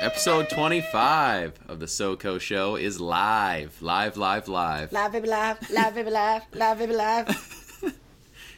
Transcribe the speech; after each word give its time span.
Episode 0.00 0.48
25 0.50 1.58
of 1.68 1.80
the 1.80 1.86
SoCo 1.86 2.40
Show 2.40 2.76
is 2.76 3.00
live. 3.00 3.80
Live, 3.82 4.16
live, 4.16 4.48
live. 4.48 4.92
Live, 4.92 5.12
baby, 5.12 5.28
live, 5.28 5.70
live, 5.70 5.94
baby, 5.94 6.10
live, 6.10 6.42
live, 6.54 6.78
baby, 6.78 6.94
live. 6.94 7.28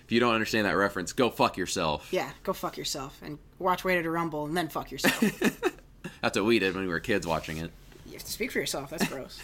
If 0.04 0.12
you 0.12 0.20
don't 0.20 0.34
understand 0.34 0.66
that 0.66 0.76
reference, 0.76 1.14
go 1.14 1.30
fuck 1.30 1.56
yourself. 1.56 2.08
Yeah, 2.10 2.30
go 2.42 2.52
fuck 2.52 2.76
yourself 2.76 3.18
and 3.22 3.38
watch 3.58 3.86
Ready 3.86 4.02
to 4.02 4.10
Rumble 4.10 4.44
and 4.44 4.54
then 4.54 4.68
fuck 4.68 4.90
yourself. 4.90 5.18
That's 6.20 6.36
what 6.36 6.44
we 6.44 6.58
did 6.58 6.74
when 6.74 6.84
we 6.84 6.90
were 6.90 7.00
kids 7.00 7.26
watching 7.26 7.56
it. 7.56 7.70
You 8.04 8.12
have 8.12 8.24
to 8.24 8.30
speak 8.30 8.52
for 8.52 8.58
yourself. 8.58 8.90
That's 8.90 9.08
gross. 9.08 9.40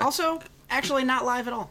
also, 0.00 0.40
actually, 0.70 1.04
not 1.04 1.24
live 1.24 1.46
at 1.46 1.52
all. 1.52 1.70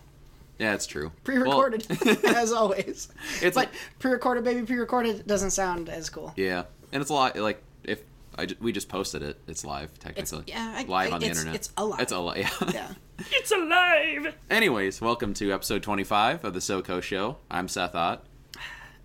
Yeah, 0.60 0.74
it's 0.74 0.88
true. 0.88 1.12
Pre-recorded, 1.24 1.86
Well, 2.04 2.18
as 2.36 2.52
always. 2.54 3.10
It's 3.42 3.56
but 3.56 3.68
a- 3.68 3.72
pre-recorded, 4.00 4.44
baby, 4.44 4.66
pre-recorded 4.66 5.28
doesn't 5.28 5.52
sound 5.52 5.88
as 5.90 6.10
cool. 6.10 6.34
yeah, 6.36 6.64
and 6.92 7.02
it's 7.02 7.12
a 7.12 7.14
lot 7.14 7.36
like 7.38 7.62
if 7.84 8.02
I 8.38 8.48
we 8.60 8.72
just 8.72 8.90
posted 8.90 9.22
it, 9.22 9.38
it's 9.48 9.64
live 9.64 9.90
It's 9.94 10.00
technically. 10.00 10.44
yeah, 10.48 10.74
I, 10.78 10.84
live 10.84 11.12
I- 11.12 11.16
on 11.16 11.20
the 11.22 11.28
it's, 11.28 11.38
internet. 11.40 11.56
It's 11.56 11.72
alive. 11.78 12.00
It's 12.02 12.12
alive. 12.12 12.38
Yeah. 12.68 12.72
yeah. 12.74 12.94
It's 13.32 13.52
alive! 13.52 14.36
Anyways, 14.50 15.02
welcome 15.02 15.34
to 15.36 15.52
episode 15.52 15.82
25 15.82 16.46
of 16.46 16.54
the 16.54 16.60
SoCo 16.60 17.02
Show. 17.02 17.38
I'm 17.50 17.68
Seth 17.68 17.96
Ott. 17.96 18.24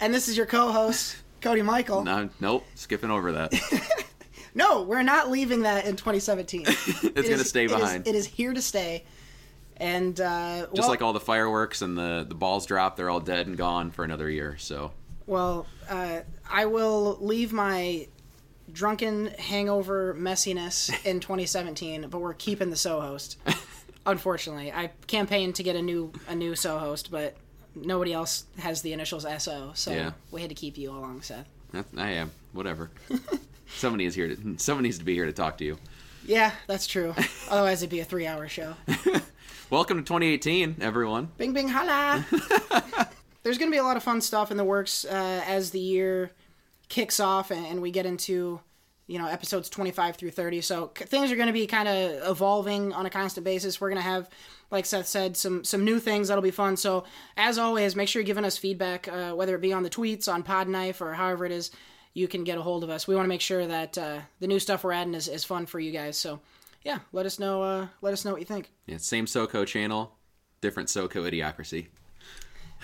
And 0.00 0.12
this 0.12 0.28
is 0.28 0.36
your 0.36 0.44
co-host, 0.44 1.16
Cody 1.40 1.62
Michael. 1.62 2.02
No, 2.04 2.24
No, 2.24 2.30
nope, 2.40 2.64
skipping 2.74 3.10
over 3.10 3.32
that. 3.32 3.54
No, 4.54 4.82
we're 4.82 5.02
not 5.02 5.30
leaving 5.30 5.62
that 5.62 5.86
in 5.86 5.96
2017. 5.96 6.64
it's 6.66 7.04
It's 7.04 7.28
gonna 7.28 7.38
stay 7.44 7.66
behind. 7.68 8.06
it 8.06 8.14
is 8.14 8.26
here 8.26 8.52
to 8.52 8.60
stay. 8.60 9.04
And 9.82 10.20
uh, 10.20 10.66
Just 10.74 10.88
like 10.88 11.02
all 11.02 11.12
the 11.12 11.18
fireworks 11.18 11.82
and 11.82 11.98
the 11.98 12.24
the 12.28 12.36
balls 12.36 12.66
drop, 12.66 12.96
they're 12.96 13.10
all 13.10 13.18
dead 13.18 13.48
and 13.48 13.56
gone 13.56 13.90
for 13.90 14.04
another 14.04 14.30
year. 14.30 14.56
So 14.58 14.92
Well, 15.26 15.66
uh, 15.90 16.20
I 16.48 16.66
will 16.66 17.18
leave 17.20 17.52
my 17.52 18.06
drunken 18.72 19.26
hangover 19.40 20.14
messiness 20.14 20.88
in 21.04 21.18
2017, 21.18 22.06
but 22.08 22.20
we're 22.20 22.32
keeping 22.34 22.70
the 22.70 22.76
so 22.76 23.00
host. 23.00 23.38
Unfortunately, 24.06 24.70
I 24.72 24.90
campaigned 25.08 25.56
to 25.56 25.64
get 25.64 25.74
a 25.74 25.82
new 25.82 26.12
a 26.28 26.34
new 26.36 26.54
so 26.54 26.78
host, 26.78 27.10
but 27.10 27.36
nobody 27.74 28.12
else 28.12 28.44
has 28.58 28.82
the 28.82 28.92
initials 28.92 29.26
SO, 29.42 29.72
so 29.74 29.90
Yeah. 29.90 30.12
we 30.30 30.40
had 30.42 30.50
to 30.50 30.54
keep 30.54 30.78
you 30.78 30.90
along, 30.92 31.22
Seth. 31.22 31.48
I 31.96 32.10
am 32.10 32.30
whatever. 32.52 32.90
somebody 33.76 34.04
is 34.04 34.14
here 34.14 34.28
to 34.28 34.58
somebody 34.58 34.86
needs 34.88 34.98
to 34.98 35.04
be 35.04 35.14
here 35.14 35.26
to 35.26 35.32
talk 35.32 35.58
to 35.58 35.64
you. 35.64 35.76
Yeah, 36.24 36.52
that's 36.68 36.86
true. 36.86 37.14
Otherwise, 37.50 37.82
it'd 37.82 37.90
be 37.90 37.98
a 37.98 38.04
three 38.04 38.28
hour 38.28 38.46
show. 38.46 38.74
Welcome 39.72 39.96
to 39.96 40.02
2018, 40.02 40.76
everyone. 40.82 41.30
Bing, 41.38 41.54
bing, 41.54 41.66
holla! 41.66 42.26
There's 43.42 43.56
going 43.56 43.70
to 43.70 43.74
be 43.74 43.78
a 43.78 43.82
lot 43.82 43.96
of 43.96 44.02
fun 44.02 44.20
stuff 44.20 44.50
in 44.50 44.58
the 44.58 44.64
works 44.64 45.06
uh, 45.06 45.42
as 45.46 45.70
the 45.70 45.80
year 45.80 46.30
kicks 46.90 47.18
off 47.18 47.50
and, 47.50 47.80
we 47.80 47.90
get 47.90 48.04
into, 48.04 48.60
you 49.06 49.18
know, 49.18 49.26
episodes 49.26 49.70
25 49.70 50.16
through 50.16 50.32
30. 50.32 50.60
So 50.60 50.90
c- 50.94 51.06
things 51.06 51.32
are 51.32 51.36
going 51.36 51.46
to 51.46 51.54
be 51.54 51.66
kind 51.66 51.88
of 51.88 52.32
evolving 52.32 52.92
on 52.92 53.06
a 53.06 53.10
constant 53.10 53.46
basis. 53.46 53.80
We're 53.80 53.88
going 53.88 54.02
to 54.02 54.06
have, 54.06 54.28
like 54.70 54.84
Seth 54.84 55.06
said, 55.06 55.38
some 55.38 55.64
some 55.64 55.86
new 55.86 55.98
things 55.98 56.28
that'll 56.28 56.42
be 56.42 56.50
fun. 56.50 56.76
So 56.76 57.04
as 57.38 57.56
always, 57.56 57.96
make 57.96 58.08
sure 58.08 58.20
you're 58.20 58.26
giving 58.26 58.44
us 58.44 58.58
feedback, 58.58 59.08
uh, 59.08 59.32
whether 59.32 59.54
it 59.54 59.62
be 59.62 59.72
on 59.72 59.84
the 59.84 59.90
tweets, 59.90 60.30
on 60.30 60.42
Podknife, 60.42 61.00
or 61.00 61.14
however 61.14 61.46
it 61.46 61.52
is 61.52 61.70
you 62.12 62.28
can 62.28 62.44
get 62.44 62.58
a 62.58 62.62
hold 62.62 62.84
of 62.84 62.90
us. 62.90 63.08
We 63.08 63.14
want 63.14 63.24
to 63.24 63.30
make 63.30 63.40
sure 63.40 63.66
that 63.66 63.96
uh, 63.96 64.18
the 64.38 64.48
new 64.48 64.58
stuff 64.58 64.84
we're 64.84 64.92
adding 64.92 65.14
is, 65.14 65.28
is 65.28 65.44
fun 65.44 65.64
for 65.64 65.80
you 65.80 65.92
guys. 65.92 66.18
So 66.18 66.40
yeah, 66.84 67.00
let 67.12 67.26
us 67.26 67.38
know. 67.38 67.62
Uh, 67.62 67.86
let 68.00 68.12
us 68.12 68.24
know 68.24 68.32
what 68.32 68.40
you 68.40 68.46
think. 68.46 68.70
Yeah, 68.86 68.98
same 68.98 69.26
SoCo 69.26 69.66
channel, 69.66 70.16
different 70.60 70.88
SoCo 70.88 71.30
idiocracy. 71.30 71.86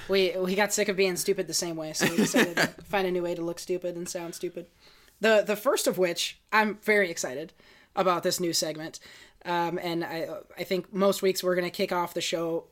We 0.08 0.34
we 0.38 0.54
got 0.54 0.72
sick 0.72 0.88
of 0.88 0.96
being 0.96 1.16
stupid 1.16 1.46
the 1.46 1.54
same 1.54 1.77
way, 1.77 1.92
so 1.92 2.08
we 2.08 2.16
decided 2.16 2.56
to 2.56 2.66
find 2.84 3.06
a 3.06 3.10
new 3.10 3.22
way 3.22 3.34
to 3.34 3.42
look 3.42 3.58
stupid 3.58 3.96
and 3.96 4.09
sound 4.09 4.34
stupid. 4.34 4.66
The 5.20 5.42
the 5.47 5.56
first 5.56 5.86
of 5.86 5.98
which 5.98 6.41
I'm 6.53 6.78
very 6.82 7.10
excited 7.10 7.53
about 7.97 8.22
this 8.22 8.38
new 8.38 8.53
segment, 8.53 9.00
um, 9.44 9.78
and 9.82 10.04
I 10.04 10.28
I 10.56 10.65
think 10.65 10.92
most 10.92 11.22
weeks 11.22 11.42
we're 11.42 11.56
gonna 11.56 11.70
kick 11.70 11.92
off 11.92 12.15
the 12.15 12.20
show 12.20 12.65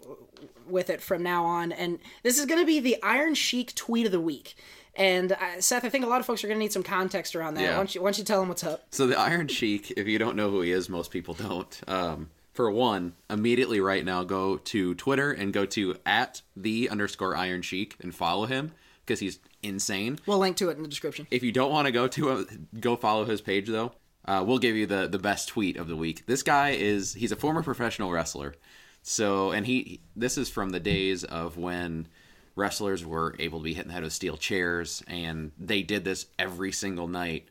with 0.69 0.91
it 0.91 1.01
from 1.01 1.23
now 1.23 1.45
on, 1.45 1.73
and 1.73 1.99
this 2.23 2.39
is 2.39 2.47
gonna 2.47 2.65
be 2.65 2.79
the 2.79 3.03
Iron 3.03 3.35
Sheik 3.35 3.75
tweet 3.75 4.07
of 4.07 4.13
the 4.13 4.21
week. 4.21 4.55
And 4.97 5.33
uh, 5.33 5.61
Seth, 5.61 5.85
I 5.85 5.89
think 5.89 6.05
a 6.05 6.09
lot 6.09 6.21
of 6.21 6.27
folks 6.27 6.43
are 6.43 6.49
gonna 6.49 6.59
need 6.59 6.73
some 6.73 6.83
context 6.83 7.37
around 7.37 7.55
that. 7.55 7.63
Yeah. 7.63 7.71
Why 7.71 7.77
don't 7.77 7.95
you 7.95 8.03
why 8.03 8.09
don't 8.09 8.19
you 8.19 8.25
tell 8.25 8.41
them 8.41 8.49
what's 8.49 8.65
up? 8.65 8.87
So 8.91 9.07
the 9.07 9.19
Iron 9.19 9.49
Sheik, 9.49 9.93
if 9.97 10.07
you 10.07 10.19
don't 10.19 10.37
know 10.37 10.51
who 10.51 10.63
he 10.63 10.73
is, 10.73 10.89
most 10.89 11.11
people 11.11 11.35
don't. 11.35 11.81
Um, 11.87 12.31
for 12.53 12.71
one, 12.71 13.13
immediately 13.29 13.81
right 13.81 14.05
now, 14.05 14.25
go 14.25 14.57
to 14.57 14.95
Twitter 14.95 15.31
and 15.31 15.53
go 15.53 15.67
to 15.67 15.97
at 16.07 16.41
the 16.57 16.89
underscore 16.89 17.37
Iron 17.37 17.61
Sheik 17.61 17.97
and 18.01 18.15
follow 18.15 18.47
him 18.47 18.73
because 19.05 19.21
he's 19.21 19.39
insane. 19.63 20.19
We'll 20.27 20.39
link 20.39 20.57
to 20.57 20.71
it 20.71 20.77
in 20.77 20.83
the 20.83 20.89
description. 20.89 21.27
If 21.31 21.43
you 21.43 21.53
don't 21.53 21.71
want 21.71 21.87
to 21.87 21.93
go 21.93 22.09
to 22.09 22.31
him, 22.31 22.69
go 22.81 22.97
follow 22.97 23.27
his 23.27 23.43
page 23.43 23.69
though. 23.69 23.93
Uh, 24.25 24.43
we'll 24.45 24.59
give 24.59 24.75
you 24.75 24.87
the 24.87 25.07
the 25.07 25.19
best 25.19 25.49
tweet 25.49 25.77
of 25.77 25.87
the 25.87 25.97
week. 25.97 26.27
This 26.27 26.43
guy 26.43 26.71
is 26.71 27.15
he's 27.15 27.33
a 27.33 27.37
former 27.37 27.63
professional 27.63 28.11
wrestler. 28.11 28.55
So 29.03 29.53
and 29.53 29.67
he 29.67 30.01
this 30.17 30.37
is 30.37 30.49
from 30.49 30.71
the 30.71 30.81
days 30.81 31.23
of 31.25 31.57
when 31.57 32.09
wrestlers 32.57 33.05
were 33.07 33.37
able 33.39 33.61
to 33.61 33.65
be 33.65 33.75
hit 33.75 33.83
in 33.83 33.89
the 33.89 33.95
head 33.95 34.03
with 34.03 34.13
steel 34.13 34.37
chairs 34.37 35.03
and 35.07 35.53
they 35.59 35.83
did 35.83 36.05
this 36.05 36.27
every 36.39 36.73
single 36.73 37.07
night. 37.07 37.47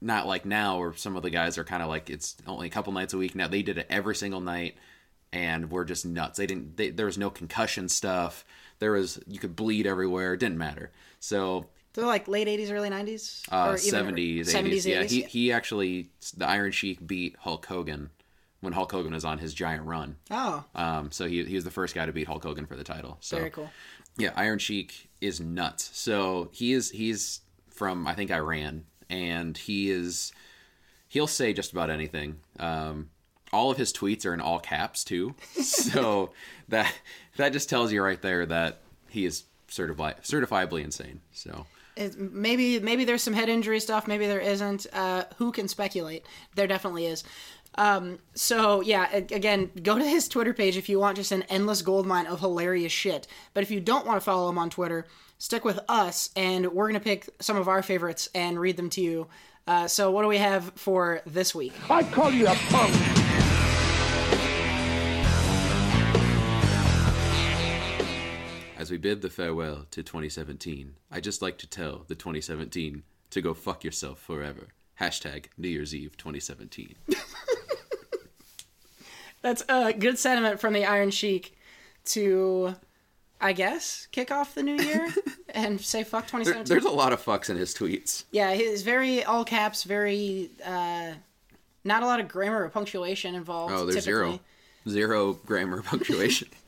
Not 0.00 0.26
like 0.26 0.44
now 0.44 0.78
where 0.80 0.94
some 0.94 1.14
of 1.16 1.22
the 1.22 1.30
guys 1.30 1.58
are 1.58 1.64
kind 1.64 1.82
of 1.82 1.88
like 1.88 2.10
it's 2.10 2.36
only 2.46 2.66
a 2.66 2.70
couple 2.70 2.92
nights 2.92 3.14
a 3.14 3.18
week. 3.18 3.34
Now 3.36 3.46
they 3.46 3.62
did 3.62 3.78
it 3.78 3.86
every 3.88 4.16
single 4.16 4.40
night 4.40 4.74
and 5.32 5.70
were 5.70 5.84
just 5.84 6.04
nuts. 6.04 6.38
They 6.38 6.46
didn't 6.46 6.76
they, 6.76 6.90
there 6.90 7.06
was 7.06 7.18
no 7.18 7.30
concussion 7.30 7.88
stuff. 7.88 8.44
There 8.80 8.92
was 8.92 9.20
you 9.28 9.38
could 9.38 9.54
bleed 9.54 9.86
everywhere. 9.86 10.34
It 10.34 10.40
didn't 10.40 10.58
matter. 10.58 10.90
So 11.20 11.66
They're 11.92 12.04
like 12.06 12.26
late 12.26 12.48
'80s, 12.48 12.72
early 12.72 12.90
'90s, 12.90 13.44
uh, 13.52 13.74
70s, 13.74 14.40
80s. 14.40 14.46
70s, 14.46 14.86
Yeah, 14.86 15.02
80s? 15.04 15.10
he, 15.10 15.22
he 15.22 15.52
actually, 15.52 16.08
the 16.36 16.48
Iron 16.48 16.72
Sheik 16.72 17.06
beat 17.06 17.36
Hulk 17.40 17.64
Hogan 17.66 18.10
when 18.60 18.72
Hulk 18.72 18.90
Hogan 18.90 19.12
was 19.12 19.24
on 19.24 19.38
his 19.38 19.54
giant 19.54 19.84
run. 19.84 20.16
Oh, 20.32 20.64
Um, 20.74 21.10
so 21.12 21.26
he, 21.28 21.44
he 21.44 21.54
was 21.54 21.64
the 21.64 21.70
first 21.70 21.94
guy 21.94 22.06
to 22.06 22.12
beat 22.12 22.26
Hulk 22.26 22.42
Hogan 22.42 22.66
for 22.66 22.74
the 22.76 22.84
title. 22.84 23.18
So 23.20 23.36
very 23.36 23.50
cool. 23.50 23.70
Yeah, 24.16 24.32
Iron 24.36 24.58
Sheik 24.58 25.08
is 25.20 25.40
nuts. 25.40 25.90
So 25.92 26.50
he 26.52 26.72
is 26.72 26.90
he's 26.90 27.40
from 27.70 28.06
I 28.06 28.14
think 28.14 28.30
Iran, 28.30 28.84
and 29.08 29.56
he 29.56 29.90
is 29.90 30.32
he'll 31.08 31.26
say 31.26 31.52
just 31.52 31.72
about 31.72 31.90
anything. 31.90 32.36
Um, 32.58 33.10
all 33.52 33.70
of 33.70 33.76
his 33.76 33.92
tweets 33.92 34.24
are 34.24 34.34
in 34.34 34.40
all 34.40 34.58
caps 34.58 35.04
too. 35.04 35.34
So 35.62 36.32
that 36.68 36.92
that 37.36 37.52
just 37.52 37.68
tells 37.68 37.92
you 37.92 38.02
right 38.02 38.20
there 38.20 38.46
that 38.46 38.80
he 39.08 39.24
is 39.26 39.44
certified 39.68 40.22
certifiably 40.22 40.84
insane. 40.84 41.20
So 41.32 41.66
it, 41.96 42.18
maybe 42.18 42.78
maybe 42.80 43.04
there's 43.04 43.22
some 43.22 43.34
head 43.34 43.48
injury 43.48 43.80
stuff 43.80 44.06
maybe 44.06 44.26
there 44.26 44.40
isn't 44.40 44.86
uh, 44.92 45.24
who 45.36 45.52
can 45.52 45.68
speculate 45.68 46.24
there 46.54 46.66
definitely 46.66 47.06
is 47.06 47.22
um, 47.76 48.18
so 48.34 48.80
yeah 48.80 49.14
again 49.14 49.70
go 49.82 49.98
to 49.98 50.04
his 50.04 50.28
twitter 50.28 50.52
page 50.52 50.76
if 50.76 50.88
you 50.88 50.98
want 50.98 51.16
just 51.16 51.32
an 51.32 51.42
endless 51.44 51.82
gold 51.82 52.06
mine 52.06 52.26
of 52.26 52.40
hilarious 52.40 52.92
shit 52.92 53.26
but 53.54 53.62
if 53.62 53.70
you 53.70 53.80
don't 53.80 54.06
want 54.06 54.16
to 54.16 54.24
follow 54.24 54.48
him 54.48 54.58
on 54.58 54.70
twitter 54.70 55.06
stick 55.38 55.64
with 55.64 55.80
us 55.88 56.30
and 56.36 56.72
we're 56.72 56.88
going 56.88 57.00
to 57.00 57.04
pick 57.04 57.28
some 57.40 57.56
of 57.56 57.68
our 57.68 57.82
favorites 57.82 58.28
and 58.34 58.60
read 58.60 58.76
them 58.76 58.90
to 58.90 59.00
you 59.00 59.26
uh, 59.66 59.86
so 59.86 60.10
what 60.10 60.22
do 60.22 60.28
we 60.28 60.38
have 60.38 60.72
for 60.74 61.20
this 61.26 61.54
week 61.54 61.72
I 61.88 62.02
call 62.02 62.30
you 62.30 62.46
a 62.46 62.54
punk! 62.68 63.22
As 68.82 68.90
we 68.90 68.96
bid 68.96 69.22
the 69.22 69.30
farewell 69.30 69.86
to 69.92 70.02
2017, 70.02 70.96
I'd 71.08 71.22
just 71.22 71.40
like 71.40 71.56
to 71.58 71.68
tell 71.68 72.04
the 72.08 72.16
2017 72.16 73.04
to 73.30 73.40
go 73.40 73.54
fuck 73.54 73.84
yourself 73.84 74.18
forever. 74.18 74.70
Hashtag 75.00 75.44
New 75.56 75.68
Year's 75.68 75.94
Eve 75.94 76.16
2017. 76.16 76.96
that's 79.42 79.62
a 79.68 79.92
good 79.92 80.18
sentiment 80.18 80.60
from 80.60 80.72
the 80.72 80.84
iron 80.84 81.10
sheik 81.10 81.54
to 82.06 82.74
i 83.40 83.52
guess 83.52 84.06
kick 84.12 84.30
off 84.30 84.54
the 84.54 84.62
new 84.62 84.76
year 84.82 85.08
and 85.50 85.80
say 85.80 86.02
fuck 86.04 86.24
There- 86.30 86.40
2017 86.40 86.64
there's 86.68 86.84
a 86.84 86.96
lot 86.96 87.12
of 87.12 87.22
fucks 87.22 87.50
in 87.50 87.56
his 87.56 87.74
tweets. 87.74 88.24
Yeah, 88.30 88.54
he's 88.54 88.82
very 88.82 89.22
all 89.24 89.44
caps, 89.44 89.84
very 89.84 90.50
uh, 90.64 91.12
not 91.84 92.02
a 92.02 92.06
lot 92.06 92.20
of 92.20 92.28
grammar 92.28 92.64
or 92.64 92.68
punctuation 92.68 93.34
involved. 93.34 93.74
Oh, 93.74 93.84
there's 93.84 94.04
typically. 94.04 94.40
zero. 94.86 94.88
Zero 94.88 95.32
grammar 95.46 95.82
punctuation. 95.82 96.48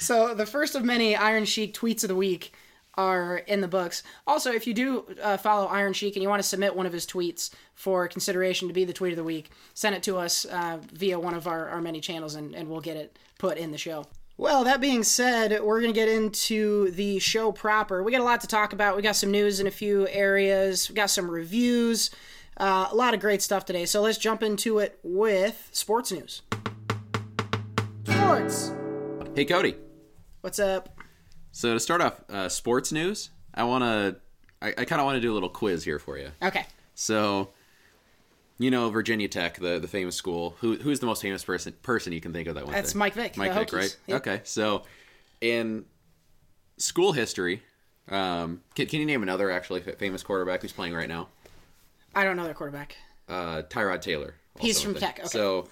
So 0.00 0.34
the 0.34 0.46
first 0.46 0.74
of 0.74 0.84
many 0.84 1.14
Iron 1.14 1.44
Sheik 1.44 1.74
tweets 1.74 2.02
of 2.02 2.08
the 2.08 2.14
week 2.14 2.52
are 2.98 3.38
in 3.38 3.60
the 3.60 3.68
books. 3.68 4.02
Also, 4.26 4.52
if 4.52 4.66
you 4.66 4.74
do 4.74 5.06
uh, 5.22 5.36
follow 5.36 5.66
Iron 5.68 5.92
Sheik 5.92 6.16
and 6.16 6.22
you 6.22 6.28
want 6.28 6.42
to 6.42 6.48
submit 6.48 6.74
one 6.74 6.84
of 6.84 6.92
his 6.92 7.06
tweets 7.06 7.50
for 7.74 8.08
consideration 8.08 8.66
to 8.66 8.74
be 8.74 8.84
the 8.84 8.92
tweet 8.92 9.12
of 9.12 9.16
the 9.16 9.24
week, 9.24 9.50
send 9.72 9.94
it 9.94 10.02
to 10.02 10.18
us 10.18 10.44
uh, 10.46 10.78
via 10.92 11.18
one 11.18 11.34
of 11.34 11.46
our, 11.46 11.68
our 11.68 11.80
many 11.80 12.00
channels 12.00 12.34
and, 12.34 12.54
and 12.54 12.68
we'll 12.68 12.80
get 12.80 12.96
it 12.96 13.16
put 13.38 13.56
in 13.56 13.70
the 13.70 13.78
show. 13.78 14.04
Well, 14.36 14.64
that 14.64 14.80
being 14.80 15.04
said, 15.04 15.62
we're 15.62 15.80
going 15.80 15.92
to 15.92 15.98
get 15.98 16.08
into 16.08 16.90
the 16.90 17.18
show 17.20 17.52
proper. 17.52 18.02
We 18.02 18.12
got 18.12 18.20
a 18.20 18.24
lot 18.24 18.40
to 18.42 18.46
talk 18.48 18.72
about. 18.72 18.96
We 18.96 19.02
got 19.02 19.16
some 19.16 19.30
news 19.30 19.60
in 19.60 19.66
a 19.66 19.70
few 19.70 20.06
areas, 20.08 20.88
we 20.88 20.94
got 20.94 21.10
some 21.10 21.30
reviews, 21.30 22.10
uh, 22.56 22.88
a 22.90 22.94
lot 22.94 23.14
of 23.14 23.20
great 23.20 23.42
stuff 23.42 23.64
today. 23.64 23.84
So 23.84 24.02
let's 24.02 24.18
jump 24.18 24.42
into 24.42 24.80
it 24.80 24.98
with 25.04 25.68
sports 25.72 26.10
news. 26.10 26.42
Sports! 28.04 28.72
Hey, 29.36 29.44
Cody. 29.44 29.76
What's 30.40 30.58
up? 30.58 30.97
So 31.52 31.74
to 31.74 31.80
start 31.80 32.00
off, 32.00 32.20
uh, 32.30 32.48
sports 32.48 32.92
news. 32.92 33.30
I 33.54 33.64
want 33.64 33.84
to. 33.84 34.16
I, 34.60 34.68
I 34.68 34.84
kind 34.84 35.00
of 35.00 35.04
want 35.04 35.16
to 35.16 35.20
do 35.20 35.32
a 35.32 35.34
little 35.34 35.48
quiz 35.48 35.84
here 35.84 35.98
for 35.98 36.18
you. 36.18 36.30
Okay. 36.42 36.66
So, 36.94 37.50
you 38.58 38.70
know, 38.70 38.90
Virginia 38.90 39.28
Tech, 39.28 39.58
the 39.58 39.78
the 39.78 39.88
famous 39.88 40.16
school. 40.16 40.56
Who 40.60 40.76
who's 40.76 41.00
the 41.00 41.06
most 41.06 41.22
famous 41.22 41.44
person 41.44 41.74
person 41.82 42.12
you 42.12 42.20
can 42.20 42.32
think 42.32 42.48
of 42.48 42.54
that 42.54 42.64
one? 42.64 42.72
That's 42.72 42.92
there? 42.92 42.98
Mike 42.98 43.14
Vick, 43.14 43.36
Mike 43.36 43.52
Vick, 43.52 43.68
Hokies. 43.68 43.72
right? 43.72 43.96
Yep. 44.06 44.26
Okay. 44.26 44.40
So, 44.44 44.82
in 45.40 45.84
school 46.76 47.12
history, 47.12 47.62
um, 48.08 48.62
can, 48.74 48.86
can 48.86 49.00
you 49.00 49.06
name 49.06 49.22
another 49.22 49.50
actually 49.50 49.80
famous 49.80 50.22
quarterback 50.22 50.62
who's 50.62 50.72
playing 50.72 50.94
right 50.94 51.08
now? 51.08 51.28
I 52.14 52.24
don't 52.24 52.36
know 52.36 52.44
their 52.44 52.54
quarterback. 52.54 52.96
Uh, 53.28 53.62
Tyrod 53.62 54.00
Taylor. 54.00 54.34
He's 54.60 54.80
from. 54.80 54.94
Tech, 54.94 55.18
okay. 55.20 55.28
So, 55.28 55.68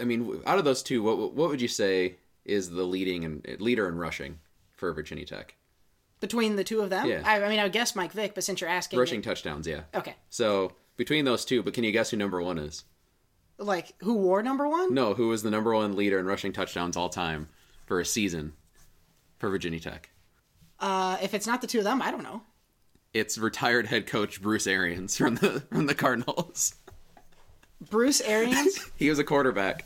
I 0.00 0.04
mean, 0.04 0.42
out 0.46 0.58
of 0.58 0.64
those 0.64 0.82
two, 0.82 1.02
what 1.02 1.34
what 1.34 1.48
would 1.48 1.60
you 1.60 1.68
say 1.68 2.16
is 2.44 2.70
the 2.70 2.82
leading 2.82 3.24
and 3.24 3.60
leader 3.60 3.88
in 3.88 3.96
rushing 3.96 4.38
for 4.82 4.92
Virginia 4.92 5.24
Tech? 5.24 5.54
Between 6.18 6.56
the 6.56 6.64
two 6.64 6.80
of 6.80 6.90
them? 6.90 7.06
Yeah. 7.06 7.22
I, 7.24 7.40
I 7.40 7.48
mean, 7.48 7.60
I 7.60 7.62
would 7.62 7.72
guess 7.72 7.94
Mike 7.94 8.10
Vick, 8.10 8.34
but 8.34 8.42
since 8.42 8.60
you're 8.60 8.68
asking. 8.68 8.98
Rushing 8.98 9.22
touchdowns, 9.22 9.64
yeah. 9.64 9.82
Okay. 9.94 10.16
So 10.28 10.72
between 10.96 11.24
those 11.24 11.44
two, 11.44 11.62
but 11.62 11.72
can 11.72 11.84
you 11.84 11.92
guess 11.92 12.10
who 12.10 12.16
number 12.16 12.42
one 12.42 12.58
is? 12.58 12.82
Like, 13.58 13.92
who 13.98 14.14
wore 14.14 14.42
number 14.42 14.68
one? 14.68 14.92
No, 14.92 15.14
who 15.14 15.28
was 15.28 15.44
the 15.44 15.52
number 15.52 15.72
one 15.72 15.94
leader 15.94 16.18
in 16.18 16.26
rushing 16.26 16.52
touchdowns 16.52 16.96
all 16.96 17.08
time 17.08 17.48
for 17.86 18.00
a 18.00 18.04
season 18.04 18.54
for 19.38 19.48
Virginia 19.50 19.78
Tech? 19.78 20.10
Uh, 20.80 21.16
if 21.22 21.32
it's 21.32 21.46
not 21.46 21.60
the 21.60 21.68
two 21.68 21.78
of 21.78 21.84
them, 21.84 22.02
I 22.02 22.10
don't 22.10 22.24
know. 22.24 22.42
It's 23.14 23.38
retired 23.38 23.86
head 23.86 24.08
coach 24.08 24.42
Bruce 24.42 24.66
Arians 24.66 25.16
from 25.16 25.36
the 25.36 25.60
from 25.70 25.86
the 25.86 25.94
Cardinals. 25.94 26.74
Bruce 27.88 28.20
Arians? 28.20 28.90
He 28.96 29.08
was 29.10 29.20
a 29.20 29.24
quarterback. 29.24 29.84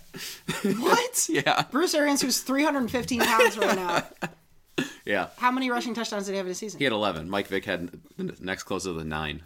what? 0.62 1.28
Yeah, 1.30 1.64
Bruce 1.70 1.94
Arians, 1.94 2.22
who's 2.22 2.40
315 2.40 3.20
pounds 3.20 3.58
right 3.58 3.76
now. 3.76 4.06
yeah. 5.04 5.28
How 5.38 5.50
many 5.50 5.70
rushing 5.70 5.94
touchdowns 5.94 6.26
did 6.26 6.32
he 6.32 6.36
have 6.38 6.46
in 6.46 6.52
a 6.52 6.54
season? 6.54 6.78
He 6.78 6.84
had 6.84 6.92
eleven. 6.92 7.28
Mike 7.30 7.46
Vick 7.48 7.64
had 7.64 7.90
the 8.16 8.36
next 8.40 8.64
closest 8.64 8.98
to 8.98 9.04
nine. 9.04 9.42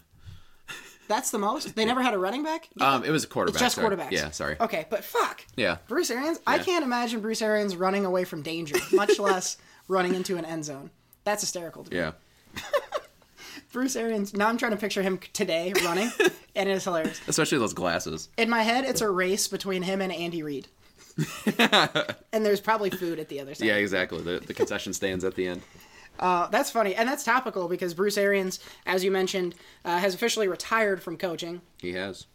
That's 1.10 1.32
the 1.32 1.38
most? 1.38 1.74
They 1.74 1.84
never 1.84 2.02
had 2.02 2.14
a 2.14 2.18
running 2.18 2.44
back? 2.44 2.68
Um, 2.80 3.02
it 3.02 3.10
was 3.10 3.24
a 3.24 3.26
quarterback. 3.26 3.60
Just 3.60 3.74
sorry. 3.74 3.96
quarterbacks. 3.96 4.12
Yeah, 4.12 4.30
sorry. 4.30 4.56
Okay, 4.60 4.86
but 4.90 5.02
fuck. 5.02 5.44
Yeah. 5.56 5.78
Bruce 5.88 6.08
Arians? 6.08 6.38
I 6.46 6.58
can't 6.58 6.84
imagine 6.84 7.20
Bruce 7.20 7.42
Arians 7.42 7.74
running 7.74 8.04
away 8.04 8.24
from 8.24 8.42
danger, 8.42 8.76
much 8.92 9.18
less 9.18 9.56
running 9.88 10.14
into 10.14 10.36
an 10.36 10.44
end 10.44 10.64
zone. 10.64 10.90
That's 11.24 11.42
hysterical 11.42 11.82
to 11.82 11.90
me. 11.90 11.96
Yeah. 11.96 12.12
Bruce 13.72 13.96
Arians, 13.96 14.34
now 14.34 14.48
I'm 14.48 14.56
trying 14.56 14.70
to 14.70 14.76
picture 14.76 15.02
him 15.02 15.18
today 15.32 15.72
running, 15.84 16.12
and 16.54 16.68
it 16.68 16.72
is 16.72 16.84
hilarious. 16.84 17.20
Especially 17.26 17.58
those 17.58 17.74
glasses. 17.74 18.28
In 18.36 18.48
my 18.48 18.62
head, 18.62 18.84
it's 18.84 19.00
a 19.00 19.10
race 19.10 19.48
between 19.48 19.82
him 19.82 20.00
and 20.00 20.12
Andy 20.12 20.44
Reid. 20.44 20.68
and 22.32 22.44
there's 22.44 22.60
probably 22.60 22.90
food 22.90 23.18
at 23.18 23.28
the 23.28 23.40
other 23.40 23.54
side. 23.54 23.66
Yeah, 23.66 23.76
exactly. 23.76 24.22
The 24.22 24.40
the 24.40 24.54
concession 24.54 24.92
stands 24.92 25.24
at 25.24 25.34
the 25.34 25.46
end. 25.46 25.62
Uh, 26.18 26.48
that's 26.48 26.70
funny, 26.70 26.94
and 26.94 27.08
that's 27.08 27.24
topical 27.24 27.66
because 27.66 27.94
Bruce 27.94 28.18
Arians, 28.18 28.60
as 28.84 29.02
you 29.02 29.10
mentioned, 29.10 29.54
uh, 29.84 29.98
has 29.98 30.14
officially 30.14 30.48
retired 30.48 31.02
from 31.02 31.16
coaching. 31.16 31.62
He 31.80 31.92
has. 31.94 32.26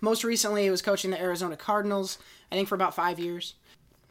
Most 0.00 0.24
recently, 0.24 0.64
he 0.64 0.70
was 0.70 0.82
coaching 0.82 1.10
the 1.10 1.20
Arizona 1.20 1.56
Cardinals, 1.56 2.18
I 2.50 2.54
think 2.54 2.68
for 2.68 2.74
about 2.74 2.94
five 2.94 3.18
years. 3.18 3.54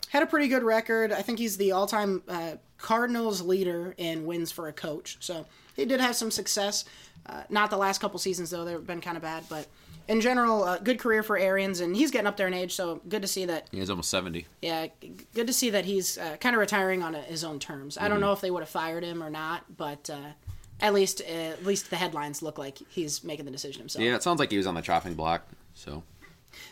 Had 0.09 0.23
a 0.23 0.25
pretty 0.25 0.49
good 0.49 0.63
record. 0.63 1.13
I 1.13 1.21
think 1.21 1.39
he's 1.39 1.57
the 1.57 1.71
all 1.71 1.87
time 1.87 2.23
uh, 2.27 2.55
Cardinals 2.77 3.41
leader 3.41 3.95
in 3.97 4.25
wins 4.25 4.51
for 4.51 4.67
a 4.67 4.73
coach. 4.73 5.17
So 5.21 5.45
he 5.75 5.85
did 5.85 6.01
have 6.01 6.15
some 6.15 6.31
success. 6.31 6.83
Uh, 7.25 7.43
not 7.49 7.69
the 7.69 7.77
last 7.77 8.01
couple 8.01 8.19
seasons, 8.19 8.49
though. 8.49 8.65
They've 8.65 8.85
been 8.85 9.01
kind 9.01 9.15
of 9.15 9.23
bad. 9.23 9.45
But 9.47 9.67
in 10.11 10.21
general, 10.21 10.63
uh, 10.63 10.77
good 10.77 10.99
career 10.99 11.23
for 11.23 11.37
Arians, 11.37 11.79
and 11.79 11.95
he's 11.95 12.11
getting 12.11 12.27
up 12.27 12.37
there 12.37 12.47
in 12.47 12.53
age. 12.53 12.73
So 12.75 13.01
good 13.07 13.21
to 13.21 13.27
see 13.27 13.45
that. 13.45 13.67
He 13.71 13.79
is 13.79 13.89
almost 13.89 14.09
seventy. 14.09 14.45
Yeah, 14.61 14.87
good 15.33 15.47
to 15.47 15.53
see 15.53 15.69
that 15.71 15.85
he's 15.85 16.17
uh, 16.17 16.37
kind 16.39 16.55
of 16.55 16.59
retiring 16.59 17.01
on 17.03 17.15
uh 17.15 17.21
his 17.23 17.43
own 17.43 17.59
terms. 17.59 17.97
I 17.97 18.01
don't 18.07 18.11
Mm-hmm. 18.17 18.21
know 18.21 18.33
if 18.33 18.41
they 18.41 18.51
would 18.51 18.61
have 18.61 18.69
fired 18.69 19.03
him 19.03 19.23
or 19.23 19.29
not, 19.29 19.77
but 19.77 20.09
uh, 20.09 20.31
at 20.79 20.93
least 20.93 21.21
uh, 21.21 21.31
at 21.31 21.65
least 21.65 21.89
the 21.89 21.95
headlines 21.95 22.41
look 22.41 22.57
like 22.57 22.79
he's 22.89 23.23
making 23.23 23.45
the 23.45 23.51
decision 23.51 23.79
himself. 23.81 24.03
Yeah, 24.03 24.15
it 24.15 24.23
sounds 24.23 24.39
like 24.39 24.51
he 24.51 24.57
was 24.57 24.67
on 24.67 24.75
the 24.75 24.81
chopping 24.81 25.13
block. 25.13 25.47
So 25.73 26.03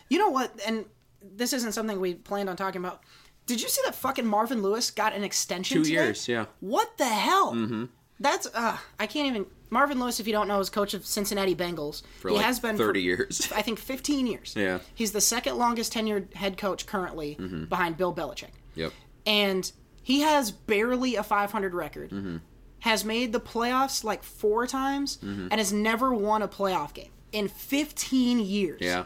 You 0.08 0.18
know 0.18 0.28
what? 0.28 0.52
And 0.66 0.84
this 1.22 1.52
isn't 1.52 1.72
something 1.72 1.98
we 2.00 2.14
planned 2.14 2.48
on 2.50 2.56
talking 2.56 2.80
about. 2.84 3.02
Did 3.46 3.60
you 3.62 3.68
see 3.68 3.80
that 3.84 3.94
fucking 3.94 4.26
Marvin 4.26 4.62
Lewis 4.62 4.90
got 4.90 5.12
an 5.14 5.24
extension? 5.24 5.78
two 5.78 5.82
today? 5.84 5.94
years. 5.94 6.28
Yeah. 6.28 6.44
What 6.60 6.96
the 6.98 7.06
hell? 7.06 7.52
Mm-hmm. 7.54 7.84
That's 8.20 8.46
uh, 8.54 8.76
I 8.98 9.06
can't 9.06 9.26
even. 9.28 9.46
Marvin 9.72 10.00
Lewis, 10.00 10.18
if 10.20 10.26
you 10.26 10.32
don't 10.32 10.48
know, 10.48 10.58
is 10.60 10.68
coach 10.68 10.94
of 10.94 11.06
Cincinnati 11.06 11.54
Bengals. 11.54 12.02
For 12.20 12.28
he 12.28 12.34
like 12.36 12.44
has 12.44 12.58
been 12.60 12.76
thirty 12.76 13.00
for, 13.00 13.04
years. 13.04 13.52
I 13.56 13.62
think 13.62 13.78
15 13.78 14.26
years. 14.26 14.54
Yeah. 14.56 14.64
Mm-hmm. 14.78 14.84
He's 14.94 15.12
the 15.12 15.20
second 15.20 15.56
longest 15.58 15.92
tenured 15.94 16.34
head 16.34 16.56
coach 16.58 16.86
currently 16.86 17.34
behind 17.68 17.96
Bill 17.96 18.12
Belichick. 18.14 18.50
Yep. 18.74 18.92
And 19.26 19.70
he 20.02 20.20
has 20.20 20.50
barely 20.50 21.14
a 21.16 21.22
500 21.22 21.72
record. 21.74 22.10
Mm-hmm. 22.10 22.36
Has 22.80 23.04
made 23.04 23.32
the 23.32 23.40
playoffs 23.40 24.02
like 24.04 24.22
four 24.22 24.66
times 24.66 25.18
Mm-hmm. 25.18 25.48
and 25.50 25.58
has 25.58 25.72
never 25.72 26.12
won 26.14 26.42
a 26.42 26.48
playoff 26.48 26.92
game 26.94 27.10
in 27.30 27.46
15 27.46 28.40
years 28.40 28.80
Yeah. 28.80 29.04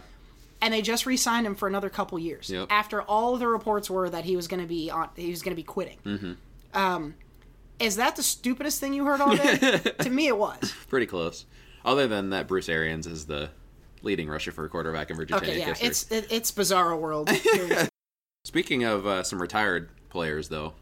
and 0.63 0.73
they 0.73 0.81
just 0.81 1.05
re-signed 1.05 1.47
him 1.47 1.55
for 1.57 1.69
another 1.69 1.91
couple 1.91 2.19
years 2.19 2.49
Yep. 2.49 2.69
after 2.71 3.03
all 3.03 3.37
the 3.37 3.47
reports 3.49 3.91
were 3.91 4.09
that 4.09 4.25
he 4.25 4.35
was 4.37 4.49
going 4.49 4.63
to 4.63 4.67
be 4.69 4.91
on 4.91 5.11
he 5.17 5.29
was 5.29 5.43
going 5.43 5.51
to 5.53 5.57
be 5.61 5.63
quitting 5.65 5.99
mm-hmm. 6.07 6.33
um, 6.73 7.15
is 7.81 7.97
that 7.97 8.17
the 8.17 8.23
stupidest 8.23 8.81
thing 8.81 8.93
you 8.95 9.05
heard 9.05 9.21
all 9.21 9.37
day 9.37 9.57
to 10.01 10.11
me 10.11 10.27
it 10.29 10.37
was 10.39 10.73
Pretty 10.89 11.07
close. 11.07 11.47
Other 11.85 12.07
than 12.07 12.31
that, 12.31 12.49
Bruce 12.49 12.69
Arians 12.69 13.07
is 13.07 13.27
the 13.27 13.51
leading 14.03 14.29
rusher 14.29 14.53
for 14.53 14.65
a 14.65 14.69
quarterback 14.69 15.11
in 15.11 15.17
Virginia 15.17 15.43
okay 15.43 15.59
Tech 15.59 15.59
yeah 15.59 15.75
history. 15.75 15.89
it's 15.89 16.11
it, 16.13 16.27
it's 16.33 16.53
bizarro 16.53 16.99
world. 16.99 17.31
Speaking 18.45 18.85
of 18.85 19.07
uh, 19.07 19.23
some 19.23 19.41
retired 19.41 19.89
players, 20.11 20.49
though, 20.49 20.75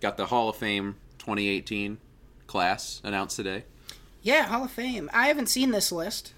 got 0.00 0.16
the 0.16 0.26
Hall 0.26 0.48
of 0.48 0.56
Fame 0.56 0.96
2018 1.18 1.98
class 2.46 3.00
announced 3.04 3.36
today. 3.36 3.64
yeah 4.22 4.42
hall 4.44 4.64
of 4.64 4.70
fame 4.70 5.08
i 5.14 5.28
haven't 5.28 5.46
seen 5.46 5.70
this 5.70 5.90
list 5.90 6.34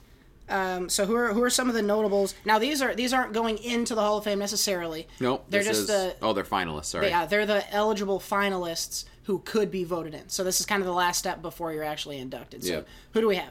um, 0.49 0.89
so 0.89 1.05
who 1.05 1.17
are 1.17 1.33
who 1.35 1.43
are 1.43 1.51
some 1.51 1.69
of 1.69 1.75
the 1.75 1.83
notables 1.83 2.37
now 2.45 2.57
these 2.61 2.81
are 2.81 2.95
these 2.95 3.13
aren't 3.13 3.33
going 3.33 3.59
into 3.59 3.97
the 3.97 4.01
hall 4.01 4.19
of 4.19 4.23
fame 4.25 4.39
necessarily 4.39 5.09
Nope, 5.19 5.45
they're 5.49 5.65
just 5.65 5.81
is, 5.83 5.87
the 5.89 6.15
oh, 6.23 6.33
they're 6.33 6.45
finalists. 6.45 6.85
Sorry. 6.87 7.09
yeah 7.09 7.27
they're 7.27 7.45
the 7.47 7.69
eligible 7.75 8.21
finalists 8.21 9.05
who 9.27 9.39
could 9.41 9.71
be 9.71 9.85
voted 9.85 10.15
in 10.15 10.29
so 10.29 10.43
this 10.43 10.59
is 10.61 10.67
kind 10.67 10.81
of 10.81 10.87
the 10.87 10.93
last 10.93 11.19
step 11.19 11.41
before 11.43 11.73
you're 11.73 11.85
actually 11.85 12.19
inducted 12.19 12.65
so 12.65 12.73
Yeah. 12.73 12.81
who 13.13 13.21
do 13.21 13.29
we 13.29 13.37
have 13.37 13.51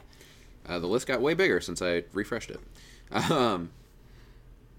Uh, 0.66 0.78
the 0.78 0.86
list 0.86 1.06
got 1.06 1.20
way 1.20 1.32
bigger 1.34 1.60
since 1.60 1.80
I 1.80 2.02
refreshed 2.12 2.50
it. 2.50 2.58
Um, 3.30 3.70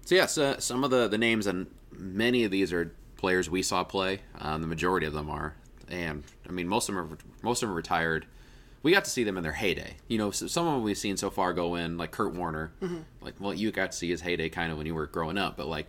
so 0.04 0.14
yeah, 0.14 0.26
so 0.26 0.56
some 0.58 0.84
of 0.84 0.90
the 0.90 1.08
the 1.08 1.16
names 1.18 1.46
and 1.46 1.66
many 1.92 2.44
of 2.44 2.50
these 2.50 2.72
are 2.72 2.92
players 3.16 3.48
we 3.50 3.62
saw 3.62 3.84
play. 3.84 4.20
Um, 4.38 4.60
the 4.60 4.66
majority 4.66 5.06
of 5.06 5.12
them 5.14 5.30
are, 5.30 5.54
and 5.88 6.22
I 6.48 6.52
mean 6.52 6.68
most 6.68 6.88
of 6.88 6.94
them 6.94 7.04
are 7.12 7.18
most 7.42 7.62
of 7.62 7.68
them 7.68 7.72
are 7.72 7.76
retired. 7.76 8.26
We 8.82 8.92
got 8.92 9.04
to 9.04 9.10
see 9.10 9.24
them 9.24 9.36
in 9.38 9.42
their 9.42 9.52
heyday. 9.52 9.96
You 10.08 10.18
know, 10.18 10.30
so 10.30 10.46
some 10.46 10.66
of 10.66 10.74
them 10.74 10.82
we've 10.82 10.96
seen 10.98 11.16
so 11.16 11.30
far 11.30 11.52
go 11.54 11.74
in, 11.74 11.96
like 11.98 12.10
Kurt 12.12 12.32
Warner. 12.34 12.70
Like, 13.20 13.34
well, 13.40 13.52
you 13.54 13.70
got 13.72 13.90
to 13.92 13.96
see 13.98 14.08
his 14.10 14.20
heyday 14.20 14.48
kind 14.50 14.70
of 14.70 14.78
when 14.78 14.86
you 14.86 14.94
were 14.94 15.06
growing 15.06 15.36
up, 15.38 15.56
but 15.56 15.66
like 15.68 15.86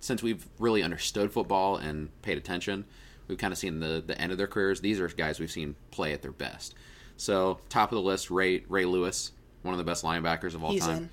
since 0.00 0.22
we've 0.22 0.46
really 0.58 0.82
understood 0.82 1.32
football 1.32 1.76
and 1.76 2.10
paid 2.22 2.38
attention, 2.38 2.84
we've 3.28 3.38
kind 3.38 3.52
of 3.52 3.58
seen 3.58 3.80
the 3.80 4.02
the 4.04 4.20
end 4.20 4.32
of 4.32 4.38
their 4.38 4.46
careers. 4.46 4.80
These 4.80 5.00
are 5.00 5.08
guys 5.08 5.38
we've 5.38 5.50
seen 5.50 5.76
play 5.90 6.12
at 6.12 6.22
their 6.22 6.32
best. 6.32 6.74
So 7.16 7.58
top 7.68 7.92
of 7.92 7.96
the 7.96 8.02
list, 8.02 8.30
Ray 8.30 8.64
Ray 8.68 8.84
Lewis, 8.84 9.32
one 9.62 9.74
of 9.74 9.78
the 9.78 9.84
best 9.84 10.04
linebackers 10.04 10.54
of 10.54 10.62
all 10.64 10.70
He's 10.72 10.82
time. 10.84 11.10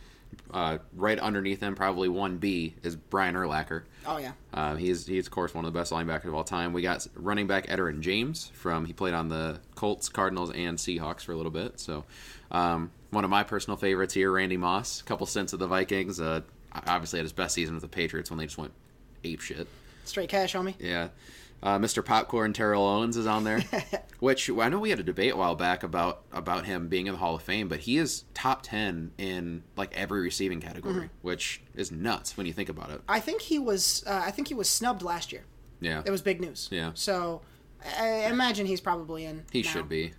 Uh, 0.52 0.80
right 0.96 1.18
underneath 1.20 1.62
him, 1.62 1.76
probably 1.76 2.10
one 2.10 2.38
B, 2.38 2.76
is 2.84 2.96
Brian 2.98 3.36
Urlacher. 3.36 3.84
oh 4.06 4.18
yeah 4.18 4.34
Uh, 4.54 4.76
he's 4.76 5.06
he's 5.08 5.28
of 5.28 5.32
course 5.32 5.54
one 5.54 5.64
of 5.66 5.72
the 5.74 5.80
best 5.80 5.92
linebackers 5.94 6.26
of 6.26 6.34
all 6.36 6.44
time. 6.44 6.74
We 6.74 6.82
got 6.82 7.08
running 7.16 7.48
back 7.48 7.68
Edgerrin 7.68 8.02
James 8.02 8.52
from 8.54 8.86
he 8.86 8.92
played 8.94 9.14
on 9.14 9.30
the 9.30 9.60
Colts, 9.76 10.10
Cardinals, 10.10 10.52
and 10.52 10.78
Seahawks 10.78 11.22
for 11.22 11.32
a 11.32 11.38
little 11.38 11.52
bit. 11.52 11.80
So 11.80 12.04
um, 12.52 12.92
one 13.12 13.24
of 13.24 13.30
my 13.30 13.44
personal 13.44 13.78
favorites 13.78 14.14
here, 14.14 14.30
Randy 14.32 14.58
Moss, 14.58 15.00
a 15.00 15.04
couple 15.06 15.26
stints 15.26 15.54
of 15.54 15.60
the 15.60 15.68
Vikings. 15.68 16.20
Uh, 16.20 16.42
obviously 16.86 17.20
had 17.20 17.24
his 17.24 17.32
best 17.34 17.56
season 17.56 17.76
with 17.76 17.82
the 17.84 17.88
Patriots 17.88 18.30
when 18.30 18.38
they 18.38 18.46
just 18.46 18.58
went 18.58 18.74
ape 19.24 19.40
shit. 19.40 19.68
straight 20.04 20.28
cash 20.30 20.54
on 20.56 20.66
me 20.66 20.76
Yeah. 20.80 21.08
Uh, 21.64 21.80
Mr. 21.80 22.06
Popcorn 22.06 22.54
Terrell 22.54 22.86
Owens 22.86 23.18
is 23.18 23.26
on 23.26 23.44
there, 23.44 23.64
which 24.20 24.50
I 24.52 24.70
know 24.70 24.78
we 24.80 24.92
had 24.92 25.00
a 25.00 25.04
debate 25.04 25.34
a 25.34 25.36
while 25.36 25.56
back 25.56 25.82
about 25.82 26.24
about 26.32 26.66
him 26.66 26.90
being 26.90 27.08
in 27.08 27.14
the 27.14 27.20
Hall 27.20 27.36
of 27.36 27.42
Fame, 27.42 27.68
but 27.68 27.80
he 27.80 27.98
is 27.98 28.26
top 28.36 28.62
ten 28.62 29.12
in 29.18 29.64
like 29.76 29.96
every 29.98 30.22
receiving 30.22 30.62
category, 30.62 31.10
which 31.22 31.62
is 31.74 31.92
nuts 31.92 32.38
when 32.38 32.46
you 32.46 32.54
think 32.54 32.70
about 32.70 32.92
it. 32.92 33.02
I 33.10 33.20
think 33.20 33.42
he 33.42 33.58
was. 33.58 34.04
Uh, 34.06 34.22
I 34.24 34.32
think 34.32 34.48
he 34.48 34.54
was 34.54 34.70
snubbed 34.70 35.02
last 35.02 35.32
year. 35.32 35.44
Yeah, 35.82 36.04
It 36.06 36.12
was 36.12 36.22
big 36.22 36.40
news. 36.40 36.70
Yeah. 36.72 36.92
So 36.94 37.42
I 38.00 38.26
imagine 38.26 38.66
he's 38.66 38.82
probably 38.82 39.26
in. 39.26 39.44
he 39.52 39.62
now. 39.62 39.70
should 39.70 39.90
be. 39.90 40.14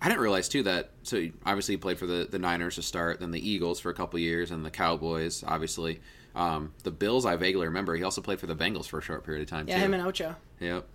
I 0.00 0.08
didn't 0.08 0.20
realize 0.20 0.48
too 0.48 0.62
that 0.62 0.90
so 1.02 1.26
obviously 1.44 1.74
he 1.74 1.76
played 1.78 1.98
for 1.98 2.06
the 2.06 2.26
the 2.30 2.38
Niners 2.38 2.76
to 2.76 2.82
start, 2.82 3.20
then 3.20 3.30
the 3.30 3.46
Eagles 3.50 3.80
for 3.80 3.90
a 3.90 3.94
couple 3.94 4.18
years, 4.20 4.50
and 4.50 4.64
the 4.64 4.70
Cowboys. 4.70 5.44
Obviously, 5.46 6.00
um, 6.34 6.72
the 6.82 6.90
Bills. 6.90 7.26
I 7.26 7.36
vaguely 7.36 7.66
remember 7.66 7.94
he 7.94 8.02
also 8.02 8.20
played 8.20 8.40
for 8.40 8.46
the 8.46 8.56
Bengals 8.56 8.86
for 8.86 8.98
a 8.98 9.02
short 9.02 9.24
period 9.24 9.42
of 9.42 9.48
time. 9.48 9.68
Yeah, 9.68 9.76
too. 9.76 9.84
him 9.84 9.94
and 9.94 10.06
Ocho. 10.06 10.36
Yep. 10.60 10.86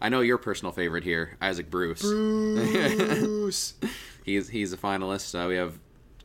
I 0.00 0.08
know 0.08 0.20
your 0.20 0.38
personal 0.38 0.72
favorite 0.72 1.04
here, 1.04 1.36
Isaac 1.40 1.70
Bruce. 1.70 2.02
Bruce. 2.02 3.74
he's 4.24 4.48
he's 4.48 4.72
a 4.72 4.76
finalist. 4.76 5.34
Uh, 5.34 5.48
we 5.48 5.56
have 5.56 5.78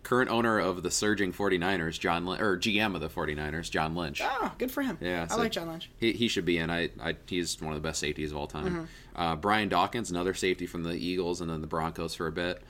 current 0.04 0.30
owner 0.30 0.60
of 0.60 0.84
the 0.84 0.92
surging 0.92 1.32
49ers, 1.32 2.00
John 2.00 2.26
Lin- 2.26 2.42
or 2.42 2.58
GM 2.58 2.96
of 2.96 3.02
the 3.02 3.10
49ers, 3.10 3.70
John 3.70 3.96
Lynch. 3.96 4.22
Oh, 4.24 4.52
good 4.58 4.72
for 4.72 4.82
him. 4.82 4.98
Yeah, 5.00 5.28
I 5.30 5.36
like 5.36 5.52
John 5.52 5.68
Lynch. 5.68 5.90
He, 5.98 6.12
he 6.12 6.28
should 6.28 6.46
be 6.46 6.58
in. 6.58 6.70
I, 6.70 6.90
I 7.02 7.16
he's 7.28 7.62
one 7.62 7.74
of 7.74 7.82
the 7.82 7.88
best 7.88 8.00
safeties 8.00 8.32
of 8.32 8.38
all 8.38 8.48
time. 8.48 8.66
Mm-hmm. 8.66 8.84
Uh, 9.22 9.36
Brian 9.36 9.70
Dawkins, 9.70 10.12
another 10.12 10.34
safety 10.34 10.66
from 10.66 10.84
the 10.84 10.94
Eagles 10.94 11.42
and 11.42 11.50
then 11.50 11.62
the 11.62 11.68
Broncos 11.68 12.16
for 12.16 12.28
a 12.28 12.32
bit. 12.32 12.62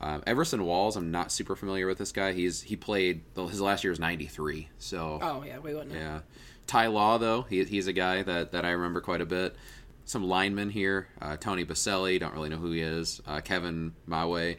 Um, 0.00 0.22
Everson 0.26 0.64
Walls, 0.64 0.96
I'm 0.96 1.10
not 1.10 1.32
super 1.32 1.56
familiar 1.56 1.86
with 1.86 1.98
this 1.98 2.12
guy. 2.12 2.32
He's 2.32 2.62
he 2.62 2.76
played 2.76 3.22
his 3.34 3.60
last 3.60 3.82
year 3.84 3.90
was 3.90 3.98
'93, 3.98 4.68
so 4.78 5.18
Oh 5.20 5.42
yeah, 5.46 5.58
we 5.58 5.74
wouldn't. 5.74 5.92
yeah. 5.94 6.20
Ty 6.66 6.86
Law 6.88 7.18
though, 7.18 7.42
he, 7.42 7.64
he's 7.64 7.86
a 7.86 7.92
guy 7.92 8.22
that, 8.22 8.52
that 8.52 8.64
I 8.64 8.70
remember 8.70 9.00
quite 9.00 9.20
a 9.20 9.26
bit. 9.26 9.56
Some 10.04 10.22
linemen 10.24 10.70
here, 10.70 11.08
uh, 11.20 11.36
Tony 11.36 11.64
Boselli, 11.64 12.18
don't 12.20 12.32
really 12.34 12.48
know 12.48 12.56
who 12.58 12.70
he 12.72 12.80
is. 12.80 13.20
Uh, 13.26 13.40
Kevin 13.40 13.94
Mawe, 14.06 14.56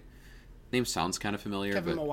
name 0.71 0.85
sounds 0.85 1.17
kind 1.19 1.35
of 1.35 1.41
familiar. 1.41 1.73
Kevin 1.73 1.95
but 1.95 2.05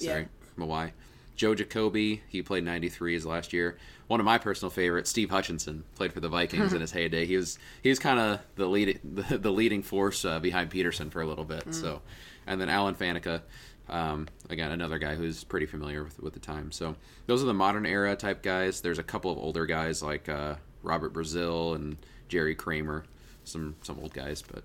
Yeah. 0.00 0.10
sorry, 0.12 0.28
Mawae. 0.58 0.92
Joe 1.34 1.54
Jacoby, 1.54 2.22
he 2.28 2.42
played 2.42 2.62
'93 2.64 3.14
his 3.14 3.26
last 3.26 3.52
year. 3.52 3.76
One 4.12 4.20
of 4.20 4.26
my 4.26 4.36
personal 4.36 4.68
favorites, 4.68 5.08
Steve 5.08 5.30
Hutchinson, 5.30 5.84
played 5.94 6.12
for 6.12 6.20
the 6.20 6.28
Vikings 6.28 6.74
in 6.74 6.80
his 6.86 6.92
heyday. 6.92 7.24
He 7.24 7.34
was 7.38 7.58
he 7.82 7.88
was 7.88 7.98
kind 7.98 8.20
of 8.20 8.40
the 8.56 8.66
lead 8.66 9.00
the, 9.04 9.38
the 9.38 9.50
leading 9.50 9.82
force 9.82 10.22
uh, 10.26 10.38
behind 10.38 10.68
Peterson 10.68 11.08
for 11.08 11.22
a 11.22 11.26
little 11.26 11.46
bit. 11.46 11.64
Mm. 11.64 11.74
So, 11.74 12.02
and 12.46 12.60
then 12.60 12.68
Alan 12.68 12.94
Faneca, 12.94 13.40
um, 13.88 14.28
again 14.50 14.70
another 14.70 14.98
guy 14.98 15.14
who's 15.14 15.44
pretty 15.44 15.64
familiar 15.64 16.04
with 16.04 16.20
with 16.20 16.34
the 16.34 16.40
time. 16.40 16.72
So 16.72 16.94
those 17.26 17.42
are 17.42 17.46
the 17.46 17.54
modern 17.54 17.86
era 17.86 18.14
type 18.14 18.42
guys. 18.42 18.82
There's 18.82 18.98
a 18.98 19.02
couple 19.02 19.30
of 19.32 19.38
older 19.38 19.64
guys 19.64 20.02
like 20.02 20.28
uh, 20.28 20.56
Robert 20.82 21.14
Brazile 21.14 21.74
and 21.74 21.96
Jerry 22.28 22.54
Kramer, 22.54 23.04
some 23.44 23.76
some 23.82 23.98
old 23.98 24.12
guys, 24.12 24.42
but 24.42 24.62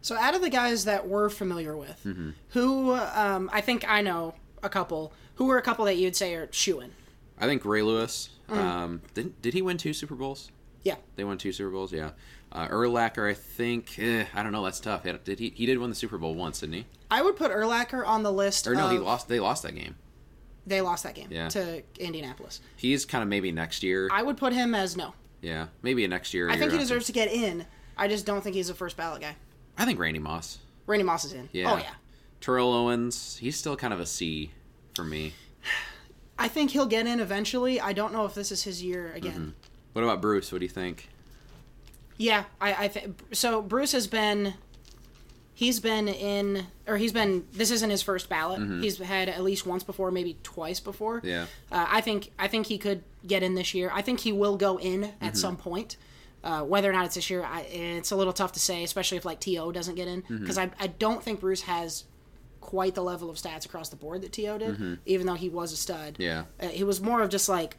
So 0.00 0.16
out 0.16 0.34
of 0.34 0.40
the 0.42 0.50
guys 0.50 0.86
that 0.86 1.06
we're 1.06 1.28
familiar 1.28 1.76
with, 1.76 2.02
Mm-hmm. 2.04 2.30
who 2.48 2.94
um, 2.94 3.48
I 3.52 3.60
think 3.60 3.88
I 3.88 4.02
know 4.02 4.34
a 4.60 4.68
couple. 4.68 5.12
Who 5.36 5.48
are 5.52 5.56
a 5.58 5.62
couple 5.62 5.84
that 5.84 5.96
you'd 5.98 6.16
say 6.16 6.34
are 6.34 6.48
shoo-in? 6.50 6.90
I 7.38 7.46
think 7.46 7.64
Ray 7.64 7.82
Lewis. 7.82 8.30
Mm. 8.48 8.56
Um, 8.56 9.02
did 9.14 9.40
did 9.42 9.54
he 9.54 9.62
win 9.62 9.76
two 9.78 9.92
Super 9.92 10.14
Bowls? 10.14 10.50
Yeah. 10.82 10.96
They 11.16 11.24
won 11.24 11.38
two 11.38 11.52
Super 11.52 11.70
Bowls, 11.70 11.92
yeah. 11.92 12.10
Uh, 12.52 12.68
Urlacher, 12.68 13.28
I 13.28 13.34
think. 13.34 13.98
Eh, 13.98 14.24
I 14.34 14.42
don't 14.42 14.52
know. 14.52 14.64
That's 14.64 14.80
tough. 14.80 15.04
He- 15.04 15.12
Did 15.12 15.38
he? 15.38 15.50
He 15.54 15.66
did 15.66 15.76
win 15.78 15.90
the 15.90 15.96
Super 15.96 16.16
Bowl 16.18 16.34
once, 16.34 16.60
didn't 16.60 16.74
he? 16.76 16.86
I 17.10 17.20
would 17.20 17.36
put 17.36 17.50
Urlacher 17.50 18.06
on 18.06 18.22
the 18.22 18.32
list. 18.32 18.66
Or 18.66 18.74
no, 18.74 18.86
of, 18.86 18.92
he 18.92 18.98
lost. 18.98 19.28
They 19.28 19.40
lost 19.40 19.64
that 19.64 19.74
game. 19.74 19.96
They 20.66 20.80
lost 20.80 21.02
that 21.04 21.14
game 21.14 21.28
Yeah. 21.30 21.48
to 21.48 21.82
Indianapolis. 21.98 22.60
He's 22.76 23.04
kind 23.04 23.22
of 23.22 23.28
maybe 23.28 23.50
next 23.52 23.82
year. 23.82 24.08
I 24.12 24.22
would 24.22 24.36
put 24.36 24.52
him 24.52 24.74
as 24.74 24.96
no. 24.96 25.14
yeah, 25.42 25.66
maybe 25.82 26.04
a 26.04 26.08
next 26.08 26.32
year. 26.34 26.48
I 26.50 26.56
think 26.56 26.72
he 26.72 26.78
deserves 26.78 27.06
to 27.06 27.12
get 27.12 27.30
in. 27.32 27.66
I 27.96 28.06
just 28.08 28.24
don't 28.26 28.42
think 28.42 28.54
he's 28.54 28.70
a 28.70 28.74
first 28.74 28.96
ballot 28.96 29.20
guy. 29.22 29.34
I 29.76 29.84
think 29.84 29.98
Randy 29.98 30.20
Moss. 30.20 30.58
Randy 30.86 31.04
Moss 31.04 31.24
is 31.24 31.32
in. 31.32 31.48
Yeah. 31.52 31.72
Oh 31.72 31.76
yeah. 31.78 31.94
Terrell 32.40 32.72
Owens. 32.72 33.36
He's 33.38 33.56
still 33.56 33.76
kind 33.76 33.92
of 33.92 34.00
a 34.00 34.06
C 34.06 34.52
for 34.94 35.04
me. 35.04 35.32
I 36.38 36.48
think 36.48 36.70
he'll 36.70 36.86
get 36.86 37.06
in 37.06 37.20
eventually. 37.20 37.80
I 37.80 37.92
don't 37.92 38.12
know 38.12 38.24
if 38.24 38.34
this 38.34 38.52
is 38.52 38.62
his 38.62 38.82
year 38.82 39.12
again. 39.14 39.32
Mm-hmm. 39.32 39.50
What 39.94 40.04
about 40.04 40.20
Bruce? 40.20 40.52
What 40.52 40.58
do 40.58 40.64
you 40.64 40.70
think? 40.70 41.08
Yeah, 42.16 42.44
I, 42.60 42.84
I 42.84 42.88
think 42.88 43.18
so. 43.32 43.62
Bruce 43.62 43.92
has 43.92 44.06
been, 44.06 44.54
he's 45.54 45.80
been 45.80 46.08
in, 46.08 46.66
or 46.86 46.96
he's 46.96 47.12
been. 47.12 47.46
This 47.52 47.70
isn't 47.70 47.90
his 47.90 48.02
first 48.02 48.28
ballot. 48.28 48.60
He's 48.82 48.98
had 48.98 49.28
at 49.28 49.42
least 49.42 49.66
once 49.66 49.82
before, 49.84 50.10
maybe 50.10 50.36
twice 50.42 50.80
before. 50.80 51.18
Mm-hmm. 51.18 51.28
Yeah. 51.28 51.46
Uh, 51.70 51.86
I 51.88 52.00
think 52.00 52.30
I 52.38 52.48
think 52.48 52.66
he 52.66 52.78
could 52.78 53.02
get 53.26 53.42
in 53.42 53.54
this 53.54 53.72
year. 53.74 53.90
I 53.92 54.02
think 54.02 54.20
he 54.20 54.32
will 54.32 54.56
go 54.56 54.78
in 54.78 55.02
Mm-hmm. 55.02 55.24
at 55.24 55.36
some 55.36 55.56
point. 55.56 55.96
Uh, 56.44 56.62
whether 56.62 56.88
or 56.88 56.92
not 56.92 57.04
it's 57.04 57.16
this 57.16 57.30
year, 57.30 57.42
I, 57.44 57.62
it's 57.62 58.12
a 58.12 58.16
little 58.16 58.32
tough 58.32 58.52
to 58.52 58.60
say, 58.60 58.84
especially 58.84 59.18
if 59.18 59.24
like 59.24 59.40
T.O. 59.40 59.72
doesn't 59.72 59.96
get 59.96 60.06
in, 60.06 60.22
Mm-hmm. 60.22 60.38
because 60.38 60.56
I 60.58 60.70
I 60.78 60.86
don't 60.88 61.22
think 61.22 61.40
Bruce 61.40 61.62
has 61.62 62.04
quite 62.68 62.94
the 62.94 63.02
level 63.02 63.30
of 63.30 63.36
stats 63.36 63.64
across 63.64 63.88
the 63.88 63.96
board 63.96 64.20
that 64.20 64.30
T.O. 64.30 64.58
did, 64.58 64.98
even 65.06 65.26
though 65.26 65.34
he 65.34 65.48
was 65.48 65.72
a 65.72 65.76
stud. 65.76 66.14
Mm-hmm. 66.14 66.22
Yeah. 66.22 66.44
Uh, 66.60 66.66
he 66.68 66.84
was 66.84 67.00
more 67.00 67.22
of 67.22 67.30
just 67.30 67.48
like 67.48 67.78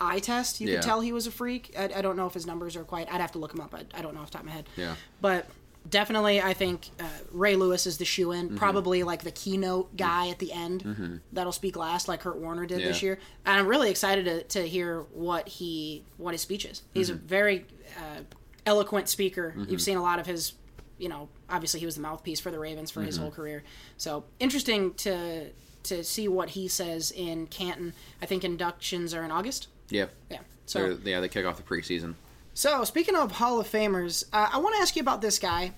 eye 0.00 0.18
test. 0.18 0.60
You 0.60 0.68
Yeah. 0.68 0.74
could 0.76 0.82
tell 0.82 1.00
he 1.00 1.12
was 1.12 1.28
a 1.28 1.30
freak. 1.30 1.72
I, 1.78 1.84
I 1.96 2.02
don't 2.02 2.16
know 2.16 2.26
if 2.26 2.34
his 2.34 2.44
numbers 2.44 2.74
are 2.74 2.82
quite. 2.82 3.06
I'd 3.12 3.20
have 3.20 3.30
to 3.32 3.38
look 3.38 3.54
him 3.54 3.60
up. 3.60 3.72
I, 3.72 3.84
I 3.96 4.02
don't 4.02 4.14
know 4.14 4.20
off 4.20 4.26
the 4.26 4.32
top 4.32 4.40
of 4.42 4.46
my 4.46 4.52
head. 4.52 4.68
Yeah. 4.76 4.96
But 5.20 5.46
definitely, 5.88 6.40
I 6.42 6.54
think 6.54 6.88
uh, 6.98 7.04
Ray 7.30 7.54
Lewis 7.54 7.86
is 7.86 7.98
the 7.98 8.04
shoe 8.04 8.28
Mm-hmm. 8.28 8.52
in. 8.52 8.58
Probably 8.58 9.04
like 9.04 9.22
the 9.22 9.30
keynote 9.30 9.96
guy 9.96 10.28
at 10.30 10.40
the 10.40 10.52
end 10.52 11.20
that'll 11.32 11.52
speak 11.52 11.76
last, 11.76 12.08
like 12.08 12.18
Kurt 12.20 12.38
Warner 12.38 12.66
did 12.66 12.80
this 12.80 13.00
year. 13.00 13.20
And 13.46 13.60
I'm 13.60 13.68
really 13.68 13.90
excited 13.90 14.24
to, 14.24 14.42
to 14.58 14.68
hear 14.68 15.02
what 15.12 15.46
he 15.46 16.02
what 16.16 16.32
his 16.34 16.40
speech 16.40 16.64
is. 16.64 16.82
He's 16.92 17.10
Mm-hmm. 17.10 17.24
a 17.24 17.28
very 17.28 17.66
uh, 17.96 18.20
eloquent 18.66 19.08
speaker. 19.08 19.54
You've 19.68 19.82
seen 19.82 19.96
a 19.98 20.02
lot 20.02 20.18
of 20.18 20.26
his. 20.26 20.54
You 20.98 21.08
know, 21.08 21.28
obviously 21.52 21.78
he 21.78 21.86
was 21.86 21.94
the 21.94 22.00
mouthpiece 22.00 22.40
for 22.40 22.50
the 22.50 22.58
Ravens 22.58 22.90
for 22.90 23.00
Mm-hmm. 23.00 23.06
his 23.06 23.16
whole 23.18 23.30
career. 23.30 23.62
So 23.96 24.24
interesting 24.40 24.94
to 24.94 25.50
to 25.84 26.02
see 26.04 26.26
what 26.28 26.50
he 26.50 26.66
says 26.68 27.10
in 27.10 27.46
Canton. 27.48 27.92
I 28.20 28.26
think 28.26 28.42
inductions 28.44 29.14
are 29.14 29.22
in 29.24 29.30
August. 29.30 29.68
Yeah. 29.90 30.06
Yeah. 30.30 30.38
So 30.66 30.94
So 30.94 30.98
yeah, 31.04 31.20
they 31.20 31.28
kick 31.28 31.44
off 31.46 31.56
the 31.56 31.62
preseason. 31.62 32.14
so, 32.54 32.84
speaking 32.84 33.16
of 33.16 33.32
Hall 33.32 33.58
of 33.60 33.66
Famers, 33.68 34.24
uh, 34.32 34.48
I 34.52 34.58
want 34.58 34.74
to 34.76 34.80
ask 34.82 34.94
you 34.96 35.02
about 35.02 35.20
this 35.22 35.38
guy 35.38 35.72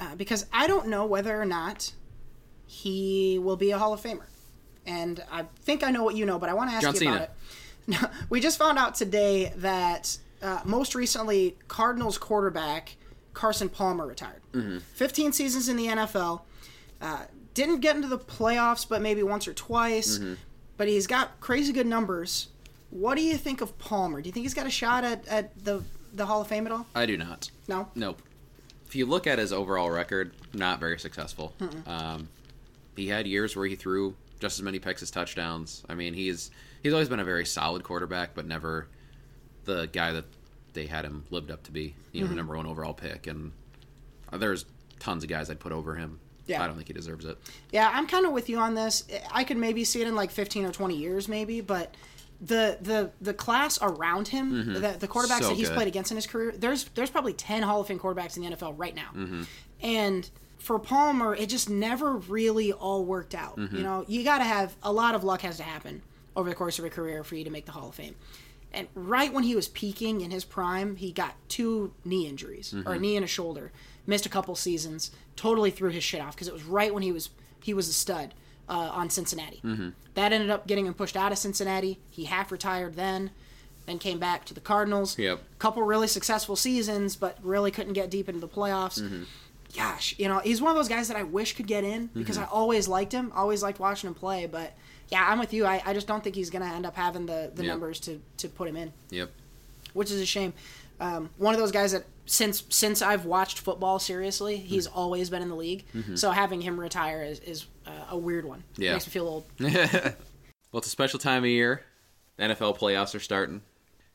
uh, 0.00 0.14
because 0.16 0.46
I 0.52 0.66
don't 0.66 0.88
know 0.88 1.06
whether 1.06 1.40
or 1.40 1.44
not 1.46 1.92
he 2.66 3.38
will 3.38 3.56
be 3.56 3.70
a 3.70 3.78
Hall 3.78 3.92
of 3.92 4.00
Famer. 4.02 4.26
And 4.86 5.22
I 5.30 5.44
think 5.62 5.82
I 5.82 5.90
know 5.90 6.02
what 6.04 6.14
you 6.16 6.26
know, 6.26 6.38
but 6.38 6.48
I 6.48 6.54
want 6.54 6.70
to 6.70 6.76
ask 6.76 6.82
John 6.82 6.94
you 7.02 7.14
about 7.14 7.28
it. 7.86 8.10
we 8.30 8.40
just 8.40 8.58
found 8.58 8.78
out 8.78 8.94
today 8.94 9.52
that 9.56 10.18
uh, 10.42 10.60
most 10.64 10.94
recently, 10.94 11.56
Cardinals 11.68 12.18
quarterback 12.18 12.96
Carson 13.34 13.68
Palmer 13.68 14.06
retired. 14.06 14.40
15 14.94 15.32
seasons 15.32 15.68
in 15.68 15.76
the 15.76 15.86
NFL. 15.86 16.42
Uh, 17.00 17.24
didn't 17.52 17.80
get 17.80 17.96
into 17.96 18.08
the 18.08 18.18
playoffs, 18.18 18.88
but 18.88 19.02
maybe 19.02 19.22
once 19.22 19.46
or 19.46 19.52
twice. 19.52 20.18
But 20.76 20.88
he's 20.88 21.06
got 21.06 21.40
crazy 21.40 21.72
good 21.72 21.86
numbers. 21.86 22.48
What 22.90 23.16
do 23.16 23.22
you 23.22 23.36
think 23.36 23.60
of 23.60 23.76
Palmer? 23.78 24.20
Do 24.22 24.28
you 24.28 24.32
think 24.32 24.44
he's 24.44 24.54
got 24.54 24.66
a 24.66 24.70
shot 24.70 25.04
at, 25.04 25.26
at 25.28 25.64
the, 25.64 25.82
the 26.12 26.26
Hall 26.26 26.40
of 26.40 26.46
Fame 26.46 26.66
at 26.66 26.72
all? 26.72 26.86
I 26.94 27.06
do 27.06 27.16
not. 27.16 27.50
No? 27.68 27.88
Nope. 27.94 28.22
If 28.86 28.94
you 28.94 29.06
look 29.06 29.26
at 29.26 29.38
his 29.38 29.52
overall 29.52 29.90
record, 29.90 30.32
not 30.52 30.78
very 30.78 30.98
successful. 30.98 31.52
Um, 31.86 32.28
he 32.96 33.08
had 33.08 33.26
years 33.26 33.56
where 33.56 33.66
he 33.66 33.74
threw 33.74 34.14
just 34.38 34.58
as 34.58 34.62
many 34.62 34.78
picks 34.78 35.02
as 35.02 35.10
touchdowns. 35.10 35.82
I 35.88 35.94
mean, 35.94 36.14
he's 36.14 36.50
he's 36.82 36.92
always 36.92 37.08
been 37.08 37.18
a 37.18 37.24
very 37.24 37.44
solid 37.46 37.82
quarterback, 37.82 38.34
but 38.34 38.46
never 38.46 38.86
the 39.64 39.86
guy 39.92 40.12
that 40.12 40.24
they 40.74 40.86
had 40.86 41.04
him 41.04 41.24
lived 41.30 41.50
up 41.50 41.62
to 41.64 41.72
be. 41.72 41.94
You 42.12 42.22
know, 42.22 42.28
the 42.28 42.34
number 42.36 42.56
one 42.56 42.66
overall 42.66 42.92
pick. 42.94 43.26
And 43.26 43.52
there's 44.32 44.64
tons 45.00 45.22
of 45.24 45.30
guys 45.30 45.50
I'd 45.50 45.60
put 45.60 45.72
over 45.72 45.94
him. 45.94 46.20
Yeah. 46.46 46.62
I 46.62 46.66
don't 46.66 46.76
think 46.76 46.88
he 46.88 46.92
deserves 46.92 47.24
it. 47.24 47.38
Yeah, 47.72 47.90
I'm 47.92 48.06
kind 48.06 48.26
of 48.26 48.32
with 48.32 48.50
you 48.50 48.58
on 48.58 48.74
this. 48.74 49.04
I 49.32 49.44
could 49.44 49.56
maybe 49.56 49.82
see 49.84 50.02
it 50.02 50.08
in 50.08 50.14
like 50.14 50.30
15 50.30 50.66
or 50.66 50.72
20 50.72 50.94
years, 50.94 51.26
maybe, 51.26 51.60
but 51.62 51.94
the 52.40 52.76
the 52.82 53.10
the 53.22 53.32
class 53.32 53.78
around 53.80 54.28
him, 54.28 54.74
the, 54.74 54.96
the 54.98 55.08
quarterbacks 55.08 55.28
Mm-hmm. 55.28 55.42
So 55.42 55.48
that 55.50 55.56
he's 55.56 55.68
good. 55.68 55.74
played 55.76 55.88
against 55.88 56.10
in 56.10 56.16
his 56.16 56.26
career, 56.26 56.52
there's 56.54 56.84
there's 56.94 57.08
probably 57.08 57.32
10 57.32 57.62
Hall 57.62 57.80
of 57.80 57.86
Fame 57.86 57.98
quarterbacks 57.98 58.36
in 58.36 58.42
the 58.42 58.50
NFL 58.54 58.74
right 58.76 58.94
now, 58.94 59.08
Mm-hmm. 59.14 59.42
and 59.82 60.28
for 60.58 60.78
Palmer, 60.78 61.34
it 61.34 61.48
just 61.50 61.68
never 61.70 62.14
really 62.16 62.72
all 62.72 63.04
worked 63.04 63.34
out. 63.34 63.56
Mm-hmm. 63.56 63.76
You 63.76 63.82
know, 63.82 64.04
you 64.08 64.24
got 64.24 64.38
to 64.38 64.44
have 64.44 64.74
a 64.82 64.90
lot 64.92 65.14
of 65.14 65.22
luck 65.24 65.42
has 65.42 65.58
to 65.58 65.62
happen 65.62 66.02
over 66.36 66.48
the 66.48 66.54
course 66.54 66.78
of 66.78 66.84
a 66.86 66.90
career 66.90 67.22
for 67.22 67.36
you 67.36 67.44
to 67.44 67.50
make 67.50 67.64
the 67.66 67.72
Hall 67.72 67.88
of 67.90 67.94
Fame. 67.94 68.14
And 68.74 68.88
right 68.94 69.32
when 69.32 69.44
he 69.44 69.54
was 69.56 69.68
peaking 69.68 70.20
in 70.20 70.30
his 70.30 70.44
prime, 70.44 70.96
he 70.96 71.12
got 71.12 71.34
two 71.48 71.92
knee 72.04 72.26
injuries 72.26 72.72
Mm-hmm. 72.76 72.88
or 72.88 72.94
a 72.94 72.98
knee 72.98 73.16
and 73.16 73.24
a 73.24 73.28
shoulder. 73.28 73.72
Missed 74.06 74.26
a 74.26 74.28
couple 74.28 74.54
seasons. 74.54 75.10
Totally 75.36 75.70
threw 75.70 75.90
his 75.90 76.04
shit 76.04 76.20
off 76.20 76.34
because 76.34 76.48
it 76.48 76.52
was 76.54 76.64
right 76.64 76.92
when 76.92 77.02
he 77.02 77.12
was 77.12 77.30
he 77.62 77.72
was 77.72 77.88
a 77.88 77.92
stud 77.92 78.34
uh, 78.68 78.72
on 78.92 79.08
Cincinnati. 79.10 79.60
Mm-hmm. 79.64 79.88
That 80.14 80.32
ended 80.32 80.50
up 80.50 80.66
getting 80.66 80.86
him 80.86 80.94
pushed 80.94 81.16
out 81.16 81.32
of 81.32 81.38
Cincinnati. 81.38 81.98
He 82.10 82.24
half 82.24 82.52
retired 82.52 82.94
then, 82.94 83.30
then 83.86 83.98
came 83.98 84.18
back 84.18 84.44
to 84.46 84.54
the 84.54 84.60
Cardinals. 84.60 85.18
Yep. 85.18 85.40
Couple 85.58 85.82
really 85.82 86.06
successful 86.06 86.56
seasons, 86.56 87.16
but 87.16 87.38
really 87.42 87.70
couldn't 87.70 87.94
get 87.94 88.10
deep 88.10 88.28
into 88.28 88.40
the 88.40 88.48
playoffs. 88.48 89.02
Gosh, 89.74 90.14
you 90.18 90.28
know, 90.28 90.38
he's 90.38 90.60
one 90.62 90.70
of 90.70 90.76
those 90.76 90.88
guys 90.88 91.08
that 91.08 91.16
I 91.16 91.22
wish 91.24 91.56
could 91.56 91.66
get 91.66 91.82
in 91.84 92.06
because 92.14 92.38
I 92.38 92.44
always 92.44 92.86
liked 92.86 93.12
him. 93.12 93.32
Always 93.34 93.62
liked 93.62 93.80
watching 93.80 94.06
him 94.08 94.14
play, 94.14 94.46
but 94.46 94.72
yeah, 95.08 95.26
I'm 95.28 95.38
with 95.38 95.52
you. 95.52 95.66
I, 95.66 95.82
I 95.84 95.92
just 95.94 96.06
don't 96.06 96.22
think 96.24 96.34
he's 96.36 96.50
going 96.50 96.62
to 96.62 96.68
end 96.74 96.86
up 96.86 96.96
having 96.96 97.26
the, 97.26 97.50
the 97.54 97.62
Yep. 97.64 97.70
numbers 97.72 98.00
to, 98.00 98.20
to 98.38 98.48
put 98.48 98.68
him 98.68 98.76
in 98.76 98.92
Yep. 99.10 99.30
which 99.92 100.10
is 100.10 100.20
a 100.20 100.26
shame. 100.26 100.52
Um, 101.00 101.30
one 101.38 101.54
of 101.54 101.60
those 101.60 101.72
guys 101.72 101.92
that 101.92 102.04
since 102.26 102.62
since 102.70 103.02
I've 103.02 103.24
watched 103.26 103.58
football 103.58 103.98
seriously, 103.98 104.56
he's 104.56 104.86
Mm-hmm. 104.88 104.98
always 104.98 105.28
been 105.30 105.42
in 105.42 105.48
the 105.48 105.56
league. 105.56 105.84
So 106.14 106.30
having 106.30 106.60
him 106.60 106.78
retire 106.80 107.22
is, 107.22 107.40
is 107.40 107.66
uh, 107.86 107.90
a 108.10 108.16
weird 108.16 108.44
one. 108.44 108.62
Yeah. 108.76 108.92
makes 108.92 109.06
me 109.06 109.10
feel 109.10 109.26
old. 109.28 109.44
Well, 110.72 110.78
it's 110.78 110.88
a 110.88 110.90
special 110.90 111.18
time 111.20 111.44
of 111.44 111.50
year. 111.50 111.82
NFL 112.38 112.76
playoffs 112.78 113.14
are 113.14 113.20
starting. 113.20 113.62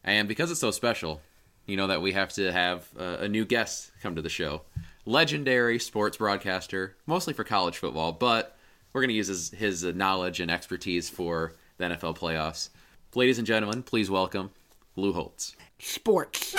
And 0.04 0.28
because 0.28 0.52
it's 0.52 0.60
so 0.60 0.72
special, 0.72 1.22
you 1.66 1.78
know 1.78 1.88
that 1.88 2.02
we 2.02 2.12
have 2.12 2.34
to 2.34 2.52
have 2.52 2.86
uh, 3.00 3.18
a 3.22 3.28
new 3.30 3.46
guest 3.46 3.92
come 4.02 4.16
to 4.16 4.22
the 4.22 4.30
show. 4.30 4.64
Legendary 5.06 5.80
sports 5.80 6.18
broadcaster, 6.18 6.96
mostly 7.06 7.34
for 7.34 7.44
college 7.46 7.78
football, 7.78 8.12
but 8.12 8.58
we're 8.94 9.02
going 9.02 9.10
to 9.10 9.16
use 9.16 9.28
his, 9.28 9.52
his 9.52 9.86
uh, 9.86 9.92
knowledge 9.96 10.40
and 10.40 10.50
expertise 10.50 11.10
for 11.10 11.54
the 11.78 11.86
NFL 11.86 12.18
playoffs. 12.18 12.70
Ladies 13.16 13.38
and 13.38 13.48
gentlemen, 13.48 13.84
please 13.84 14.10
welcome 14.10 14.52
Lou 14.96 15.14
Holtz. 15.14 15.56
Sports 15.80 16.54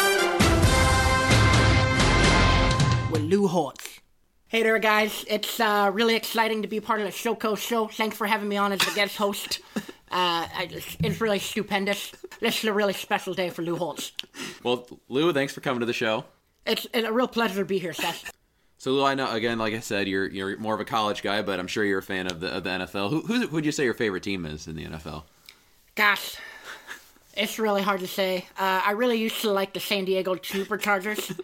with 3.10 3.22
Lou 3.22 3.46
Holtz. 3.46 4.00
Hey 4.48 4.62
there, 4.62 4.78
guys. 4.78 5.24
It's 5.28 5.60
uh, 5.60 5.90
really 5.92 6.16
exciting 6.16 6.62
to 6.62 6.68
be 6.68 6.80
part 6.80 7.00
of 7.00 7.06
the 7.06 7.12
Showco 7.12 7.56
show. 7.56 7.86
Thanks 7.86 8.16
for 8.16 8.26
having 8.26 8.48
me 8.48 8.56
on 8.56 8.72
as 8.72 8.80
a 8.86 8.94
guest 8.94 9.16
host. 9.16 9.60
Uh, 10.12 10.42
I 10.52 10.68
it's 11.04 11.20
really 11.20 11.38
stupendous. 11.38 12.10
This 12.40 12.58
is 12.58 12.64
a 12.64 12.72
really 12.72 12.94
special 12.94 13.32
day 13.32 13.48
for 13.48 13.62
Lou 13.62 13.76
Holtz. 13.76 14.10
Well, 14.64 14.88
Lou, 15.08 15.32
thanks 15.32 15.54
for 15.54 15.60
coming 15.60 15.78
to 15.78 15.86
the 15.86 15.92
show. 15.92 16.24
It's, 16.66 16.84
it's 16.92 17.06
a 17.06 17.12
real 17.12 17.28
pleasure 17.28 17.60
to 17.60 17.64
be 17.64 17.78
here, 17.78 17.92
Seth. 17.92 18.32
So 18.80 18.92
Lou, 18.92 19.04
I 19.04 19.14
know 19.14 19.30
again, 19.30 19.58
like 19.58 19.74
I 19.74 19.80
said, 19.80 20.08
you're 20.08 20.26
you're 20.26 20.56
more 20.56 20.72
of 20.72 20.80
a 20.80 20.86
college 20.86 21.22
guy, 21.22 21.42
but 21.42 21.60
I'm 21.60 21.66
sure 21.66 21.84
you're 21.84 21.98
a 21.98 22.02
fan 22.02 22.26
of 22.26 22.40
the 22.40 22.56
of 22.56 22.64
the 22.64 22.70
NFL. 22.70 23.10
Who 23.10 23.20
who 23.20 23.46
would 23.48 23.66
you 23.66 23.72
say 23.72 23.84
your 23.84 23.92
favorite 23.92 24.22
team 24.22 24.46
is 24.46 24.66
in 24.66 24.74
the 24.74 24.86
NFL? 24.86 25.24
Gosh, 25.96 26.38
it's 27.36 27.58
really 27.58 27.82
hard 27.82 28.00
to 28.00 28.06
say. 28.06 28.46
Uh, 28.58 28.80
I 28.82 28.92
really 28.92 29.18
used 29.18 29.42
to 29.42 29.50
like 29.52 29.74
the 29.74 29.80
San 29.80 30.06
Diego 30.06 30.34
Superchargers, 30.36 31.38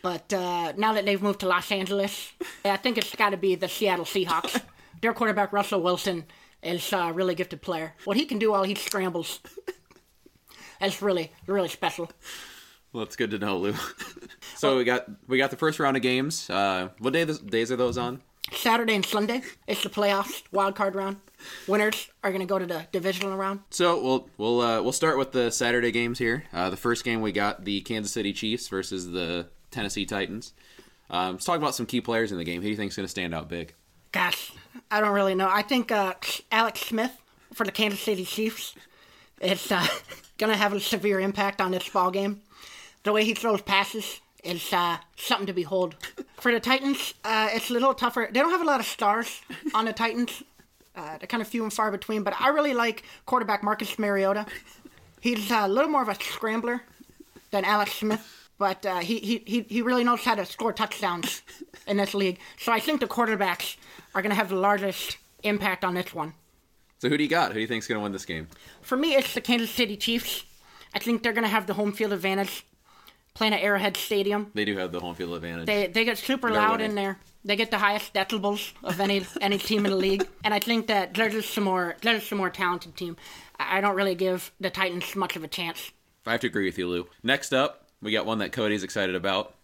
but 0.00 0.32
uh, 0.32 0.74
now 0.76 0.92
that 0.92 1.04
they've 1.04 1.20
moved 1.20 1.40
to 1.40 1.48
Los 1.48 1.72
Angeles, 1.72 2.32
I 2.64 2.76
think 2.76 2.98
it's 2.98 3.16
got 3.16 3.30
to 3.30 3.36
be 3.36 3.56
the 3.56 3.68
Seattle 3.68 4.04
Seahawks. 4.04 4.62
Their 5.02 5.12
quarterback 5.12 5.52
Russell 5.52 5.82
Wilson 5.82 6.24
is 6.62 6.92
a 6.92 7.12
really 7.12 7.34
gifted 7.34 7.62
player. 7.62 7.94
What 8.04 8.16
he 8.16 8.26
can 8.26 8.38
do 8.38 8.52
while 8.52 8.62
he 8.62 8.76
scrambles, 8.76 9.40
that's 10.78 11.02
really 11.02 11.32
really 11.48 11.68
special. 11.68 12.12
Well, 12.94 13.04
that's 13.04 13.16
good 13.16 13.32
to 13.32 13.38
know, 13.38 13.58
Lou. 13.58 13.74
so 14.56 14.76
we 14.76 14.84
got 14.84 15.06
we 15.26 15.36
got 15.36 15.50
the 15.50 15.56
first 15.56 15.80
round 15.80 15.96
of 15.96 16.02
games. 16.02 16.48
Uh, 16.48 16.90
what 17.00 17.12
day 17.12 17.24
days 17.24 17.72
are 17.72 17.76
those 17.76 17.98
on? 17.98 18.22
Saturday 18.52 18.94
and 18.94 19.04
Sunday. 19.04 19.42
It's 19.66 19.82
the 19.82 19.88
playoffs, 19.88 20.44
wild 20.52 20.76
card 20.76 20.94
round. 20.94 21.16
Winners 21.66 22.08
are 22.22 22.30
going 22.30 22.40
to 22.40 22.46
go 22.46 22.56
to 22.56 22.66
the 22.66 22.86
divisional 22.92 23.36
round. 23.36 23.60
So 23.70 24.00
we'll 24.00 24.30
we'll 24.38 24.60
uh, 24.60 24.80
we'll 24.80 24.92
start 24.92 25.18
with 25.18 25.32
the 25.32 25.50
Saturday 25.50 25.90
games 25.90 26.20
here. 26.20 26.44
Uh, 26.52 26.70
the 26.70 26.76
first 26.76 27.04
game 27.04 27.20
we 27.20 27.32
got 27.32 27.64
the 27.64 27.80
Kansas 27.80 28.12
City 28.12 28.32
Chiefs 28.32 28.68
versus 28.68 29.10
the 29.10 29.48
Tennessee 29.72 30.06
Titans. 30.06 30.52
Um, 31.10 31.32
let's 31.32 31.44
talk 31.44 31.58
about 31.58 31.74
some 31.74 31.86
key 31.86 32.00
players 32.00 32.30
in 32.30 32.38
the 32.38 32.44
game. 32.44 32.60
Who 32.62 32.68
do 32.68 32.70
you 32.70 32.76
think 32.76 32.90
is 32.90 32.96
going 32.96 33.06
to 33.06 33.10
stand 33.10 33.34
out 33.34 33.48
big? 33.48 33.74
Gosh, 34.12 34.52
I 34.88 35.00
don't 35.00 35.12
really 35.12 35.34
know. 35.34 35.48
I 35.50 35.62
think 35.62 35.90
uh, 35.90 36.14
Alex 36.52 36.80
Smith 36.82 37.20
for 37.52 37.64
the 37.64 37.72
Kansas 37.72 38.00
City 38.00 38.24
Chiefs 38.24 38.76
is 39.40 39.72
uh, 39.72 39.84
going 40.38 40.52
to 40.52 40.56
have 40.56 40.72
a 40.72 40.78
severe 40.78 41.18
impact 41.18 41.60
on 41.60 41.72
this 41.72 41.88
ball 41.88 42.12
game. 42.12 42.40
The 43.04 43.12
way 43.12 43.24
he 43.24 43.34
throws 43.34 43.60
passes 43.60 44.20
is 44.42 44.72
uh, 44.72 44.96
something 45.16 45.46
to 45.46 45.52
behold. 45.52 45.94
For 46.40 46.50
the 46.50 46.60
Titans, 46.60 47.14
uh, 47.24 47.50
it's 47.52 47.70
a 47.70 47.72
little 47.74 47.94
tougher. 47.94 48.28
They 48.32 48.40
don't 48.40 48.50
have 48.50 48.62
a 48.62 48.66
lot 48.66 48.80
of 48.80 48.86
stars 48.86 49.40
on 49.74 49.84
the 49.84 49.92
Titans. 49.92 50.42
Uh, 50.96 51.18
they're 51.18 51.26
kind 51.26 51.42
of 51.42 51.48
few 51.48 51.62
and 51.64 51.72
far 51.72 51.90
between, 51.90 52.22
but 52.22 52.34
I 52.40 52.48
really 52.48 52.72
like 52.72 53.04
quarterback 53.26 53.62
Marcus 53.62 53.98
Mariota. 53.98 54.46
He's 55.20 55.50
a 55.50 55.68
little 55.68 55.90
more 55.90 56.02
of 56.02 56.08
a 56.08 56.14
scrambler 56.14 56.82
than 57.50 57.64
Alex 57.64 57.92
Smith, 57.92 58.48
but 58.58 58.84
uh, 58.86 58.98
he, 59.00 59.18
he, 59.18 59.42
he 59.46 59.60
he 59.62 59.82
really 59.82 60.04
knows 60.04 60.22
how 60.24 60.34
to 60.34 60.46
score 60.46 60.72
touchdowns 60.72 61.42
in 61.86 61.96
this 61.96 62.14
league. 62.14 62.38
So 62.58 62.72
I 62.72 62.80
think 62.80 63.00
the 63.00 63.06
quarterbacks 63.06 63.76
are 64.14 64.22
going 64.22 64.30
to 64.30 64.36
have 64.36 64.48
the 64.48 64.56
largest 64.56 65.18
impact 65.42 65.84
on 65.84 65.94
this 65.94 66.14
one. 66.14 66.34
So 67.00 67.08
who 67.08 67.18
do 67.18 67.22
you 67.22 67.30
got? 67.30 67.48
Who 67.48 67.54
do 67.54 67.60
you 67.60 67.66
think's 67.66 67.86
going 67.86 67.98
to 67.98 68.02
win 68.02 68.12
this 68.12 68.24
game? 68.24 68.48
For 68.80 68.96
me, 68.96 69.14
it's 69.14 69.34
the 69.34 69.40
Kansas 69.40 69.70
City 69.70 69.96
Chiefs. 69.96 70.44
I 70.94 70.98
think 71.00 71.22
they're 71.22 71.32
going 71.32 71.44
to 71.44 71.50
have 71.50 71.66
the 71.66 71.74
home 71.74 71.92
field 71.92 72.12
advantage 72.12 72.64
playing 73.34 73.52
at 73.52 73.60
Arrowhead 73.60 73.96
Stadium. 73.96 74.50
They 74.54 74.64
do 74.64 74.76
have 74.78 74.92
the 74.92 75.00
home 75.00 75.14
field 75.14 75.34
advantage. 75.34 75.66
They 75.66 75.88
they 75.88 76.04
get 76.04 76.18
super 76.18 76.50
They're 76.50 76.60
loud 76.60 76.72
winning. 76.80 76.90
in 76.90 76.94
there. 76.94 77.18
They 77.44 77.56
get 77.56 77.70
the 77.70 77.78
highest 77.78 78.14
decibels 78.14 78.72
of 78.82 79.00
any 79.00 79.26
any 79.40 79.58
team 79.58 79.84
in 79.84 79.90
the 79.90 79.96
league, 79.96 80.26
and 80.42 80.54
I 80.54 80.60
think 80.60 80.86
that 80.86 81.14
they're 81.14 81.28
just 81.30 81.52
some 81.52 81.64
more 81.64 81.96
they're 82.02 82.18
just 82.18 82.32
a 82.32 82.36
more 82.36 82.50
talented 82.50 82.96
team. 82.96 83.16
I 83.58 83.80
don't 83.80 83.96
really 83.96 84.14
give 84.14 84.52
the 84.60 84.70
Titans 84.70 85.14
much 85.14 85.36
of 85.36 85.44
a 85.44 85.48
chance. 85.48 85.92
I 86.26 86.32
have 86.32 86.40
to 86.40 86.46
agree 86.46 86.64
with 86.64 86.78
you, 86.78 86.88
Lou. 86.88 87.06
Next 87.22 87.52
up, 87.52 87.88
we 88.00 88.12
got 88.12 88.26
one 88.26 88.38
that 88.38 88.52
Cody's 88.52 88.82
excited 88.82 89.14
about. 89.14 89.54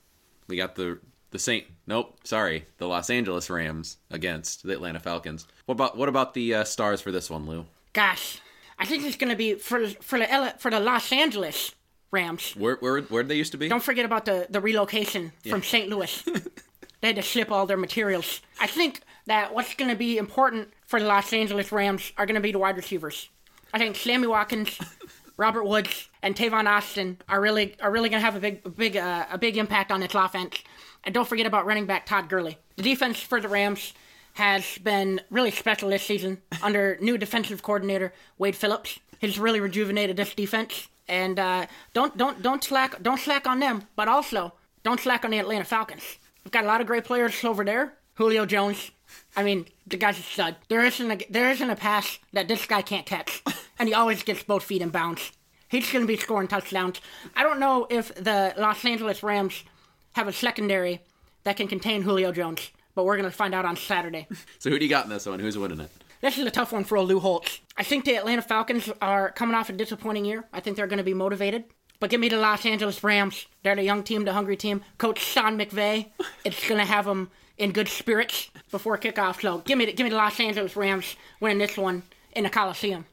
We 0.46 0.56
got 0.56 0.74
the 0.74 0.98
the 1.30 1.38
Saint. 1.38 1.66
Nope, 1.86 2.18
sorry, 2.24 2.66
the 2.78 2.86
Los 2.86 3.08
Angeles 3.08 3.48
Rams 3.48 3.96
against 4.10 4.62
the 4.64 4.72
Atlanta 4.72 5.00
Falcons. 5.00 5.46
What 5.66 5.74
about 5.74 5.96
what 5.96 6.08
about 6.08 6.34
the 6.34 6.54
uh, 6.56 6.64
stars 6.64 7.00
for 7.00 7.12
this 7.12 7.30
one, 7.30 7.46
Lou? 7.46 7.66
Gosh, 7.92 8.40
I 8.78 8.84
think 8.84 9.04
it's 9.04 9.16
going 9.16 9.30
to 9.30 9.36
be 9.36 9.54
for 9.54 9.86
for 9.88 10.18
the 10.18 10.54
for 10.58 10.70
the 10.70 10.80
Los 10.80 11.12
Angeles 11.12 11.72
Rams. 12.10 12.54
Where 12.56 12.76
where 12.76 13.02
where 13.02 13.22
they 13.22 13.36
used 13.36 13.52
to 13.52 13.58
be? 13.58 13.68
Don't 13.68 13.82
forget 13.82 14.04
about 14.04 14.24
the, 14.24 14.46
the 14.50 14.60
relocation 14.60 15.32
from 15.48 15.62
St. 15.62 15.88
Louis. 15.88 16.22
they 17.00 17.08
had 17.08 17.16
to 17.16 17.22
ship 17.22 17.50
all 17.50 17.66
their 17.66 17.76
materials. 17.76 18.40
I 18.60 18.66
think 18.66 19.02
that 19.26 19.54
what's 19.54 19.74
going 19.74 19.90
to 19.90 19.96
be 19.96 20.18
important 20.18 20.72
for 20.86 20.98
the 20.98 21.06
Los 21.06 21.32
Angeles 21.32 21.70
Rams 21.70 22.12
are 22.16 22.26
going 22.26 22.34
to 22.34 22.40
be 22.40 22.52
the 22.52 22.58
wide 22.58 22.76
receivers. 22.76 23.28
I 23.72 23.78
think 23.78 23.96
Sammy 23.96 24.26
Watkins, 24.26 24.78
Robert 25.36 25.64
Woods, 25.64 26.08
and 26.22 26.34
Tavon 26.34 26.66
Austin 26.66 27.18
are 27.28 27.40
really 27.40 27.76
are 27.80 27.90
really 27.90 28.08
going 28.08 28.20
to 28.20 28.24
have 28.24 28.36
a 28.36 28.40
big 28.40 28.60
a 28.64 28.70
big 28.70 28.96
uh, 28.96 29.26
a 29.30 29.38
big 29.38 29.56
impact 29.56 29.92
on 29.92 30.00
this 30.00 30.14
offense. 30.14 30.58
And 31.04 31.14
don't 31.14 31.28
forget 31.28 31.46
about 31.46 31.64
running 31.64 31.86
back 31.86 32.06
Todd 32.06 32.28
Gurley. 32.28 32.58
The 32.76 32.82
defense 32.82 33.20
for 33.20 33.40
the 33.40 33.48
Rams 33.48 33.94
has 34.34 34.78
been 34.78 35.20
really 35.30 35.50
special 35.50 35.88
this 35.90 36.02
season 36.02 36.40
under 36.62 36.98
new 37.00 37.18
defensive 37.18 37.62
coordinator 37.62 38.12
Wade 38.38 38.56
Phillips. 38.56 38.98
He's 39.18 39.38
really 39.38 39.60
rejuvenated 39.60 40.16
this 40.16 40.34
defense, 40.34 40.88
and 41.10 41.38
uh, 41.38 41.66
don't 41.92 42.16
don't 42.16 42.40
don't 42.40 42.64
slack 42.64 43.02
don't 43.02 43.20
slack 43.20 43.46
on 43.46 43.60
them, 43.60 43.82
but 43.96 44.08
also 44.08 44.54
don't 44.82 45.00
slack 45.00 45.24
on 45.24 45.32
the 45.32 45.38
Atlanta 45.38 45.64
Falcons. 45.64 46.16
We've 46.44 46.52
got 46.52 46.64
a 46.64 46.66
lot 46.68 46.80
of 46.80 46.86
great 46.86 47.04
players 47.04 47.44
over 47.44 47.64
there. 47.64 47.94
Julio 48.14 48.46
Jones. 48.46 48.90
I 49.36 49.42
mean, 49.42 49.66
the 49.86 49.96
guy's 49.96 50.18
a 50.18 50.22
stud. 50.22 50.56
There 50.68 50.84
isn't 50.84 51.10
a, 51.10 51.18
there 51.30 51.50
isn't 51.50 51.68
a 51.68 51.76
pass 51.76 52.18
that 52.32 52.48
this 52.48 52.64
guy 52.66 52.80
can't 52.82 53.06
catch, 53.06 53.42
and 53.78 53.88
he 53.88 53.94
always 53.94 54.22
gets 54.22 54.42
both 54.42 54.62
feet 54.62 54.82
in 54.82 54.90
bounds. 54.90 55.32
He's 55.68 55.90
going 55.92 56.04
to 56.04 56.08
be 56.08 56.16
scoring 56.16 56.48
touchdowns. 56.48 57.00
I 57.34 57.42
don't 57.42 57.60
know 57.60 57.86
if 57.90 58.14
the 58.14 58.54
Los 58.56 58.84
Angeles 58.84 59.22
Rams 59.22 59.64
have 60.12 60.28
a 60.28 60.32
secondary 60.32 61.00
that 61.44 61.56
can 61.56 61.68
contain 61.68 62.02
Julio 62.02 62.32
Jones, 62.32 62.70
but 62.94 63.04
we're 63.04 63.16
going 63.16 63.30
to 63.30 63.36
find 63.36 63.54
out 63.54 63.64
on 63.64 63.76
Saturday. 63.76 64.26
So 64.58 64.70
who 64.70 64.78
do 64.78 64.84
you 64.84 64.90
got 64.90 65.04
in 65.04 65.10
this 65.10 65.26
one? 65.26 65.38
Who's 65.40 65.56
winning 65.56 65.80
it? 65.80 65.90
This 66.20 66.36
is 66.36 66.46
a 66.46 66.50
tough 66.50 66.72
one 66.72 66.84
for 66.84 66.98
old 66.98 67.08
Lou 67.08 67.18
Holtz. 67.18 67.60
I 67.76 67.82
think 67.82 68.04
the 68.04 68.16
Atlanta 68.16 68.42
Falcons 68.42 68.90
are 69.00 69.30
coming 69.30 69.54
off 69.54 69.70
a 69.70 69.72
disappointing 69.72 70.26
year. 70.26 70.44
I 70.52 70.60
think 70.60 70.76
they're 70.76 70.86
going 70.86 70.98
to 70.98 71.04
be 71.04 71.14
motivated. 71.14 71.64
But 71.98 72.10
give 72.10 72.20
me 72.20 72.28
the 72.28 72.36
Los 72.36 72.64
Angeles 72.66 73.02
Rams. 73.02 73.46
They're 73.62 73.76
the 73.76 73.82
young 73.82 74.02
team, 74.02 74.24
the 74.24 74.32
hungry 74.32 74.56
team. 74.56 74.82
Coach 74.98 75.18
Sean 75.20 75.58
McVay, 75.58 76.10
it's 76.44 76.68
going 76.68 76.80
to 76.80 76.86
have 76.86 77.06
them 77.06 77.30
in 77.56 77.72
good 77.72 77.88
spirits 77.88 78.50
before 78.70 78.98
kickoff. 78.98 79.40
So 79.40 79.58
give 79.58 79.78
me, 79.78 79.86
the, 79.86 79.92
give 79.92 80.04
me 80.04 80.10
the 80.10 80.16
Los 80.16 80.38
Angeles 80.40 80.76
Rams 80.76 81.16
winning 81.40 81.58
this 81.58 81.76
one 81.76 82.02
in 82.32 82.44
the 82.44 82.50
Coliseum. 82.50 83.06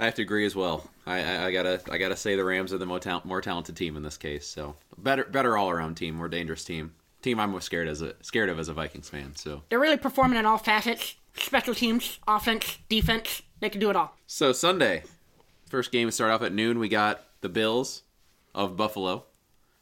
I 0.00 0.04
have 0.04 0.14
to 0.14 0.22
agree 0.22 0.46
as 0.46 0.54
well. 0.54 0.88
I, 1.06 1.20
I, 1.20 1.46
I 1.46 1.52
gotta 1.52 1.80
I 1.90 1.98
gotta 1.98 2.14
say 2.14 2.36
the 2.36 2.44
Rams 2.44 2.72
are 2.72 2.78
the 2.78 2.86
more, 2.86 3.00
tal- 3.00 3.22
more 3.24 3.40
talented 3.40 3.76
team 3.76 3.96
in 3.96 4.04
this 4.04 4.16
case. 4.16 4.46
So 4.46 4.76
better 4.96 5.24
better 5.24 5.56
all 5.56 5.70
around 5.70 5.96
team, 5.96 6.14
more 6.14 6.28
dangerous 6.28 6.62
team. 6.62 6.92
Team 7.22 7.40
I'm 7.40 7.50
most 7.50 7.64
scared 7.64 7.88
as 7.88 8.00
a 8.02 8.14
scared 8.22 8.48
of 8.48 8.58
as 8.58 8.68
a 8.68 8.74
Vikings 8.74 9.08
fan. 9.08 9.34
So 9.36 9.62
They're 9.68 9.80
really 9.80 9.96
performing 9.96 10.38
in 10.38 10.46
all 10.46 10.58
facets 10.58 11.16
special 11.36 11.74
teams, 11.74 12.18
offense, 12.26 12.78
defense. 12.88 13.42
They 13.60 13.70
can 13.70 13.80
do 13.80 13.90
it 13.90 13.96
all. 13.96 14.16
so 14.26 14.52
Sunday, 14.52 15.02
first 15.68 15.90
game 15.92 16.10
start 16.10 16.30
off 16.30 16.42
at 16.42 16.52
noon. 16.52 16.78
We 16.78 16.88
got 16.88 17.24
the 17.40 17.48
Bills 17.48 18.02
of 18.54 18.76
Buffalo 18.76 19.24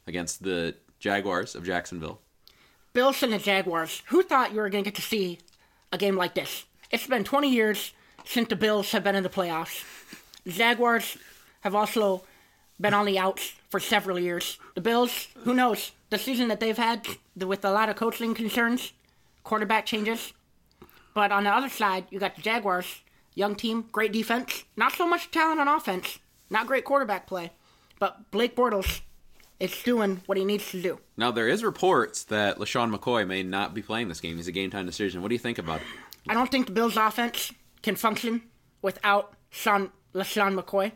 against 0.07 0.43
the 0.43 0.75
Jaguars 0.99 1.55
of 1.55 1.63
Jacksonville. 1.63 2.21
Bills 2.93 3.21
and 3.21 3.33
the 3.33 3.37
Jaguars. 3.37 4.01
Who 4.07 4.23
thought 4.23 4.51
you 4.53 4.57
were 4.61 4.69
going 4.69 4.83
to 4.83 4.89
get 4.89 4.95
to 4.95 5.01
see 5.01 5.39
a 5.91 5.97
game 5.97 6.15
like 6.15 6.33
this? 6.33 6.65
It's 6.89 7.05
been 7.05 7.23
20 7.23 7.49
years 7.51 7.93
since 8.25 8.47
the 8.49 8.55
Bills 8.55 8.91
have 8.91 9.03
been 9.03 9.15
in 9.15 9.23
the 9.23 9.29
playoffs. 9.29 9.83
The 10.43 10.51
Jaguars 10.51 11.17
have 11.61 11.75
also 11.75 12.23
been 12.79 12.93
on 12.93 13.05
the 13.05 13.19
outs 13.19 13.53
for 13.69 13.79
several 13.79 14.19
years. 14.19 14.57
The 14.75 14.81
Bills, 14.81 15.27
who 15.43 15.53
knows, 15.53 15.91
the 16.09 16.17
season 16.17 16.47
that 16.47 16.59
they've 16.59 16.77
had 16.77 17.07
with 17.35 17.65
a 17.65 17.71
lot 17.71 17.89
of 17.89 17.95
coaching 17.95 18.33
concerns, 18.33 18.93
quarterback 19.43 19.85
changes. 19.85 20.33
But 21.13 21.31
on 21.31 21.45
the 21.45 21.49
other 21.49 21.69
side, 21.69 22.05
you 22.11 22.19
got 22.19 22.35
the 22.35 22.41
Jaguars, 22.41 23.01
young 23.33 23.55
team, 23.55 23.85
great 23.91 24.13
defense, 24.13 24.65
not 24.75 24.93
so 24.93 25.07
much 25.07 25.31
talent 25.31 25.59
on 25.59 25.67
offense, 25.67 26.19
not 26.49 26.67
great 26.67 26.85
quarterback 26.85 27.27
play. 27.27 27.51
But 27.99 28.29
Blake 28.31 28.55
Bortles 28.55 29.01
is 29.59 29.81
doing 29.83 30.21
what 30.27 30.37
he 30.37 30.45
needs 30.45 30.69
to 30.71 30.81
do. 30.81 30.99
Now 31.17 31.31
there 31.31 31.47
is 31.47 31.63
reports 31.63 32.23
that 32.25 32.57
LeSean 32.57 32.95
McCoy 32.95 33.25
may 33.25 33.41
not 33.41 33.73
be 33.73 33.81
playing 33.81 34.07
this 34.07 34.21
game. 34.21 34.37
He's 34.37 34.47
a 34.47 34.51
game 34.51 34.69
time 34.69 34.85
decision. 34.85 35.21
What 35.21 35.29
do 35.29 35.35
you 35.35 35.39
think 35.39 35.57
about 35.57 35.81
it? 35.81 35.87
I 36.29 36.33
don't 36.33 36.51
think 36.51 36.67
the 36.67 36.73
Bills' 36.73 36.97
offense 36.97 37.51
can 37.81 37.95
function 37.95 38.43
without 38.81 39.33
Sean 39.49 39.91
LeSean 40.13 40.59
McCoy. 40.59 40.91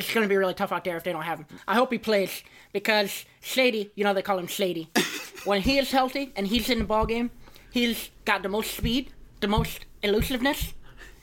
It's 0.00 0.14
going 0.14 0.24
to 0.24 0.28
be 0.28 0.36
really 0.36 0.54
tough 0.54 0.72
out 0.72 0.84
there 0.84 0.96
if 0.96 1.04
they 1.04 1.12
don't 1.12 1.22
have 1.22 1.40
him. 1.40 1.46
I 1.68 1.74
hope 1.74 1.92
he 1.92 1.98
plays 1.98 2.42
because 2.72 3.24
Shady, 3.40 3.90
you 3.94 4.04
know 4.04 4.14
they 4.14 4.22
call 4.22 4.38
him 4.38 4.46
Shady. 4.46 4.90
when 5.44 5.60
he 5.60 5.78
is 5.78 5.90
healthy 5.90 6.32
and 6.36 6.46
he's 6.46 6.70
in 6.70 6.78
the 6.78 6.84
ball 6.84 7.06
game, 7.06 7.30
he's 7.70 8.10
got 8.24 8.42
the 8.42 8.48
most 8.48 8.76
speed, 8.76 9.12
the 9.40 9.48
most 9.48 9.84
elusiveness, 10.02 10.72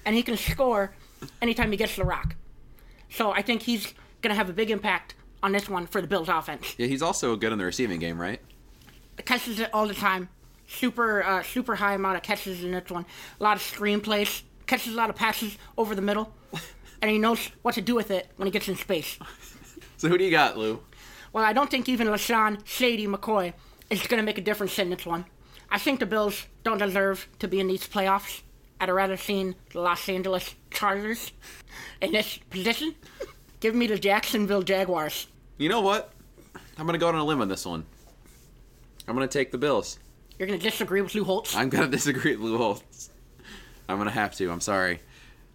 and 0.05 0.15
he 0.15 0.23
can 0.23 0.37
score 0.37 0.93
anytime 1.41 1.71
he 1.71 1.77
gets 1.77 1.95
the 1.95 2.03
rock. 2.03 2.35
So 3.09 3.31
I 3.31 3.41
think 3.41 3.63
he's 3.63 3.93
going 4.21 4.31
to 4.31 4.35
have 4.35 4.49
a 4.49 4.53
big 4.53 4.69
impact 4.69 5.15
on 5.41 5.51
this 5.51 5.69
one 5.69 5.87
for 5.87 6.01
the 6.01 6.07
Bills' 6.07 6.29
offense. 6.29 6.75
Yeah, 6.77 6.87
he's 6.87 7.01
also 7.01 7.35
good 7.35 7.51
in 7.51 7.57
the 7.57 7.65
receiving 7.65 7.99
game, 7.99 8.19
right? 8.19 8.41
catches 9.25 9.59
it 9.59 9.69
all 9.73 9.87
the 9.87 9.93
time. 9.93 10.29
Super, 10.67 11.23
uh, 11.23 11.43
super 11.43 11.75
high 11.75 11.95
amount 11.95 12.17
of 12.17 12.23
catches 12.23 12.63
in 12.63 12.71
this 12.71 12.89
one. 12.89 13.05
A 13.39 13.43
lot 13.43 13.55
of 13.55 13.63
screen 13.63 14.01
plays. 14.01 14.43
Catches 14.67 14.93
a 14.93 14.97
lot 14.97 15.09
of 15.09 15.15
passes 15.15 15.57
over 15.77 15.95
the 15.95 16.01
middle, 16.01 16.33
and 17.01 17.11
he 17.11 17.17
knows 17.17 17.49
what 17.61 17.75
to 17.75 17.81
do 17.81 17.95
with 17.95 18.11
it 18.11 18.29
when 18.37 18.47
he 18.47 18.51
gets 18.51 18.67
in 18.67 18.75
space. 18.75 19.17
So 19.97 20.09
who 20.09 20.17
do 20.17 20.23
you 20.23 20.31
got, 20.31 20.57
Lou? 20.57 20.79
Well, 21.33 21.43
I 21.43 21.53
don't 21.53 21.69
think 21.69 21.89
even 21.89 22.07
LeSean 22.07 22.65
Shady 22.65 23.07
McCoy 23.07 23.53
is 23.89 24.05
going 24.07 24.19
to 24.19 24.25
make 24.25 24.37
a 24.37 24.41
difference 24.41 24.77
in 24.79 24.89
this 24.89 25.05
one. 25.05 25.25
I 25.69 25.77
think 25.79 25.99
the 25.99 26.05
Bills 26.05 26.45
don't 26.63 26.77
deserve 26.77 27.27
to 27.39 27.47
be 27.47 27.59
in 27.59 27.67
these 27.67 27.87
playoffs. 27.87 28.41
I'd 28.79 28.89
rather 28.89 29.17
seen 29.17 29.55
the 29.73 29.81
Los 29.81 30.07
Angeles 30.07 30.55
Chargers 30.71 31.31
in 32.01 32.11
this 32.11 32.37
position. 32.49 32.95
Give 33.59 33.73
me 33.73 33.87
the 33.87 33.97
Jacksonville 33.97 34.61
Jaguars. 34.61 35.27
You 35.57 35.69
know 35.69 35.81
what? 35.81 36.13
I'm 36.77 36.85
gonna 36.85 36.99
go 36.99 37.07
on 37.07 37.15
a 37.15 37.23
limb 37.23 37.41
on 37.41 37.47
this 37.47 37.65
one. 37.65 37.85
I'm 39.07 39.15
gonna 39.15 39.27
take 39.27 39.51
the 39.51 39.57
Bills. 39.57 39.97
You're 40.37 40.47
gonna 40.47 40.59
disagree 40.59 41.01
with 41.01 41.15
Lou 41.15 41.23
Holtz? 41.23 41.55
I'm 41.55 41.69
gonna 41.69 41.87
disagree 41.99 42.35
with 42.35 42.41
Lou 42.41 42.57
Holtz. 42.57 43.09
I'm 43.89 43.97
gonna 43.97 44.11
have 44.11 44.35
to. 44.35 44.51
I'm 44.51 44.61
sorry. 44.61 44.99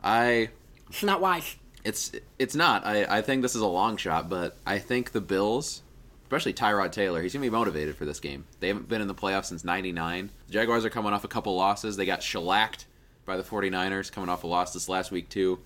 I 0.03 0.49
It's 0.93 1.03
not 1.03 1.21
wise. 1.21 1.57
it's 1.85 2.13
it's 2.39 2.55
not. 2.55 2.87
I 2.87 3.19
I 3.19 3.23
think 3.23 3.43
this 3.43 3.55
is 3.55 3.61
a 3.63 3.67
long 3.67 3.97
shot, 3.97 4.29
but 4.29 4.57
I 4.67 4.79
think 4.79 5.13
the 5.13 5.21
Bills, 5.21 5.83
especially 6.25 6.53
Tyrod 6.55 6.93
Taylor, 6.93 7.23
he's 7.23 7.33
gonna 7.33 7.45
be 7.45 7.51
motivated 7.51 7.97
for 7.97 8.05
this 8.05 8.21
game. 8.21 8.45
They 8.61 8.69
haven't 8.69 8.89
been 8.89 9.01
in 9.01 9.09
the 9.09 9.15
playoffs 9.15 9.47
since 9.47 9.65
'99. 9.65 10.31
The 10.47 10.53
Jaguars 10.53 10.85
are 10.85 10.91
coming 10.91 11.13
off 11.13 11.25
a 11.25 11.29
couple 11.29 11.57
losses. 11.57 11.97
They 11.97 12.07
got 12.07 12.23
shellacked 12.23 12.87
by 13.25 13.37
the 13.37 13.43
49ers, 13.43 14.11
coming 14.13 14.29
off 14.29 14.45
a 14.45 14.47
loss 14.47 14.73
this 14.73 14.89
last 14.89 15.11
week 15.11 15.29
too. 15.29 15.61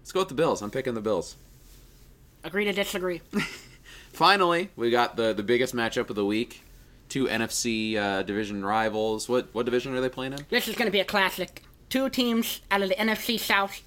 Let's 0.00 0.12
go 0.12 0.20
with 0.20 0.28
the 0.28 0.34
Bills. 0.34 0.62
I'm 0.62 0.70
picking 0.70 0.94
the 0.94 1.00
Bills. 1.00 1.36
Agree 2.44 2.64
to 2.64 2.72
disagree. 2.72 3.20
Finally, 4.12 4.70
we 4.76 4.90
got 4.90 5.16
the 5.16 5.32
the 5.32 5.42
biggest 5.42 5.74
matchup 5.74 6.10
of 6.10 6.16
the 6.16 6.24
week. 6.24 6.62
Two 7.08 7.26
NFC 7.26 7.96
uh, 7.96 8.22
division 8.22 8.64
rivals. 8.64 9.28
What 9.28 9.48
what 9.52 9.64
division 9.64 9.94
are 9.96 10.00
they 10.00 10.08
playing 10.08 10.34
in? 10.34 10.40
This 10.50 10.68
is 10.68 10.74
going 10.76 10.86
to 10.86 10.92
be 10.92 11.00
a 11.00 11.04
classic. 11.04 11.62
Two 11.88 12.10
teams 12.10 12.60
out 12.70 12.82
of 12.82 12.90
the 12.90 12.94
NFC 12.96 13.40
South 13.40 13.80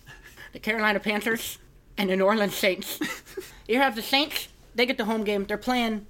the 0.54 0.60
Carolina 0.60 1.00
Panthers 1.00 1.58
and 1.98 2.10
the 2.10 2.16
New 2.16 2.26
Orleans 2.26 2.56
Saints. 2.56 3.00
you 3.68 3.78
have 3.78 3.96
the 3.96 4.02
Saints, 4.02 4.48
they 4.76 4.86
get 4.86 4.98
the 4.98 5.06
home 5.06 5.24
game. 5.24 5.46
They're 5.46 5.58
playing 5.58 6.06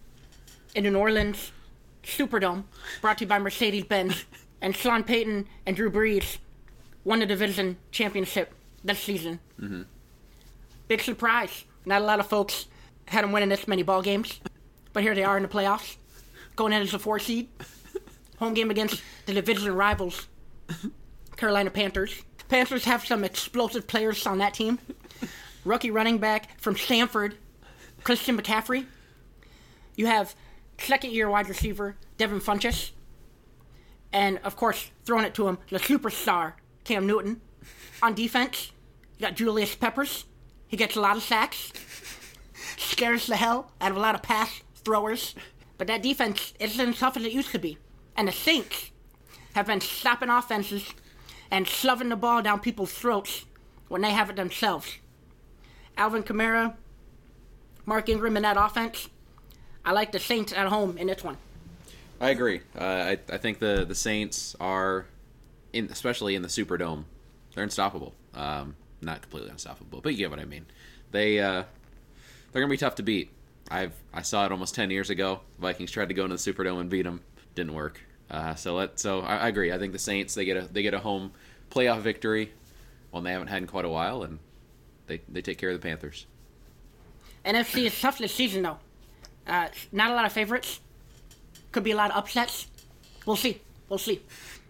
in 0.76 0.84
the 0.84 0.92
New 0.92 1.00
Orleans 1.00 1.52
Superdome, 2.04 2.64
brought 3.02 3.18
to 3.20 3.26
you 3.26 3.28
by 3.28 3.40
Mercedes 3.40 3.86
Benz. 3.86 4.26
And 4.62 4.76
Sean 4.76 5.04
Payton 5.04 5.48
and 5.66 5.76
Drew 5.76 5.90
Brees 5.90 6.38
won 7.04 7.20
the 7.20 7.26
division 7.26 7.78
championship 7.92 8.54
this 8.84 9.00
season. 9.00 9.40
Mm-hmm. 9.60 9.82
Big 10.88 11.02
surprise. 11.02 11.66
Not 11.86 12.02
a 12.02 12.06
lot 12.06 12.20
of 12.20 12.28
folks 12.28 12.68
had 13.06 13.24
them 13.24 13.32
winning 13.32 13.50
this 13.50 13.68
many 13.68 13.82
ball 13.82 14.02
games, 14.02 14.40
but 14.94 15.02
here 15.04 15.16
they 15.16 15.24
are 15.24 15.36
in 15.36 15.44
the 15.44 15.50
playoffs, 15.50 15.96
going 16.56 16.74
in 16.74 16.82
as 16.82 16.94
a 16.94 17.00
four 17.00 17.18
seed. 17.18 17.50
Home 18.38 18.54
game 18.54 18.72
against 18.72 19.02
the 19.26 19.34
division 19.34 19.74
rivals, 19.76 20.28
Carolina 21.38 21.70
Panthers. 21.70 22.24
Panthers 22.52 22.84
have 22.84 23.06
some 23.06 23.24
explosive 23.24 23.88
players 23.88 24.28
on 24.28 24.40
that 24.40 24.54
team. 24.54 24.78
Rookie 25.64 25.90
running 25.90 26.18
back 26.18 26.60
from 26.60 26.76
Stanford, 26.76 27.38
Christian 28.04 28.38
McCaffrey. 28.38 28.88
You 29.96 30.08
have 30.08 30.36
second 30.78 31.14
year 31.14 31.30
wide 31.30 31.48
receiver, 31.48 31.96
Devin 32.18 32.42
Funchess. 32.42 32.92
And 34.12 34.38
of 34.40 34.58
course, 34.58 34.92
throwing 35.06 35.24
it 35.24 35.34
to 35.36 35.48
him, 35.48 35.60
the 35.70 35.80
superstar, 35.80 36.56
Cam 36.84 37.08
Newton. 37.08 37.40
On 38.04 38.14
defense, 38.14 38.74
you 39.18 39.26
got 39.26 39.38
Julius 39.38 39.74
Peppers. 39.74 40.26
He 40.68 40.76
gets 40.76 40.98
a 40.98 41.02
lot 41.02 41.16
of 41.16 41.24
sacks. 41.24 41.72
Scares 42.76 43.28
the 43.28 43.38
hell 43.38 43.72
out 43.80 43.92
of 43.92 43.98
a 43.98 44.02
lot 44.02 44.14
of 44.14 44.24
pass 44.24 44.62
throwers. 44.84 45.36
But 45.78 45.88
that 45.88 46.04
defense 46.04 46.54
isn't 46.60 46.90
as 46.90 47.00
tough 47.00 47.16
as 47.16 47.24
it 47.24 47.32
used 47.32 47.52
to 47.52 47.60
be. 47.60 47.78
And 48.18 48.28
the 48.28 48.34
Saints 48.34 48.92
have 49.54 49.68
been 49.68 49.80
stopping 49.80 50.30
offenses 50.30 50.94
and 51.52 51.68
shoving 51.68 52.10
the 52.10 52.16
ball 52.16 52.42
down 52.42 52.60
people's 52.62 52.94
throats 52.94 53.46
when 53.90 54.02
they 54.02 54.12
have 54.12 54.30
it 54.30 54.38
themselves. 54.38 54.98
Alvin 55.98 56.24
Kamara, 56.24 56.74
Mark 57.86 58.08
Ingram 58.10 58.38
in 58.38 58.44
that 58.44 58.58
offense. 58.58 59.10
I 59.84 59.92
like 59.92 60.12
the 60.12 60.20
Saints 60.20 60.54
at 60.54 60.68
home 60.68 60.98
in 60.98 61.08
this 61.08 61.24
one. 61.24 61.38
I 62.22 62.30
agree. 62.30 62.62
Uh, 62.80 62.84
I 62.84 63.18
I 63.30 63.38
think 63.38 63.60
the 63.60 63.84
the 63.84 63.96
Saints 63.96 64.56
are, 64.60 65.06
in 65.74 65.86
especially 65.92 66.36
in 66.36 66.44
the 66.44 66.48
Superdome, 66.48 67.04
they're 67.54 67.64
unstoppable. 67.64 68.14
Um, 68.34 68.76
not 69.02 69.22
completely 69.22 69.50
unstoppable, 69.50 70.02
but 70.02 70.12
you 70.12 70.18
get 70.18 70.30
what 70.30 70.40
I 70.40 70.46
mean. 70.46 70.68
They 71.12 71.40
uh, 71.40 71.64
they're 72.52 72.62
gonna 72.62 72.70
be 72.70 72.78
tough 72.78 72.96
to 72.96 73.04
beat. 73.04 73.32
I've 73.70 73.94
I 74.14 74.22
saw 74.22 74.46
it 74.46 74.52
almost 74.52 74.76
ten 74.76 74.92
years 74.92 75.10
ago. 75.10 75.42
Vikings 75.60 75.92
tried 75.92 76.10
to 76.10 76.14
go 76.14 76.24
into 76.24 76.38
the 76.38 76.54
Superdome 76.54 76.80
and 76.80 76.90
beat 76.90 77.04
them. 77.04 77.22
Didn't 77.56 77.74
work. 77.74 78.00
Uh, 78.32 78.56
so 78.56 78.76
let 78.76 78.98
so 78.98 79.20
I, 79.20 79.38
I 79.38 79.48
agree. 79.50 79.74
I 79.74 79.78
think 79.78 79.92
the 79.92 80.00
Saints 80.00 80.34
they 80.34 80.46
get 80.46 80.56
a 80.56 80.62
they 80.62 80.82
get 80.82 80.94
a 80.94 81.00
home 81.00 81.34
playoff 81.70 82.00
victory, 82.00 82.52
one 83.12 83.26
they 83.26 83.34
haven't 83.34 83.50
had 83.50 83.62
in 83.62 83.68
quite 83.68 83.84
a 83.84 83.90
while, 83.90 84.24
and 84.24 84.40
they 85.08 85.22
they 85.28 85.42
take 85.42 85.58
care 85.58 85.70
of 85.70 85.80
the 85.80 85.86
Panthers. 85.86 86.26
NFC 87.46 87.86
is 87.86 88.00
tough 88.00 88.20
this 88.20 88.34
season, 88.34 88.64
though. 88.64 88.78
Uh, 89.46 89.68
not 89.92 90.12
a 90.12 90.14
lot 90.14 90.26
of 90.26 90.32
favorites. 90.32 90.80
Could 91.72 91.84
be 91.84 91.92
a 91.92 91.96
lot 91.96 92.12
of 92.12 92.18
upsets. 92.18 92.68
We'll 93.26 93.36
see. 93.36 93.62
We'll 93.90 94.00
see. 94.00 94.22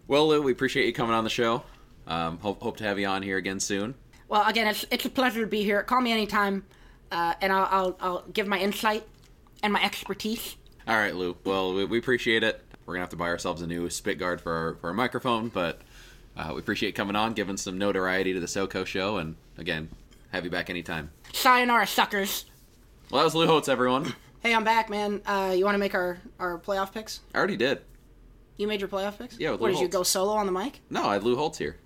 Well, 0.07 0.27
Lou, 0.27 0.41
we 0.41 0.51
appreciate 0.51 0.85
you 0.85 0.93
coming 0.93 1.13
on 1.13 1.23
the 1.23 1.29
show. 1.29 1.63
Um, 2.07 2.39
hope 2.39 2.61
hope 2.61 2.77
to 2.77 2.83
have 2.83 2.97
you 2.97 3.07
on 3.07 3.21
here 3.21 3.37
again 3.37 3.59
soon. 3.59 3.93
Well, 4.27 4.47
again, 4.47 4.67
it's 4.67 4.85
it's 4.89 5.05
a 5.05 5.09
pleasure 5.09 5.41
to 5.41 5.47
be 5.47 5.63
here. 5.63 5.83
Call 5.83 6.01
me 6.01 6.11
anytime, 6.11 6.65
uh, 7.11 7.35
and 7.41 7.53
I'll, 7.53 7.67
I'll 7.69 7.97
I'll 7.99 8.23
give 8.33 8.47
my 8.47 8.57
insight 8.57 9.07
and 9.61 9.71
my 9.71 9.83
expertise. 9.83 10.55
All 10.87 10.95
right, 10.95 11.15
Lou. 11.15 11.37
Well, 11.43 11.75
we, 11.75 11.85
we 11.85 11.99
appreciate 11.99 12.43
it. 12.43 12.59
We're 12.91 12.95
gonna 12.95 13.03
have 13.03 13.09
to 13.11 13.15
buy 13.15 13.29
ourselves 13.29 13.61
a 13.61 13.67
new 13.67 13.89
spit 13.89 14.19
guard 14.19 14.41
for 14.41 14.51
our, 14.51 14.75
for 14.75 14.87
our 14.87 14.93
microphone, 14.93 15.47
but 15.47 15.79
uh, 16.35 16.51
we 16.53 16.59
appreciate 16.59 16.93
coming 16.93 17.15
on, 17.15 17.31
giving 17.31 17.55
some 17.55 17.77
notoriety 17.77 18.33
to 18.33 18.41
the 18.41 18.47
SoCo 18.47 18.85
show, 18.85 19.15
and 19.15 19.37
again, 19.57 19.87
have 20.33 20.43
you 20.43 20.51
back 20.51 20.69
anytime. 20.69 21.09
Sayonara, 21.31 21.87
suckers. 21.87 22.43
Well, 23.09 23.21
that 23.21 23.23
was 23.23 23.33
Lou 23.33 23.47
Holtz, 23.47 23.69
everyone. 23.69 24.13
Hey, 24.41 24.53
I'm 24.53 24.65
back, 24.65 24.89
man. 24.89 25.21
Uh, 25.25 25.53
you 25.57 25.63
want 25.63 25.75
to 25.75 25.79
make 25.79 25.95
our 25.95 26.17
our 26.37 26.59
playoff 26.59 26.91
picks? 26.93 27.21
I 27.33 27.37
already 27.37 27.55
did. 27.55 27.79
You 28.57 28.67
made 28.67 28.81
your 28.81 28.89
playoff 28.89 29.17
picks? 29.19 29.39
Yeah, 29.39 29.51
with 29.51 29.61
What 29.61 29.67
Lou 29.67 29.73
did 29.75 29.79
you 29.79 29.85
Holtz. 29.85 29.95
go 29.95 30.03
solo 30.03 30.33
on 30.33 30.45
the 30.45 30.51
mic? 30.51 30.81
No, 30.89 31.05
I 31.05 31.13
had 31.13 31.23
Lou 31.23 31.37
Holtz 31.37 31.59
here. 31.59 31.77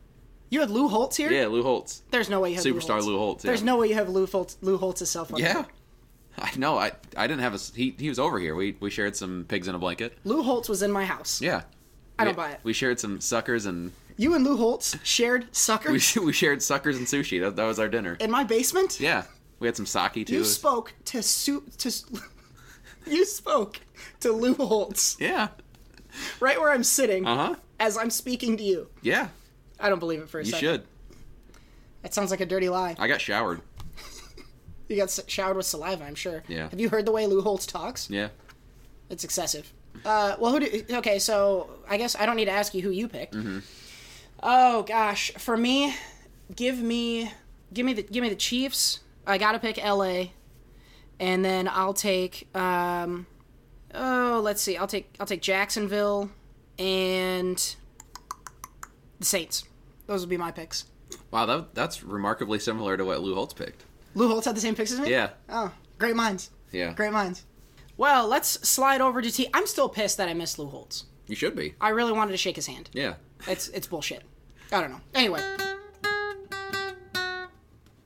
You 0.50 0.62
had 0.62 0.72
Lou 0.72 0.88
Holtz 0.88 1.18
here? 1.18 1.32
Yeah, 1.32 1.46
Lou 1.46 1.62
Holtz, 1.62 2.02
There's 2.10 2.32
no 2.32 2.40
way 2.40 2.50
you 2.50 2.56
have 2.56 2.66
Lou 2.66 2.74
superstar 2.74 2.94
Holtz. 2.94 3.06
Lou 3.06 3.18
Holtz. 3.20 3.44
There's 3.44 3.62
no 3.62 3.78
way 3.78 3.90
you 3.90 3.94
have 3.94 4.10
Lou 4.10 4.26
Holtz 4.26 4.58
Lou 4.62 4.78
Holtz's 4.80 5.12
cell 5.12 5.26
phone. 5.26 5.40
Yeah. 5.40 5.66
I 6.38 6.52
know. 6.58 6.78
I 6.78 6.92
I 7.16 7.28
didn't 7.28 7.42
have 7.42 7.54
a. 7.54 7.58
He 7.76 7.96
he 7.98 8.10
was 8.10 8.20
over 8.20 8.40
here. 8.40 8.56
We 8.56 8.76
we 8.80 8.90
shared 8.90 9.16
some 9.16 9.46
pigs 9.48 9.68
in 9.68 9.76
a 9.76 9.80
blanket. 9.80 10.18
Lou 10.24 10.44
Holtz 10.44 10.68
was 10.70 10.82
in 10.82 10.92
my 10.92 11.06
house. 11.06 11.42
Yeah. 11.42 11.62
I 12.18 12.24
don't 12.26 12.38
buy 12.38 12.52
it. 12.52 12.60
We 12.64 12.72
shared 12.74 13.00
some 13.00 13.20
suckers 13.22 13.66
and 13.66 13.92
You 14.18 14.36
and 14.36 14.44
Lou 14.46 14.56
Holtz 14.58 14.98
shared 15.04 15.48
suckers. 15.56 16.16
we 16.16 16.26
we 16.26 16.34
shared 16.34 16.62
suckers 16.64 16.98
and 16.98 17.06
sushi. 17.08 17.42
That, 17.42 17.56
that 17.58 17.66
was 17.66 17.80
our 17.80 17.88
dinner. 17.90 18.18
in 18.20 18.32
my 18.32 18.44
basement. 18.44 19.00
Yeah. 19.00 19.24
We 19.60 19.68
had 19.68 19.76
some 19.78 19.86
sake 19.86 20.26
too. 20.28 20.34
You 20.34 20.44
spoke 20.44 20.94
to 21.06 21.24
su- 21.24 21.64
to 21.78 21.92
you 23.08 23.26
spoke 23.26 23.80
to 24.22 24.32
Lou 24.32 24.54
Holtz 24.56 25.18
yeah. 25.20 25.50
right 26.40 26.60
where 26.60 26.72
I'm 26.72 26.84
sitting 26.84 27.26
Uh 27.26 27.36
huh. 27.36 27.56
as 27.80 27.98
I'm 27.98 28.10
speaking 28.10 28.58
to 28.58 28.64
you. 28.64 28.90
Yeah. 29.02 29.30
I 29.80 29.90
don't 29.90 30.00
believe 30.00 30.22
it 30.22 30.30
for 30.30 30.40
a 30.40 30.44
You 30.46 30.52
second. 30.52 30.68
should. 30.68 30.84
That 32.02 32.14
sounds 32.14 32.32
like 32.32 32.42
a 32.42 32.46
dirty 32.46 32.70
lie. 32.70 32.96
I 33.00 33.08
got 33.08 33.20
showered. 33.22 33.62
You 34.88 34.98
got 34.98 35.20
showered 35.28 35.58
with 35.58 35.66
saliva, 35.66 36.04
I'm 36.04 36.16
sure. 36.16 36.44
Yeah. 36.48 36.70
Have 36.70 36.80
you 36.80 36.90
heard 36.90 37.06
the 37.06 37.12
way 37.12 37.26
Lou 37.28 37.42
Holtz 37.42 37.66
talks? 37.66 38.10
Yeah. 38.10 38.30
It's 39.10 39.24
excessive. 39.24 39.72
Uh, 40.04 40.36
well, 40.40 40.52
who 40.52 40.60
do? 40.60 40.84
Okay, 40.98 41.20
so 41.20 41.70
I 41.90 41.98
guess 41.98 42.16
I 42.16 42.26
don't 42.26 42.36
need 42.36 42.46
to 42.46 42.52
ask 42.52 42.74
you 42.74 42.82
who 42.82 42.90
you 42.90 43.08
picked. 43.08 43.34
Mm-hmm. 43.34 43.60
Oh 44.44 44.84
gosh, 44.84 45.32
for 45.38 45.56
me, 45.56 45.96
give 46.56 46.80
me, 46.80 47.32
give 47.74 47.86
me 47.86 47.94
the, 47.94 48.04
give 48.04 48.22
me 48.22 48.30
the 48.30 48.36
Chiefs. 48.36 49.00
I 49.26 49.38
gotta 49.38 49.60
pick 49.60 49.84
L.A. 49.84 50.34
And 51.20 51.46
then 51.46 51.70
I'll 51.70 51.94
take, 51.94 52.50
um, 52.54 53.26
oh, 53.94 54.42
let's 54.44 54.62
see, 54.62 54.76
I'll 54.76 54.88
take, 54.88 55.16
I'll 55.20 55.26
take 55.26 55.42
Jacksonville 55.42 56.30
and 56.78 57.76
the 59.20 59.26
Saints. 59.26 59.64
Those 60.08 60.22
would 60.22 60.30
be 60.30 60.38
my 60.38 60.52
picks. 60.52 60.86
Wow, 61.32 61.46
that, 61.46 61.74
that's 61.74 62.04
remarkably 62.04 62.60
similar 62.60 62.98
to 62.98 63.06
what 63.06 63.22
Lou 63.22 63.34
Holtz 63.34 63.54
picked. 63.54 63.86
Lou 64.16 64.30
Holtz 64.30 64.46
had 64.46 64.56
the 64.56 64.62
same 64.62 64.76
picks 64.76 64.92
as 64.92 65.00
me. 65.00 65.12
Yeah. 65.12 65.30
Oh, 65.50 65.72
great 66.00 66.16
minds. 66.16 66.50
Yeah. 66.72 66.94
Great 66.94 67.12
minds. 67.12 67.46
Well, 67.98 68.28
let's 68.28 68.50
slide 68.68 69.02
over 69.02 69.22
to 69.22 69.30
T. 69.30 69.48
I'm 69.54 69.68
still 69.68 69.90
pissed 69.90 70.18
that 70.18 70.28
I 70.28 70.34
missed 70.34 70.58
Lou 70.58 70.68
Holtz. 70.68 71.06
You 71.28 71.36
should 71.36 71.56
be. 71.56 71.76
I 71.82 71.90
really 71.90 72.14
wanted 72.14 72.32
to 72.32 72.38
shake 72.38 72.56
his 72.56 72.68
hand. 72.68 72.90
Yeah. 72.94 73.16
It's 73.48 73.68
it's 73.70 73.88
bullshit. 73.88 74.24
I 74.72 74.82
don't 74.82 74.92
know. 74.92 75.02
Anyway. 75.14 75.42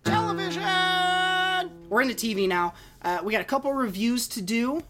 Television. 0.03 1.71
We're 1.89 2.01
into 2.01 2.15
TV 2.15 2.47
now. 2.47 2.73
Uh, 3.01 3.19
we 3.23 3.31
got 3.31 3.41
a 3.41 3.45
couple 3.45 3.73
reviews 3.73 4.27
to 4.29 4.41
do, 4.41 4.83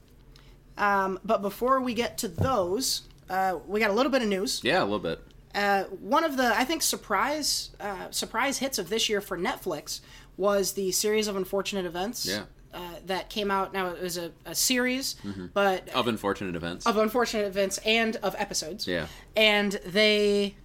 um, 0.78 1.20
but 1.24 1.42
before 1.42 1.80
we 1.82 1.94
get 1.94 2.18
to 2.20 2.28
those, 2.28 3.04
uh, 3.30 3.60
we 3.68 3.80
got 3.80 3.90
a 3.90 3.94
little 3.94 4.12
bit 4.12 4.22
of 4.22 4.28
news. 4.28 4.62
Yeah, 4.64 4.82
a 4.82 4.86
little 4.86 5.00
bit. 5.00 5.22
Uh, 5.56 5.84
one 5.86 6.24
of 6.24 6.38
the 6.38 6.56
I 6.56 6.64
think 6.64 6.82
surprise 6.84 7.72
uh, 7.80 8.12
surprise 8.12 8.60
hits 8.60 8.78
of 8.78 8.90
this 8.90 9.10
year 9.10 9.22
for 9.22 9.38
Netflix 9.38 10.02
was 10.40 10.72
the 10.74 10.92
series 10.92 11.28
of 11.28 11.36
unfortunate 11.36 11.86
events. 11.86 12.26
Yeah. 12.26 12.44
Uh, 12.74 12.80
that 13.08 13.30
came 13.30 13.50
out. 13.52 13.74
Now 13.74 13.90
it 13.90 14.02
was 14.02 14.18
a, 14.18 14.32
a 14.46 14.54
series, 14.56 15.16
Mm-hmm. 15.26 15.48
but 15.54 15.90
Of 15.90 16.08
unfortunate 16.08 16.56
events. 16.56 16.86
of 16.86 16.98
unfortunate 16.98 17.46
events 17.48 17.80
and 17.80 18.16
of 18.18 18.36
episodes. 18.38 18.88
Yeah. 18.88 19.08
And 19.36 19.72
they 19.88 20.56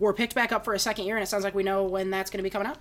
were 0.00 0.12
picked 0.12 0.34
back 0.34 0.50
up 0.52 0.64
for 0.64 0.74
a 0.74 0.78
second 0.80 1.06
year, 1.06 1.16
and 1.16 1.22
it 1.22 1.26
sounds 1.28 1.44
like 1.44 1.54
we 1.54 1.62
know 1.62 1.84
when 1.84 2.10
that's 2.10 2.28
going 2.30 2.38
to 2.38 2.42
be 2.42 2.50
coming 2.50 2.66
out. 2.68 2.78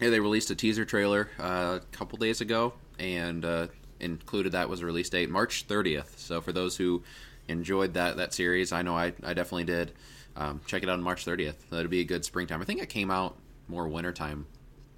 Yeah, 0.00 0.08
they 0.10 0.20
released 0.20 0.50
a 0.50 0.54
teaser 0.54 0.84
trailer 0.86 1.28
uh, 1.38 1.78
a 1.80 1.96
couple 1.96 2.16
days 2.18 2.40
ago, 2.40 2.72
and 2.98 3.44
uh, 3.44 3.66
included 4.00 4.52
that 4.52 4.68
was 4.70 4.80
a 4.80 4.86
release 4.86 5.10
date 5.10 5.28
March 5.30 5.68
30th. 5.68 6.18
So 6.18 6.40
for 6.40 6.50
those 6.52 6.76
who 6.78 7.02
enjoyed 7.46 7.92
that 7.94 8.16
that 8.16 8.32
series. 8.32 8.72
I 8.72 8.80
know 8.82 8.96
I, 8.96 9.12
I 9.22 9.34
definitely 9.34 9.64
did. 9.64 9.92
Um, 10.34 10.62
check 10.66 10.82
it 10.82 10.88
out 10.88 10.94
on 10.94 11.02
March 11.02 11.26
30th. 11.26 11.56
That'd 11.70 11.90
be 11.90 12.00
a 12.00 12.04
good 12.04 12.24
springtime. 12.24 12.62
I 12.62 12.64
think 12.64 12.80
it 12.80 12.88
came 12.88 13.10
out 13.10 13.36
more 13.68 13.86
wintertime 13.86 14.46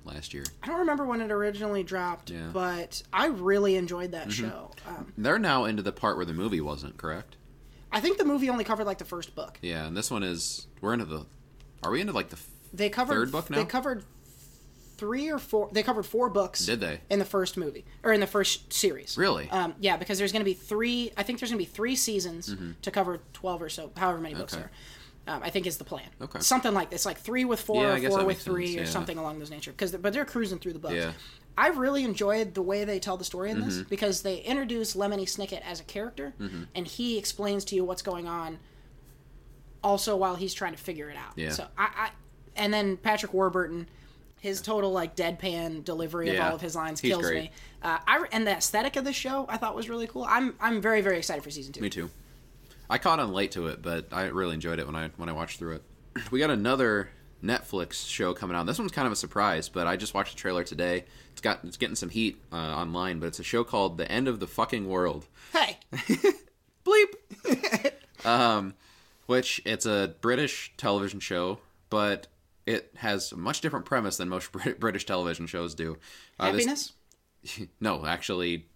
last 0.04 0.34
year. 0.34 0.44
I 0.62 0.66
don't 0.66 0.80
remember 0.80 1.04
when 1.04 1.20
it 1.20 1.30
originally 1.30 1.82
dropped, 1.82 2.30
Yeah. 2.30 2.50
but 2.52 3.02
I 3.12 3.26
really 3.26 3.76
enjoyed 3.76 4.12
that 4.12 4.30
show. 4.32 4.70
Um, 4.86 5.12
They're 5.16 5.38
now 5.38 5.64
into 5.64 5.82
the 5.82 5.92
part 5.92 6.16
where 6.16 6.26
the 6.26 6.32
movie 6.34 6.60
wasn't 6.60 6.96
correct. 6.96 7.36
I 7.92 8.00
think 8.00 8.18
the 8.18 8.24
movie 8.24 8.48
only 8.50 8.64
covered 8.64 8.86
like 8.86 8.98
the 8.98 9.04
first 9.04 9.34
book. 9.34 9.58
Yeah, 9.62 9.86
and 9.86 9.96
this 9.96 10.10
one 10.10 10.22
is 10.22 10.66
we're 10.80 10.92
into 10.94 11.04
the. 11.04 11.26
Are 11.82 11.90
we 11.90 12.00
into 12.00 12.12
like 12.12 12.30
the? 12.30 12.38
They 12.72 12.88
covered 12.90 13.14
Third 13.14 13.32
book 13.32 13.50
now? 13.50 13.58
They 13.58 13.64
covered 13.64 14.04
three 14.96 15.28
or 15.30 15.38
four. 15.38 15.68
They 15.72 15.82
covered 15.82 16.04
four 16.04 16.28
books. 16.28 16.64
Did 16.66 16.80
they? 16.80 17.00
in 17.10 17.18
the 17.18 17.24
first 17.24 17.56
movie 17.56 17.84
or 18.02 18.12
in 18.12 18.20
the 18.20 18.26
first 18.26 18.72
series? 18.72 19.16
Really? 19.16 19.48
Um, 19.50 19.74
yeah, 19.80 19.96
because 19.96 20.18
there's 20.18 20.32
going 20.32 20.40
to 20.40 20.44
be 20.44 20.54
three. 20.54 21.12
I 21.16 21.22
think 21.22 21.38
there's 21.38 21.50
going 21.50 21.62
to 21.64 21.70
be 21.70 21.72
three 21.72 21.94
seasons 21.96 22.54
to 22.82 22.90
cover 22.90 23.20
twelve 23.32 23.62
or 23.62 23.68
so, 23.68 23.90
however 23.96 24.18
many 24.18 24.34
books 24.34 24.54
Mm-hmm. 24.54 24.62
Okay. 24.64 24.70
there. 24.70 24.78
Um, 25.26 25.40
I 25.42 25.48
think 25.48 25.66
is 25.66 25.78
the 25.78 25.84
plan. 25.84 26.06
Okay. 26.20 26.40
Something 26.40 26.74
like 26.74 26.90
this, 26.90 27.06
like 27.06 27.18
three 27.18 27.46
with 27.46 27.60
four, 27.60 27.82
Yeah, 27.82 28.08
or 28.08 28.10
four 28.10 28.24
with 28.26 28.40
three, 28.42 28.66
sense, 28.66 28.76
or 28.76 28.84
yeah. 28.84 28.88
something 28.90 29.16
along 29.16 29.38
those 29.38 29.50
nature. 29.50 29.70
Because 29.72 29.92
but 29.92 30.12
they're 30.12 30.26
cruising 30.26 30.58
through 30.58 30.74
the 30.74 30.78
books. 30.78 30.94
Yeah. 30.94 31.12
I 31.56 31.68
really 31.68 32.04
enjoyed 32.04 32.52
the 32.54 32.60
way 32.62 32.84
they 32.84 32.98
tell 32.98 33.16
the 33.16 33.24
story 33.24 33.50
in 33.50 33.56
Mm-hmm. 33.58 33.68
this 33.68 33.82
because 33.82 34.20
they 34.22 34.38
introduce 34.40 34.94
Lemony 34.94 35.22
Snicket 35.22 35.62
as 35.62 35.80
a 35.80 35.84
character, 35.84 36.34
and 36.74 36.86
he 36.86 37.16
explains 37.16 37.64
to 37.66 37.74
you 37.74 37.84
what's 37.84 38.02
going 38.02 38.26
on. 38.28 38.58
Also, 39.82 40.16
while 40.16 40.34
he's 40.34 40.54
trying 40.54 40.72
to 40.72 40.78
figure 40.78 41.10
it 41.10 41.16
out. 41.16 41.32
Yeah. 41.36 41.50
So 41.50 41.66
I, 41.76 41.88
I 41.96 42.10
and 42.56 42.72
then 42.72 42.96
Patrick 42.96 43.34
Warburton, 43.34 43.86
his 44.40 44.62
total 44.62 44.92
like 44.92 45.14
deadpan 45.14 45.84
delivery 45.84 46.34
of 46.36 46.40
all 46.42 46.54
of 46.54 46.60
his 46.60 46.74
lines 46.74 47.00
He's 47.00 47.12
kills 47.12 47.22
great. 47.26 47.44
me. 47.44 47.50
Uh, 47.82 47.98
I 48.06 48.24
and 48.32 48.46
the 48.46 48.52
aesthetic 48.52 48.96
of 48.96 49.04
the 49.04 49.12
show 49.12 49.44
I 49.48 49.58
thought 49.58 49.76
was 49.76 49.88
really 49.90 50.06
cool. 50.06 50.24
I'm 50.28 50.54
I'm 50.60 50.80
very 50.80 51.02
very 51.02 51.18
excited 51.18 51.42
for 51.44 51.50
season 51.50 51.72
two. 51.74 51.82
Me 51.82 51.90
too. 51.90 52.08
I 52.88 52.98
caught 52.98 53.18
on 53.20 53.32
late 53.32 53.52
to 53.52 53.68
it, 53.68 53.82
but 53.82 54.08
I 54.12 54.24
really 54.26 54.54
enjoyed 54.54 54.78
it 54.78 54.86
when 54.86 54.96
I 54.96 55.10
when 55.16 55.28
I 55.28 55.32
watched 55.32 55.58
through 55.58 55.76
it. 55.76 55.82
We 56.30 56.38
got 56.38 56.50
another 56.50 57.10
Netflix 57.42 58.08
show 58.08 58.34
coming 58.34 58.56
out. 58.56 58.66
This 58.66 58.78
one's 58.78 58.92
kind 58.92 59.06
of 59.06 59.12
a 59.12 59.16
surprise, 59.16 59.68
but 59.68 59.86
I 59.86 59.96
just 59.96 60.14
watched 60.14 60.32
the 60.34 60.38
trailer 60.38 60.64
today. 60.64 61.04
It's 61.32 61.40
got 61.40 61.60
it's 61.64 61.76
getting 61.76 61.96
some 61.96 62.08
heat 62.08 62.40
uh, 62.52 62.56
online, 62.56 63.18
but 63.18 63.26
it's 63.26 63.40
a 63.40 63.44
show 63.44 63.64
called 63.64 63.98
The 63.98 64.10
End 64.10 64.28
of 64.28 64.38
the 64.40 64.46
Fucking 64.46 64.88
World. 64.88 65.26
Hey, 65.52 65.78
Bleep. 66.84 67.92
um, 68.24 68.74
which 69.26 69.60
it's 69.64 69.86
a 69.86 70.14
British 70.20 70.72
television 70.76 71.18
show, 71.20 71.58
but 71.90 72.28
it 72.66 72.92
has 72.96 73.32
a 73.32 73.36
much 73.36 73.60
different 73.60 73.84
premise 73.86 74.16
than 74.16 74.28
most 74.28 74.52
Brit- 74.52 74.78
British 74.80 75.04
television 75.04 75.46
shows 75.46 75.74
do. 75.74 75.98
Uh, 76.38 76.52
this- 76.52 76.64
happiness. 76.64 76.92
no, 77.80 78.06
actually, 78.06 78.66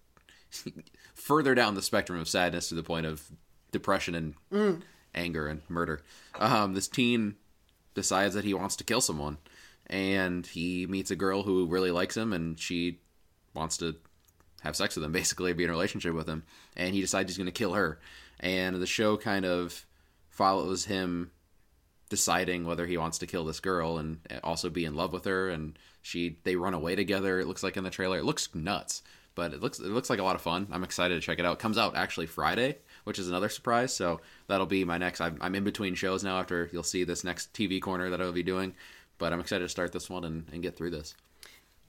further 1.15 1.55
down 1.55 1.75
the 1.75 1.81
spectrum 1.81 2.19
of 2.19 2.27
sadness 2.27 2.69
to 2.69 2.75
the 2.75 2.83
point 2.83 3.05
of 3.05 3.31
depression 3.71 4.15
and 4.51 4.83
anger 5.13 5.47
and 5.47 5.61
murder. 5.67 6.01
Um, 6.35 6.73
this 6.73 6.87
teen 6.87 7.35
decides 7.93 8.33
that 8.35 8.45
he 8.45 8.53
wants 8.53 8.75
to 8.77 8.83
kill 8.83 9.01
someone, 9.01 9.37
and 9.87 10.45
he 10.45 10.85
meets 10.87 11.11
a 11.11 11.15
girl 11.15 11.43
who 11.43 11.65
really 11.65 11.91
likes 11.91 12.15
him, 12.15 12.33
and 12.33 12.59
she 12.59 12.99
wants 13.53 13.77
to 13.77 13.95
have 14.61 14.75
sex 14.75 14.95
with 14.95 15.03
him, 15.03 15.11
basically 15.21 15.53
be 15.53 15.63
in 15.63 15.69
a 15.69 15.73
relationship 15.73 16.13
with 16.13 16.27
him, 16.27 16.43
and 16.75 16.93
he 16.93 17.01
decides 17.01 17.29
he's 17.29 17.37
going 17.37 17.45
to 17.45 17.51
kill 17.51 17.73
her. 17.73 17.99
And 18.39 18.77
the 18.77 18.85
show 18.85 19.17
kind 19.17 19.45
of 19.45 19.85
follows 20.29 20.85
him 20.85 21.31
deciding 22.09 22.65
whether 22.65 22.87
he 22.87 22.97
wants 22.97 23.19
to 23.19 23.27
kill 23.27 23.45
this 23.45 23.59
girl 23.59 23.97
and 23.97 24.19
also 24.43 24.69
be 24.69 24.85
in 24.85 24.95
love 24.95 25.13
with 25.13 25.25
her 25.25 25.49
and 25.49 25.77
she 26.01 26.39
they 26.43 26.55
run 26.55 26.73
away 26.73 26.95
together 26.95 27.39
it 27.39 27.45
looks 27.47 27.61
like 27.61 27.77
in 27.77 27.83
the 27.83 27.89
trailer 27.89 28.17
it 28.17 28.25
looks 28.25 28.53
nuts 28.55 29.03
but 29.35 29.53
it 29.53 29.61
looks 29.61 29.79
it 29.79 29.87
looks 29.87 30.09
like 30.09 30.19
a 30.19 30.23
lot 30.23 30.35
of 30.35 30.41
fun 30.41 30.67
i'm 30.71 30.83
excited 30.83 31.13
to 31.13 31.21
check 31.21 31.37
it 31.37 31.45
out 31.45 31.53
it 31.53 31.59
comes 31.59 31.77
out 31.77 31.95
actually 31.95 32.25
friday 32.25 32.75
which 33.09 33.19
is 33.19 33.27
another 33.27 33.49
surprise 33.49 33.93
so 33.93 34.21
that'll 34.47 34.65
be 34.65 34.85
my 34.85 34.97
next 34.97 35.19
i'm, 35.19 35.37
I'm 35.41 35.55
in 35.55 35.63
between 35.65 35.95
shows 35.95 36.23
now 36.23 36.39
after 36.39 36.69
you'll 36.71 36.83
see 36.83 37.03
this 37.03 37.23
next 37.25 37.51
tv 37.53 37.81
corner 37.81 38.09
that 38.11 38.21
i'll 38.21 38.31
be 38.31 38.43
doing 38.43 38.73
but 39.17 39.33
i'm 39.33 39.39
excited 39.41 39.65
to 39.65 39.69
start 39.69 39.91
this 39.91 40.09
one 40.09 40.23
and, 40.23 40.45
and 40.53 40.61
get 40.61 40.77
through 40.77 40.91
this 40.91 41.15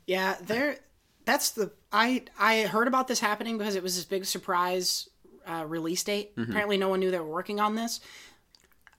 Yeah, 0.07 0.35
there. 0.43 0.79
That's 1.27 1.51
the 1.53 1.71
I 1.93 2.25
I 2.39 2.63
heard 2.63 2.89
about 2.89 3.07
this 3.07 3.21
happening 3.21 3.59
because 3.59 3.77
it 3.77 3.83
was 3.83 3.95
this 3.95 4.05
big 4.07 4.25
surprise 4.25 5.09
uh, 5.47 5.65
release 5.69 6.03
date. 6.03 6.35
Mm-hmm. 6.35 6.51
Apparently, 6.51 6.77
no 6.79 6.89
one 6.89 6.99
knew 7.01 7.11
they 7.13 7.21
were 7.21 7.27
working 7.41 7.61
on 7.61 7.77
this. 7.77 8.01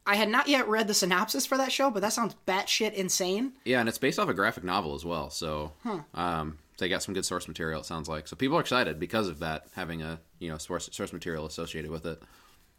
I 0.06 0.16
had 0.16 0.30
not 0.30 0.48
yet 0.48 0.68
read 0.70 0.88
the 0.88 0.94
synopsis 0.94 1.46
for 1.46 1.58
that 1.58 1.72
show, 1.72 1.92
but 1.92 2.02
that 2.02 2.14
sounds 2.14 2.36
batshit 2.48 2.94
insane. 2.94 3.54
yeah 3.66 3.80
and 3.82 3.90
it's 3.90 3.98
based 3.98 4.20
off 4.20 4.30
a 4.30 4.34
graphic 4.34 4.64
novel 4.64 4.96
as 4.96 5.04
well 5.04 5.30
so 5.30 5.74
um, 6.14 6.58
they 6.82 6.90
got 6.90 7.02
some 7.02 7.14
good 7.14 7.26
source 7.26 7.48
material 7.48 7.80
it 7.80 7.86
sounds 7.86 8.10
like 8.10 8.28
so 8.28 8.36
people 8.36 8.58
are 8.58 8.62
excited 8.62 9.00
because 9.00 9.28
of 9.30 9.40
that 9.40 9.68
having 9.76 10.02
a 10.02 10.20
you 10.40 10.50
know 10.50 10.58
source 10.58 10.90
source 10.92 11.14
material 11.14 11.46
associated 11.46 11.90
with 11.90 12.06
it 12.06 12.22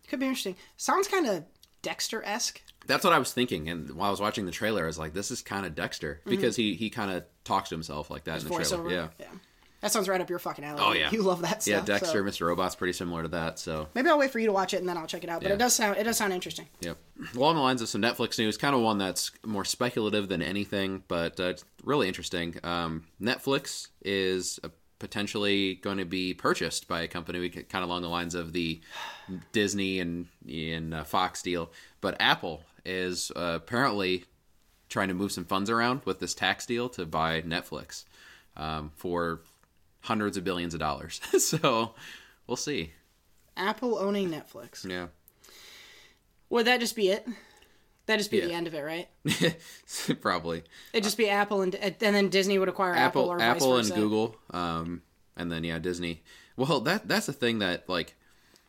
Could 0.09 0.21
be 0.21 0.27
interesting. 0.27 0.57
Sounds 0.77 1.09
kind 1.09 1.27
of 1.27 1.45
Dexter 1.83 2.23
esque. 2.25 2.63
That's 2.87 3.05
what 3.05 3.13
I 3.13 3.19
was 3.19 3.33
thinking, 3.33 3.69
and 3.69 3.91
while 3.95 4.09
I 4.09 4.11
was 4.11 4.21
watching 4.21 4.47
the 4.47 4.53
trailer, 4.53 4.85
I 4.85 4.87
was 4.87 4.99
like, 4.99 5.15
"This 5.15 5.31
is 5.31 5.43
kind 5.43 5.67
of 5.67 5.75
Dexter," 5.75 6.21
because 6.25 6.55
mm-hmm. 6.55 6.63
he 6.63 6.75
he 6.75 6.91
kind 6.91 7.11
of 7.11 7.25
talks 7.45 7.69
to 7.69 7.75
himself 7.75 8.11
like 8.11 8.25
that 8.25 8.43
in 8.43 8.49
the 8.49 8.55
trailer. 8.55 8.91
Yeah, 8.91 9.09
yeah. 9.19 9.27
That 9.83 9.91
sounds 9.93 10.09
right 10.09 10.21
up 10.21 10.31
your 10.31 10.39
fucking 10.39 10.65
alley. 10.65 10.81
Oh, 10.83 10.93
yeah. 10.93 11.11
you 11.11 11.23
love 11.23 11.43
that 11.43 11.63
stuff. 11.63 11.67
yeah. 11.81 11.85
Dexter, 11.85 12.19
so- 12.19 12.45
Mr. 12.45 12.47
Robot's 12.47 12.77
pretty 12.77 12.93
similar 12.93 13.23
to 13.23 13.29
that. 13.29 13.59
So, 13.59 13.89
Maybe 13.95 14.09
I'll 14.09 14.19
wait 14.19 14.31
for 14.31 14.39
you 14.39 14.47
to 14.47 14.53
watch 14.53 14.73
it 14.75 14.79
and 14.79 14.89
then 14.89 14.97
I'll 14.97 15.07
check 15.09 15.25
it 15.25 15.29
out. 15.31 15.43
But 15.43 15.49
Yeah. 15.49 15.55
it 15.55 15.59
does 15.59 15.75
sound 15.75 15.99
it 15.99 16.05
does 16.05 16.17
sound 16.17 16.33
interesting. 16.33 16.69
yep. 16.81 16.97
Along 17.35 17.57
the 17.57 17.61
lines 17.61 17.83
of 17.83 17.89
some 17.89 18.01
Netflix 18.01 18.39
news, 18.39 18.57
kind 18.57 18.75
of 18.75 18.81
one 18.81 18.99
that's 18.99 19.33
more 19.45 19.65
speculative 19.65 20.29
than 20.29 20.41
anything, 20.41 21.03
but 21.09 21.39
uh, 21.41 21.45
it's 21.45 21.65
really 21.85 22.09
interesting. 22.09 22.59
Um, 22.65 23.05
Netflix 23.21 23.89
is 24.05 24.59
uh, 24.65 24.69
potentially 25.01 25.75
going 25.75 25.99
to 25.99 26.05
be 26.05 26.33
purchased 26.33 26.87
by 26.87 27.01
a 27.03 27.09
company, 27.09 27.49
kind 27.49 27.83
of 27.83 27.91
along 27.91 28.03
the 28.03 28.09
lines 28.09 28.37
of 28.37 28.53
the 28.53 28.81
Disney 29.53 29.99
and 30.01 30.27
and 30.49 30.95
uh, 30.95 31.05
Fox 31.05 31.43
deal. 31.43 31.73
But 32.01 32.17
Apple 32.21 32.63
is 32.85 33.31
uh, 33.35 33.55
apparently 33.63 34.25
trying 34.89 35.09
to 35.09 35.15
move 35.15 35.33
some 35.33 35.45
funds 35.45 35.71
around 35.71 36.03
with 36.05 36.21
this 36.21 36.35
tax 36.35 36.67
deal 36.67 36.89
to 36.91 37.07
buy 37.07 37.41
Netflix 37.43 38.05
um, 38.57 38.93
for 38.95 39.41
hundreds 40.03 40.37
of 40.37 40.45
billions 40.45 40.75
of 40.75 40.81
dollars. 40.81 41.21
so 41.39 41.95
we'll 42.47 42.57
see. 42.57 42.93
Apple 43.57 43.99
owning 43.99 44.31
Netflix. 44.31 44.89
Yeah. 44.89 45.09
Would 46.51 46.67
that 46.67 46.81
just 46.81 46.97
be 46.97 47.09
it? 47.09 47.27
That'd 48.07 48.21
just 48.21 48.31
be 48.31 48.41
the 48.41 48.53
end 48.53 48.67
of 48.67 48.75
it, 48.75 48.81
right? 48.81 49.09
Probably. 50.21 50.65
It'd 50.93 51.05
just 51.05 51.17
be 51.17 51.29
Apple 51.29 51.63
and 51.63 51.75
and 51.75 51.97
then 51.99 52.29
Disney 52.29 52.59
would 52.59 52.69
acquire 52.69 52.95
Apple, 52.95 53.23
Apple, 53.23 53.31
or 53.31 53.41
Apple, 53.41 53.77
and. 53.77 53.95
Google, 53.95 54.37
um, 54.51 55.03
and 55.37 55.53
then 55.53 55.63
yeah, 55.63 55.79
Disney. 55.79 56.23
Well, 56.57 56.81
that 56.81 57.07
that's 57.07 57.27
the 57.27 57.33
thing 57.33 57.61
that 57.61 57.89
like, 57.89 58.17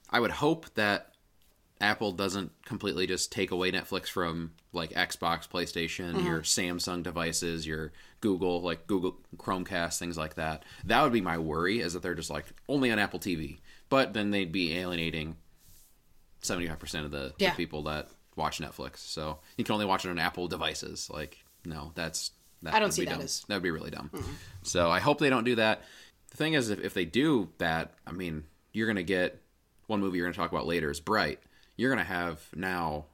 I 0.10 0.20
would 0.20 0.32
hope 0.32 0.72
that 0.76 1.13
Apple 1.84 2.12
doesn't 2.14 2.52
completely 2.66 3.06
just 3.06 3.32
take 3.32 3.52
away 3.52 3.72
Netflix 3.72 4.08
from 4.08 4.54
like 4.72 4.92
Xbox, 4.92 5.48
PlayStation, 5.48 6.14
Mm-hmm. 6.14 6.26
your 6.26 6.42
Samsung 6.42 7.04
devices, 7.04 7.68
your 7.68 7.92
Google, 8.22 8.62
like 8.62 8.88
Google 8.88 9.18
Chromecast, 9.38 10.00
things 10.00 10.18
like 10.18 10.36
that. 10.36 10.64
That 10.86 11.04
would 11.04 11.12
be 11.14 11.22
my 11.22 11.38
worry, 11.38 11.80
is 11.82 11.94
that 11.94 12.02
they're 12.02 12.16
just 12.16 12.30
like 12.30 12.46
only 12.70 12.90
on 12.92 13.00
Apple 13.00 13.20
TV, 13.20 13.60
but 13.90 14.14
then 14.14 14.32
they'd 14.32 14.52
be 14.52 14.76
alienating 14.78 15.36
seventy 16.42 16.68
five 16.68 16.80
percent 16.80 17.06
of 17.06 17.12
the, 17.12 17.34
the 17.38 17.56
people 17.56 17.84
that 17.84 18.10
watch 18.36 18.60
Netflix. 18.60 18.98
So 18.98 19.40
you 19.58 19.64
can 19.64 19.74
only 19.74 19.86
watch 19.86 20.06
it 20.06 20.10
on 20.10 20.20
Apple 20.20 20.48
devices. 20.48 21.10
Like, 21.12 21.38
no, 21.66 21.92
that's 21.96 22.32
that 22.64 22.74
I 22.74 22.80
don't 22.80 22.88
would 22.88 22.94
see 22.94 23.02
be 23.02 23.06
that 23.08 23.16
dumb. 23.16 23.22
as- 23.22 23.44
that 23.48 23.56
would 23.56 23.64
be 23.64 23.72
really 23.72 23.92
dumb. 23.92 24.10
So 24.64 24.90
I 24.90 25.00
hope 25.00 25.20
they 25.20 25.30
don't 25.30 25.44
do 25.44 25.56
that. 25.56 25.84
The 26.32 26.38
thing 26.38 26.54
is, 26.54 26.70
if, 26.70 26.80
if 26.80 26.94
they 26.94 27.06
do 27.06 27.50
that, 27.60 27.94
I 28.08 28.12
mean, 28.12 28.46
you're 28.72 28.88
gonna 28.88 29.04
get 29.04 29.42
one 29.88 30.00
movie 30.00 30.18
you're 30.18 30.26
gonna 30.28 30.36
talk 30.36 30.52
about 30.52 30.66
later 30.66 30.90
is 30.90 31.00
Bright. 31.00 31.40
You're 31.78 31.90
gonna 31.92 32.04
have 32.04 32.42
now. 32.56 33.06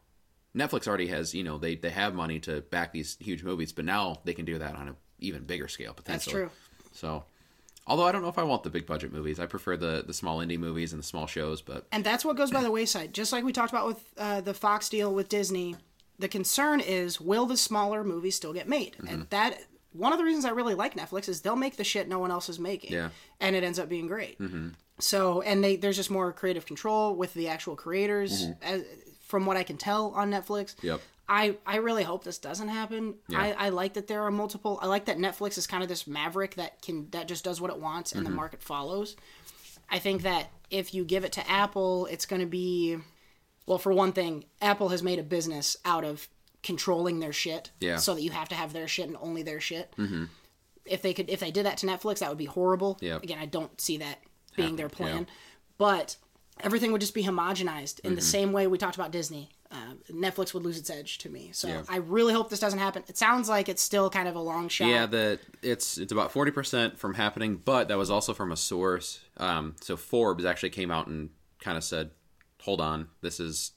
Netflix 0.55 0.87
already 0.87 1.07
has, 1.07 1.35
you 1.35 1.43
know, 1.43 1.57
they 1.59 1.75
they 1.75 1.91
have 1.91 2.13
money 2.15 2.39
to 2.41 2.61
back 2.61 2.91
these 2.91 3.17
huge 3.19 3.43
movies, 3.43 3.71
but 3.71 3.85
now 3.85 4.19
they 4.25 4.33
can 4.33 4.45
do 4.45 4.57
that 4.57 4.75
on 4.75 4.87
an 4.89 4.95
even 5.19 5.43
bigger 5.43 5.67
scale 5.67 5.93
potentially. 5.93 6.41
That's 6.41 6.51
true. 6.51 6.89
So, 6.91 7.23
although 7.85 8.05
I 8.05 8.11
don't 8.11 8.23
know 8.23 8.29
if 8.29 8.39
I 8.39 8.43
want 8.43 8.63
the 8.63 8.71
big 8.71 8.87
budget 8.87 9.13
movies, 9.13 9.39
I 9.39 9.45
prefer 9.45 9.77
the 9.77 10.03
the 10.05 10.13
small 10.13 10.39
indie 10.39 10.57
movies 10.57 10.91
and 10.91 11.01
the 11.01 11.05
small 11.05 11.27
shows. 11.27 11.61
But 11.61 11.85
And 11.91 12.03
that's 12.03 12.25
what 12.25 12.35
goes 12.35 12.49
by 12.51 12.63
the 12.63 12.71
wayside. 12.71 13.13
Just 13.13 13.31
like 13.31 13.43
we 13.43 13.53
talked 13.53 13.71
about 13.71 13.87
with 13.87 14.03
uh, 14.17 14.41
the 14.41 14.55
Fox 14.55 14.89
deal 14.89 15.13
with 15.13 15.29
Disney, 15.29 15.75
the 16.17 16.27
concern 16.27 16.79
is 16.79 17.21
will 17.21 17.45
the 17.45 17.55
smaller 17.57 18.03
movies 18.03 18.35
still 18.35 18.53
get 18.53 18.67
made? 18.67 18.93
Mm-hmm. 18.93 19.07
And 19.07 19.29
that 19.29 19.59
one 19.93 20.11
of 20.13 20.17
the 20.17 20.25
reasons 20.25 20.45
I 20.45 20.49
really 20.49 20.75
like 20.75 20.95
Netflix 20.95 21.29
is 21.29 21.41
they'll 21.41 21.55
make 21.55 21.77
the 21.77 21.83
shit 21.83 22.07
no 22.07 22.19
one 22.19 22.31
else 22.31 22.49
is 22.49 22.59
making, 22.59 22.91
Yeah. 22.93 23.09
and 23.39 23.55
it 23.55 23.63
ends 23.63 23.79
up 23.79 23.87
being 23.89 24.07
great. 24.07 24.39
Mm-hmm. 24.39 24.69
So 24.99 25.41
and 25.41 25.63
they 25.63 25.75
there's 25.75 25.95
just 25.95 26.11
more 26.11 26.31
creative 26.33 26.65
control 26.65 27.15
with 27.15 27.33
the 27.33 27.47
actual 27.47 27.75
creators, 27.75 28.47
as, 28.61 28.83
from 29.21 29.45
what 29.45 29.57
I 29.57 29.63
can 29.63 29.77
tell 29.77 30.11
on 30.15 30.29
Netflix. 30.31 30.75
Mm-hmm. 30.75 30.87
Yep. 30.87 31.01
I, 31.31 31.57
I 31.63 31.75
really 31.75 32.01
hope 32.03 32.23
this 32.23 32.39
doesn't 32.39 32.69
happen. 32.69 33.13
Yeah. 33.27 33.39
I, 33.39 33.67
I 33.67 33.69
like 33.69 33.93
that 33.93 34.07
there 34.07 34.23
are 34.23 34.31
multiple. 34.31 34.79
I 34.81 34.87
like 34.87 35.05
that 35.05 35.17
Netflix 35.19 35.59
is 35.59 35.67
kind 35.67 35.83
of 35.83 35.89
this 35.89 36.07
maverick 36.07 36.55
that 36.55 36.81
can 36.81 37.07
that 37.11 37.27
just 37.27 37.43
does 37.43 37.61
what 37.61 37.69
it 37.69 37.77
wants 37.79 38.11
and 38.13 38.21
Mm-hmm. 38.23 38.31
the 38.31 38.35
market 38.35 38.63
follows. 38.63 39.15
I 39.91 39.99
think 39.99 40.23
that 40.23 40.49
if 40.71 40.93
you 40.93 41.03
give 41.05 41.23
it 41.23 41.31
to 41.33 41.49
Apple, 41.49 42.07
it's 42.07 42.25
going 42.25 42.41
to 42.41 42.45
be 42.47 42.97
well, 43.67 43.77
for 43.77 43.93
one 43.93 44.11
thing, 44.13 44.45
Apple 44.61 44.89
has 44.89 45.03
made 45.03 45.19
a 45.19 45.23
business 45.23 45.77
out 45.85 46.03
of 46.03 46.27
controlling 46.63 47.19
their 47.19 47.31
shit, 47.31 47.69
Yeah. 47.79 47.97
so 47.97 48.15
that 48.15 48.21
you 48.23 48.31
have 48.31 48.49
to 48.49 48.55
have 48.55 48.73
their 48.73 48.87
shit 48.87 49.07
and 49.07 49.15
only 49.21 49.43
their 49.43 49.61
shit. 49.61 49.93
Mm-hmm. 49.97 50.25
If 50.85 51.03
they 51.03 51.13
could, 51.13 51.29
if 51.29 51.39
they 51.39 51.51
did 51.51 51.67
that 51.67 51.77
to 51.77 51.85
Netflix, 51.87 52.19
that 52.19 52.29
would 52.29 52.37
be 52.39 52.45
horrible. 52.45 52.97
Yep. 53.01 53.21
Again, 53.23 53.37
I 53.37 53.45
don't 53.45 53.79
see 53.79 53.97
that 53.97 54.17
being 54.61 54.75
their 54.75 54.89
plan, 54.89 55.19
yeah. 55.19 55.33
but 55.77 56.15
everything 56.61 56.91
would 56.91 57.01
just 57.01 57.13
be 57.13 57.23
homogenized 57.23 57.99
in 58.01 58.15
the 58.15 58.21
same 58.21 58.51
way 58.51 58.67
we 58.67 58.77
talked 58.77 58.95
about 58.95 59.11
Disney. 59.11 59.49
Uh, 59.71 59.93
Netflix 60.11 60.53
would 60.53 60.63
lose 60.63 60.79
its 60.79 60.89
edge 60.89 61.19
to 61.19 61.29
me. 61.29 61.51
So 61.53 61.67
Yeah. 61.67 61.83
I 61.87 61.97
really 61.97 62.33
hope 62.33 62.49
this 62.49 62.59
doesn't 62.59 62.79
happen. 62.79 63.03
It 63.07 63.17
sounds 63.19 63.47
like 63.47 63.69
it's 63.69 63.83
still 63.83 64.09
kind 64.09 64.27
of 64.27 64.35
a 64.35 64.39
long 64.39 64.67
shot. 64.67 64.87
Yeah, 64.87 65.05
that 65.05 65.39
it's 65.61 65.99
it's 65.99 66.11
about 66.11 66.31
forty 66.31 66.49
percent 66.51 66.97
from 66.97 67.13
happening, 67.13 67.57
but 67.63 67.87
that 67.89 67.97
was 67.97 68.09
also 68.09 68.33
from 68.33 68.51
a 68.51 68.57
source. 68.57 69.19
Um, 69.37 69.75
so 69.79 69.95
Forbes 69.95 70.43
actually 70.43 70.71
came 70.71 70.89
out 70.89 71.05
and 71.05 71.29
kind 71.59 71.77
of 71.77 71.83
said, 71.83 72.09
"Hold 72.61 72.81
on, 72.81 73.09
this 73.21 73.39
is 73.39 73.73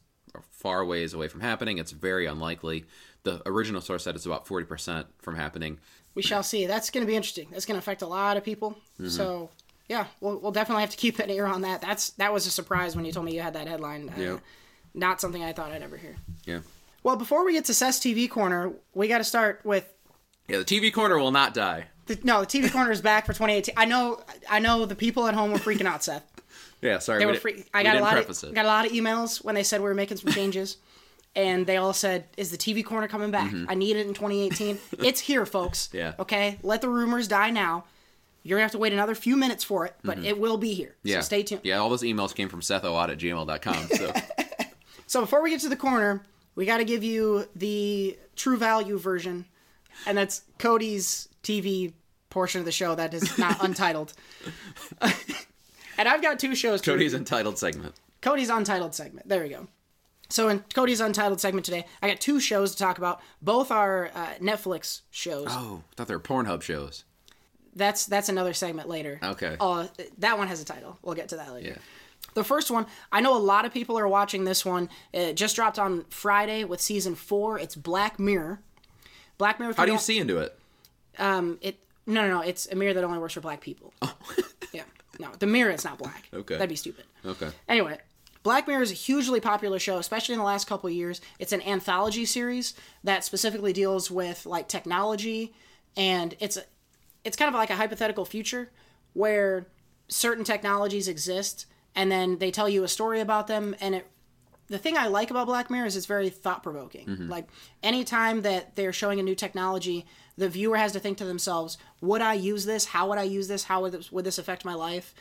far 0.51 0.83
ways 0.87 1.13
away 1.13 1.29
from 1.29 1.43
happening. 1.43 1.77
It's 1.79 1.93
very 1.93 2.25
unlikely." 2.25 2.87
The 3.25 3.43
original 3.47 3.83
source 3.83 4.03
said 4.05 4.15
it's 4.17 4.25
about 4.27 4.47
forty 4.47 4.65
percent 4.65 5.09
from 5.21 5.37
happening. 5.37 5.79
we 6.15 6.23
shall 6.23 6.43
see. 6.43 6.67
That's 6.67 6.89
going 6.89 7.07
to 7.07 7.11
be 7.11 7.17
interesting. 7.17 7.49
That's 7.51 7.67
going 7.67 7.77
to 7.77 7.79
affect 7.79 8.01
a 8.01 8.07
lot 8.07 8.39
of 8.39 8.45
people. 8.45 8.79
Mm-hmm. 8.99 9.09
So 9.09 9.51
yeah, 9.89 10.07
we'll, 10.21 10.39
we'll 10.39 10.53
definitely 10.53 10.83
have 10.83 10.91
to 10.91 10.97
keep 10.97 11.19
an 11.19 11.31
ear 11.31 11.47
on 11.47 11.63
that. 11.63 11.81
That's 11.81 12.11
that 12.11 12.33
was 12.33 12.47
a 12.47 12.51
surprise 12.51 12.97
when 12.97 13.05
you 13.05 13.13
told 13.13 13.27
me 13.27 13.35
you 13.35 13.41
had 13.43 13.55
that 13.55 13.67
headline. 13.69 14.09
Uh, 14.11 14.21
Yeah. 14.21 14.37
Not 14.95 15.21
something 15.21 15.43
I 15.43 15.53
thought 15.55 15.73
I'd 15.73 15.83
ever 15.83 15.97
hear. 15.97 16.17
Yeah, 16.45 16.61
Well, 17.03 17.17
before 17.17 17.47
we 17.47 17.55
get 17.55 17.65
to 17.67 17.75
Seth's 17.75 17.99
TV 17.99 18.29
Corner, 18.29 18.73
we 18.93 19.09
got 19.09 19.19
to 19.19 19.25
start 19.25 19.61
with 19.65 19.91
yeah. 20.49 20.59
The 20.59 20.65
TV 20.65 20.93
corner 20.93 21.19
will 21.19 21.31
not 21.31 21.55
die. 21.55 21.87
the, 22.07 22.19
no. 22.23 22.41
The 22.41 22.47
TV 22.47 22.71
Corner 22.71 22.91
is 22.91 23.01
back 23.01 23.25
for 23.25 23.33
2018. 23.33 23.75
I 23.77 23.87
know. 23.87 24.21
I 24.51 24.59
know 24.59 24.85
the 24.85 24.95
people 24.97 25.27
at 25.29 25.35
home 25.35 25.51
were 25.53 25.59
freaking 25.59 25.87
out, 25.87 26.03
Seth. 26.05 26.25
Yeah, 26.83 26.99
sorry. 26.99 27.21
They 27.21 27.27
we 27.27 27.33
were 27.33 27.39
free. 27.39 27.65
I 27.73 27.85
got 27.85 27.97
a 27.97 28.01
lot 28.01 28.19
of 28.19 28.29
it. 28.29 28.55
got 28.55 28.65
a 28.65 28.69
lot 28.69 28.85
of 28.85 28.91
emails 28.91 29.43
when 29.45 29.55
they 29.55 29.63
said 29.63 29.81
we 29.81 29.85
were 29.85 29.95
making 29.95 30.17
some 30.17 30.33
changes, 30.33 30.79
and 31.37 31.65
they 31.65 31.77
all 31.77 31.93
said, 31.93 32.25
"Is 32.37 32.51
the 32.51 32.59
TV 32.59 32.85
corner 32.85 33.07
coming 33.07 33.31
back? 33.31 33.55
I 33.69 33.77
need 33.77 33.95
it 33.95 34.05
in 34.09 34.15
2018. 34.15 34.79
it's 34.99 35.21
here, 35.21 35.47
folks. 35.47 35.87
Mm-hmm. 35.87 35.97
Yeah. 35.97 36.13
Okay, 36.19 36.59
let 36.65 36.81
the 36.81 36.89
rumors 36.89 37.29
die 37.29 37.51
now. 37.51 37.85
You're 38.43 38.59
gonna 38.59 38.65
have 38.65 38.73
to 38.73 38.79
wait 38.79 38.93
another 38.93 39.15
few 39.15 39.37
minutes 39.37 39.63
for 39.65 39.87
it, 39.87 39.95
but 40.03 40.19
it 40.25 40.39
will 40.39 40.57
be 40.59 40.75
here. 40.75 40.97
Mm-hmm. 40.99 41.09
yeah, 41.09 41.21
So 41.21 41.25
stay 41.27 41.43
tuned. 41.43 41.61
Yeah, 41.65 41.79
all 41.79 41.89
those 41.89 42.03
emails 42.03 42.35
came 42.35 42.49
from 42.49 42.61
SethOwad 42.61 43.09
at 43.11 43.19
gmail.com. 43.19 43.89
So 43.89 44.13
So 45.07 45.21
before 45.21 45.43
we 45.43 45.51
get 45.51 45.61
to 45.61 45.69
the 45.69 45.77
corner, 45.77 46.23
we 46.55 46.65
got 46.67 46.79
to 46.79 46.85
give 46.85 47.05
you 47.05 47.47
the 47.55 48.19
true 48.35 48.57
value 48.57 48.99
version, 48.99 49.45
and 50.07 50.17
that's 50.17 50.43
Cody's 50.59 51.29
TV 51.43 51.93
portion 52.31 52.61
of 52.61 52.65
the 52.65 52.73
show 52.73 52.95
that 52.95 53.13
is 53.13 53.37
not 53.39 53.63
untitled. 53.65 54.15
and 55.99 56.09
I've 56.09 56.23
got 56.23 56.39
two 56.39 56.55
shows. 56.55 56.81
To 56.83 56.93
Cody's 56.93 57.13
review. 57.13 57.19
entitled 57.19 57.59
segment. 57.59 57.95
Cody's 58.23 58.51
Untitled 58.51 58.95
segment. 58.95 59.29
There 59.29 59.43
we 59.43 59.49
go. 59.49 59.67
So 60.29 60.49
in 60.49 60.61
Cody's 60.75 61.01
Untitled 61.01 61.41
segment 61.41 61.65
today, 61.67 61.85
I 62.01 62.09
got 62.09 62.21
two 62.21 62.41
shows 62.41 62.73
to 62.73 62.79
talk 62.79 62.97
about. 62.97 63.21
Both 63.43 63.71
are 63.71 64.11
uh, 64.15 64.35
Netflix 64.41 65.03
shows. 65.11 65.49
Oh, 65.51 65.83
I 65.91 65.95
thought 65.97 66.09
they 66.09 66.15
were 66.15 66.21
Pornhub 66.21 66.63
shows. 66.63 67.05
That's 67.75 68.07
that's 68.07 68.29
another 68.29 68.53
segment 68.53 68.89
later. 68.89 69.19
Okay. 69.23 69.57
Uh, 69.59 69.87
that 70.19 70.39
one 70.39 70.49
has 70.49 70.61
a 70.61 70.65
title. 70.65 70.99
We'll 71.03 71.15
get 71.15 71.29
to 71.31 71.37
that 71.37 71.53
later. 71.53 71.69
Yeah. 71.71 71.79
The 72.35 72.45
first 72.45 72.71
one, 72.71 72.87
I 73.11 73.21
know 73.21 73.37
a 73.37 73.41
lot 73.41 73.65
of 73.65 73.73
people 73.73 73.99
are 73.99 74.09
watching 74.09 74.45
this 74.45 74.65
one. 74.65 74.89
It 75.13 75.35
just 75.35 75.57
dropped 75.57 75.79
on 75.79 76.05
Friday 76.09 76.65
with 76.65 76.81
season 76.81 77.15
four. 77.15 77.59
It's 77.59 77.75
Black 77.75 78.19
Mirror. 78.19 78.61
Black 79.39 79.59
Mirror. 79.59 79.75
How 79.77 79.87
do 79.87 79.93
you 79.93 79.99
see 79.99 80.19
into 80.19 80.39
it? 80.39 80.59
Um, 81.19 81.59
it 81.61 81.79
no 82.07 82.27
no 82.27 82.39
no. 82.39 82.41
It's 82.41 82.67
a 82.71 82.75
mirror 82.75 82.95
that 82.95 83.05
only 83.05 83.19
works 83.19 83.35
for 83.35 83.41
black 83.41 83.61
people. 83.61 83.93
Oh. 84.03 84.17
yeah. 84.73 84.85
No, 85.19 85.31
the 85.39 85.47
mirror 85.47 85.71
is 85.71 85.85
not 85.85 85.99
black. 85.99 86.29
Okay. 86.33 86.55
That'd 86.55 86.69
be 86.71 86.77
stupid. 86.77 87.05
Okay. 87.25 87.51
Anyway, 87.69 87.99
Black 88.43 88.67
Mirror 88.67 88.83
is 88.83 88.91
a 88.91 88.95
hugely 88.95 89.41
popular 89.41 89.79
show, 89.79 89.99
especially 89.99 90.35
in 90.35 90.39
the 90.39 90.45
last 90.45 90.67
couple 90.67 90.89
of 90.89 90.95
years. 90.95 91.21
It's 91.39 91.53
an 91.53 91.63
anthology 91.63 92.25
series 92.25 92.75
that 93.05 93.25
specifically 93.25 93.73
deals 93.73 94.11
with 94.11 94.47
like 94.47 94.69
technology, 94.69 95.55
and 95.97 96.35
it's 96.41 96.57
a, 96.57 96.65
it's 97.25 97.37
kind 97.37 97.49
of 97.49 97.55
like 97.55 97.71
a 97.71 97.77
hypothetical 97.77 98.25
future 98.25 98.71
where 99.13 99.67
certain 100.09 100.45
technologies 100.45 101.09
exist, 101.09 101.67
and 101.95 102.11
then 102.11 102.39
they 102.39 102.51
tell 102.51 102.69
you 102.69 102.85
a 102.85 102.89
story 102.89 103.21
about 103.21 103.47
them, 103.47 103.75
and 103.81 103.95
it. 103.97 104.07
The 104.69 104.79
thing 104.79 104.97
I 104.97 105.09
like 105.09 105.31
about 105.31 105.49
Black 105.49 105.71
Mirror 105.71 105.87
is 105.87 105.97
it's 105.97 106.07
very 106.07 106.31
thought 106.31 106.63
provoking. 106.63 107.07
Mm-hmm. 107.07 107.29
Like 107.29 107.49
anytime 107.83 108.41
that 108.43 108.75
they're 108.75 108.93
showing 108.93 109.21
a 109.21 109.23
new 109.23 109.35
technology, 109.35 110.07
the 110.39 110.49
viewer 110.49 110.79
has 110.79 110.93
to 110.93 111.01
think 111.01 111.19
to 111.19 111.27
themselves, 111.27 111.77
"Would 112.01 112.23
I 112.23 112.35
use 112.35 112.65
this? 112.65 112.87
How 112.87 113.09
would 113.09 113.19
I 113.19 113.25
use 113.25 113.49
this? 113.49 113.65
How 113.65 113.83
would 113.83 113.93
this, 113.93 114.11
would 114.11 114.25
this 114.25 114.39
affect 114.39 114.65
my 114.65 114.75
life?" 114.75 115.15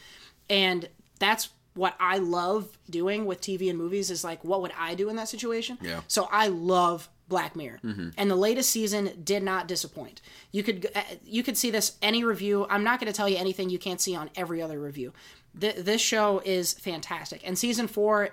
And 0.49 0.87
that's 1.19 1.49
what 1.73 1.95
I 1.99 2.17
love 2.17 2.77
doing 2.89 3.25
with 3.25 3.41
TV 3.41 3.69
and 3.69 3.77
movies 3.77 4.11
is 4.11 4.23
like, 4.23 4.43
what 4.43 4.61
would 4.61 4.73
I 4.77 4.95
do 4.95 5.09
in 5.09 5.15
that 5.15 5.29
situation? 5.29 5.77
Yeah. 5.81 6.01
So 6.07 6.27
I 6.31 6.47
love 6.47 7.09
Black 7.31 7.55
Mirror, 7.55 7.79
mm-hmm. 7.83 8.09
and 8.17 8.29
the 8.29 8.35
latest 8.35 8.69
season 8.69 9.21
did 9.23 9.41
not 9.41 9.67
disappoint. 9.67 10.21
You 10.51 10.63
could 10.63 10.89
uh, 10.93 11.01
you 11.23 11.43
could 11.43 11.57
see 11.57 11.71
this 11.71 11.97
any 12.01 12.25
review. 12.25 12.67
I'm 12.69 12.83
not 12.83 12.99
going 12.99 13.11
to 13.11 13.15
tell 13.15 13.29
you 13.29 13.37
anything 13.37 13.69
you 13.69 13.79
can't 13.79 14.01
see 14.01 14.15
on 14.15 14.29
every 14.35 14.61
other 14.61 14.79
review. 14.79 15.13
Th- 15.59 15.77
this 15.77 16.01
show 16.01 16.41
is 16.43 16.73
fantastic, 16.73 17.41
and 17.45 17.57
season 17.57 17.87
four 17.87 18.31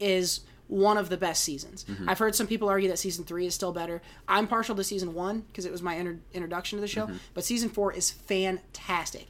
is 0.00 0.40
one 0.66 0.96
of 0.96 1.08
the 1.08 1.16
best 1.16 1.44
seasons. 1.44 1.84
Mm-hmm. 1.84 2.10
I've 2.10 2.18
heard 2.18 2.34
some 2.34 2.46
people 2.48 2.68
argue 2.68 2.88
that 2.88 2.98
season 2.98 3.24
three 3.24 3.46
is 3.46 3.54
still 3.54 3.72
better. 3.72 4.02
I'm 4.26 4.48
partial 4.48 4.74
to 4.76 4.84
season 4.84 5.14
one 5.14 5.40
because 5.42 5.64
it 5.64 5.72
was 5.72 5.82
my 5.82 5.94
inter- 5.94 6.18
introduction 6.32 6.76
to 6.78 6.80
the 6.80 6.88
show, 6.88 7.06
mm-hmm. 7.06 7.16
but 7.34 7.44
season 7.44 7.70
four 7.70 7.92
is 7.92 8.10
fantastic. 8.10 9.28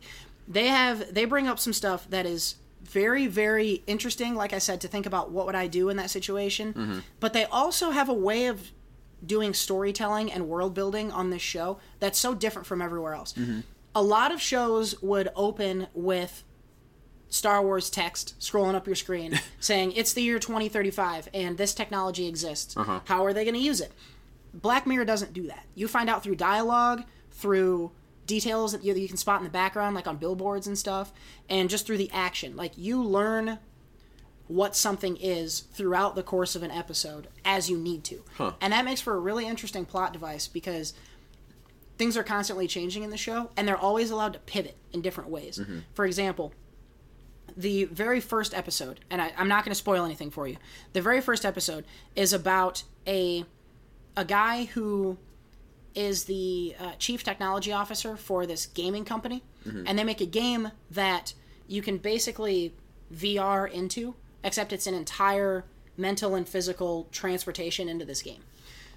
They 0.49 0.69
have 0.69 1.13
they 1.13 1.27
bring 1.27 1.47
up 1.47 1.59
some 1.59 1.75
stuff 1.75 2.09
that 2.09 2.25
is 2.25 2.57
very 2.91 3.27
very 3.27 3.83
interesting. 3.87 4.35
Like 4.35 4.53
I 4.53 4.59
said, 4.59 4.81
to 4.83 4.89
think 4.89 5.07
about 5.07 5.31
what 5.31 5.47
would 5.47 5.55
I 5.55 5.67
do 5.67 5.89
in 5.89 5.97
that 5.97 6.11
situation, 6.11 6.73
mm-hmm. 6.73 6.99
but 7.19 7.33
they 7.33 7.45
also 7.45 7.91
have 7.91 8.09
a 8.09 8.15
way 8.15 8.47
of 8.47 8.71
doing 9.25 9.55
storytelling 9.55 10.33
and 10.33 10.49
world 10.49 10.75
building 10.75 11.13
on 11.13 11.31
this 11.31 11.43
show 11.43 11.79
that's 11.99 12.19
so 12.19 12.35
different 12.35 12.67
from 12.67 12.81
everywhere 12.81 13.15
else. 13.15 13.33
Mm-hmm. 13.35 13.61
A 13.95 14.03
lot 14.03 14.33
of 14.33 14.41
shows 14.41 15.01
would 15.03 15.29
open 15.37 15.89
with 15.95 16.45
Star 17.29 17.63
Wars 17.63 17.91
text 17.91 18.39
scrolling 18.41 18.75
up 18.75 18.87
your 18.87 18.97
screen 18.97 19.39
saying 19.61 19.93
it's 19.93 20.13
the 20.13 20.23
year 20.23 20.39
2035 20.39 21.29
and 21.33 21.57
this 21.57 21.75
technology 21.75 22.27
exists. 22.27 22.77
Uh-huh. 22.77 23.01
How 23.05 23.25
are 23.25 23.33
they 23.33 23.45
going 23.45 23.55
to 23.55 23.61
use 23.61 23.81
it? 23.81 23.93
Black 24.53 24.87
Mirror 24.87 25.05
doesn't 25.05 25.33
do 25.33 25.47
that. 25.47 25.65
You 25.75 25.87
find 25.87 26.11
out 26.11 26.23
through 26.23 26.37
dialogue, 26.37 27.05
through 27.31 27.93
details 28.31 28.73
that 28.73 28.85
you, 28.85 28.95
that 28.95 29.01
you 29.01 29.09
can 29.09 29.17
spot 29.17 29.41
in 29.41 29.45
the 29.45 29.51
background, 29.51 29.95
like 29.95 30.07
on 30.07 30.17
billboards 30.17 30.67
and 30.67 30.79
stuff, 30.79 31.13
and 31.49 31.69
just 31.69 31.87
through 31.87 31.99
the 31.99 32.11
action. 32.13 32.57
Like 32.57 32.73
you 32.79 33.03
learn 33.03 33.59
what 34.47 34.75
something 34.75 35.17
is 35.17 35.61
throughout 35.73 36.15
the 36.15 36.23
course 36.23 36.57
of 36.57 36.63
an 36.63 36.71
episode 36.71 37.29
as 37.45 37.69
you 37.69 37.77
need 37.77 38.05
to. 38.05 38.23
And 38.61 38.73
that 38.73 38.85
makes 38.85 39.01
for 39.01 39.15
a 39.15 39.19
really 39.19 39.47
interesting 39.47 39.85
plot 39.85 40.13
device 40.13 40.49
because 40.49 40.95
things 41.99 42.17
are 42.17 42.23
constantly 42.23 42.67
changing 42.67 43.03
in 43.03 43.11
the 43.11 43.17
show 43.17 43.51
and 43.57 43.69
they're 43.69 43.77
always 43.77 44.11
allowed 44.11 44.33
to 44.33 44.39
pivot 44.41 44.77
in 44.93 45.03
different 45.03 45.31
ways. 45.31 45.59
Mm-hmm. 45.59 45.81
For 45.93 46.05
example, 46.05 46.53
the 47.57 47.85
very 47.85 48.21
first 48.21 48.55
episode, 48.55 49.01
and 49.11 49.21
I, 49.21 49.33
I'm 49.37 49.49
not 49.49 49.65
going 49.65 49.73
to 49.73 49.77
spoil 49.77 50.05
anything 50.05 50.31
for 50.31 50.49
you. 50.49 50.57
The 50.95 51.03
very 51.03 51.21
first 51.21 51.45
episode 51.45 51.85
is 52.17 52.33
about 52.33 52.85
a 53.07 53.45
a 54.17 54.25
guy 54.25 54.65
who 54.65 55.17
is 55.95 56.25
the 56.25 56.75
uh, 56.79 56.93
chief 56.99 57.23
technology 57.25 57.73
officer 57.73 58.17
for 58.17 58.47
this 58.47 58.67
gaming 58.67 59.05
company, 59.05 59.43
and 59.87 59.99
they 59.99 60.05
make 60.05 60.21
a 60.21 60.27
game 60.27 60.71
that 60.91 61.35
you 61.67 61.83
can 61.83 61.99
basically 61.99 62.75
VR 63.15 63.71
into, 63.71 64.15
except 64.45 64.73
it's 64.73 64.87
an 64.87 64.95
entire 64.95 65.65
mental 65.97 66.35
and 66.35 66.49
physical 66.49 67.09
transportation 67.13 67.89
into 67.89 68.05
this 68.05 68.23
game. 68.23 68.43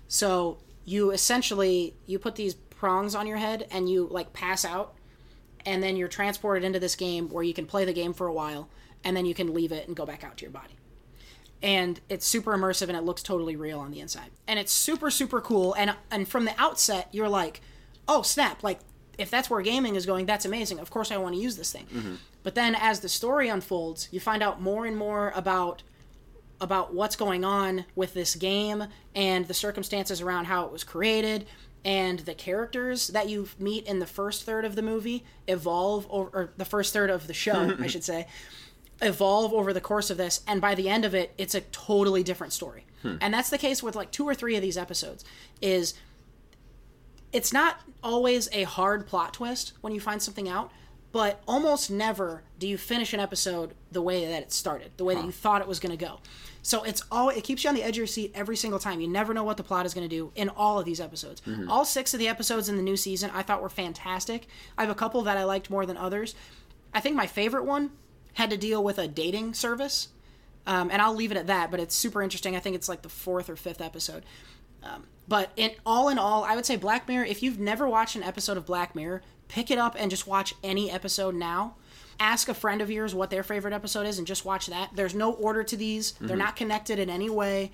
So 0.08 0.58
you 0.86 1.12
essentially 1.12 1.96
you 2.06 2.20
put 2.20 2.36
these 2.36 2.54
prongs 2.54 3.16
on 3.16 3.28
your 3.28 3.38
head 3.38 3.68
and 3.72 3.90
you 3.90 4.08
like 4.12 4.34
pass 4.34 4.66
out 4.66 4.96
and 5.66 5.82
then 5.82 5.96
you're 5.96 6.08
transported 6.08 6.64
into 6.64 6.80
this 6.80 6.96
game 6.96 7.30
where 7.30 7.44
you 7.44 7.54
can 7.54 7.66
play 7.66 7.86
the 7.86 7.94
game 7.94 8.14
for 8.14 8.28
a 8.28 8.34
while 8.34 8.68
and 9.04 9.16
then 9.16 9.26
you 9.26 9.34
can 9.34 9.54
leave 9.54 9.72
it 9.72 9.88
and 9.88 9.96
go 9.96 10.06
back 10.06 10.24
out 10.24 10.38
to 10.38 10.42
your 10.44 10.52
body 10.52 10.74
and 11.64 12.02
it's 12.10 12.28
super 12.28 12.56
immersive 12.56 12.90
and 12.90 12.98
it 12.98 13.04
looks 13.04 13.24
totally 13.24 13.56
real 13.56 13.80
on 13.80 13.90
the 13.92 14.02
inside. 14.02 14.30
And 14.48 14.60
it's 14.60 14.72
super 14.72 15.10
super 15.10 15.42
cool. 15.42 15.74
And 15.74 15.96
and 16.12 16.28
from 16.28 16.46
the 16.46 16.54
outset 16.60 17.08
you're 17.12 17.30
like 17.30 17.62
oh 18.08 18.22
snap 18.22 18.62
like 18.62 18.80
if 19.18 19.32
that's 19.32 19.50
where 19.50 19.62
gaming 19.62 19.96
is 19.96 20.06
going 20.06 20.26
that's 20.26 20.46
amazing. 20.46 20.80
Of 20.80 20.92
course 20.92 21.12
i 21.12 21.18
want 21.18 21.36
to 21.36 21.42
use 21.42 21.56
this 21.58 21.72
thing. 21.72 21.86
Mm-hmm. 21.86 22.16
But 22.44 22.56
then 22.56 22.76
as 22.76 23.00
the 23.00 23.10
story 23.10 23.48
unfolds 23.48 24.10
you 24.12 24.20
find 24.20 24.44
out 24.44 24.62
more 24.62 24.86
and 24.86 24.98
more 24.98 25.32
about 25.36 25.82
about 26.60 26.94
what's 26.94 27.16
going 27.16 27.44
on 27.44 27.86
with 27.96 28.14
this 28.14 28.36
game 28.36 28.86
and 29.16 29.48
the 29.48 29.54
circumstances 29.54 30.22
around 30.22 30.46
how 30.46 30.66
it 30.66 30.72
was 30.72 30.84
created 30.84 31.46
and 31.86 32.20
the 32.20 32.34
characters 32.34 33.08
that 33.10 33.28
you 33.28 33.48
meet 33.60 33.86
in 33.86 34.00
the 34.00 34.06
first 34.06 34.44
third 34.44 34.64
of 34.64 34.76
the 34.76 34.82
movie 34.82 35.26
evolve 35.48 36.08
over 36.10 36.30
or 36.34 36.54
the 36.58 36.66
first 36.66 36.94
third 36.94 37.10
of 37.10 37.28
the 37.28 37.34
show 37.34 37.76
i 37.80 37.88
should 37.88 38.04
say 38.04 38.28
evolve 39.02 39.54
over 39.54 39.74
the 39.74 39.82
course 39.82 40.10
of 40.10 40.18
this 40.18 40.42
and 40.48 40.62
by 40.62 40.76
the 40.76 40.88
end 40.88 41.04
of 41.04 41.14
it 41.14 41.34
it's 41.38 41.56
a 41.56 41.62
totally 41.62 42.24
different 42.24 42.54
story. 42.54 42.86
Hmm. 43.02 43.16
And 43.22 43.34
that's 43.34 43.50
the 43.50 43.58
case 43.58 43.84
with 43.84 43.96
like 43.96 44.12
two 44.12 44.28
or 44.28 44.34
three 44.34 44.56
of 44.56 44.62
these 44.62 44.78
episodes 44.78 45.26
is 45.62 45.94
it's 47.32 47.52
not 47.52 47.82
always 48.04 48.48
a 48.52 48.64
hard 48.64 49.08
plot 49.08 49.34
twist 49.34 49.74
when 49.82 49.94
you 49.94 50.00
find 50.00 50.22
something 50.22 50.48
out 50.48 50.72
but 51.14 51.42
almost 51.48 51.92
never 51.92 52.44
do 52.60 52.68
you 52.68 52.78
finish 52.78 53.14
an 53.14 53.20
episode 53.20 53.74
the 53.92 54.02
way 54.02 54.26
that 54.26 54.42
it 54.42 54.52
started 54.52 54.92
the 54.98 55.04
way 55.04 55.14
that 55.14 55.24
you 55.24 55.32
thought 55.32 55.62
it 55.62 55.68
was 55.68 55.80
going 55.80 55.96
to 55.96 56.06
go. 56.06 56.20
So 56.64 56.84
it's 56.84 57.04
all 57.12 57.30
it 57.30 57.44
keeps 57.44 57.64
you 57.64 57.70
on 57.70 57.76
the 57.76 57.84
edge 57.84 57.96
of 57.96 57.98
your 57.98 58.08
seat 58.08 58.32
every 58.34 58.56
single 58.56 58.80
time. 58.80 59.00
You 59.00 59.08
never 59.08 59.34
know 59.34 59.44
what 59.44 59.58
the 59.58 59.64
plot 59.64 59.86
is 59.86 59.94
going 59.94 60.10
to 60.10 60.14
do 60.14 60.32
in 60.36 60.50
all 60.50 60.80
of 60.80 60.86
these 60.86 61.00
episodes. 61.00 61.42
Mm-hmm. 61.42 61.70
All 61.70 61.86
six 61.86 62.14
of 62.14 62.20
the 62.20 62.28
episodes 62.28 62.68
in 62.68 62.78
the 62.78 62.82
new 62.82 62.98
season 62.98 63.32
i 63.34 63.44
thought 63.44 63.62
were 63.62 63.70
fantastic. 63.70 64.48
I 64.78 64.82
have 64.82 64.90
a 64.90 64.96
couple 64.96 65.22
that 65.22 65.38
i 65.38 65.44
liked 65.44 65.70
more 65.70 65.86
than 65.86 65.98
others. 65.98 66.36
I 66.94 67.00
think 67.00 67.16
my 67.16 67.28
favorite 67.28 67.66
one 67.66 67.92
had 68.34 68.50
to 68.50 68.58
deal 68.58 68.84
with 68.84 68.98
a 68.98 69.08
dating 69.08 69.54
service 69.54 70.10
um, 70.66 70.90
and 70.92 71.02
I'll 71.02 71.14
leave 71.14 71.32
it 71.32 71.38
at 71.38 71.48
that. 71.48 71.72
But 71.72 71.80
it's 71.80 71.96
super 71.96 72.22
interesting. 72.22 72.56
I 72.56 72.60
think 72.60 72.76
it's 72.76 72.90
like 72.90 73.02
the 73.02 73.10
fourth 73.10 73.50
or 73.50 73.56
fifth 73.56 73.82
episode. 73.82 74.24
Um, 74.82 75.06
but 75.28 75.52
in 75.56 75.72
all 75.86 76.10
in 76.10 76.18
all, 76.18 76.44
I 76.44 76.56
would 76.56 76.66
say 76.66 76.76
Black 76.76 77.08
Mirror. 77.08 77.26
If 77.26 77.42
you've 77.44 77.60
never 77.60 77.88
watched 77.88 78.16
an 78.16 78.24
episode 78.24 78.58
of 78.58 78.66
Black 78.66 78.96
Mirror, 78.96 79.22
pick 79.48 79.72
it 79.72 79.78
up 79.78 79.96
and 79.98 80.12
just 80.12 80.28
watch 80.28 80.54
any 80.64 80.92
episode 80.92 81.36
now. 81.36 81.76
Ask 82.20 82.48
a 82.48 82.54
friend 82.54 82.82
of 82.82 82.92
yours 82.92 83.16
what 83.16 83.30
their 83.30 83.44
favorite 83.44 83.74
episode 83.74 84.06
is, 84.06 84.18
and 84.18 84.28
just 84.28 84.46
watch 84.46 84.68
that. 84.68 84.92
There's 84.94 85.16
no 85.16 85.34
order 85.34 85.64
to 85.64 85.76
these. 85.76 86.14
They're 86.22 86.38
not 86.38 86.56
connected 86.56 87.00
in 87.00 87.10
any 87.10 87.30
way. 87.30 87.72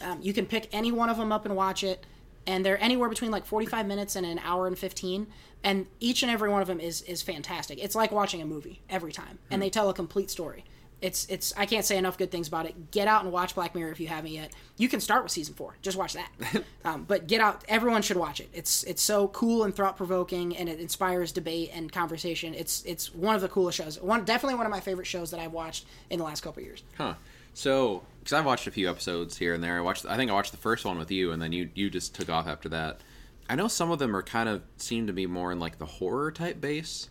Um, 0.00 0.20
you 0.22 0.32
can 0.32 0.46
pick 0.46 0.68
any 0.72 0.92
one 0.92 1.10
of 1.10 1.16
them 1.16 1.32
up 1.32 1.44
and 1.44 1.56
watch 1.56 1.82
it, 1.82 2.04
and 2.46 2.64
they're 2.64 2.82
anywhere 2.82 3.08
between 3.08 3.30
like 3.30 3.46
45 3.46 3.86
minutes 3.86 4.16
and 4.16 4.26
an 4.26 4.38
hour 4.40 4.66
and 4.66 4.78
15. 4.78 5.26
And 5.62 5.86
each 5.98 6.22
and 6.22 6.30
every 6.30 6.50
one 6.50 6.60
of 6.60 6.68
them 6.68 6.78
is 6.80 7.02
is 7.02 7.22
fantastic. 7.22 7.82
It's 7.82 7.94
like 7.94 8.12
watching 8.12 8.42
a 8.42 8.44
movie 8.44 8.82
every 8.90 9.12
time, 9.12 9.38
and 9.50 9.62
they 9.62 9.70
tell 9.70 9.88
a 9.88 9.94
complete 9.94 10.30
story. 10.30 10.64
It's 11.00 11.26
it's 11.26 11.52
I 11.56 11.66
can't 11.66 11.84
say 11.84 11.96
enough 11.96 12.18
good 12.18 12.30
things 12.30 12.48
about 12.48 12.66
it. 12.66 12.90
Get 12.90 13.08
out 13.08 13.24
and 13.24 13.32
watch 13.32 13.54
Black 13.54 13.74
Mirror 13.74 13.92
if 13.92 14.00
you 14.00 14.08
haven't 14.08 14.30
yet. 14.30 14.52
You 14.76 14.88
can 14.88 15.00
start 15.00 15.22
with 15.22 15.32
season 15.32 15.54
four. 15.54 15.76
Just 15.82 15.96
watch 15.96 16.14
that. 16.14 16.30
um, 16.84 17.04
but 17.04 17.26
get 17.26 17.40
out. 17.40 17.64
Everyone 17.68 18.02
should 18.02 18.16
watch 18.16 18.40
it. 18.40 18.48
It's 18.52 18.84
it's 18.84 19.02
so 19.02 19.28
cool 19.28 19.64
and 19.64 19.74
thought 19.74 19.96
provoking, 19.96 20.56
and 20.56 20.68
it 20.68 20.80
inspires 20.80 21.32
debate 21.32 21.70
and 21.74 21.90
conversation. 21.90 22.54
It's 22.54 22.82
it's 22.84 23.14
one 23.14 23.34
of 23.34 23.40
the 23.40 23.48
coolest 23.48 23.78
shows. 23.78 24.00
One 24.00 24.24
definitely 24.24 24.56
one 24.56 24.66
of 24.66 24.72
my 24.72 24.80
favorite 24.80 25.06
shows 25.06 25.30
that 25.30 25.40
I've 25.40 25.52
watched 25.52 25.86
in 26.10 26.18
the 26.18 26.24
last 26.24 26.42
couple 26.42 26.60
of 26.60 26.66
years. 26.66 26.82
Huh. 26.96 27.14
So, 27.54 28.02
because 28.24 28.32
I've 28.32 28.46
watched 28.46 28.66
a 28.66 28.70
few 28.70 28.88
episodes 28.90 29.36
here 29.36 29.52
and 29.54 29.62
there. 29.62 29.76
I 29.76 29.80
watched. 29.82 30.06
I 30.06 30.16
think 30.16 30.30
I 30.30 30.34
watched 30.34 30.50
the 30.52 30.56
first 30.58 30.84
one 30.84 30.98
with 30.98 31.10
you, 31.10 31.30
and 31.32 31.40
then 31.40 31.52
you 31.52 31.68
you 31.74 31.90
just 31.90 32.14
took 32.14 32.28
off 32.30 32.46
after 32.46 32.68
that. 32.70 33.00
I 33.48 33.54
know 33.54 33.68
some 33.68 33.90
of 33.90 33.98
them 33.98 34.16
are 34.16 34.22
kind 34.22 34.48
of 34.48 34.62
seem 34.78 35.06
to 35.06 35.12
be 35.12 35.26
more 35.26 35.52
in 35.52 35.58
like 35.60 35.78
the 35.78 35.84
horror 35.86 36.32
type 36.32 36.60
base. 36.60 37.10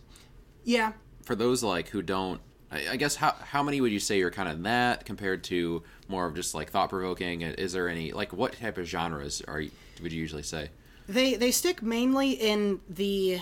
Yeah, 0.64 0.92
For 1.22 1.36
those 1.36 1.62
like 1.62 1.88
who 1.88 2.02
don't, 2.02 2.40
I, 2.72 2.88
I 2.92 2.96
guess 2.96 3.14
how 3.16 3.32
how 3.32 3.62
many 3.62 3.80
would 3.80 3.92
you 3.92 4.00
say 4.00 4.18
you're 4.18 4.30
kind 4.32 4.48
of 4.48 4.56
in 4.56 4.62
that 4.64 5.04
compared 5.04 5.44
to 5.44 5.82
more 6.08 6.26
of 6.26 6.34
just 6.34 6.54
like 6.54 6.70
thought 6.70 6.90
provoking? 6.90 7.42
Is 7.42 7.72
there 7.72 7.88
any 7.88 8.10
like 8.12 8.32
what 8.32 8.54
type 8.58 8.76
of 8.78 8.86
genres 8.86 9.40
are 9.46 9.60
you, 9.60 9.70
would 10.02 10.12
you 10.12 10.20
usually 10.20 10.42
say? 10.42 10.70
They 11.08 11.34
they 11.34 11.50
stick 11.52 11.82
mainly 11.82 12.32
in 12.32 12.80
the 12.88 13.40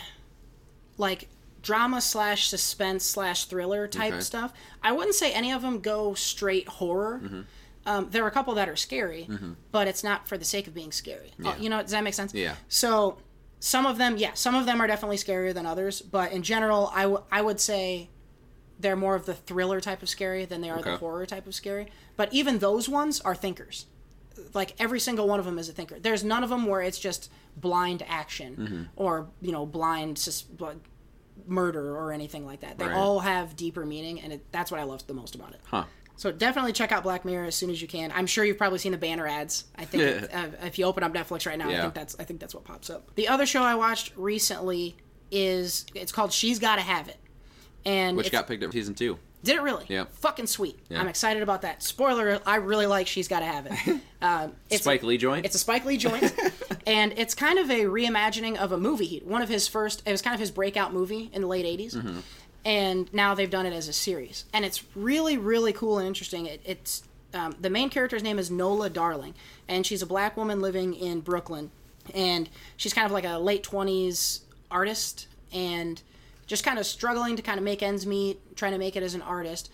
like 0.99 1.29
drama 1.63 2.01
slash 2.01 2.49
suspense 2.49 3.05
slash 3.05 3.45
thriller 3.47 3.87
type 3.87 4.13
Okay. 4.15 4.21
stuff. 4.23 4.53
I 4.83 4.93
wouldn't 4.93 5.15
say 5.15 5.33
any 5.33 5.53
of 5.53 5.63
them 5.63 5.81
go 5.81 6.15
straight 6.15 6.69
horror. 6.69 7.21
Mm-hmm. 7.23 7.41
Um, 7.85 8.09
there 8.11 8.23
are 8.25 8.29
a 8.29 8.33
couple 8.33 8.55
that 8.55 8.69
are 8.69 8.77
scary, 8.77 9.29
but 9.73 9.89
it's 9.89 10.05
not 10.05 10.29
for 10.29 10.39
the 10.39 10.45
sake 10.45 10.67
of 10.69 10.75
being 10.75 10.93
scary. 10.93 11.33
Uh, 11.45 11.55
you 11.59 11.69
know, 11.69 11.83
does 11.83 11.91
that 11.91 12.05
make 12.05 12.15
sense? 12.15 12.33
Yeah. 12.35 12.55
So 12.69 13.19
some 13.61 13.87
of 13.87 13.99
them, 13.99 14.17
yeah, 14.17 14.33
some 14.35 14.55
of 14.55 14.67
them 14.67 14.81
are 14.81 14.87
definitely 14.87 15.17
scarier 15.17 15.53
than 15.55 15.67
others, 15.67 16.01
but 16.03 16.33
in 16.33 16.43
general, 16.43 16.91
I, 16.95 17.03
w- 17.03 17.23
I 17.31 17.43
would 17.43 17.61
say 17.61 18.09
they're 18.79 18.97
more 18.97 19.15
of 19.15 19.27
the 19.27 19.35
thriller 19.35 19.81
type 19.81 20.03
of 20.03 20.09
scary 20.09 20.45
than 20.45 20.61
they 20.61 20.71
are 20.71 20.81
the 20.83 20.97
horror 20.97 21.27
type 21.27 21.47
of 21.47 21.55
scary. 21.55 21.87
But 22.17 22.33
even 22.33 22.59
those 22.59 22.89
ones 22.89 23.21
are 23.21 23.35
thinkers. 23.35 23.87
Like 24.55 24.75
every 24.81 24.99
single 24.99 25.29
one 25.29 25.39
of 25.39 25.45
them 25.45 25.59
is 25.59 25.69
a 25.69 25.73
thinker. 25.73 25.99
There's 26.01 26.25
none 26.25 26.43
of 26.43 26.51
them 26.51 26.67
where 26.67 26.81
it's 26.83 26.99
just 26.99 27.31
blind 27.57 28.03
action 28.09 28.57
Mm-hmm. 28.57 28.83
or 28.97 29.29
you 29.41 29.53
know 29.53 29.67
blind 29.67 30.19
sus- 30.19 30.45
murder 31.47 31.97
or 31.97 32.13
anything 32.13 32.45
like 32.47 32.61
that. 32.61 32.79
They 32.79 32.87
Right. 32.87 32.95
all 32.97 33.21
have 33.21 33.57
deeper 33.57 33.85
meaning, 33.85 34.21
and 34.21 34.33
it, 34.35 34.53
that's 34.53 34.71
what 34.71 34.81
I 34.81 34.85
love 34.85 35.07
the 35.07 35.15
most 35.15 35.35
about 35.35 35.53
it. 35.53 35.61
Huh. 35.65 35.85
So 36.17 36.31
definitely 36.31 36.73
check 36.73 36.93
out 36.93 37.03
Black 37.03 37.25
Mirror 37.25 37.47
as 37.47 37.55
soon 37.55 37.71
as 37.71 37.83
you 37.83 37.89
can. 37.89 38.13
I'm 38.15 38.27
sure 38.27 38.45
you've 38.45 38.59
probably 38.59 38.79
seen 38.79 38.93
the 38.93 38.99
banner 38.99 39.27
ads. 39.27 39.65
I 39.77 39.85
think 39.85 40.31
uh, 40.33 40.49
if 40.63 40.79
you 40.79 40.85
open 40.85 41.03
up 41.03 41.13
Netflix 41.13 41.47
right 41.47 41.59
now, 41.59 41.69
I 41.69 41.81
think 41.81 41.95
that's 41.95 42.17
I 42.19 42.25
think 42.25 42.39
that's 42.41 42.55
what 42.55 42.65
pops 42.65 42.91
up. 42.91 43.15
The 43.17 43.29
other 43.29 43.47
show 43.47 43.63
I 43.63 43.75
watched 43.75 44.13
recently 44.17 44.97
is 45.31 45.87
it's 45.95 46.13
called 46.13 46.33
She's 46.33 46.59
Gotta 46.59 46.83
Have 46.83 47.09
It, 47.09 47.17
and 47.85 48.17
Which 48.17 48.31
got 48.31 48.47
picked 48.47 48.63
up 48.63 48.69
for 48.71 48.75
season 48.75 48.95
two. 48.95 49.19
did 49.43 49.57
it 49.57 49.63
really? 49.63 49.85
Yeah. 49.89 50.05
Fucking 50.21 50.47
sweet. 50.47 50.79
I'm 50.95 51.09
excited 51.09 51.43
about 51.43 51.63
that. 51.63 51.83
Spoiler: 51.83 52.39
I 52.47 52.57
really 52.57 52.87
like 52.87 53.07
She's 53.07 53.27
Gotta 53.29 53.47
Have 53.47 53.67
It. 53.71 54.01
Um, 54.23 54.53
it's 54.71 54.85
Spike 54.85 55.03
Lee 55.03 55.19
joint. 55.19 55.45
it's 55.45 55.57
a 55.57 55.59
Spike 55.59 55.85
Lee 55.85 55.97
joint, 55.97 56.33
and 56.87 57.13
it's 57.17 57.35
kind 57.35 57.59
of 57.59 57.69
a 57.73 57.81
reimagining 57.87 58.57
of 58.57 58.71
a 58.71 58.79
movie. 58.79 59.21
One 59.25 59.43
of 59.43 59.49
his 59.49 59.67
first. 59.67 60.01
It 60.07 60.13
was 60.13 60.23
kind 60.23 60.33
of 60.33 60.39
his 60.39 60.53
breakout 60.53 60.93
movie 60.93 61.29
in 61.33 61.43
the 61.43 61.49
late 61.49 61.65
'80s, 61.67 61.97
Mm-hmm. 61.97 62.21
And 62.65 63.13
now 63.13 63.35
they've 63.35 63.51
done 63.51 63.67
it 63.67 63.73
as 63.73 63.89
a 63.89 63.93
series, 63.93 64.45
and 64.53 64.65
it's 64.65 64.85
really, 64.95 65.37
really 65.37 65.73
cool 65.73 65.99
and 65.99 66.07
interesting. 66.07 66.47
It, 66.47 66.61
it's 66.65 67.03
um, 67.35 67.57
the 67.61 67.71
main 67.71 67.91
character's 67.91 68.23
name 68.23 68.39
is 68.39 68.51
Nola 68.51 68.91
Darling, 68.91 69.35
and 69.69 69.87
she's 69.87 70.03
a 70.03 70.07
black 70.07 70.37
woman 70.37 70.61
living 70.61 70.95
in 70.95 71.21
Brooklyn, 71.21 71.71
and 72.15 72.49
she's 72.77 72.93
kind 72.93 73.07
of 73.07 73.13
like 73.13 73.25
a 73.25 73.39
late 73.39 73.63
twenties 73.63 74.41
artist, 74.71 75.29
and 75.53 76.03
just 76.47 76.65
kind 76.65 76.79
of 76.79 76.87
struggling 76.87 77.37
to 77.37 77.43
kind 77.43 77.59
of 77.59 77.65
make 77.65 77.83
ends 77.83 78.07
meet, 78.07 78.57
trying 78.57 78.73
to 78.73 78.79
make 78.79 78.97
it 78.97 79.03
as 79.03 79.15
an 79.15 79.23
artist 79.23 79.71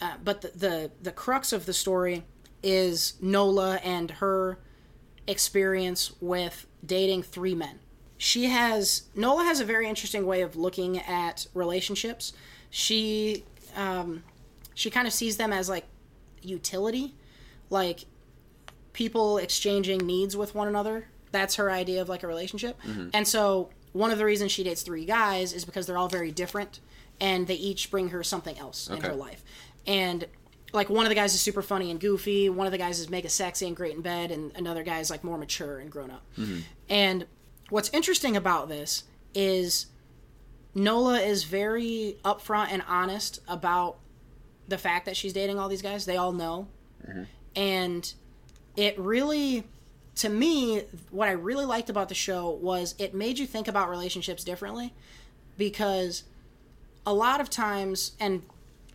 uh, 0.00 0.14
but 0.22 0.40
the, 0.40 0.48
the 0.48 0.90
the 1.02 1.12
crux 1.12 1.52
of 1.52 1.66
the 1.66 1.72
story 1.72 2.24
is 2.62 3.14
Nola 3.20 3.76
and 3.76 4.10
her 4.12 4.58
experience 5.26 6.12
with 6.20 6.66
dating 6.84 7.22
three 7.22 7.54
men. 7.54 7.78
She 8.24 8.46
has 8.46 9.02
Nola 9.14 9.44
has 9.44 9.60
a 9.60 9.66
very 9.66 9.86
interesting 9.86 10.24
way 10.24 10.40
of 10.40 10.56
looking 10.56 10.98
at 10.98 11.46
relationships. 11.52 12.32
She 12.70 13.44
um, 13.76 14.24
she 14.72 14.88
kind 14.88 15.06
of 15.06 15.12
sees 15.12 15.36
them 15.36 15.52
as 15.52 15.68
like 15.68 15.84
utility, 16.40 17.14
like 17.68 18.06
people 18.94 19.36
exchanging 19.36 19.98
needs 19.98 20.38
with 20.38 20.54
one 20.54 20.68
another. 20.68 21.06
That's 21.32 21.56
her 21.56 21.70
idea 21.70 22.00
of 22.00 22.08
like 22.08 22.22
a 22.22 22.26
relationship. 22.26 22.78
And 23.12 23.28
so 23.28 23.68
one 23.92 24.10
of 24.10 24.16
the 24.16 24.24
reasons 24.24 24.52
she 24.52 24.64
dates 24.64 24.80
three 24.80 25.04
guys 25.04 25.52
is 25.52 25.66
because 25.66 25.86
they're 25.86 25.98
all 25.98 26.08
very 26.08 26.32
different 26.32 26.80
and 27.20 27.46
they 27.46 27.56
each 27.56 27.90
bring 27.90 28.08
her 28.08 28.22
something 28.24 28.58
else 28.58 28.88
in 28.88 29.02
her 29.02 29.12
life. 29.14 29.44
And 29.86 30.24
like 30.72 30.88
one 30.88 31.04
of 31.04 31.10
the 31.10 31.14
guys 31.14 31.34
is 31.34 31.42
super 31.42 31.60
funny 31.60 31.90
and 31.90 32.00
goofy, 32.00 32.48
one 32.48 32.66
of 32.66 32.72
the 32.72 32.78
guys 32.78 32.98
is 33.00 33.10
mega 33.10 33.28
sexy 33.28 33.66
and 33.66 33.76
great 33.76 33.94
in 33.94 34.00
bed, 34.00 34.30
and 34.30 34.50
another 34.56 34.82
guy 34.82 35.00
is 35.00 35.10
like 35.10 35.22
more 35.22 35.36
mature 35.36 35.78
and 35.78 35.90
grown 35.90 36.10
up. 36.10 36.24
And 36.88 37.26
what's 37.70 37.90
interesting 37.90 38.36
about 38.36 38.68
this 38.68 39.04
is 39.34 39.86
Nola 40.74 41.20
is 41.20 41.44
very 41.44 42.16
upfront 42.24 42.68
and 42.70 42.82
honest 42.88 43.40
about 43.48 43.98
the 44.68 44.78
fact 44.78 45.06
that 45.06 45.16
she's 45.16 45.32
dating 45.32 45.58
all 45.58 45.68
these 45.68 45.82
guys. 45.82 46.04
They 46.04 46.16
all 46.16 46.32
know. 46.32 46.68
Mm-hmm. 47.06 47.22
And 47.56 48.14
it 48.76 48.98
really, 48.98 49.64
to 50.16 50.28
me, 50.28 50.84
what 51.10 51.28
I 51.28 51.32
really 51.32 51.64
liked 51.64 51.90
about 51.90 52.08
the 52.08 52.14
show 52.14 52.50
was 52.50 52.94
it 52.98 53.14
made 53.14 53.38
you 53.38 53.46
think 53.46 53.68
about 53.68 53.88
relationships 53.88 54.42
differently 54.42 54.92
because 55.56 56.24
a 57.06 57.12
lot 57.12 57.40
of 57.40 57.50
times, 57.50 58.12
and 58.18 58.42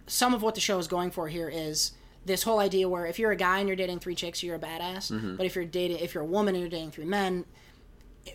some 0.08 0.34
of 0.34 0.42
what 0.42 0.56
the 0.56 0.62
show 0.62 0.80
is 0.80 0.88
going 0.88 1.12
for 1.12 1.28
here 1.28 1.50
is 1.50 1.94
this 2.26 2.44
whole 2.44 2.60
idea 2.60 2.90
where 2.90 3.06
if 3.06 3.20
you're 3.20 3.32
a 3.32 3.36
guy 3.36 3.60
and 3.60 3.68
you're 3.68 3.78
dating 3.78 4.00
three 4.00 4.16
chicks, 4.16 4.44
you're 4.44 4.56
a 4.56 4.60
badass. 4.60 5.12
Mm-hmm. 5.12 5.36
But 5.36 5.46
if 5.46 5.56
you're 5.56 5.66
dating, 5.66 6.00
if 6.00 6.14
you're 6.14 6.24
a 6.24 6.28
woman 6.28 6.56
and 6.56 6.62
you're 6.62 6.70
dating 6.70 6.92
three 6.92 7.06
men, 7.06 7.46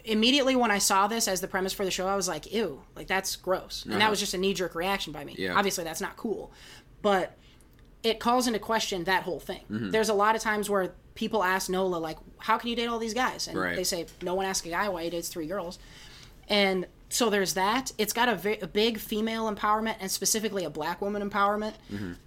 immediately 0.04 0.56
when 0.56 0.70
I 0.70 0.78
saw 0.78 1.06
this 1.06 1.28
as 1.28 1.40
the 1.40 1.48
premise 1.48 1.72
for 1.72 1.84
the 1.84 1.90
show, 1.90 2.06
I 2.06 2.16
was 2.16 2.28
like, 2.28 2.52
ew, 2.52 2.82
like 2.96 3.06
that's 3.06 3.36
gross. 3.36 3.84
And 3.88 4.00
that 4.00 4.10
was 4.10 4.20
just 4.20 4.34
a 4.34 4.38
knee 4.38 4.54
jerk 4.54 4.74
reaction 4.74 5.12
by 5.12 5.24
me. 5.24 5.34
Yeah. 5.38 5.54
Obviously, 5.54 5.84
that's 5.84 6.00
not 6.00 6.16
cool. 6.16 6.52
But 7.02 7.36
it 8.02 8.20
calls 8.20 8.46
into 8.46 8.58
question 8.58 9.04
that 9.04 9.22
whole 9.22 9.40
thing. 9.40 9.62
Mm-hmm. 9.70 9.90
There's 9.90 10.08
a 10.08 10.14
lot 10.14 10.36
of 10.36 10.42
times 10.42 10.68
where 10.68 10.92
people 11.14 11.42
ask 11.42 11.70
Nola, 11.70 11.96
like, 11.96 12.18
how 12.38 12.58
can 12.58 12.68
you 12.70 12.76
date 12.76 12.86
all 12.86 12.98
these 12.98 13.14
guys? 13.14 13.46
And 13.48 13.58
Right. 13.58 13.76
they 13.76 13.84
say, 13.84 14.06
no 14.22 14.34
one 14.34 14.46
asks 14.46 14.66
a 14.66 14.70
guy 14.70 14.88
why 14.88 15.04
he 15.04 15.10
dates 15.10 15.28
three 15.28 15.46
girls. 15.46 15.78
And 16.48 16.86
so 17.08 17.30
there's 17.30 17.54
that. 17.54 17.92
It's 17.96 18.12
got 18.12 18.28
a, 18.28 18.66
big 18.66 18.98
female 18.98 19.50
empowerment 19.52 19.96
and 20.00 20.10
specifically 20.10 20.64
a 20.64 20.70
black 20.70 21.00
woman 21.00 21.28
empowerment 21.28 21.74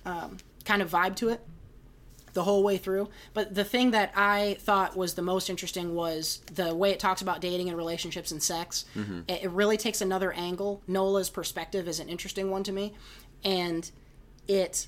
um, 0.05 0.37
kind 0.65 0.81
of 0.81 0.89
vibe 0.89 1.15
to 1.17 1.29
it 1.29 1.41
the 2.37 2.43
whole 2.43 2.61
way 2.61 2.77
through. 2.77 3.09
But 3.33 3.55
the 3.55 3.63
thing 3.63 3.89
that 3.91 4.11
I 4.15 4.57
thought 4.59 4.95
was 4.95 5.15
the 5.15 5.23
most 5.23 5.49
interesting 5.49 5.95
was 5.95 6.39
the 6.53 6.75
way 6.75 6.91
it 6.91 6.99
talks 6.99 7.19
about 7.19 7.41
dating 7.41 7.67
and 7.67 7.75
relationships 7.75 8.31
and 8.31 8.43
sex. 8.43 8.85
Mm-hmm. 8.95 9.21
It, 9.27 9.45
it 9.45 9.49
really 9.49 9.75
takes 9.75 10.01
another 10.01 10.31
angle. 10.33 10.83
Nola's 10.85 11.31
perspective 11.31 11.87
is 11.87 11.99
an 11.99 12.09
interesting 12.09 12.51
one 12.51 12.61
to 12.61 12.71
me, 12.71 12.93
and 13.43 13.89
it 14.47 14.85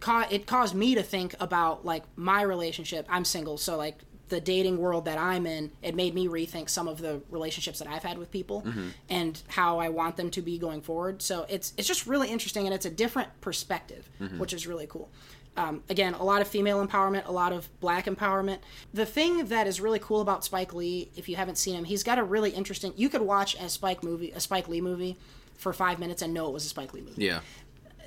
ca- 0.00 0.28
it 0.30 0.46
caused 0.46 0.74
me 0.74 0.94
to 0.94 1.02
think 1.02 1.34
about 1.38 1.84
like 1.84 2.04
my 2.16 2.40
relationship. 2.40 3.04
I'm 3.10 3.26
single, 3.26 3.58
so 3.58 3.76
like 3.76 3.98
the 4.30 4.40
dating 4.40 4.78
world 4.78 5.04
that 5.04 5.18
I'm 5.18 5.44
in, 5.44 5.72
it 5.82 5.94
made 5.94 6.14
me 6.14 6.28
rethink 6.28 6.70
some 6.70 6.88
of 6.88 7.02
the 7.02 7.20
relationships 7.28 7.78
that 7.80 7.88
I've 7.88 8.04
had 8.04 8.16
with 8.16 8.30
people 8.30 8.62
mm-hmm. 8.62 8.88
and 9.10 9.42
how 9.48 9.80
I 9.80 9.90
want 9.90 10.16
them 10.16 10.30
to 10.30 10.40
be 10.40 10.56
going 10.56 10.80
forward. 10.80 11.20
So 11.20 11.44
it's 11.50 11.74
it's 11.76 11.86
just 11.86 12.06
really 12.06 12.28
interesting 12.30 12.64
and 12.64 12.74
it's 12.74 12.86
a 12.86 12.90
different 12.90 13.28
perspective, 13.42 14.08
mm-hmm. 14.18 14.38
which 14.38 14.54
is 14.54 14.66
really 14.66 14.86
cool. 14.86 15.10
Um, 15.56 15.82
again, 15.88 16.14
a 16.14 16.22
lot 16.24 16.40
of 16.40 16.48
female 16.48 16.84
empowerment, 16.86 17.26
a 17.26 17.32
lot 17.32 17.52
of 17.52 17.68
black 17.80 18.06
empowerment. 18.06 18.58
The 18.94 19.04
thing 19.04 19.46
that 19.46 19.66
is 19.66 19.80
really 19.80 19.98
cool 19.98 20.20
about 20.20 20.44
Spike 20.44 20.72
Lee, 20.72 21.10
if 21.16 21.28
you 21.28 21.36
haven't 21.36 21.58
seen 21.58 21.74
him, 21.74 21.84
he's 21.84 22.02
got 22.02 22.18
a 22.18 22.24
really 22.24 22.50
interesting. 22.50 22.92
You 22.96 23.08
could 23.08 23.22
watch 23.22 23.56
a 23.60 23.68
Spike 23.68 24.02
movie, 24.04 24.30
a 24.30 24.40
Spike 24.40 24.68
Lee 24.68 24.80
movie, 24.80 25.18
for 25.56 25.72
five 25.72 25.98
minutes 25.98 26.22
and 26.22 26.32
know 26.32 26.46
it 26.46 26.52
was 26.52 26.64
a 26.64 26.68
Spike 26.70 26.94
Lee 26.94 27.02
movie 27.02 27.22
yeah. 27.26 27.40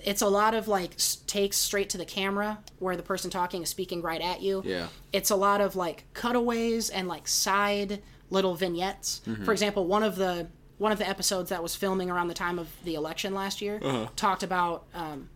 it's 0.04 0.24
a 0.24 0.28
lot 0.28 0.56
of 0.56 0.68
like 0.68 0.98
takes 1.28 1.56
straight 1.58 1.88
to 1.92 2.00
the 2.00 2.06
camera 2.06 2.58
where 2.80 2.98
the 2.98 3.04
person 3.04 3.30
talking 3.30 3.62
is 3.62 3.70
speaking 3.70 4.02
right 4.02 4.22
at 4.22 4.42
you. 4.42 4.64
Yeah. 4.66 4.88
It's 5.12 5.30
a 5.30 5.36
lot 5.36 5.62
of 5.62 5.76
like 5.76 6.06
cutaways 6.16 6.90
and 6.90 7.08
like 7.08 7.28
side 7.28 8.02
little 8.32 8.56
vignettes. 8.56 9.22
Mm-hmm. 9.28 9.44
For 9.46 9.52
example, 9.52 9.86
one 9.86 10.02
of 10.02 10.16
the 10.16 10.48
one 10.80 10.92
of 10.92 10.98
the 10.98 11.08
episodes 11.08 11.50
that 11.52 11.62
was 11.62 11.76
filming 11.76 12.10
around 12.10 12.28
the 12.28 12.34
time 12.34 12.58
of 12.58 12.68
the 12.84 12.96
election 12.96 13.36
last 13.36 13.62
year 13.62 13.80
Uh-huh. 13.84 14.08
talked 14.16 14.42
about 14.42 14.86
um, 14.96 15.30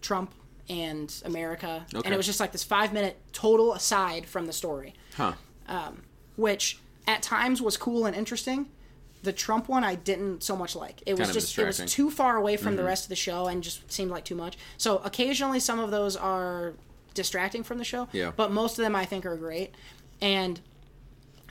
Trump 0.00 0.32
and 0.68 1.22
America, 1.24 1.86
Okay. 1.94 2.04
and 2.04 2.14
it 2.14 2.16
was 2.16 2.26
just 2.26 2.40
like 2.40 2.52
this 2.52 2.64
five 2.64 2.92
minute 2.92 3.18
total 3.32 3.74
aside 3.74 4.26
from 4.26 4.46
the 4.46 4.52
story, 4.52 4.94
Huh. 5.16 5.32
Um, 5.68 6.02
which 6.36 6.78
at 7.06 7.22
times 7.22 7.60
was 7.60 7.76
cool 7.76 8.06
and 8.06 8.16
interesting. 8.16 8.66
The 9.22 9.32
Trump 9.32 9.68
one 9.68 9.84
I 9.84 9.94
didn't 9.94 10.42
so 10.42 10.56
much 10.56 10.76
like. 10.76 11.02
It 11.06 11.12
was 11.14 11.20
Kind 11.20 11.30
of 11.30 11.34
just 11.34 11.58
it 11.58 11.64
was 11.64 11.78
too 11.78 12.10
far 12.10 12.36
away 12.36 12.56
from 12.56 12.76
the 12.76 12.82
mm-hmm. 12.82 12.88
rest 12.88 13.04
of 13.04 13.08
the 13.08 13.16
show 13.16 13.46
and 13.46 13.62
just 13.62 13.90
seemed 13.90 14.10
like 14.10 14.24
too 14.24 14.34
much. 14.34 14.58
So 14.76 14.98
occasionally 14.98 15.60
some 15.60 15.78
of 15.78 15.90
those 15.90 16.16
are 16.16 16.74
distracting 17.14 17.62
from 17.62 17.78
the 17.78 17.84
show. 17.84 18.08
Yeah. 18.12 18.32
But 18.36 18.52
most 18.52 18.78
of 18.78 18.84
them 18.84 18.94
I 18.94 19.04
think 19.06 19.24
are 19.24 19.36
great. 19.36 19.74
And 20.20 20.60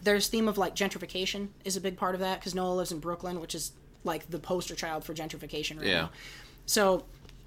there's 0.04 0.28
theme 0.28 0.48
of 0.48 0.58
like 0.58 0.76
gentrification 0.76 1.48
is 1.66 1.76
a 1.76 1.82
big 1.82 1.98
part 1.98 2.14
of 2.14 2.22
that 2.22 2.40
because 2.40 2.54
Nola 2.54 2.76
lives 2.76 2.92
in 2.92 3.00
Brooklyn, 3.00 3.40
which 3.40 3.56
is 3.56 3.72
like 4.04 4.30
the 4.30 4.40
poster 4.40 4.76
child 4.76 5.04
for 5.04 5.14
gentrification 5.14 5.78
right 5.78 5.88
Yeah. 5.88 6.02
now. 6.02 6.10
So 6.66 7.06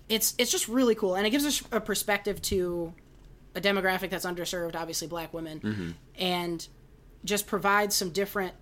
it's 0.09 0.35
it's 0.39 0.51
just 0.51 0.69
really 0.69 0.95
cool, 0.95 1.15
and 1.17 1.27
it 1.27 1.31
gives 1.31 1.45
us 1.45 1.63
a 1.73 1.81
perspective 1.81 2.41
to 2.43 2.93
a 3.55 3.61
demographic 3.61 4.11
that's 4.11 4.27
underserved, 4.27 4.75
obviously 4.77 5.09
black 5.09 5.33
women, 5.35 5.61
Mm-hmm. 5.61 5.91
and 6.19 6.69
just 7.25 7.47
provides 7.47 7.95
some 7.97 8.11
different 8.11 8.55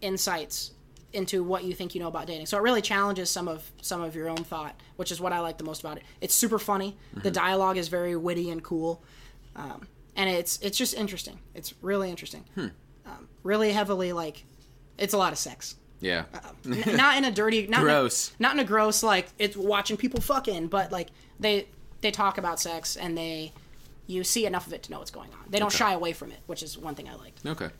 insights 0.00 0.72
into 1.12 1.42
what 1.44 1.64
you 1.64 1.74
think 1.74 1.94
you 1.94 2.00
know 2.00 2.08
about 2.08 2.26
dating. 2.26 2.46
So 2.46 2.56
it 2.56 2.62
really 2.62 2.80
challenges 2.82 3.28
some 3.30 3.48
of 3.48 3.70
some 3.82 4.00
of 4.02 4.14
your 4.14 4.28
own 4.28 4.36
thought, 4.44 4.74
which 4.96 5.10
is 5.12 5.20
what 5.20 5.32
I 5.32 5.40
like 5.40 5.58
the 5.58 5.64
most 5.64 5.80
about 5.80 5.96
it. 5.98 6.04
It's 6.20 6.34
super 6.34 6.58
funny. 6.58 6.96
The 7.14 7.20
Mm-hmm. 7.20 7.32
dialogue 7.32 7.76
is 7.76 7.88
very 7.88 8.16
witty 8.16 8.50
and 8.50 8.62
cool, 8.62 9.02
um, 9.56 9.86
and 10.16 10.30
it's 10.30 10.58
it's 10.62 10.78
just 10.78 10.94
interesting. 10.94 11.38
It's 11.54 11.74
really 11.82 12.10
interesting. 12.10 12.44
Hmm. 12.54 12.68
Um, 13.04 13.28
really 13.42 13.72
heavily 13.72 14.12
like, 14.12 14.44
it's 14.96 15.12
a 15.12 15.18
lot 15.18 15.32
of 15.32 15.38
sex. 15.38 15.74
Yeah. 16.02 16.24
N- 16.66 16.96
not 16.96 17.16
in 17.16 17.24
a 17.24 17.30
dirty, 17.30 17.66
not 17.66 17.80
Gross. 17.80 18.28
In 18.30 18.34
a, 18.38 18.42
not 18.42 18.52
in 18.54 18.58
a 18.60 18.64
gross 18.64 19.02
like 19.02 19.28
it's 19.38 19.56
watching 19.56 19.96
people 19.96 20.20
fucking, 20.20 20.66
but 20.66 20.92
like 20.92 21.08
they 21.40 21.68
they 22.02 22.10
talk 22.10 22.36
about 22.36 22.60
sex 22.60 22.96
and 22.96 23.16
they 23.16 23.52
you 24.06 24.24
see 24.24 24.44
enough 24.44 24.66
of 24.66 24.72
it 24.74 24.82
to 24.82 24.90
know 24.90 24.98
what's 24.98 25.10
going 25.12 25.30
on. 25.30 25.38
They 25.48 25.58
don't 25.58 25.68
Okay. 25.68 25.78
shy 25.78 25.92
away 25.94 26.12
from 26.12 26.30
it, 26.32 26.40
which 26.46 26.62
is 26.62 26.76
one 26.76 26.94
thing 26.94 27.08
I 27.08 27.14
liked. 27.14 27.46
Okay. 27.46 27.70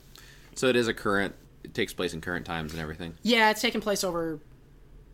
So 0.55 0.69
it 0.69 0.77
is 0.77 0.89
a 0.89 0.95
current. 0.95 1.35
It 1.65 1.75
takes 1.75 1.93
place 1.93 2.15
in 2.15 2.21
current 2.21 2.47
times 2.47 2.73
and 2.73 2.81
everything. 2.81 3.15
Yeah, 3.23 3.51
it's 3.51 3.61
taking 3.61 3.81
place 3.81 4.03
over 4.05 4.39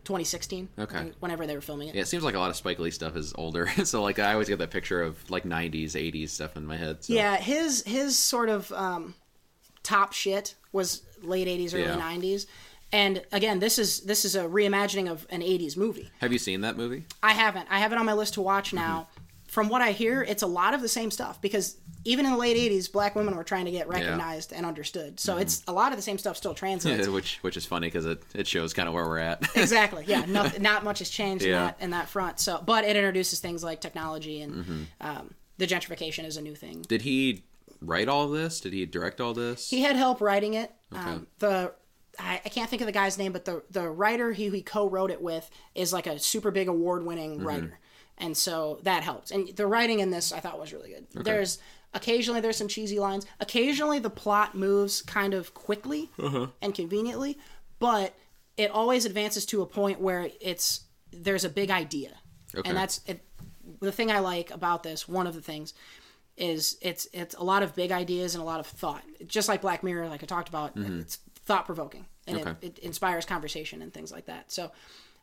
2016. 0.05 0.69
Okay. 0.79 0.97
when- 0.97 1.13
Whenever 1.19 1.45
they 1.47 1.55
were 1.55 1.61
filming 1.61 1.89
it. 1.89 1.95
Yeah, 1.95 2.01
it 2.01 2.07
seems 2.07 2.23
like 2.23 2.35
a 2.35 2.39
lot 2.39 2.49
of 2.49 2.55
Spike 2.55 2.79
Lee 2.79 2.91
stuff 2.91 3.15
is 3.15 3.33
older. 3.35 3.67
so 3.85 4.01
like 4.01 4.19
I 4.19 4.33
always 4.33 4.47
get 4.47 4.59
that 4.59 4.71
picture 4.71 5.01
of 5.01 5.29
like 5.29 5.43
90s, 5.43 5.91
80s 5.93 6.29
stuff 6.29 6.55
in 6.57 6.65
my 6.65 6.77
head. 6.77 7.03
So. 7.03 7.13
Yeah, 7.13 7.37
his 7.37 7.83
his 7.85 8.17
sort 8.17 8.49
of 8.49 8.71
um, 8.71 9.15
top 9.83 10.13
shit 10.13 10.55
was 10.71 11.01
late 11.21 11.47
80s, 11.47 11.73
early 11.73 11.83
Yeah. 11.83 11.97
90s. 11.99 12.45
And 12.91 13.23
again, 13.31 13.59
this 13.59 13.77
is 13.77 14.01
this 14.01 14.25
is 14.25 14.35
a 14.35 14.43
reimagining 14.45 15.09
of 15.11 15.27
an 15.29 15.41
80s 15.41 15.77
movie. 15.77 16.09
Have 16.21 16.33
you 16.33 16.39
seen 16.39 16.61
that 16.61 16.75
movie? 16.77 17.05
I 17.21 17.33
haven't. 17.33 17.67
I 17.69 17.79
have 17.79 17.91
it 17.91 17.97
on 17.97 18.05
my 18.05 18.13
list 18.13 18.33
to 18.35 18.41
watch 18.41 18.73
now. 18.73 19.07
Mm-hmm. 19.11 19.23
From 19.49 19.67
what 19.69 19.81
I 19.81 19.91
hear, 19.93 20.21
it's 20.21 20.43
a 20.43 20.47
lot 20.47 20.75
of 20.75 20.81
the 20.81 20.87
same 20.87 21.09
stuff 21.09 21.41
because 21.41 21.77
even 22.05 22.25
in 22.25 22.31
the 22.31 22.37
late 22.37 22.55
80s, 22.55 22.91
black 22.91 23.15
women 23.15 23.35
were 23.35 23.43
trying 23.43 23.65
to 23.65 23.71
get 23.71 23.87
recognized 23.87 24.53
and 24.53 24.63
understood. 24.63 25.19
So 25.19 25.37
it's 25.37 25.63
a 25.67 25.73
lot 25.73 25.91
of 25.91 25.97
the 25.97 26.03
same 26.03 26.19
stuff 26.19 26.37
still 26.37 26.53
translates. 26.53 27.07
which 27.17 27.37
which 27.41 27.57
is 27.57 27.65
funny 27.65 27.87
because 27.87 28.05
it, 28.05 28.21
it 28.35 28.45
shows 28.47 28.73
kind 28.73 28.87
of 28.87 28.93
where 28.93 29.05
we're 29.05 29.17
at. 29.17 29.49
exactly. 29.55 30.03
Yeah. 30.07 30.25
Not, 30.25 30.61
not 30.61 30.83
much 30.83 30.99
has 30.99 31.09
changed 31.09 31.45
in 31.45 31.51
that 31.53 31.77
in 31.81 31.89
that 31.91 32.09
front. 32.09 32.39
So, 32.39 32.61
but 32.63 32.83
it 32.85 32.95
introduces 32.95 33.39
things 33.39 33.63
like 33.63 33.81
technology 33.81 34.41
and 34.41 34.53
Mm-hmm. 34.53 34.83
um, 35.01 35.33
the 35.57 35.65
gentrification 35.67 36.25
is 36.25 36.37
a 36.37 36.41
new 36.41 36.55
thing. 36.55 36.83
Did 36.87 37.01
he 37.01 37.43
write 37.81 38.07
all 38.07 38.29
this? 38.29 38.61
Did 38.61 38.71
he 38.73 38.85
direct 38.85 39.19
all 39.19 39.33
this? 39.33 39.69
He 39.69 39.81
had 39.81 39.95
help 39.95 40.21
writing 40.21 40.53
it. 40.53 40.71
Okay. 40.93 41.01
Um, 41.01 41.27
the 41.39 41.73
I, 42.19 42.41
I 42.45 42.49
can't 42.49 42.69
think 42.69 42.81
of 42.81 42.85
the 42.85 42.91
guy's 42.91 43.17
name, 43.17 43.31
but 43.31 43.45
the 43.45 43.63
the 43.71 43.89
writer 43.89 44.31
he, 44.31 44.49
he 44.49 44.61
co-wrote 44.61 45.11
it 45.11 45.21
with 45.21 45.49
is 45.75 45.93
like 45.93 46.07
a 46.07 46.19
super 46.19 46.51
big 46.51 46.67
award-winning 46.67 47.37
Mm-hmm. 47.37 47.47
writer, 47.47 47.79
and 48.17 48.35
so 48.35 48.79
that 48.83 49.03
helped. 49.03 49.31
And 49.31 49.47
the 49.55 49.65
writing 49.67 49.99
in 49.99 50.09
this 50.11 50.31
I 50.31 50.39
thought 50.39 50.59
was 50.59 50.73
really 50.73 50.89
good. 50.89 51.07
There's 51.25 51.57
occasionally 51.93 52.41
there's 52.41 52.57
some 52.57 52.67
cheesy 52.67 52.99
lines. 52.99 53.25
Occasionally 53.39 53.99
the 53.99 54.09
plot 54.09 54.55
moves 54.55 55.01
kind 55.01 55.33
of 55.33 55.53
quickly 55.53 56.09
Uh-huh. 56.19 56.47
and 56.61 56.75
conveniently, 56.75 57.37
but 57.79 58.13
it 58.57 58.69
always 58.71 59.05
advances 59.05 59.45
to 59.47 59.61
a 59.61 59.65
point 59.65 59.99
where 60.01 60.29
it's 60.41 60.81
there's 61.11 61.45
a 61.45 61.49
big 61.49 61.71
idea, 61.71 62.11
Okay. 62.55 62.67
and 62.69 62.77
that's 62.77 63.01
it, 63.07 63.23
the 63.79 63.91
thing 63.91 64.11
I 64.11 64.19
like 64.19 64.51
about 64.51 64.83
this. 64.83 65.07
One 65.07 65.25
of 65.27 65.33
the 65.33 65.41
things 65.41 65.73
is 66.37 66.77
it's 66.81 67.07
it's 67.11 67.35
a 67.35 67.43
lot 67.43 67.63
of 67.63 67.75
big 67.75 67.91
ideas 67.91 68.33
and 68.35 68.41
a 68.41 68.45
lot 68.45 68.59
of 68.59 68.67
thought. 68.67 69.03
Just 69.27 69.49
like 69.49 69.61
Black 69.61 69.83
Mirror, 69.83 70.07
like 70.09 70.23
I 70.23 70.25
talked 70.25 70.47
about, 70.49 70.71
it's 70.75 71.17
thought 71.49 71.65
provoking 71.65 72.05
and. 72.27 72.37
Okay. 72.39 72.51
it, 72.61 72.77
it 72.77 72.79
inspires 72.79 73.25
conversation 73.25 73.81
and 73.81 73.91
things 73.93 74.11
like 74.11 74.27
that. 74.27 74.51
So 74.51 74.71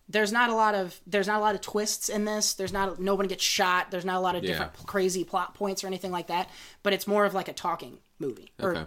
there's 0.09 0.33
not 0.33 0.51
a 0.51 0.55
lot 0.55 0.75
of 0.75 1.01
there's 1.07 1.27
not 1.29 1.39
a 1.39 1.41
lot 1.41 1.55
of 1.55 1.61
twists 1.61 2.09
in 2.09 2.25
this. 2.25 2.55
There's 2.55 2.73
not 2.73 2.99
no 3.01 3.15
one 3.15 3.27
gets 3.29 3.45
shot. 3.45 3.91
There's 3.93 4.05
not 4.05 4.17
a 4.17 4.21
lot 4.21 4.35
of 4.37 4.43
Yeah. 4.43 4.51
different 4.51 4.73
crazy 4.87 5.25
plot 5.25 5.55
points 5.55 5.83
or 5.85 5.87
anything 5.87 6.11
like 6.13 6.27
that. 6.27 6.51
But 6.83 6.93
it's 6.93 7.07
more 7.07 7.25
of 7.25 7.33
like 7.35 7.49
a 7.49 7.53
talking 7.53 7.99
movie 8.19 8.51
or 8.61 8.71
Okay. 8.77 8.85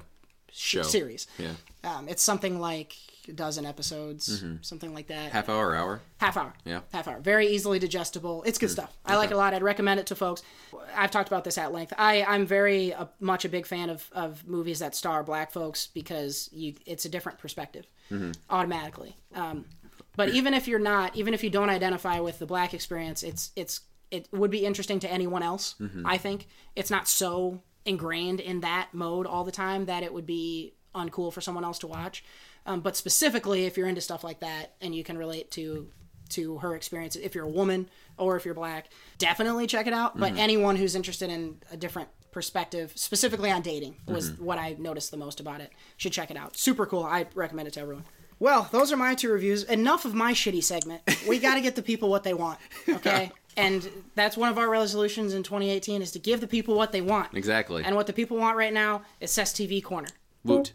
sh- 0.51 0.69
Show. 0.77 0.83
series. 0.83 1.27
Yeah. 1.37 1.53
Um, 1.83 2.07
it's 2.09 2.21
something 2.23 2.59
like 2.59 2.95
a 3.29 3.33
dozen 3.33 3.65
episodes, 3.65 4.43
something 4.61 4.93
like 4.93 5.07
that. 5.07 5.27
Mm-hmm. 5.27 5.31
Half 5.31 5.49
hour, 5.49 5.75
hour. 5.75 6.01
Half 6.17 6.37
hour. 6.37 6.53
Yeah. 6.65 6.81
Half 6.91 7.07
hour. 7.07 7.19
Very 7.19 7.47
easily 7.47 7.79
digestible. 7.79 8.43
It's 8.43 8.57
good 8.57 8.71
stuff. 8.71 8.95
I 9.05 9.15
like 9.15 9.31
it 9.31 9.35
a 9.35 9.37
lot. 9.37 9.53
I'd 9.53 9.63
recommend 9.63 9.99
it 9.99 10.07
to 10.07 10.15
folks. 10.15 10.41
I've 10.95 11.11
talked 11.11 11.29
about 11.29 11.43
this 11.43 11.57
at 11.57 11.71
length. 11.71 11.93
I, 11.97 12.23
I'm 12.23 12.45
very 12.45 12.93
uh, 12.93 13.05
much 13.19 13.45
a 13.45 13.49
big 13.49 13.65
fan 13.65 13.89
of, 13.89 14.09
of 14.11 14.47
movies 14.47 14.79
that 14.79 14.95
star 14.95 15.23
black 15.23 15.51
folks 15.51 15.87
because 15.87 16.49
you 16.51 16.73
it's 16.85 17.05
a 17.05 17.09
different 17.09 17.39
perspective 17.39 17.85
automatically. 18.49 19.15
Um, 19.35 19.65
but 20.15 20.29
even 20.29 20.53
if 20.53 20.67
you're 20.67 20.79
not, 20.79 21.15
even 21.15 21.33
if 21.33 21.43
you 21.43 21.49
don't 21.49 21.69
identify 21.69 22.19
with 22.19 22.39
the 22.39 22.45
black 22.45 22.73
experience, 22.73 23.23
it's 23.23 23.51
it's 23.55 23.81
it 24.11 24.27
would 24.31 24.51
be 24.51 24.65
interesting 24.65 24.99
to 24.99 25.11
anyone 25.11 25.43
else. 25.43 25.75
I 26.03 26.17
think 26.17 26.47
it's 26.75 26.89
not 26.89 27.07
so 27.07 27.61
ingrained 27.85 28.39
in 28.39 28.61
that 28.61 28.89
mode 28.93 29.25
all 29.25 29.43
the 29.43 29.51
time 29.51 29.85
that 29.85 30.03
it 30.03 30.13
would 30.13 30.25
be 30.25 30.73
uncool 30.95 31.31
for 31.31 31.41
someone 31.41 31.63
else 31.63 31.79
to 31.79 31.87
watch. 31.87 32.23
Um, 32.65 32.81
but 32.81 32.95
specifically, 32.95 33.65
if 33.65 33.77
you're 33.77 33.87
into 33.87 34.01
stuff 34.01 34.23
like 34.23 34.39
that 34.41 34.75
and 34.81 34.93
you 34.93 35.03
can 35.03 35.17
relate 35.17 35.51
to 35.51 35.89
to 36.29 36.59
her 36.59 36.75
experience, 36.75 37.15
if 37.15 37.33
you're 37.33 37.45
a 37.45 37.49
woman 37.49 37.89
or 38.17 38.35
if 38.35 38.45
you're 38.45 38.53
black, 38.53 38.89
definitely 39.17 39.65
check 39.65 39.87
it 39.87 39.93
out. 39.93 40.17
But 40.17 40.37
anyone 40.37 40.75
who's 40.75 40.95
interested 40.95 41.29
in 41.31 41.57
a 41.71 41.77
different 41.77 42.09
perspective, 42.31 42.91
specifically 42.95 43.49
on 43.49 43.63
dating, 43.63 43.95
was 44.05 44.31
what 44.33 44.59
I 44.59 44.75
noticed 44.77 45.09
the 45.09 45.17
most 45.17 45.39
about 45.39 45.61
it. 45.61 45.71
Should 45.97 46.13
check 46.13 46.29
it 46.29 46.37
out. 46.37 46.55
Super 46.55 46.85
cool. 46.85 47.03
I 47.03 47.25
recommend 47.33 47.67
it 47.67 47.73
to 47.75 47.79
everyone. 47.79 48.05
Well, 48.39 48.69
those 48.71 48.91
are 48.91 48.97
my 48.97 49.15
two 49.15 49.31
reviews. 49.31 49.63
Enough 49.63 50.05
of 50.05 50.13
my 50.13 50.33
shitty 50.33 50.63
segment. 50.63 51.01
We 51.27 51.39
got 51.47 51.55
to 51.55 51.61
get 51.61 51.75
the 51.75 51.81
people 51.81 52.09
what 52.09 52.23
they 52.23 52.33
want. 52.33 52.59
Okay. 52.87 53.31
And 53.57 53.89
that's 54.15 54.37
one 54.37 54.47
of 54.47 54.57
our 54.57 54.69
resolutions 54.69 55.33
in 55.33 55.43
2018 55.43 56.01
is 56.01 56.11
to 56.11 56.19
give 56.19 56.39
the 56.39 56.47
people 56.47 56.75
what 56.75 56.93
they 56.93 57.01
want. 57.01 57.33
Exactly. 57.33 57.83
And 57.83 57.93
what 57.93 58.07
the 58.07 58.13
people 58.13 58.37
want 58.37 58.55
right 58.55 58.71
now 58.71 59.01
is 59.19 59.31
Seth's 59.31 59.51
TV 59.51 59.83
Corner. 59.83 60.07
Woot. 60.45 60.71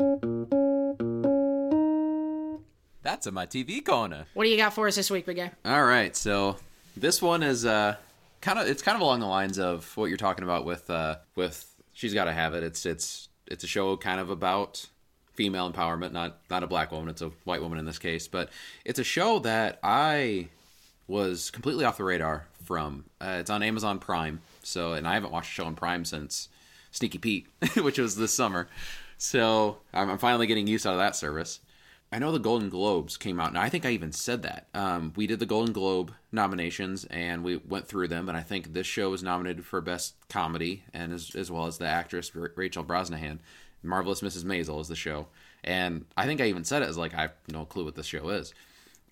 That's 3.04 3.26
in 3.26 3.34
my 3.34 3.44
TV 3.44 3.84
corner. 3.84 4.24
What 4.32 4.44
do 4.44 4.50
you 4.50 4.56
got 4.56 4.72
for 4.72 4.88
us 4.88 4.96
this 4.96 5.10
week, 5.10 5.26
Big 5.26 5.36
Guy? 5.36 5.50
All 5.66 5.84
right, 5.84 6.16
so 6.16 6.56
this 6.96 7.20
one 7.20 7.42
is 7.42 7.66
uh 7.66 7.96
kind 8.40 8.58
of 8.58 8.66
it's 8.66 8.82
kind 8.82 8.96
of 8.96 9.02
along 9.02 9.20
the 9.20 9.26
lines 9.26 9.58
of 9.58 9.94
what 9.96 10.06
you're 10.06 10.16
talking 10.16 10.42
about 10.42 10.64
with 10.64 10.88
uh 10.88 11.16
with 11.36 11.70
she's 11.92 12.14
got 12.14 12.24
to 12.24 12.32
have 12.32 12.54
it. 12.54 12.64
It's 12.64 12.86
it's 12.86 13.28
it's 13.46 13.62
a 13.62 13.66
show 13.66 13.94
kind 13.98 14.20
of 14.20 14.30
about 14.30 14.86
female 15.34 15.70
empowerment, 15.70 16.12
not 16.12 16.38
not 16.48 16.62
a 16.62 16.66
black 16.66 16.92
woman. 16.92 17.10
It's 17.10 17.20
a 17.20 17.30
white 17.44 17.60
woman 17.60 17.78
in 17.78 17.84
this 17.84 17.98
case, 17.98 18.26
but 18.26 18.48
it's 18.86 18.98
a 18.98 19.04
show 19.04 19.38
that 19.40 19.78
I 19.82 20.48
was 21.06 21.50
completely 21.50 21.84
off 21.84 21.98
the 21.98 22.04
radar 22.04 22.46
from. 22.64 23.04
Uh, 23.20 23.36
it's 23.40 23.50
on 23.50 23.62
Amazon 23.62 23.98
Prime, 23.98 24.40
so 24.62 24.94
and 24.94 25.06
I 25.06 25.12
haven't 25.12 25.30
watched 25.30 25.50
a 25.50 25.52
show 25.52 25.66
on 25.66 25.74
Prime 25.74 26.06
since 26.06 26.48
Sneaky 26.90 27.18
Pete, 27.18 27.48
which 27.76 27.98
was 27.98 28.16
this 28.16 28.32
summer. 28.32 28.66
So 29.18 29.78
I'm, 29.92 30.08
I'm 30.10 30.18
finally 30.18 30.46
getting 30.46 30.66
used 30.66 30.86
out 30.86 30.94
of 30.94 30.98
that 31.00 31.16
service. 31.16 31.60
I 32.14 32.20
know 32.20 32.30
the 32.30 32.38
Golden 32.38 32.68
Globes 32.68 33.16
came 33.16 33.40
out, 33.40 33.48
and 33.48 33.58
I 33.58 33.68
think 33.68 33.84
I 33.84 33.90
even 33.90 34.12
said 34.12 34.42
that. 34.42 34.68
Um, 34.72 35.12
we 35.16 35.26
did 35.26 35.40
the 35.40 35.46
Golden 35.46 35.72
Globe 35.72 36.12
nominations, 36.30 37.04
and 37.06 37.42
we 37.42 37.56
went 37.56 37.88
through 37.88 38.06
them, 38.06 38.28
and 38.28 38.38
I 38.38 38.40
think 38.40 38.72
this 38.72 38.86
show 38.86 39.10
was 39.10 39.24
nominated 39.24 39.66
for 39.66 39.80
Best 39.80 40.14
Comedy, 40.28 40.84
and 40.94 41.12
as, 41.12 41.34
as 41.34 41.50
well 41.50 41.66
as 41.66 41.78
the 41.78 41.88
actress 41.88 42.32
Rachel 42.36 42.84
Brosnahan. 42.84 43.40
Marvelous 43.82 44.20
Mrs. 44.20 44.44
Maisel 44.44 44.80
is 44.80 44.86
the 44.86 44.94
show, 44.94 45.26
and 45.64 46.04
I 46.16 46.26
think 46.26 46.40
I 46.40 46.44
even 46.44 46.62
said 46.62 46.82
it 46.82 46.88
as 46.88 46.96
like 46.96 47.14
I 47.14 47.22
have 47.22 47.32
no 47.50 47.64
clue 47.64 47.84
what 47.84 47.96
this 47.96 48.06
show 48.06 48.28
is. 48.28 48.54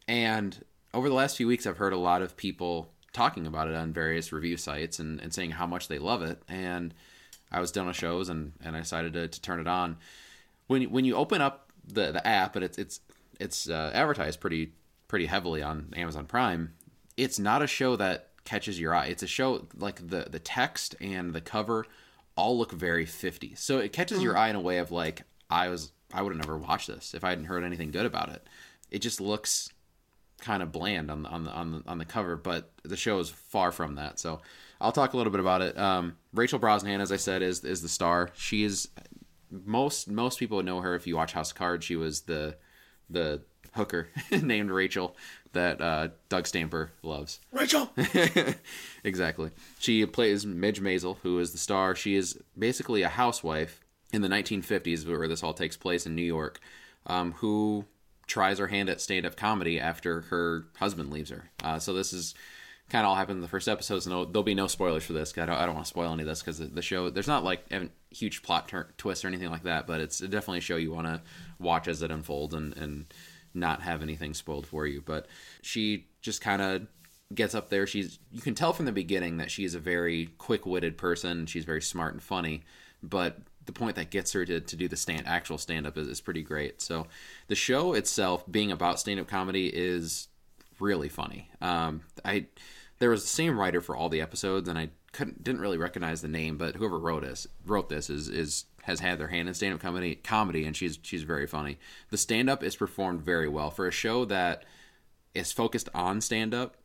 And 0.06 0.64
over 0.94 1.08
the 1.08 1.14
last 1.16 1.36
few 1.36 1.48
weeks, 1.48 1.66
I've 1.66 1.78
heard 1.78 1.92
a 1.92 1.98
lot 1.98 2.22
of 2.22 2.36
people 2.36 2.92
talking 3.12 3.48
about 3.48 3.66
it 3.66 3.74
on 3.74 3.92
various 3.92 4.32
review 4.32 4.56
sites 4.56 5.00
and, 5.00 5.20
and 5.20 5.34
saying 5.34 5.50
how 5.50 5.66
much 5.66 5.88
they 5.88 5.98
love 5.98 6.22
it. 6.22 6.40
And 6.48 6.94
I 7.50 7.58
was 7.58 7.72
done 7.72 7.88
with 7.88 7.96
shows, 7.96 8.28
and, 8.28 8.52
and 8.64 8.76
I 8.76 8.78
decided 8.78 9.12
to, 9.14 9.26
to 9.26 9.42
turn 9.42 9.58
it 9.58 9.66
on. 9.66 9.96
When 10.68 10.84
when 10.84 11.04
you 11.04 11.16
open 11.16 11.40
up 11.40 11.71
the, 11.86 12.12
the 12.12 12.26
app, 12.26 12.56
and 12.56 12.64
it's 12.64 12.78
it's 12.78 13.00
it's 13.40 13.68
uh, 13.68 13.90
advertised 13.94 14.40
pretty 14.40 14.72
pretty 15.08 15.26
heavily 15.26 15.62
on 15.62 15.92
Amazon 15.96 16.26
Prime. 16.26 16.74
It's 17.16 17.38
not 17.38 17.62
a 17.62 17.66
show 17.66 17.96
that 17.96 18.30
catches 18.44 18.80
your 18.80 18.94
eye. 18.94 19.06
It's 19.06 19.22
a 19.22 19.26
show 19.26 19.66
like 19.76 20.08
the 20.08 20.26
the 20.30 20.38
text 20.38 20.94
and 21.00 21.32
the 21.32 21.40
cover 21.40 21.86
all 22.36 22.56
look 22.56 22.72
very 22.72 23.04
50. 23.04 23.54
So 23.56 23.78
it 23.78 23.92
catches 23.92 24.22
your 24.22 24.36
eye 24.36 24.48
in 24.48 24.56
a 24.56 24.60
way 24.60 24.78
of 24.78 24.90
like 24.90 25.22
I 25.50 25.68
was 25.68 25.92
I 26.12 26.22
would 26.22 26.32
have 26.32 26.40
never 26.40 26.58
watched 26.58 26.88
this 26.88 27.14
if 27.14 27.24
I 27.24 27.30
hadn't 27.30 27.44
heard 27.46 27.64
anything 27.64 27.90
good 27.90 28.06
about 28.06 28.30
it. 28.30 28.46
It 28.90 29.00
just 29.00 29.20
looks 29.20 29.70
kind 30.40 30.62
of 30.62 30.72
bland 30.72 31.10
on 31.10 31.22
the 31.22 31.28
on 31.28 31.44
the 31.44 31.50
on 31.50 31.72
the 31.72 31.82
on 31.86 31.98
the 31.98 32.04
cover, 32.04 32.36
but 32.36 32.72
the 32.82 32.96
show 32.96 33.18
is 33.18 33.30
far 33.30 33.72
from 33.72 33.94
that. 33.96 34.18
So 34.18 34.40
I'll 34.80 34.92
talk 34.92 35.12
a 35.12 35.16
little 35.16 35.30
bit 35.30 35.40
about 35.40 35.62
it. 35.62 35.78
Um, 35.78 36.16
Rachel 36.34 36.58
Brosnahan, 36.58 37.00
as 37.00 37.12
I 37.12 37.16
said, 37.16 37.42
is 37.42 37.64
is 37.64 37.82
the 37.82 37.88
star. 37.88 38.30
She 38.34 38.64
is 38.64 38.88
most 39.52 40.08
most 40.08 40.38
people 40.38 40.56
would 40.56 40.66
know 40.66 40.80
her 40.80 40.94
if 40.94 41.06
you 41.06 41.16
watch 41.16 41.32
House 41.32 41.50
of 41.50 41.56
Cards. 41.56 41.84
She 41.84 41.96
was 41.96 42.22
the 42.22 42.56
the 43.08 43.42
hooker 43.74 44.08
named 44.30 44.70
Rachel 44.70 45.16
that 45.52 45.80
uh, 45.80 46.08
Doug 46.28 46.46
Stamper 46.46 46.92
loves. 47.02 47.40
Rachel. 47.52 47.90
exactly. 49.04 49.50
She 49.78 50.04
plays 50.06 50.46
Midge 50.46 50.80
Maisel, 50.80 51.18
who 51.22 51.38
is 51.38 51.52
the 51.52 51.58
star. 51.58 51.94
She 51.94 52.16
is 52.16 52.38
basically 52.58 53.02
a 53.02 53.08
housewife 53.08 53.80
in 54.12 54.22
the 54.22 54.28
1950s, 54.28 55.06
where 55.06 55.28
this 55.28 55.42
all 55.42 55.54
takes 55.54 55.76
place 55.76 56.06
in 56.06 56.14
New 56.14 56.22
York, 56.22 56.60
um, 57.06 57.32
who 57.32 57.84
tries 58.26 58.58
her 58.58 58.68
hand 58.68 58.88
at 58.88 59.00
stand-up 59.00 59.36
comedy 59.36 59.78
after 59.78 60.22
her 60.22 60.66
husband 60.76 61.10
leaves 61.10 61.30
her. 61.30 61.50
Uh, 61.62 61.78
so 61.78 61.92
this 61.92 62.12
is 62.12 62.34
kind 62.92 63.06
of 63.06 63.08
all 63.08 63.16
happened 63.16 63.38
in 63.38 63.42
the 63.42 63.48
first 63.48 63.68
episode. 63.68 64.00
So 64.00 64.10
no, 64.10 64.24
there'll 64.26 64.42
be 64.42 64.54
no 64.54 64.66
spoilers 64.66 65.02
for 65.02 65.14
this. 65.14 65.32
I 65.38 65.46
don't, 65.46 65.56
I 65.56 65.64
don't 65.64 65.74
want 65.74 65.86
to 65.86 65.88
spoil 65.88 66.12
any 66.12 66.22
of 66.22 66.28
this 66.28 66.42
because 66.42 66.58
the, 66.58 66.66
the 66.66 66.82
show 66.82 67.08
there's 67.08 67.26
not 67.26 67.42
like 67.42 67.64
a 67.72 67.88
huge 68.10 68.42
plot 68.42 68.70
twist 68.98 69.24
or 69.24 69.28
anything 69.28 69.50
like 69.50 69.62
that, 69.62 69.86
but 69.86 70.00
it's 70.00 70.18
definitely 70.18 70.58
a 70.58 70.60
show 70.60 70.76
you 70.76 70.92
want 70.92 71.06
to 71.06 71.22
watch 71.58 71.88
as 71.88 72.02
it 72.02 72.10
unfolds 72.10 72.54
and 72.54 72.76
and 72.76 73.06
not 73.54 73.82
have 73.82 74.02
anything 74.02 74.34
spoiled 74.34 74.66
for 74.66 74.86
you. 74.86 75.00
But 75.00 75.26
she 75.62 76.06
just 76.20 76.42
kind 76.42 76.60
of 76.60 76.86
gets 77.34 77.54
up 77.54 77.70
there. 77.70 77.86
She's 77.86 78.18
you 78.30 78.42
can 78.42 78.54
tell 78.54 78.74
from 78.74 78.84
the 78.84 78.92
beginning 78.92 79.38
that 79.38 79.50
she's 79.50 79.74
a 79.74 79.80
very 79.80 80.28
quick-witted 80.36 80.98
person. 80.98 81.46
She's 81.46 81.64
very 81.64 81.82
smart 81.82 82.12
and 82.12 82.22
funny, 82.22 82.62
but 83.02 83.38
the 83.64 83.72
point 83.72 83.96
that 83.96 84.10
gets 84.10 84.32
her 84.32 84.44
to, 84.44 84.60
to 84.60 84.76
do 84.76 84.88
the 84.88 84.96
stand 84.96 85.26
actual 85.26 85.56
stand 85.56 85.86
up 85.86 85.96
is, 85.96 86.08
is 86.08 86.20
pretty 86.20 86.42
great. 86.42 86.82
So 86.82 87.06
the 87.46 87.54
show 87.54 87.94
itself 87.94 88.44
being 88.50 88.70
about 88.70 89.00
stand 89.00 89.20
up 89.20 89.28
comedy 89.28 89.68
is 89.68 90.28
really 90.80 91.08
funny. 91.08 91.48
Um, 91.60 92.02
I 92.24 92.46
there 93.02 93.10
was 93.10 93.22
the 93.22 93.28
same 93.28 93.58
writer 93.58 93.80
for 93.80 93.96
all 93.96 94.08
the 94.08 94.20
episodes, 94.20 94.68
and 94.68 94.78
I 94.78 94.90
couldn't 95.10 95.42
didn't 95.42 95.60
really 95.60 95.76
recognize 95.76 96.22
the 96.22 96.28
name, 96.28 96.56
but 96.56 96.76
whoever 96.76 97.00
wrote 97.00 97.22
this 97.24 97.48
wrote 97.66 97.88
this 97.88 98.08
is 98.08 98.28
is 98.28 98.66
has 98.82 99.00
had 99.00 99.18
their 99.18 99.26
hand 99.26 99.48
in 99.48 99.54
stand 99.54 99.74
up 99.74 99.80
comedy 99.80 100.14
comedy, 100.14 100.64
and 100.64 100.76
she's 100.76 101.00
she's 101.02 101.24
very 101.24 101.48
funny. 101.48 101.80
The 102.10 102.16
stand 102.16 102.48
up 102.48 102.62
is 102.62 102.76
performed 102.76 103.22
very 103.22 103.48
well 103.48 103.72
for 103.72 103.88
a 103.88 103.90
show 103.90 104.24
that 104.26 104.62
is 105.34 105.50
focused 105.50 105.88
on 105.92 106.20
stand 106.20 106.54
up. 106.54 106.76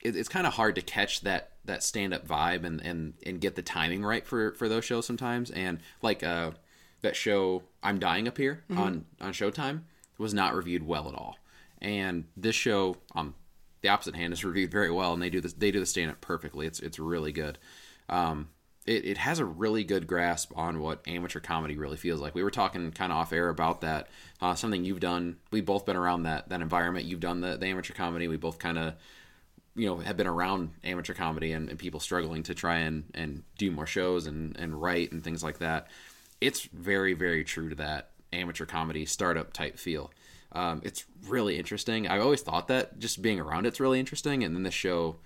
It, 0.00 0.16
it's 0.16 0.30
kind 0.30 0.46
of 0.46 0.54
hard 0.54 0.74
to 0.76 0.80
catch 0.80 1.20
that 1.20 1.50
that 1.66 1.82
stand 1.82 2.14
up 2.14 2.26
vibe 2.26 2.64
and, 2.64 2.80
and 2.80 3.12
and 3.26 3.38
get 3.38 3.54
the 3.54 3.60
timing 3.60 4.02
right 4.02 4.26
for 4.26 4.54
for 4.54 4.70
those 4.70 4.86
shows 4.86 5.04
sometimes. 5.04 5.50
And 5.50 5.80
like 6.00 6.22
uh, 6.22 6.52
that 7.02 7.14
show 7.14 7.62
I'm 7.82 7.98
Dying 7.98 8.26
Up 8.26 8.38
Here 8.38 8.64
on 8.70 9.04
on 9.20 9.34
Showtime 9.34 9.82
was 10.16 10.32
not 10.32 10.54
reviewed 10.54 10.86
well 10.86 11.10
at 11.10 11.14
all. 11.14 11.36
And 11.82 12.24
this 12.38 12.56
show 12.56 12.96
on 13.14 13.34
the 13.82 13.88
opposite 13.88 14.16
hand 14.16 14.32
is 14.32 14.44
reviewed 14.44 14.70
very 14.70 14.90
well, 14.90 15.12
and 15.12 15.22
they 15.22 15.30
do 15.30 15.40
this 15.40 15.52
they 15.52 15.70
do 15.70 15.80
the 15.80 15.86
stand 15.86 16.10
up 16.10 16.20
perfectly. 16.20 16.66
It's 16.66 16.80
it's 16.80 16.98
really 16.98 17.32
good. 17.32 17.58
Um, 18.08 18.48
it, 18.84 19.04
it 19.04 19.18
has 19.18 19.38
a 19.38 19.44
really 19.44 19.84
good 19.84 20.08
grasp 20.08 20.52
on 20.56 20.80
what 20.80 21.06
amateur 21.06 21.38
comedy 21.38 21.76
really 21.76 21.96
feels 21.96 22.20
like. 22.20 22.34
We 22.34 22.42
were 22.42 22.50
talking 22.50 22.90
kind 22.90 23.12
of 23.12 23.18
off 23.18 23.32
air 23.32 23.48
about 23.48 23.82
that. 23.82 24.08
Uh, 24.40 24.56
something 24.56 24.84
you've 24.84 24.98
done. 24.98 25.36
We've 25.52 25.64
both 25.64 25.86
been 25.86 25.96
around 25.96 26.24
that 26.24 26.48
that 26.48 26.60
environment. 26.60 27.06
You've 27.06 27.20
done 27.20 27.40
the, 27.40 27.56
the 27.56 27.66
amateur 27.66 27.94
comedy. 27.94 28.26
We 28.28 28.36
both 28.36 28.58
kind 28.58 28.78
of 28.78 28.94
you 29.74 29.86
know 29.86 29.98
have 29.98 30.16
been 30.16 30.26
around 30.26 30.70
amateur 30.84 31.14
comedy 31.14 31.52
and, 31.52 31.68
and 31.68 31.78
people 31.78 32.00
struggling 32.00 32.42
to 32.44 32.54
try 32.54 32.78
and 32.78 33.04
and 33.14 33.42
do 33.58 33.70
more 33.70 33.86
shows 33.86 34.26
and 34.26 34.56
and 34.58 34.80
write 34.80 35.12
and 35.12 35.24
things 35.24 35.42
like 35.42 35.58
that 35.58 35.88
it's 36.40 36.62
very 36.62 37.14
very 37.14 37.44
true 37.44 37.68
to 37.68 37.74
that 37.76 38.10
amateur 38.32 38.66
comedy 38.66 39.06
startup 39.06 39.52
type 39.52 39.78
feel 39.78 40.10
um, 40.52 40.82
it's 40.84 41.04
really 41.26 41.58
interesting. 41.58 42.06
I 42.08 42.18
always 42.18 42.42
thought 42.42 42.68
that 42.68 42.98
just 42.98 43.22
being 43.22 43.40
around 43.40 43.66
it's 43.66 43.80
really 43.80 44.00
interesting 44.00 44.44
and 44.44 44.54
then 44.54 44.62
the 44.62 44.70
show 44.70 45.16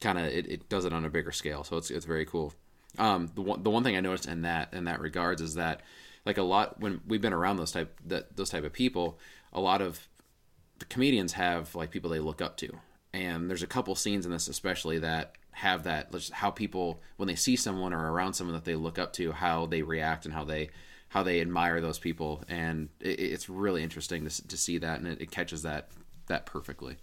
kind 0.00 0.18
of 0.18 0.26
it, 0.26 0.50
it 0.50 0.68
does 0.68 0.84
it 0.84 0.92
on 0.92 1.04
a 1.04 1.10
bigger 1.10 1.30
scale 1.30 1.62
so 1.62 1.76
it's 1.76 1.90
it's 1.90 2.06
very 2.06 2.26
cool. 2.26 2.52
Um, 2.98 3.30
the 3.34 3.42
one 3.42 3.62
the 3.62 3.70
one 3.70 3.84
thing 3.84 3.96
i 3.96 4.00
noticed 4.00 4.26
in 4.28 4.42
that 4.42 4.74
in 4.74 4.84
that 4.84 5.00
regards 5.00 5.40
is 5.40 5.54
that 5.54 5.80
like 6.26 6.36
a 6.36 6.42
lot 6.42 6.78
when 6.78 7.00
we've 7.06 7.22
been 7.22 7.32
around 7.32 7.56
those 7.56 7.72
type 7.72 7.98
that 8.06 8.36
those 8.36 8.50
type 8.50 8.64
of 8.64 8.72
people 8.72 9.18
a 9.52 9.60
lot 9.60 9.80
of 9.80 10.08
the 10.82 10.86
comedians 10.86 11.34
have 11.34 11.74
like 11.76 11.92
people 11.92 12.10
they 12.10 12.18
look 12.18 12.42
up 12.42 12.56
to. 12.56 12.68
And 13.12 13.48
there's 13.48 13.62
a 13.62 13.68
couple 13.68 13.94
scenes 13.94 14.26
in 14.26 14.32
this 14.32 14.48
especially 14.48 14.98
that 14.98 15.36
have 15.52 15.84
that 15.84 16.12
how 16.32 16.50
people 16.50 17.00
when 17.18 17.28
they 17.28 17.36
see 17.36 17.54
someone 17.54 17.92
or 17.92 18.10
around 18.10 18.32
someone 18.34 18.54
that 18.54 18.64
they 18.64 18.74
look 18.74 18.98
up 18.98 19.12
to 19.12 19.30
how 19.30 19.66
they 19.66 19.82
react 19.82 20.24
and 20.24 20.34
how 20.34 20.44
they 20.44 20.70
how 21.12 21.22
they 21.22 21.40
admire 21.40 21.80
those 21.80 21.98
people 21.98 22.42
and 22.48 22.88
it, 23.00 23.20
it's 23.20 23.48
really 23.48 23.82
interesting 23.82 24.26
to, 24.26 24.48
to 24.48 24.56
see 24.56 24.78
that 24.78 24.98
and 24.98 25.06
it, 25.06 25.20
it 25.20 25.30
catches 25.30 25.62
that 25.62 25.88
that 26.26 26.46
perfectly 26.46 26.96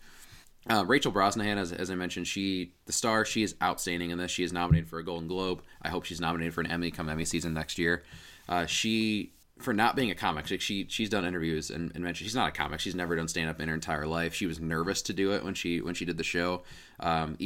uh, 0.70 0.84
Rachel 0.86 1.12
Brosnahan, 1.12 1.58
as, 1.58 1.72
as 1.72 1.90
I 1.90 1.96
mentioned, 1.96 2.28
she 2.28 2.74
the 2.86 2.92
star. 2.92 3.24
She 3.24 3.44
is 3.44 3.56
outstanding 3.64 4.12
in 4.12 4.18
this. 4.18 4.30
She 4.30 4.44
is 4.44 4.52
nominated 4.52 4.90
for 4.90 5.00
a 5.00 5.06
Golden 5.06 5.28
Globe. 5.28 5.64
I 5.82 5.90
hope 5.90 6.04
she's 6.04 6.20
nominated 6.20 6.54
for 6.54 6.62
an 6.62 6.68
Emmy 6.68 6.92
come 6.92 7.10
Emmy 7.10 7.26
season 7.26 7.54
next 7.54 7.78
year. 7.78 8.04
Uh, 8.48 8.66
she 8.66 9.32
for 9.60 9.74
not 9.74 9.96
being 9.96 10.12
a 10.12 10.16
comic. 10.16 10.48
She 10.48 10.86
she's 10.90 11.10
done 11.10 11.26
interviews 11.26 11.70
and, 11.70 11.92
and 11.94 12.04
mentioned 12.04 12.26
she's 12.26 12.36
not 12.36 12.50
a 12.50 12.52
comic. 12.52 12.80
She's 12.80 12.96
never 12.96 13.16
done 13.16 13.28
stand 13.28 13.50
up 13.50 13.60
in 13.62 13.70
her 13.70 13.74
entire 13.74 14.06
life. 14.06 14.34
She 14.34 14.46
was 14.46 14.60
nervous 14.60 15.02
to 15.04 15.14
do 15.14 15.34
it 15.34 15.44
when 15.44 15.54
she 15.54 15.82
when 15.82 15.96
she 15.96 16.06
did 16.06 16.18
the 16.18 16.24
show. 16.24 16.64
Um, 17.00 17.38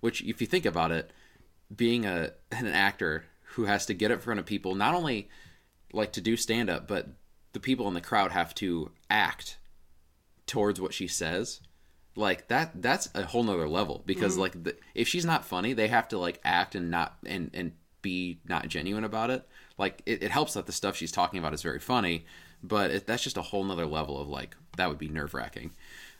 which 0.00 0.22
if 0.22 0.40
you 0.40 0.46
think 0.46 0.64
about 0.64 0.92
it, 0.92 1.10
being 1.74 2.06
a 2.06 2.32
an 2.52 2.66
actor 2.66 3.24
who 3.54 3.64
has 3.64 3.86
to 3.86 3.94
get 3.94 4.10
in 4.10 4.18
front 4.18 4.40
of 4.40 4.46
people, 4.46 4.74
not 4.74 4.94
only 4.94 5.28
like 5.92 6.12
to 6.12 6.20
do 6.20 6.36
stand 6.36 6.70
up, 6.70 6.88
but 6.88 7.08
the 7.52 7.60
people 7.60 7.88
in 7.88 7.94
the 7.94 8.00
crowd 8.00 8.32
have 8.32 8.54
to 8.56 8.90
act 9.10 9.58
towards 10.46 10.80
what 10.80 10.94
she 10.94 11.06
says. 11.06 11.60
Like 12.14 12.48
that 12.48 12.82
that's 12.82 13.08
a 13.14 13.24
whole 13.24 13.42
nother 13.42 13.68
level 13.68 14.02
because 14.04 14.36
like 14.36 14.64
the, 14.64 14.76
if 14.94 15.08
she's 15.08 15.24
not 15.24 15.44
funny, 15.44 15.72
they 15.72 15.88
have 15.88 16.08
to 16.08 16.18
like 16.18 16.40
act 16.44 16.74
and 16.74 16.90
not 16.90 17.16
and 17.24 17.50
and 17.54 17.72
be 18.02 18.40
not 18.46 18.68
genuine 18.68 19.04
about 19.04 19.30
it. 19.30 19.46
Like 19.78 20.02
it, 20.04 20.22
it 20.22 20.30
helps 20.30 20.54
that 20.54 20.66
the 20.66 20.72
stuff 20.72 20.96
she's 20.96 21.12
talking 21.12 21.38
about 21.38 21.54
is 21.54 21.62
very 21.62 21.80
funny 21.80 22.26
but 22.64 22.92
it, 22.92 23.06
that's 23.08 23.24
just 23.24 23.36
a 23.36 23.42
whole 23.42 23.64
nother 23.64 23.86
level 23.86 24.20
of 24.20 24.28
like 24.28 24.56
that 24.76 24.88
would 24.88 24.98
be 24.98 25.08
nerve-wracking 25.08 25.72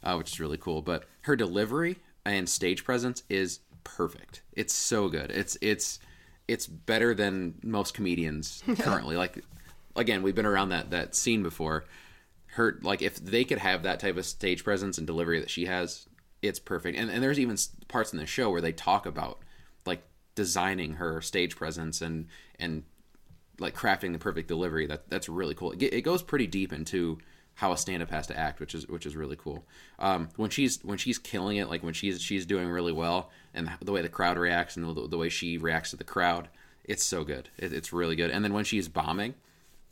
uh, 0.03 0.15
which 0.17 0.33
is 0.33 0.41
really 0.41 0.59
cool. 0.59 0.83
But 0.83 1.05
her 1.23 1.37
delivery 1.37 1.99
and 2.25 2.49
stage 2.49 2.85
presence 2.85 3.23
is 3.29 3.61
perfect. 3.85 4.43
It's 4.53 4.75
so 4.75 5.09
good. 5.09 5.31
It's 5.31 5.57
it's 5.61 5.99
it's 6.49 6.67
better 6.67 7.15
than 7.15 7.55
most 7.63 7.95
comedians 7.95 8.63
currently. 8.79 9.17
Like 9.17 9.45
again 9.97 10.23
we've 10.23 10.35
been 10.35 10.47
around 10.47 10.71
that 10.71 10.91
that 10.91 11.15
scene 11.15 11.43
before. 11.43 11.85
Her 12.55 12.79
like 12.83 13.03
if 13.03 13.17
they 13.17 13.45
could 13.45 13.59
have 13.59 13.83
that 13.83 14.01
type 14.01 14.17
of 14.17 14.27
stage 14.27 14.65
presence 14.65 14.99
and 14.99 15.07
delivery 15.07 15.41
that 15.41 15.51
she 15.51 15.67
has 15.67 16.09
it's 16.43 16.59
perfect. 16.59 16.99
And, 16.99 17.09
and 17.09 17.23
there's 17.23 17.39
even 17.39 17.57
parts 17.89 18.13
in 18.13 18.19
the 18.19 18.27
show 18.27 18.51
where 18.51 18.61
they 18.61 18.73
talk 18.73 19.07
about 19.07 19.39
like 19.87 20.03
designing 20.35 20.95
her 20.95 21.21
stage 21.21 21.57
presence 21.57 22.03
and 22.03 22.27
and 22.59 22.83
like 23.59 23.75
crafting 23.77 24.13
the 24.13 24.19
perfect 24.19 24.49
delivery. 24.49 24.87
That 24.87 25.09
that's 25.09 25.29
really 25.29 25.55
cool. 25.55 25.73
It, 25.73 25.83
it 25.83 26.03
goes 26.03 26.23
pretty 26.23 26.47
deep 26.47 26.73
into 26.73 27.19
how 27.55 27.71
a 27.71 27.77
stand-up 27.77 28.11
has 28.11 28.27
to 28.27 28.39
act 28.39 28.61
which 28.61 28.75
is 28.75 28.89
which 28.89 29.07
is 29.07 29.15
really 29.15 29.37
cool. 29.37 29.65
Um, 29.99 30.29
when 30.37 30.51
she's 30.51 30.83
when 30.83 30.99
she's 30.99 31.19
killing 31.19 31.59
it 31.59 31.71
like 31.71 31.83
when 31.83 31.95
she's 31.95 32.21
she's 32.21 32.45
doing 32.45 32.69
really 32.69 32.93
well 32.93 33.31
and 33.55 33.71
the 33.81 33.93
way 33.93 34.03
the 34.03 34.09
crowd 34.09 34.37
reacts 34.39 34.77
and 34.77 34.97
the, 34.97 35.09
the 35.09 35.19
way 35.19 35.29
she 35.29 35.59
reacts 35.59 35.91
to 35.91 35.97
the 35.97 36.05
crowd 36.05 36.49
it's 36.85 37.05
so 37.05 37.25
good. 37.25 37.49
It, 37.59 37.73
it's 37.73 37.93
really 37.93 38.17
good. 38.17 38.31
And 38.31 38.45
then 38.45 38.53
when 38.53 38.65
she's 38.65 38.89
bombing 38.89 39.35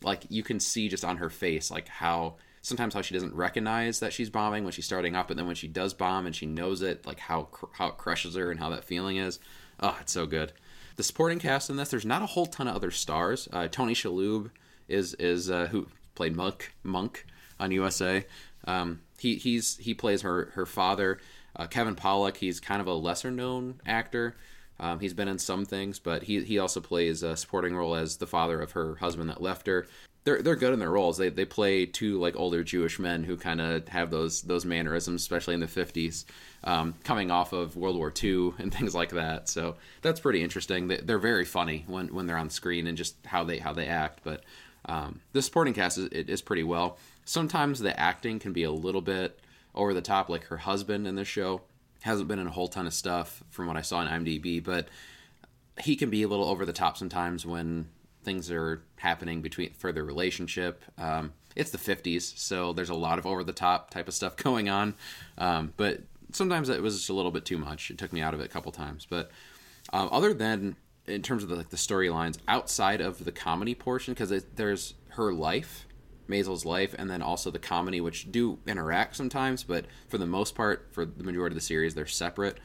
like 0.02 0.24
you 0.28 0.42
can 0.42 0.60
see 0.60 0.88
just 0.88 1.04
on 1.04 1.18
her 1.18 1.30
face 1.30 1.70
like 1.70 1.88
how 1.88 2.34
sometimes 2.62 2.94
how 2.94 3.02
she 3.02 3.14
doesn't 3.14 3.34
recognize 3.34 4.00
that 4.00 4.12
she's 4.12 4.30
bombing 4.30 4.64
when 4.64 4.72
she's 4.72 4.84
starting 4.84 5.14
up 5.14 5.28
but 5.28 5.36
then 5.36 5.46
when 5.46 5.56
she 5.56 5.68
does 5.68 5.94
bomb 5.94 6.26
and 6.26 6.36
she 6.36 6.46
knows 6.46 6.82
it 6.82 7.06
like 7.06 7.18
how 7.18 7.48
how 7.72 7.88
it 7.88 7.96
crushes 7.96 8.34
her 8.34 8.50
and 8.50 8.60
how 8.60 8.70
that 8.70 8.84
feeling 8.84 9.16
is. 9.16 9.38
Oh 9.80 9.96
it's 10.00 10.12
so 10.12 10.26
good. 10.26 10.52
The 10.96 11.02
supporting 11.02 11.38
cast 11.38 11.70
in 11.70 11.76
this 11.76 11.90
there's 11.90 12.06
not 12.06 12.22
a 12.22 12.26
whole 12.26 12.46
ton 12.46 12.68
of 12.68 12.76
other 12.76 12.90
stars. 12.90 13.48
Uh, 13.52 13.68
tony 13.68 13.94
shalhoub 13.94 14.50
is 14.88 15.14
is 15.14 15.50
uh, 15.50 15.66
who 15.66 15.86
played 16.14 16.36
monk 16.36 16.74
monk 16.82 17.26
on 17.58 17.70
usa 17.70 18.24
um, 18.66 19.00
he 19.18 19.36
he's 19.36 19.76
he 19.78 19.94
plays 19.94 20.22
her 20.22 20.50
her 20.54 20.66
father. 20.66 21.18
Uh, 21.56 21.66
kevin 21.66 21.96
Pollak 21.96 22.36
he's 22.36 22.60
kind 22.60 22.80
of 22.80 22.86
a 22.86 22.94
lesser 22.94 23.30
known 23.30 23.80
actor 23.84 24.36
um, 24.80 24.98
he's 24.98 25.12
been 25.12 25.28
in 25.28 25.38
some 25.38 25.66
things, 25.66 25.98
but 25.98 26.22
he 26.22 26.42
he 26.42 26.58
also 26.58 26.80
plays 26.80 27.22
a 27.22 27.36
supporting 27.36 27.76
role 27.76 27.94
as 27.94 28.16
the 28.16 28.26
father 28.26 28.60
of 28.60 28.72
her 28.72 28.96
husband 28.96 29.28
that 29.28 29.42
left 29.42 29.66
her. 29.66 29.86
They're 30.24 30.40
they're 30.40 30.56
good 30.56 30.72
in 30.72 30.78
their 30.78 30.90
roles. 30.90 31.18
They 31.18 31.28
they 31.28 31.44
play 31.44 31.84
two 31.84 32.18
like 32.18 32.34
older 32.34 32.64
Jewish 32.64 32.98
men 32.98 33.22
who 33.22 33.36
kind 33.36 33.60
of 33.60 33.86
have 33.88 34.10
those 34.10 34.40
those 34.40 34.64
mannerisms, 34.64 35.20
especially 35.20 35.52
in 35.52 35.60
the 35.60 35.68
fifties, 35.68 36.24
um, 36.64 36.94
coming 37.04 37.30
off 37.30 37.52
of 37.52 37.76
World 37.76 37.96
War 37.96 38.12
II 38.22 38.54
and 38.58 38.72
things 38.72 38.94
like 38.94 39.10
that. 39.10 39.50
So 39.50 39.76
that's 40.00 40.20
pretty 40.20 40.42
interesting. 40.42 40.88
They, 40.88 40.96
they're 40.96 41.18
very 41.18 41.44
funny 41.44 41.84
when 41.86 42.14
when 42.14 42.26
they're 42.26 42.38
on 42.38 42.48
screen 42.48 42.86
and 42.86 42.96
just 42.96 43.16
how 43.26 43.44
they 43.44 43.58
how 43.58 43.74
they 43.74 43.86
act. 43.86 44.20
But 44.24 44.44
um, 44.86 45.20
the 45.32 45.42
supporting 45.42 45.74
cast 45.74 45.98
is 45.98 46.06
it 46.06 46.30
is 46.30 46.40
pretty 46.40 46.64
well. 46.64 46.96
Sometimes 47.26 47.80
the 47.80 47.98
acting 48.00 48.38
can 48.38 48.54
be 48.54 48.62
a 48.62 48.72
little 48.72 49.02
bit 49.02 49.38
over 49.74 49.92
the 49.92 50.00
top, 50.00 50.30
like 50.30 50.44
her 50.44 50.56
husband 50.56 51.06
in 51.06 51.16
this 51.16 51.28
show 51.28 51.60
hasn't 52.02 52.28
been 52.28 52.38
in 52.38 52.46
a 52.46 52.50
whole 52.50 52.68
ton 52.68 52.86
of 52.86 52.94
stuff 52.94 53.42
from 53.50 53.66
what 53.66 53.76
I 53.76 53.82
saw 53.82 53.98
on 53.98 54.08
IMDb, 54.08 54.62
but 54.62 54.88
he 55.80 55.96
can 55.96 56.10
be 56.10 56.22
a 56.22 56.28
little 56.28 56.46
over 56.46 56.64
the 56.64 56.72
top 56.72 56.96
sometimes 56.96 57.46
when 57.46 57.88
things 58.22 58.50
are 58.50 58.82
happening 58.96 59.40
between 59.42 59.72
for 59.74 59.92
their 59.92 60.04
relationship. 60.04 60.82
Um, 60.98 61.32
it's 61.56 61.70
the 61.70 61.78
50s, 61.78 62.36
so 62.38 62.72
there's 62.72 62.90
a 62.90 62.94
lot 62.94 63.18
of 63.18 63.26
over 63.26 63.42
the 63.44 63.52
top 63.52 63.90
type 63.90 64.08
of 64.08 64.14
stuff 64.14 64.36
going 64.38 64.68
on. 64.68 64.94
Um, 65.38 65.72
but 65.76 66.00
sometimes 66.32 66.68
it 66.68 66.82
was 66.82 66.96
just 66.96 67.10
a 67.10 67.14
little 67.14 67.30
bit 67.30 67.44
too 67.44 67.58
much. 67.58 67.90
It 67.90 67.98
took 67.98 68.12
me 68.12 68.20
out 68.20 68.34
of 68.34 68.40
it 68.40 68.44
a 68.44 68.48
couple 68.48 68.72
times. 68.72 69.06
But 69.08 69.30
um, 69.92 70.08
other 70.12 70.32
than 70.34 70.76
in 71.06 71.22
terms 71.22 71.42
of 71.42 71.48
the, 71.48 71.56
like 71.56 71.70
the 71.70 71.76
storylines 71.76 72.38
outside 72.46 73.00
of 73.00 73.24
the 73.24 73.32
comedy 73.32 73.74
portion, 73.74 74.14
because 74.14 74.44
there's 74.54 74.94
her 75.10 75.32
life, 75.32 75.86
Maisel's 76.30 76.64
life, 76.64 76.94
and 76.98 77.10
then 77.10 77.20
also 77.20 77.50
the 77.50 77.58
comedy, 77.58 78.00
which 78.00 78.30
do 78.32 78.58
interact 78.66 79.16
sometimes, 79.16 79.64
but 79.64 79.86
for 80.08 80.16
the 80.16 80.26
most 80.26 80.54
part, 80.54 80.88
for 80.92 81.04
the 81.04 81.24
majority 81.24 81.52
of 81.52 81.56
the 81.56 81.66
series, 81.66 81.94
they're 81.94 82.06
separate. 82.06 82.58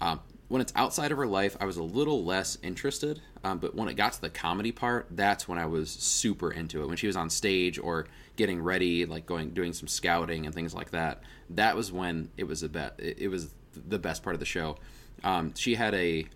Um, 0.00 0.20
when 0.48 0.60
it's 0.60 0.72
outside 0.76 1.12
of 1.12 1.16
her 1.16 1.26
life, 1.26 1.56
I 1.60 1.64
was 1.64 1.78
a 1.78 1.82
little 1.82 2.24
less 2.24 2.58
interested. 2.62 3.22
Um, 3.42 3.58
but 3.58 3.74
when 3.74 3.88
it 3.88 3.94
got 3.94 4.12
to 4.12 4.20
the 4.20 4.28
comedy 4.28 4.70
part, 4.70 5.06
that's 5.10 5.48
when 5.48 5.58
I 5.58 5.64
was 5.64 5.90
super 5.90 6.52
into 6.52 6.82
it. 6.82 6.88
When 6.88 6.98
she 6.98 7.06
was 7.06 7.16
on 7.16 7.30
stage 7.30 7.78
or 7.78 8.06
getting 8.36 8.60
ready, 8.62 9.06
like 9.06 9.24
going 9.24 9.50
doing 9.50 9.72
some 9.72 9.88
scouting 9.88 10.44
and 10.44 10.54
things 10.54 10.74
like 10.74 10.90
that, 10.90 11.22
that 11.50 11.74
was 11.74 11.90
when 11.90 12.28
it 12.36 12.44
was 12.44 12.62
a 12.62 12.68
bet. 12.68 12.96
It, 12.98 13.28
was 13.28 13.54
the 13.74 13.98
best 13.98 14.22
part 14.22 14.34
of 14.34 14.40
the 14.40 14.46
show. 14.46 14.76
Um, 15.24 15.54
she 15.54 15.74
had 15.74 15.94
a 15.94 16.26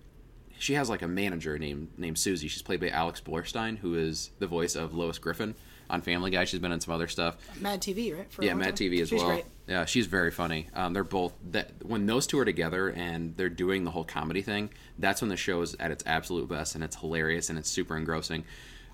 she 0.59 0.73
has 0.73 0.89
like 0.89 1.03
a 1.03 1.09
manager 1.09 1.59
named 1.59 1.89
named 1.99 2.19
Susie. 2.19 2.49
She's 2.49 2.63
played 2.63 2.81
by 2.81 2.89
Alex 2.89 3.21
Borstein, 3.21 3.77
who 3.77 3.97
is 3.97 4.31
the 4.39 4.47
voice 4.47 4.77
of 4.77 4.95
Lois 4.95 5.19
Griffin 5.19 5.55
on 5.89 6.03
Family 6.03 6.31
Guy. 6.31 6.45
She's 6.45 6.61
been 6.61 6.73
in 6.73 6.81
some 6.81 6.95
other 6.95 7.09
stuff. 7.09 7.37
Mad 7.61 7.81
TV, 7.81 8.17
right? 8.17 8.31
For 8.33 8.45
yeah, 8.45 8.55
Mad 8.55 8.77
time. 8.77 8.89
TV 8.89 9.01
as 9.01 9.09
she's 9.09 9.21
well. 9.21 9.31
Great. 9.31 9.45
Yeah, 9.67 9.85
she's 9.85 10.07
very 10.07 10.31
funny. 10.31 10.69
Um, 10.75 10.93
they're 10.93 11.05
both 11.05 11.33
that 11.51 11.73
when 11.85 12.07
those 12.07 12.27
two 12.27 12.39
are 12.39 12.45
together 12.45 12.89
and 12.89 13.37
they're 13.37 13.49
doing 13.49 13.85
the 13.85 13.91
whole 13.91 14.05
comedy 14.05 14.43
thing. 14.43 14.71
That's 14.99 15.21
when 15.21 15.29
the 15.29 15.37
show 15.37 15.61
is 15.63 15.75
at 15.81 15.91
its 15.91 16.05
absolute 16.07 16.49
best 16.49 16.75
and 16.75 16.85
it's 16.85 16.97
hilarious 16.97 17.51
and 17.51 17.59
it's 17.59 17.71
super 17.71 17.97
engrossing. 17.97 18.45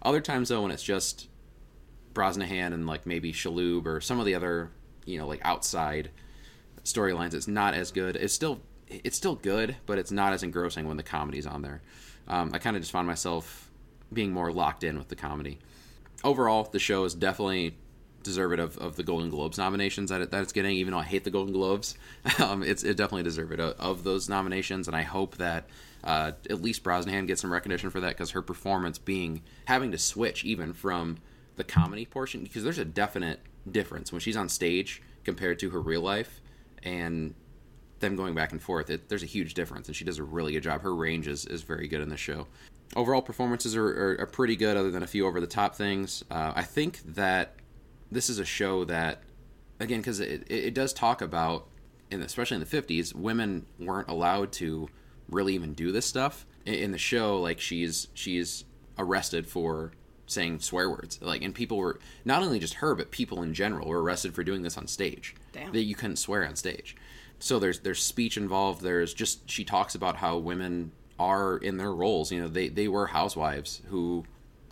Other 0.02 0.20
times 0.20 0.48
though, 0.48 0.62
when 0.62 0.70
it's 0.70 0.82
just 0.82 1.28
Brosnahan 2.14 2.72
and 2.72 2.86
like 2.86 3.06
maybe 3.06 3.32
Shalhoub 3.32 3.86
or 3.86 4.00
some 4.00 4.18
of 4.18 4.26
the 4.26 4.34
other 4.34 4.70
you 5.04 5.18
know 5.18 5.26
like 5.26 5.40
outside 5.44 6.10
storylines, 6.84 7.34
it's 7.34 7.48
not 7.48 7.74
as 7.74 7.90
good. 7.92 8.16
It's 8.16 8.34
still 8.34 8.60
it's 8.88 9.16
still 9.16 9.34
good, 9.34 9.76
but 9.86 9.98
it's 9.98 10.10
not 10.10 10.32
as 10.32 10.42
engrossing 10.42 10.86
when 10.86 10.96
the 10.96 11.02
comedy's 11.02 11.46
on 11.46 11.62
there. 11.62 11.82
Um, 12.28 12.50
I 12.54 12.58
kind 12.58 12.76
of 12.76 12.82
just 12.82 12.92
found 12.92 13.06
myself 13.06 13.70
being 14.12 14.32
more 14.32 14.52
locked 14.52 14.84
in 14.84 14.98
with 14.98 15.08
the 15.08 15.16
comedy 15.16 15.58
overall, 16.24 16.68
the 16.70 16.78
show 16.78 17.04
is 17.04 17.14
definitely 17.14 17.76
deserved 18.22 18.58
of, 18.58 18.78
of 18.78 18.96
the 18.96 19.02
Golden 19.02 19.30
Globes 19.30 19.58
nominations 19.58 20.10
that, 20.10 20.20
it, 20.20 20.30
that 20.30 20.42
it's 20.42 20.52
getting. 20.52 20.76
Even 20.76 20.92
though 20.92 21.00
I 21.00 21.04
hate 21.04 21.24
the 21.24 21.30
Golden 21.30 21.52
Globes, 21.52 21.96
um, 22.38 22.62
it's 22.62 22.84
it 22.84 22.96
definitely 22.96 23.24
deserved 23.24 23.58
of, 23.58 23.78
of, 23.78 24.04
those 24.04 24.28
nominations, 24.28 24.86
and 24.86 24.96
I 24.96 25.02
hope 25.02 25.36
that 25.36 25.68
uh, 26.04 26.32
at 26.48 26.62
least 26.62 26.82
Brosnahan 26.84 27.26
gets 27.26 27.40
some 27.40 27.52
recognition 27.52 27.90
for 27.90 28.00
that 28.00 28.08
because 28.08 28.30
her 28.30 28.42
performance 28.42 28.98
being 28.98 29.42
having 29.66 29.92
to 29.92 29.98
switch 29.98 30.44
even 30.44 30.72
from 30.72 31.18
the 31.56 31.64
comedy 31.64 32.06
portion 32.06 32.42
because 32.42 32.64
there's 32.64 32.78
a 32.78 32.84
definite 32.84 33.40
difference. 33.70 34.12
When 34.12 34.20
she's 34.20 34.36
on 34.36 34.48
stage 34.48 35.02
compared 35.24 35.58
to 35.60 35.70
her 35.70 35.80
real 35.80 36.00
life 36.00 36.40
and 36.82 37.34
them 38.00 38.16
going 38.16 38.34
back 38.34 38.50
and 38.50 38.60
forth 38.60 38.90
it, 38.90 39.08
there's 39.08 39.22
a 39.22 39.26
huge 39.26 39.54
difference. 39.54 39.86
And 39.86 39.94
she 39.94 40.04
does 40.04 40.18
a 40.18 40.24
really 40.24 40.52
good 40.52 40.64
job. 40.64 40.82
Her 40.82 40.94
range 40.94 41.28
is, 41.28 41.46
is 41.46 41.62
very 41.62 41.86
good 41.86 42.00
in 42.00 42.08
the 42.08 42.16
show 42.16 42.48
overall 42.96 43.22
performances 43.22 43.76
are, 43.76 43.86
are, 43.86 44.20
are, 44.20 44.26
pretty 44.26 44.56
good, 44.56 44.76
other 44.76 44.90
than 44.90 45.02
a 45.02 45.06
few 45.06 45.26
over 45.26 45.40
the 45.40 45.46
top 45.46 45.74
things. 45.74 46.24
Uh, 46.30 46.52
I 46.54 46.62
think 46.62 47.00
that 47.14 47.54
this 48.10 48.28
is 48.28 48.38
a 48.38 48.44
show 48.44 48.84
that, 48.84 49.22
again, 49.80 50.00
because 50.00 50.20
it, 50.20 50.44
it 50.48 50.74
does 50.74 50.92
talk 50.92 51.22
about, 51.22 51.66
and 52.10 52.22
especially 52.22 52.56
in 52.56 52.60
the 52.60 52.66
50s, 52.66 53.14
women 53.14 53.66
weren't 53.78 54.08
allowed 54.08 54.52
to 54.52 54.88
really 55.28 55.54
even 55.54 55.72
do 55.72 55.92
this 55.92 56.06
stuff. 56.06 56.46
In, 56.66 56.74
in 56.74 56.92
the 56.92 56.98
show, 56.98 57.40
like 57.40 57.60
she's 57.60 58.08
she's 58.14 58.64
arrested 58.98 59.46
for 59.46 59.92
saying 60.26 60.60
swear 60.60 60.90
words, 60.90 61.18
like, 61.22 61.42
and 61.42 61.54
people 61.54 61.76
were 61.76 61.98
not 62.24 62.42
only 62.42 62.58
just 62.58 62.74
her, 62.74 62.94
but 62.94 63.10
people 63.10 63.42
in 63.42 63.54
general 63.54 63.88
were 63.88 64.02
arrested 64.02 64.34
for 64.34 64.44
doing 64.44 64.62
this 64.62 64.76
on 64.76 64.86
stage. 64.86 65.34
Damn. 65.52 65.72
That 65.72 65.82
you 65.82 65.94
couldn't 65.94 66.16
swear 66.16 66.46
on 66.46 66.56
stage. 66.56 66.96
So 67.38 67.58
there's 67.58 67.80
there's 67.80 68.02
speech 68.02 68.36
involved. 68.36 68.82
There's 68.82 69.12
just 69.12 69.50
she 69.50 69.64
talks 69.64 69.94
about 69.94 70.16
how 70.16 70.36
women 70.38 70.92
are 71.22 71.56
in 71.56 71.76
their 71.76 71.92
roles. 71.92 72.32
You 72.32 72.42
know, 72.42 72.48
they 72.48 72.68
they 72.68 72.88
were 72.88 73.06
housewives 73.06 73.82
who 73.88 74.24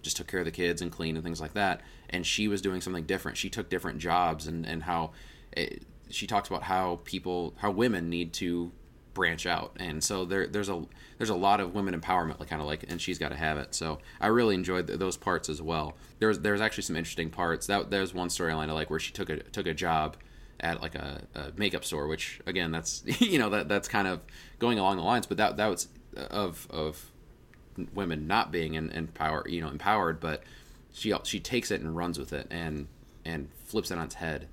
just 0.02 0.16
took 0.16 0.26
care 0.26 0.40
of 0.40 0.46
the 0.46 0.50
kids 0.50 0.82
and 0.82 0.90
cleaned 0.90 1.16
and 1.16 1.24
things 1.24 1.40
like 1.40 1.54
that. 1.54 1.80
And 2.08 2.26
she 2.26 2.48
was 2.48 2.60
doing 2.60 2.80
something 2.80 3.04
different. 3.04 3.38
She 3.38 3.48
took 3.50 3.68
different 3.68 3.98
jobs 3.98 4.46
and 4.46 4.66
and 4.66 4.82
how 4.82 5.12
it, 5.52 5.84
she 6.08 6.26
talks 6.26 6.48
about 6.48 6.64
how 6.64 7.00
people 7.04 7.54
how 7.58 7.70
women 7.70 8.10
need 8.10 8.32
to 8.34 8.72
branch 9.14 9.46
out. 9.46 9.76
And 9.78 10.02
so 10.02 10.24
there 10.24 10.46
there's 10.46 10.68
a 10.68 10.84
there's 11.18 11.30
a 11.30 11.34
lot 11.34 11.60
of 11.60 11.74
women 11.74 11.98
empowerment 11.98 12.40
like 12.40 12.48
kind 12.48 12.60
of 12.60 12.66
like 12.66 12.84
and 12.88 13.00
she's 13.00 13.18
got 13.18 13.30
to 13.30 13.36
have 13.36 13.58
it. 13.58 13.74
So 13.74 13.98
I 14.20 14.26
really 14.28 14.54
enjoyed 14.54 14.88
th- 14.88 14.98
those 14.98 15.16
parts 15.16 15.48
as 15.48 15.62
well. 15.62 15.96
There's 16.18 16.40
there's 16.40 16.60
actually 16.60 16.84
some 16.84 16.96
interesting 16.96 17.30
parts. 17.30 17.66
That 17.66 17.90
there's 17.90 18.12
one 18.12 18.28
storyline 18.28 18.68
I 18.68 18.72
like 18.72 18.90
where 18.90 19.00
she 19.00 19.12
took 19.12 19.30
a 19.30 19.38
took 19.38 19.66
a 19.66 19.74
job 19.74 20.16
at 20.62 20.82
like 20.82 20.94
a, 20.94 21.22
a, 21.34 21.52
makeup 21.56 21.84
store, 21.84 22.06
which 22.06 22.40
again, 22.46 22.70
that's 22.70 23.02
you 23.20 23.38
know 23.38 23.50
that 23.50 23.68
that's 23.68 23.88
kind 23.88 24.06
of 24.06 24.20
going 24.58 24.78
along 24.78 24.96
the 24.96 25.02
lines. 25.02 25.26
But 25.26 25.36
that 25.38 25.56
that 25.56 25.68
was 25.68 25.88
of 26.16 26.66
of 26.70 27.10
women 27.94 28.26
not 28.26 28.50
being 28.50 28.74
in, 28.74 28.90
in 28.90 29.06
power, 29.08 29.44
you 29.48 29.60
know, 29.60 29.68
empowered, 29.68 30.20
but 30.20 30.42
she 30.92 31.14
she 31.24 31.40
takes 31.40 31.70
it 31.70 31.80
and 31.80 31.96
runs 31.96 32.18
with 32.18 32.32
it 32.32 32.46
and 32.50 32.88
and 33.24 33.48
flips 33.64 33.90
it 33.90 33.98
on 33.98 34.04
its 34.04 34.16
head, 34.16 34.48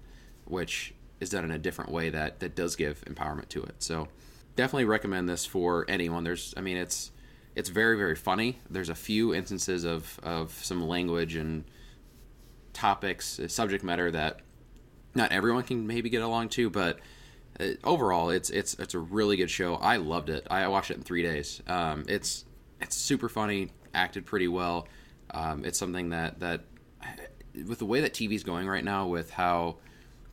which 0.46 0.94
is 1.20 1.30
done 1.30 1.44
in 1.44 1.52
a 1.52 1.58
different 1.58 1.92
way 1.92 2.10
that 2.10 2.40
that 2.40 2.56
does 2.56 2.76
give 2.76 3.04
empowerment 3.06 3.50
to 3.50 3.64
it. 3.64 3.76
So 3.80 4.08
definitely 4.56 4.86
recommend 4.86 5.30
this 5.30 5.46
for 5.46 5.86
anyone. 5.88 6.24
There's, 6.24 6.54
I 6.58 6.62
mean, 6.62 6.78
it's 6.78 7.12
it's 7.56 7.70
very 7.70 7.98
very 7.98 8.16
funny. 8.16 8.60
There's 8.70 8.90
a 8.90 8.96
few 8.96 9.34
instances 9.34 9.84
of 9.84 10.20
of 10.24 10.52
some 10.64 10.88
language 10.88 11.36
and 11.36 11.64
topics, 12.74 13.40
subject 13.48 13.84
matter 13.84 14.12
that 14.12 14.42
not 15.16 15.32
everyone 15.32 15.64
can 15.64 15.88
maybe 15.88 16.10
get 16.10 16.22
along 16.22 16.50
to, 16.50 16.70
but 16.70 16.98
uh, 16.98 17.02
overall, 17.84 18.30
it's 18.30 18.50
it's 18.50 18.74
it's 18.76 18.94
a 18.94 19.00
really 19.00 19.38
good 19.38 19.50
show. 19.50 19.76
I 19.76 19.98
loved 19.98 20.30
it. 20.30 20.48
I 20.50 20.68
watched 20.68 20.92
it 20.92 20.98
in 20.98 21.04
three 21.04 21.24
days. 21.24 21.62
Um, 21.68 22.06
it's 22.08 22.46
it's 22.82 22.96
super 22.96 23.30
funny, 23.30 23.72
acted 23.94 24.26
pretty 24.26 24.48
well. 24.48 24.88
Um, 25.32 25.66
it's 25.66 25.78
something 25.78 26.10
that 26.10 26.40
that 26.40 26.62
with 27.68 27.80
the 27.80 27.86
way 27.86 28.02
that 28.02 28.14
TV's 28.14 28.44
going 28.44 28.68
right 28.68 28.84
now, 28.84 29.08
with 29.08 29.32
how 29.32 29.78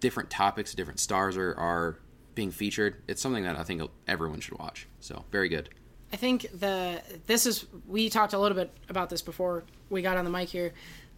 different 0.01 0.31
topics, 0.31 0.75
different 0.75 1.01
stars 1.01 1.37
are 1.37 1.55
are 1.55 1.99
being 2.35 2.51
featured, 2.51 2.97
it's 3.09 3.23
something 3.23 3.45
that 3.45 3.59
I 3.59 3.63
think 3.63 3.83
everyone 4.07 4.41
should 4.41 4.59
watch. 4.59 4.87
So 5.01 5.25
very 5.31 5.49
good. 5.49 5.71
I 6.13 6.17
think 6.17 6.47
the 6.53 7.01
this 7.27 7.47
is 7.47 7.67
we 7.87 8.11
talked 8.11 8.35
a 8.35 8.39
little 8.39 8.57
bit 8.57 8.71
about 8.89 9.11
this 9.11 9.23
before 9.23 9.65
we 9.91 10.03
got 10.03 10.17
on 10.17 10.25
the 10.25 10.31
mic 10.31 10.49
here. 10.49 10.73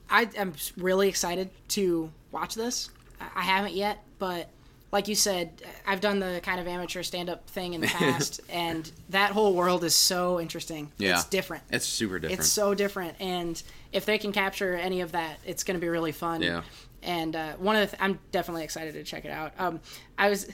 I 0.08 0.28
am 0.36 0.54
really 0.76 1.08
excited 1.08 1.50
to 1.68 2.12
watch 2.30 2.54
this. 2.54 2.90
I 3.20 3.42
haven't 3.42 3.74
yet, 3.74 4.04
but 4.18 4.50
like 4.92 5.08
you 5.08 5.14
said, 5.14 5.62
I've 5.86 6.00
done 6.00 6.20
the 6.20 6.40
kind 6.42 6.60
of 6.60 6.66
amateur 6.66 7.02
stand 7.02 7.28
up 7.28 7.48
thing 7.50 7.74
in 7.74 7.80
the 7.80 7.86
past, 7.88 8.40
and 8.48 8.90
that 9.10 9.32
whole 9.32 9.54
world 9.54 9.84
is 9.84 9.94
so 9.94 10.40
interesting. 10.40 10.92
Yeah. 10.98 11.14
It's 11.14 11.24
different. 11.24 11.64
It's 11.70 11.86
super 11.86 12.18
different. 12.18 12.40
It's 12.40 12.48
so 12.48 12.74
different. 12.74 13.16
And 13.20 13.60
if 13.92 14.06
they 14.06 14.18
can 14.18 14.32
capture 14.32 14.74
any 14.74 15.00
of 15.00 15.12
that, 15.12 15.38
it's 15.44 15.64
going 15.64 15.78
to 15.78 15.80
be 15.80 15.88
really 15.88 16.12
fun. 16.12 16.40
Yeah. 16.42 16.62
And 17.02 17.34
uh, 17.34 17.54
one 17.54 17.76
of 17.76 17.90
the, 17.90 17.96
th- 17.96 18.02
I'm 18.02 18.18
definitely 18.32 18.64
excited 18.64 18.94
to 18.94 19.04
check 19.04 19.24
it 19.24 19.30
out. 19.30 19.52
Um, 19.58 19.80
I 20.18 20.28
was, 20.28 20.48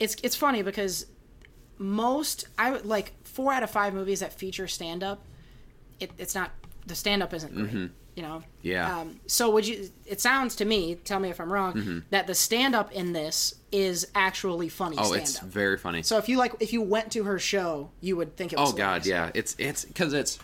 it's, 0.00 0.16
it's 0.22 0.36
funny 0.36 0.62
because 0.62 1.06
most, 1.78 2.48
I 2.58 2.70
would 2.70 2.86
like 2.86 3.12
four 3.24 3.52
out 3.52 3.62
of 3.62 3.70
five 3.70 3.94
movies 3.94 4.20
that 4.20 4.32
feature 4.32 4.66
stand 4.66 5.02
up, 5.02 5.24
it, 6.00 6.10
it's 6.18 6.34
not, 6.34 6.50
the 6.86 6.94
stand 6.94 7.22
up 7.22 7.32
isn't 7.34 7.54
great. 7.54 7.68
Mm-hmm 7.68 7.86
you 8.16 8.22
know? 8.22 8.42
Yeah. 8.62 8.98
Um, 9.00 9.20
so 9.26 9.50
would 9.50 9.66
you 9.66 9.90
it 10.06 10.20
sounds 10.20 10.56
to 10.56 10.64
me 10.64 10.96
tell 10.96 11.20
me 11.20 11.28
if 11.28 11.40
i'm 11.40 11.52
wrong 11.52 11.74
mm-hmm. 11.74 11.98
that 12.10 12.26
the 12.26 12.34
stand 12.34 12.74
up 12.74 12.90
in 12.90 13.12
this 13.12 13.54
is 13.70 14.08
actually 14.14 14.68
funny 14.68 14.96
oh 14.98 15.04
stand-up. 15.04 15.22
it's 15.22 15.38
very 15.38 15.76
funny. 15.76 16.02
So 16.02 16.18
if 16.18 16.28
you 16.28 16.38
like 16.38 16.54
if 16.58 16.72
you 16.72 16.82
went 16.82 17.12
to 17.12 17.24
her 17.24 17.38
show 17.38 17.90
you 18.00 18.16
would 18.16 18.36
think 18.36 18.52
it 18.52 18.58
was 18.58 18.72
oh 18.72 18.76
god 18.76 19.06
yeah. 19.06 19.30
It's 19.34 19.54
it's 19.58 19.84
because 19.84 20.14
it's 20.14 20.38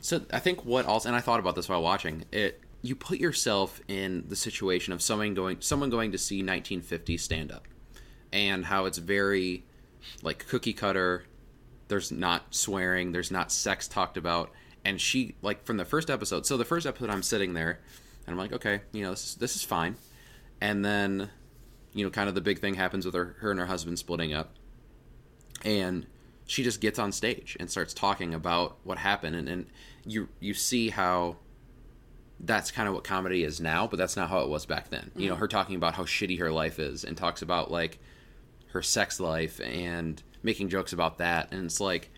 so 0.00 0.20
i 0.32 0.40
think 0.40 0.64
what 0.64 0.84
also 0.84 1.08
and 1.08 1.16
i 1.16 1.20
thought 1.20 1.40
about 1.40 1.54
this 1.54 1.68
while 1.68 1.82
watching 1.82 2.24
it 2.32 2.60
you 2.82 2.96
put 2.96 3.18
yourself 3.18 3.80
in 3.86 4.24
the 4.28 4.36
situation 4.36 4.92
of 4.92 5.00
someone 5.00 5.32
going 5.34 5.58
someone 5.60 5.88
going 5.88 6.12
to 6.12 6.18
see 6.18 6.38
1950 6.38 7.16
stand 7.16 7.52
up 7.52 7.68
and 8.32 8.64
how 8.64 8.86
it's 8.86 8.98
very 8.98 9.64
like 10.22 10.46
cookie 10.48 10.72
cutter 10.72 11.24
there's 11.88 12.10
not 12.10 12.54
swearing 12.54 13.12
there's 13.12 13.30
not 13.30 13.52
sex 13.52 13.86
talked 13.86 14.16
about 14.16 14.50
and 14.84 15.00
she 15.00 15.34
like 15.42 15.64
from 15.64 15.76
the 15.76 15.84
first 15.84 16.10
episode. 16.10 16.46
So 16.46 16.56
the 16.56 16.64
first 16.64 16.86
episode, 16.86 17.10
I'm 17.10 17.22
sitting 17.22 17.54
there, 17.54 17.80
and 18.26 18.34
I'm 18.34 18.38
like, 18.38 18.52
okay, 18.52 18.80
you 18.92 19.02
know, 19.02 19.10
this 19.10 19.30
is, 19.30 19.34
this 19.36 19.56
is 19.56 19.62
fine. 19.62 19.96
And 20.60 20.84
then, 20.84 21.30
you 21.92 22.04
know, 22.04 22.10
kind 22.10 22.28
of 22.28 22.34
the 22.34 22.40
big 22.40 22.60
thing 22.60 22.74
happens 22.74 23.04
with 23.04 23.14
her, 23.14 23.36
her 23.40 23.50
and 23.50 23.58
her 23.58 23.66
husband 23.66 23.98
splitting 23.98 24.32
up, 24.32 24.54
and 25.64 26.06
she 26.46 26.62
just 26.62 26.80
gets 26.80 26.98
on 26.98 27.12
stage 27.12 27.56
and 27.58 27.70
starts 27.70 27.94
talking 27.94 28.34
about 28.34 28.76
what 28.84 28.98
happened, 28.98 29.36
and, 29.36 29.48
and 29.48 29.66
you 30.04 30.28
you 30.40 30.54
see 30.54 30.90
how 30.90 31.36
that's 32.40 32.72
kind 32.72 32.88
of 32.88 32.94
what 32.94 33.04
comedy 33.04 33.44
is 33.44 33.60
now, 33.60 33.86
but 33.86 33.96
that's 33.96 34.16
not 34.16 34.28
how 34.28 34.40
it 34.40 34.48
was 34.48 34.66
back 34.66 34.90
then. 34.90 35.02
Mm-hmm. 35.10 35.20
You 35.20 35.28
know, 35.28 35.34
mm-hmm. 35.34 35.40
her 35.40 35.48
talking 35.48 35.76
about 35.76 35.94
how 35.94 36.04
shitty 36.04 36.38
her 36.40 36.50
life 36.50 36.78
is, 36.78 37.04
and 37.04 37.16
talks 37.16 37.42
about 37.42 37.70
like 37.70 37.98
her 38.72 38.82
sex 38.82 39.20
life 39.20 39.60
and 39.60 40.22
making 40.42 40.68
jokes 40.68 40.92
about 40.92 41.18
that, 41.18 41.52
and 41.52 41.64
it's 41.64 41.80
like 41.80 42.10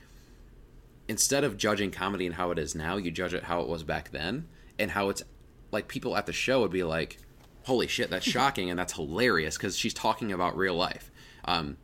instead 1.08 1.44
of 1.44 1.56
judging 1.56 1.90
comedy 1.90 2.26
and 2.26 2.34
how 2.34 2.50
it 2.50 2.58
is 2.58 2.74
now, 2.74 2.96
you 2.96 3.10
judge 3.10 3.34
it 3.34 3.44
how 3.44 3.60
it 3.60 3.68
was 3.68 3.82
back 3.82 4.10
then 4.10 4.48
and 4.78 4.90
how 4.90 5.08
it's 5.08 5.22
like 5.70 5.88
people 5.88 6.16
at 6.16 6.26
the 6.26 6.32
show 6.32 6.60
would 6.60 6.70
be 6.70 6.82
like, 6.82 7.18
holy 7.64 7.86
shit, 7.86 8.10
that's 8.10 8.24
shocking 8.30 8.70
and 8.70 8.78
that's 8.78 8.94
hilarious 8.94 9.56
because 9.56 9.76
she's 9.76 9.94
talking 9.94 10.32
about 10.32 10.56
real 10.56 10.74
life. 10.74 11.10
Um, 11.44 11.76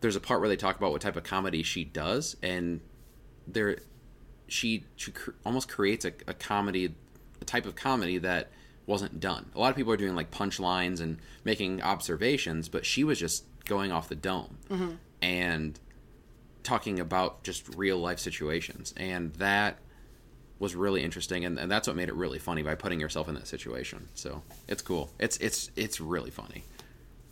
there's 0.00 0.16
a 0.16 0.20
part 0.20 0.40
where 0.40 0.48
they 0.48 0.56
talk 0.56 0.76
about 0.76 0.92
what 0.92 1.00
type 1.00 1.16
of 1.16 1.24
comedy 1.24 1.62
she 1.62 1.84
does, 1.84 2.36
and 2.42 2.80
there 3.46 3.76
she, 4.48 4.84
she 4.96 5.12
cr- 5.12 5.32
almost 5.44 5.68
creates 5.68 6.04
a, 6.04 6.12
a 6.26 6.34
comedy, 6.34 6.94
a 7.40 7.44
type 7.44 7.66
of 7.66 7.74
comedy 7.74 8.16
that 8.18 8.50
wasn't 8.86 9.20
done. 9.20 9.50
A 9.54 9.58
lot 9.58 9.70
of 9.70 9.76
people 9.76 9.92
are 9.92 9.96
doing 9.98 10.16
like 10.16 10.30
punchlines 10.30 11.00
and 11.00 11.18
making 11.44 11.82
observations, 11.82 12.68
but 12.68 12.86
she 12.86 13.04
was 13.04 13.18
just 13.18 13.44
going 13.66 13.92
off 13.92 14.08
the 14.08 14.16
dome 14.16 14.58
and 15.22 15.78
talking 16.62 17.00
about 17.00 17.42
just 17.42 17.74
real 17.76 17.98
life 17.98 18.18
situations, 18.18 18.92
and 18.96 19.32
that 19.34 19.78
was 20.58 20.74
really 20.74 21.02
interesting, 21.02 21.44
and, 21.46 21.58
and 21.58 21.70
that's 21.70 21.86
what 21.86 21.96
made 21.96 22.08
it 22.08 22.14
really 22.14 22.38
funny 22.38 22.62
by 22.62 22.74
putting 22.74 23.00
yourself 23.00 23.28
in 23.28 23.34
that 23.34 23.46
situation. 23.46 24.08
So 24.14 24.42
it's 24.68 24.82
cool. 24.82 25.10
It's 25.18 25.36
it's 25.38 25.70
it's 25.76 26.00
really 26.00 26.30
funny. 26.30 26.64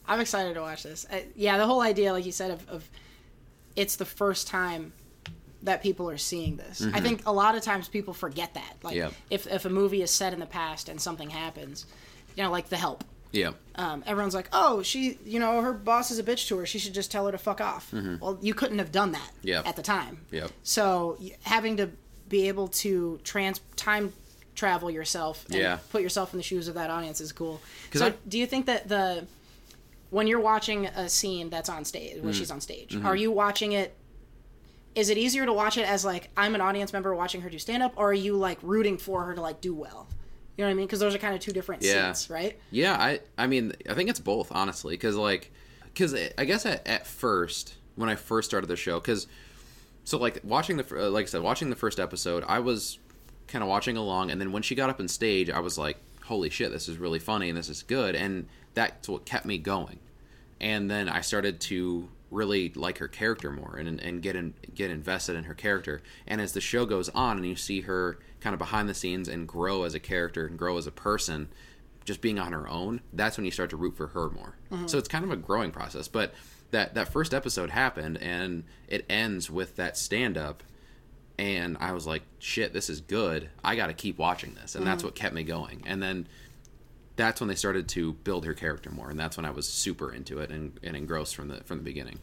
I'm 0.06 0.20
excited 0.20 0.54
to 0.54 0.60
watch 0.62 0.82
this. 0.84 1.06
Uh, 1.12 1.20
yeah, 1.36 1.58
the 1.58 1.66
whole 1.66 1.82
idea, 1.82 2.12
like 2.12 2.24
you 2.24 2.32
said, 2.32 2.50
of, 2.50 2.66
of 2.70 2.88
it's 3.76 3.96
the 3.96 4.06
first 4.06 4.46
time 4.46 4.92
that 5.62 5.82
people 5.82 6.08
are 6.08 6.16
seeing 6.16 6.56
this. 6.56 6.86
I 6.94 7.00
think 7.00 7.26
a 7.26 7.32
lot 7.32 7.56
of 7.56 7.62
times 7.62 7.88
people 7.88 8.14
forget 8.14 8.54
that. 8.54 8.76
Like 8.82 8.94
Yep. 8.94 9.12
if 9.28 9.46
if 9.46 9.64
a 9.66 9.70
movie 9.70 10.00
is 10.02 10.10
set 10.10 10.32
in 10.32 10.40
the 10.40 10.46
past 10.46 10.88
and 10.88 10.98
something 11.00 11.28
happens, 11.30 11.84
you 12.36 12.42
know, 12.42 12.50
like 12.50 12.68
The 12.70 12.76
Help. 12.76 13.04
Yeah. 13.32 13.52
Um, 13.74 14.02
everyone's 14.06 14.34
like, 14.34 14.48
"Oh, 14.52 14.82
she, 14.82 15.18
you 15.24 15.38
know, 15.38 15.60
her 15.60 15.72
boss 15.72 16.10
is 16.10 16.18
a 16.18 16.22
bitch 16.22 16.48
to 16.48 16.56
her. 16.58 16.66
She 16.66 16.78
should 16.78 16.94
just 16.94 17.10
tell 17.10 17.26
her 17.26 17.32
to 17.32 17.38
fuck 17.38 17.60
off." 17.60 17.92
Well, 17.92 18.38
you 18.40 18.54
couldn't 18.54 18.78
have 18.78 18.90
done 18.90 19.12
that 19.12 19.30
Yep. 19.42 19.66
at 19.66 19.76
the 19.76 19.82
time. 19.82 20.20
Yep. 20.30 20.50
So 20.62 21.18
having 21.42 21.76
to 21.76 21.90
be 22.28 22.48
able 22.48 22.68
to 22.68 23.20
trans 23.24 23.60
time 23.76 24.12
travel 24.54 24.90
yourself 24.90 25.44
and 25.46 25.54
Yeah. 25.60 25.78
put 25.90 26.02
yourself 26.02 26.32
in 26.34 26.38
the 26.38 26.42
shoes 26.42 26.66
of 26.68 26.74
that 26.74 26.90
audience 26.90 27.20
is 27.20 27.30
cool. 27.32 27.60
So 27.94 28.06
I- 28.08 28.14
do 28.26 28.38
you 28.38 28.46
think 28.46 28.66
that 28.66 28.88
the 28.88 29.26
when 30.10 30.26
you're 30.26 30.40
watching 30.40 30.86
a 30.86 31.08
scene 31.08 31.50
that's 31.50 31.68
on 31.68 31.84
stage 31.84 32.20
when 32.22 32.32
she's 32.32 32.50
on 32.50 32.60
stage, 32.60 32.94
Mm-hmm. 32.94 33.06
are 33.06 33.14
you 33.14 33.30
watching 33.30 33.72
it? 33.72 33.94
Is 34.94 35.10
it 35.10 35.18
easier 35.18 35.46
to 35.46 35.52
watch 35.52 35.76
it 35.78 35.86
as 35.86 36.04
like 36.04 36.30
I'm 36.36 36.54
an 36.56 36.60
audience 36.60 36.92
member 36.92 37.14
watching 37.14 37.42
her 37.42 37.50
do 37.50 37.58
stand 37.58 37.82
up, 37.82 37.92
or 37.96 38.10
are 38.10 38.14
you 38.14 38.36
like 38.36 38.58
rooting 38.62 38.96
for 38.98 39.24
her 39.24 39.34
to 39.34 39.40
like 39.40 39.60
do 39.60 39.74
well? 39.74 40.08
You 40.58 40.64
know 40.64 40.68
what 40.70 40.72
I 40.72 40.74
mean? 40.74 40.86
Because 40.86 40.98
those 40.98 41.14
are 41.14 41.18
kind 41.18 41.34
of 41.36 41.40
two 41.40 41.52
different 41.52 41.84
Yeah. 41.84 42.12
scenes, 42.12 42.28
right? 42.28 42.58
Yeah, 42.72 42.94
I 43.00 43.20
I 43.38 43.46
mean 43.46 43.72
I 43.88 43.94
think 43.94 44.10
it's 44.10 44.18
both 44.18 44.50
honestly 44.50 44.94
because 44.94 45.14
like 45.14 45.52
because 45.84 46.14
I 46.36 46.44
guess 46.44 46.66
at, 46.66 46.86
at 46.86 47.06
first 47.06 47.76
when 47.94 48.08
I 48.10 48.16
first 48.16 48.50
started 48.50 48.66
the 48.66 48.74
show 48.76 48.98
because 48.98 49.28
so 50.02 50.18
like 50.18 50.40
watching 50.42 50.76
the 50.76 50.84
uh, 51.06 51.10
like 51.10 51.24
I 51.24 51.26
said 51.26 51.42
watching 51.42 51.70
the 51.70 51.76
first 51.76 52.00
episode 52.00 52.44
I 52.48 52.58
was 52.58 52.98
kind 53.46 53.62
of 53.62 53.68
watching 53.68 53.96
along 53.96 54.32
and 54.32 54.40
then 54.40 54.50
when 54.50 54.62
she 54.62 54.74
got 54.74 54.90
up 54.90 54.98
on 54.98 55.06
stage 55.06 55.48
I 55.48 55.60
was 55.60 55.78
like 55.78 55.96
holy 56.24 56.50
shit 56.50 56.72
this 56.72 56.88
is 56.88 56.98
really 56.98 57.18
funny 57.20 57.48
and 57.48 57.56
this 57.56 57.68
is 57.68 57.82
good 57.84 58.14
and 58.16 58.46
that's 58.74 59.08
what 59.08 59.24
kept 59.24 59.46
me 59.46 59.58
going 59.58 60.00
and 60.60 60.90
then 60.90 61.08
I 61.08 61.20
started 61.20 61.60
to 61.62 62.08
really 62.30 62.70
like 62.74 62.98
her 62.98 63.08
character 63.08 63.50
more 63.50 63.76
and 63.76 64.00
and 64.00 64.22
get 64.22 64.36
in, 64.36 64.54
get 64.74 64.90
invested 64.90 65.36
in 65.36 65.44
her 65.44 65.54
character. 65.54 66.02
And 66.26 66.40
as 66.40 66.52
the 66.52 66.60
show 66.60 66.86
goes 66.86 67.08
on, 67.10 67.36
and 67.36 67.46
you 67.46 67.56
see 67.56 67.82
her 67.82 68.18
kind 68.40 68.54
of 68.54 68.58
behind 68.58 68.88
the 68.88 68.94
scenes 68.94 69.28
and 69.28 69.46
grow 69.48 69.84
as 69.84 69.94
a 69.94 70.00
character 70.00 70.46
and 70.46 70.58
grow 70.58 70.76
as 70.76 70.86
a 70.86 70.92
person, 70.92 71.48
just 72.04 72.20
being 72.20 72.38
on 72.38 72.52
her 72.52 72.68
own, 72.68 73.00
that's 73.12 73.36
when 73.36 73.44
you 73.44 73.50
start 73.50 73.70
to 73.70 73.76
root 73.76 73.96
for 73.96 74.08
her 74.08 74.30
more. 74.30 74.56
Mm-hmm. 74.70 74.86
So 74.86 74.98
it's 74.98 75.08
kind 75.08 75.24
of 75.24 75.30
a 75.30 75.36
growing 75.36 75.70
process. 75.70 76.08
But 76.08 76.34
that 76.70 76.94
that 76.94 77.12
first 77.12 77.32
episode 77.32 77.70
happened, 77.70 78.18
and 78.18 78.64
it 78.88 79.04
ends 79.08 79.50
with 79.50 79.76
that 79.76 79.96
stand 79.96 80.36
up. 80.36 80.62
And 81.38 81.76
I 81.78 81.92
was 81.92 82.04
like, 82.04 82.22
shit, 82.40 82.72
this 82.72 82.90
is 82.90 83.00
good. 83.00 83.48
I 83.62 83.76
got 83.76 83.86
to 83.86 83.94
keep 83.94 84.18
watching 84.18 84.54
this. 84.54 84.74
And 84.74 84.84
that's 84.84 84.98
mm-hmm. 84.98 85.06
what 85.06 85.14
kept 85.14 85.34
me 85.34 85.44
going. 85.44 85.84
And 85.86 86.02
then 86.02 86.26
that's 87.18 87.40
when 87.40 87.48
they 87.48 87.54
started 87.54 87.88
to 87.88 88.14
build 88.14 88.46
her 88.46 88.54
character 88.54 88.90
more, 88.90 89.10
and 89.10 89.20
that's 89.20 89.36
when 89.36 89.44
I 89.44 89.50
was 89.50 89.68
super 89.68 90.10
into 90.14 90.38
it 90.38 90.50
and, 90.50 90.78
and 90.82 90.96
engrossed 90.96 91.34
from 91.36 91.48
the 91.48 91.56
from 91.64 91.76
the 91.78 91.84
beginning. 91.84 92.20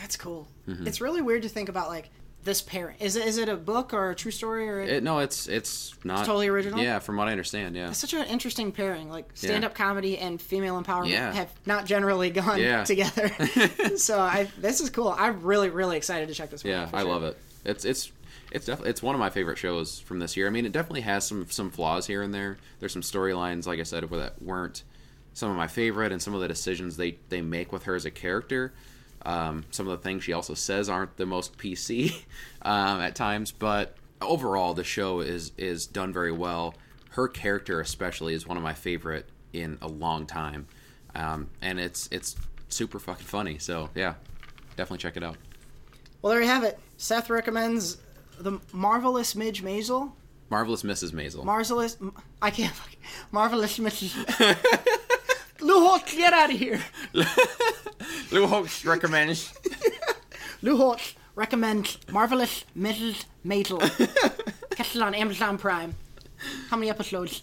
That's 0.00 0.16
cool. 0.16 0.46
Mm-hmm. 0.68 0.86
It's 0.86 1.00
really 1.00 1.22
weird 1.22 1.42
to 1.42 1.48
think 1.48 1.68
about 1.68 1.88
like 1.88 2.10
this 2.44 2.60
parent. 2.62 3.00
Is 3.00 3.16
it 3.16 3.26
is 3.26 3.38
it 3.38 3.48
a 3.48 3.56
book 3.56 3.92
or 3.94 4.10
a 4.10 4.14
true 4.14 4.30
story 4.30 4.68
or 4.68 4.80
It, 4.80 5.02
no, 5.02 5.18
it's 5.20 5.48
it's 5.48 5.94
not 6.04 6.26
totally 6.26 6.48
original? 6.48 6.78
Yeah, 6.80 6.98
from 6.98 7.16
what 7.16 7.28
I 7.28 7.32
understand, 7.32 7.74
yeah, 7.74 7.88
It's 7.88 7.98
such 7.98 8.12
an 8.12 8.26
interesting 8.26 8.72
pairing. 8.72 9.10
Like 9.10 9.28
stand 9.34 9.64
up 9.64 9.74
comedy 9.74 10.18
and 10.18 10.40
female 10.40 10.80
empowerment 10.80 11.08
Yeah. 11.08 11.32
have 11.32 11.50
not 11.64 11.86
generally 11.86 12.30
gone 12.30 12.60
Yeah. 12.60 12.84
together. 12.92 13.30
so 13.96 14.20
I 14.20 14.48
this 14.58 14.80
is 14.80 14.90
cool. 14.90 15.14
I'm 15.18 15.42
really 15.42 15.70
really 15.70 15.96
excited 15.96 16.28
to 16.28 16.34
check 16.34 16.50
this 16.50 16.62
one 16.62 16.72
yeah, 16.72 16.82
out. 16.84 16.94
I 16.94 17.02
sure. 17.02 17.10
love 17.10 17.22
it. 17.24 17.36
It's 17.64 17.84
it's 17.84 18.12
it's 18.56 18.64
definitely 18.64 18.90
it's 18.90 19.02
one 19.02 19.14
of 19.14 19.18
my 19.18 19.28
favorite 19.28 19.58
shows 19.58 20.00
from 20.00 20.18
this 20.18 20.34
year. 20.34 20.46
I 20.46 20.50
mean, 20.50 20.64
it 20.64 20.72
definitely 20.72 21.02
has 21.02 21.26
some 21.26 21.46
some 21.50 21.70
flaws 21.70 22.06
here 22.06 22.22
and 22.22 22.32
there. 22.32 22.56
There's 22.80 22.92
some 22.92 23.02
storylines, 23.02 23.66
like 23.66 23.78
I 23.78 23.82
said, 23.82 24.02
that 24.08 24.42
weren't 24.42 24.82
some 25.34 25.50
of 25.50 25.56
my 25.56 25.66
favorite, 25.66 26.10
and 26.10 26.22
some 26.22 26.34
of 26.34 26.40
the 26.40 26.48
decisions 26.48 26.96
they 26.96 27.18
they 27.28 27.42
make 27.42 27.70
with 27.70 27.84
her 27.84 27.94
as 27.94 28.06
a 28.06 28.10
character. 28.10 28.72
Um, 29.26 29.64
some 29.70 29.86
of 29.86 29.98
the 29.98 30.02
things 30.02 30.24
she 30.24 30.32
also 30.32 30.54
says 30.54 30.88
aren't 30.88 31.18
the 31.18 31.26
most 31.26 31.58
PC 31.58 32.14
um, 32.62 33.00
at 33.00 33.14
times, 33.14 33.52
but 33.52 33.94
overall 34.22 34.72
the 34.72 34.84
show 34.84 35.20
is 35.20 35.52
is 35.58 35.86
done 35.86 36.12
very 36.12 36.32
well. 36.32 36.74
Her 37.10 37.28
character, 37.28 37.80
especially, 37.80 38.32
is 38.32 38.46
one 38.46 38.56
of 38.56 38.62
my 38.62 38.74
favorite 38.74 39.28
in 39.52 39.76
a 39.82 39.88
long 39.88 40.24
time, 40.24 40.66
um, 41.14 41.50
and 41.60 41.78
it's 41.78 42.08
it's 42.10 42.36
super 42.70 42.98
fucking 42.98 43.26
funny. 43.26 43.58
So 43.58 43.90
yeah, 43.94 44.14
definitely 44.76 44.98
check 44.98 45.18
it 45.18 45.22
out. 45.22 45.36
Well, 46.22 46.32
there 46.32 46.40
you 46.40 46.48
have 46.48 46.64
it. 46.64 46.78
Seth 46.96 47.28
recommends 47.28 47.98
the 48.38 48.60
marvelous 48.72 49.34
Midge 49.34 49.62
Maisel. 49.62 50.12
Marvelous 50.50 50.82
Mrs. 50.82 51.12
Maisel. 51.12 51.44
Marvelous. 51.44 51.96
I 52.40 52.50
can't. 52.50 52.72
Marvelous 53.32 53.78
Mrs. 53.78 54.14
Lou 55.60 55.80
Holtz, 55.88 56.14
get 56.14 56.32
out 56.32 56.52
of 56.52 56.58
here. 56.58 56.80
Lou 58.30 58.46
Holtz 58.46 58.84
recommends. 58.84 59.52
Lou 60.62 60.76
Holtz 60.76 61.14
recommends 61.34 61.98
Marvelous 62.10 62.64
Mrs. 62.78 63.24
Maisel. 63.44 63.80
Catch 64.76 64.94
it 64.96 65.02
on 65.02 65.14
Amazon 65.14 65.58
Prime. 65.58 65.94
How 66.68 66.76
many 66.76 66.90
episodes? 66.90 67.42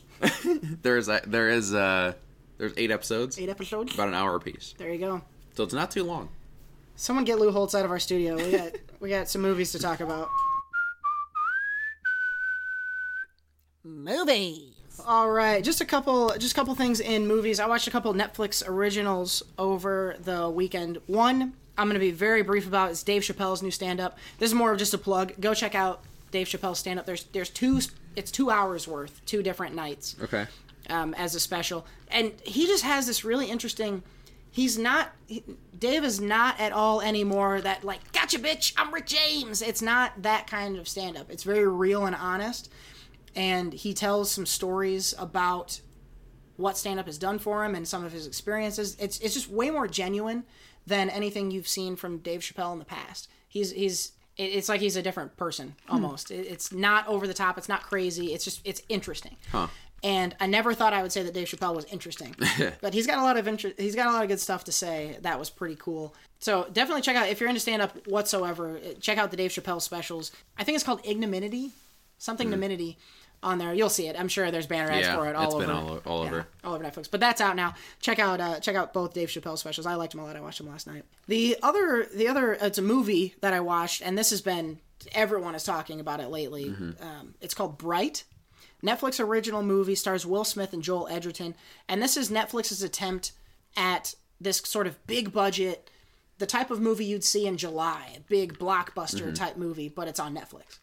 There's 0.82 1.10
a, 1.10 1.22
there 1.28 1.50
is 1.50 1.74
uh 1.74 2.14
there's 2.58 2.74
eight 2.78 2.92
episodes, 2.92 3.38
Eight 3.40 3.50
episodes. 3.50 3.94
about 3.94 4.08
an 4.08 4.14
hour 4.14 4.36
apiece, 4.36 4.74
There 4.78 4.90
you 4.94 5.00
go. 5.00 5.22
so 5.56 5.64
it's 5.64 5.74
not 5.74 5.92
too 5.92 6.04
long. 6.04 6.30
Someone 6.96 7.26
get 7.26 7.40
Lou 7.40 7.52
Holtz 7.52 7.74
out 7.76 7.84
of 7.84 7.92
our 7.92 8.00
studio. 8.00 8.36
We 8.38 8.52
got 8.52 8.72
we 9.02 9.10
got 9.10 9.28
some 9.28 9.42
movies 9.42 9.72
to 9.74 9.80
talk 9.80 10.00
about. 10.00 10.30
Movies. 14.04 14.62
All 15.08 15.32
right, 15.32 15.64
just 15.64 15.80
a 15.82 15.86
couple 15.86 16.30
just 16.38 16.52
a 16.52 16.56
couple 16.56 16.76
things 16.76 17.00
in 17.00 17.26
movies. 17.26 17.60
I 17.60 17.66
watched 17.68 17.88
a 17.88 17.92
couple 17.92 18.14
Netflix 18.14 18.62
originals 18.68 19.42
over 19.58 20.16
the 20.22 20.50
weekend. 20.50 21.00
One 21.08 21.54
I'm 21.78 21.88
going 21.88 21.96
to 21.96 22.00
be 22.00 22.12
very 22.12 22.44
brief 22.44 22.68
about 22.68 22.92
is 22.92 23.02
Dave 23.02 23.22
Chappelle's 23.24 23.64
new 23.64 23.72
stand 23.72 24.00
up. 24.00 24.18
This 24.40 24.50
is 24.52 24.54
more 24.54 24.72
of 24.72 24.78
just 24.78 24.94
a 24.94 24.98
plug. 24.98 25.34
Go 25.40 25.54
check 25.54 25.74
out 25.74 26.02
Dave 26.32 26.48
Chappelle's 26.48 26.80
stand 26.80 27.00
up. 27.00 27.06
There's 27.06 27.24
there's 27.26 27.50
two 27.50 27.80
it's 28.16 28.30
2 28.30 28.52
hours 28.52 28.88
worth, 28.88 29.22
two 29.26 29.42
different 29.42 29.74
nights 29.74 30.16
Okay. 30.22 30.46
um, 30.90 31.14
as 31.16 31.34
a 31.34 31.40
special. 31.40 31.86
And 32.10 32.32
he 32.44 32.68
just 32.68 32.84
has 32.84 33.08
this 33.08 33.24
really 33.26 33.50
interesting. 33.50 34.04
He's 34.52 34.78
not. 34.78 35.12
He, 35.28 35.44
Dave 35.80 36.04
is 36.04 36.22
not 36.22 36.60
at 36.60 36.72
all 36.74 37.02
anymore 37.02 37.62
that 37.62 37.84
like 37.84 38.12
gotcha 38.12 38.38
bitch. 38.38 38.74
I'm 38.78 38.94
Rick 38.94 39.08
James. 39.08 39.62
It's 39.64 39.82
not 39.82 40.22
that 40.22 40.46
kind 40.46 40.78
of 40.78 40.88
stand 40.88 41.18
up. 41.18 41.32
It's 41.32 41.44
very 41.44 41.68
real 41.68 42.06
and 42.06 42.16
honest. 42.16 42.70
And 43.36 43.74
he 43.74 43.94
tells 43.94 44.32
some 44.32 44.46
stories 44.46 45.14
about 45.18 45.82
what 46.58 46.78
stand 46.78 47.00
up 47.00 47.08
has 47.08 47.18
done 47.18 47.40
for 47.40 47.66
him 47.66 47.76
and 47.76 47.88
some 47.88 48.04
of 48.04 48.12
his 48.12 48.28
experiences. 48.28 48.96
It's 49.00 49.20
it's 49.20 49.34
just 49.34 49.50
way 49.50 49.70
more 49.70 49.88
genuine 49.88 50.44
than 50.86 51.10
anything 51.10 51.52
you've 51.52 51.68
seen 51.68 51.96
from 51.96 52.20
Dave 52.20 52.42
Chappelle 52.42 52.74
in 52.74 52.80
the 52.80 52.86
past. 52.86 53.30
He's 53.48 53.72
he's 53.72 54.14
it's 54.36 54.68
like 54.68 54.82
he's 54.82 54.96
a 54.96 55.02
different 55.02 55.38
person 55.38 55.76
hmm. 55.88 55.94
almost. 55.94 56.32
It, 56.32 56.48
it's 56.48 56.72
not 56.72 57.08
over 57.08 57.28
the 57.28 57.34
top. 57.34 57.58
It's 57.58 57.70
not 57.70 57.84
crazy. 57.84 58.34
It's 58.34 58.44
just 58.44 58.62
it's 58.64 58.82
interesting. 58.90 59.38
And 60.04 60.36
I 60.42 60.48
never 60.48 60.74
thought 60.74 60.92
I 60.92 61.02
would 61.02 61.14
say 61.14 61.24
that 61.24 61.34
Dave 61.34 61.48
Chappelle 61.48 61.74
was 61.74 61.86
interesting, 61.86 62.36
but 62.82 62.94
he's 62.94 63.08
got 63.08 63.20
a 63.20 63.22
lot 63.22 63.38
of 63.38 63.48
interest. 63.48 63.80
He's 63.80 63.96
got 63.96 64.08
a 64.08 64.12
lot 64.12 64.24
of 64.24 64.28
good 64.28 64.40
stuff 64.40 64.66
to 64.66 64.72
say. 64.72 65.18
That 65.22 65.40
was 65.40 65.50
pretty 65.50 65.78
cool. 65.78 66.14
So 66.40 66.68
definitely 66.74 67.04
check 67.04 67.16
out 67.16 67.30
if 67.30 67.40
you're 67.40 67.48
into 67.48 67.62
stand 67.62 67.82
up 67.82 68.06
whatsoever. 68.06 68.82
Check 69.00 69.18
out 69.18 69.32
the 69.32 69.38
Dave 69.38 69.52
Chappelle 69.52 69.82
specials. 69.82 70.34
I 70.58 70.66
think 70.66 70.76
it's 70.76 70.84
called 70.84 71.00
Ignominy, 71.06 71.72
something 72.18 72.48
hmm. 72.48 72.52
Nominity 72.52 72.98
on 73.44 73.58
there. 73.60 73.74
You'll 73.74 73.90
see 73.90 74.08
it. 74.08 74.16
I'm 74.20 74.28
sure 74.28 74.50
there's 74.52 74.68
banner 74.68 74.92
ads 74.92 75.08
Yeah, 75.08 75.16
for 75.16 75.28
it 75.30 75.36
all 75.36 75.46
it's 75.46 75.54
over. 75.56 75.66
been 75.66 75.76
all 75.76 75.98
all 76.06 76.24
yeah, 76.24 76.30
over. 76.30 76.48
all 76.64 76.74
over 76.76 76.84
Netflix. 76.84 77.10
But 77.12 77.20
that's 77.20 77.42
out 77.42 77.56
now. 77.56 77.76
Check 78.02 78.20
out 78.20 78.40
uh, 78.40 78.60
check 78.60 78.76
out 78.76 78.94
both 78.94 79.14
Dave 79.14 79.30
Chappelle 79.30 79.58
specials. 79.58 79.86
I 79.86 79.96
liked 79.96 80.14
them 80.14 80.22
a 80.22 80.26
lot. 80.26 80.36
I 80.36 80.42
watched 80.42 80.58
them 80.60 80.68
last 80.70 80.88
night. 80.88 81.04
The 81.28 81.58
other 81.62 82.08
the 82.14 82.28
other 82.28 82.54
it's 82.54 82.78
a 82.78 82.82
movie 82.82 83.36
that 83.42 83.54
I 83.54 83.60
watched, 83.60 84.02
and 84.02 84.18
this 84.18 84.30
has 84.32 84.42
been 84.42 84.80
everyone 85.12 85.54
is 85.56 85.64
talking 85.64 86.00
about 86.00 86.20
it 86.20 86.30
lately. 86.30 86.66
Mm-hmm. 86.66 87.04
Um, 87.04 87.36
it's 87.42 87.54
called 87.54 87.78
Bright. 87.78 88.24
Netflix 88.84 89.24
original 89.24 89.64
movie 89.64 89.96
stars 89.96 90.26
Will 90.26 90.44
Smith 90.44 90.74
and 90.74 90.84
Joel 90.84 91.08
Edgerton, 91.10 91.56
and 91.88 92.02
this 92.02 92.18
is 92.18 92.30
Netflix's 92.30 92.84
attempt 92.84 93.32
at 93.78 94.16
this 94.42 94.58
sort 94.58 94.88
of 94.88 95.06
big 95.08 95.32
budget, 95.32 95.90
the 96.38 96.46
type 96.46 96.70
of 96.70 96.82
movie 96.82 97.06
you'd 97.06 97.24
see 97.24 97.48
in 97.48 97.56
July, 97.56 98.18
big 98.28 98.60
blockbuster 98.60 99.34
type 99.34 99.56
movie, 99.56 99.88
but 99.88 100.10
it's 100.10 100.20
on 100.20 100.36
Netflix. 100.36 100.80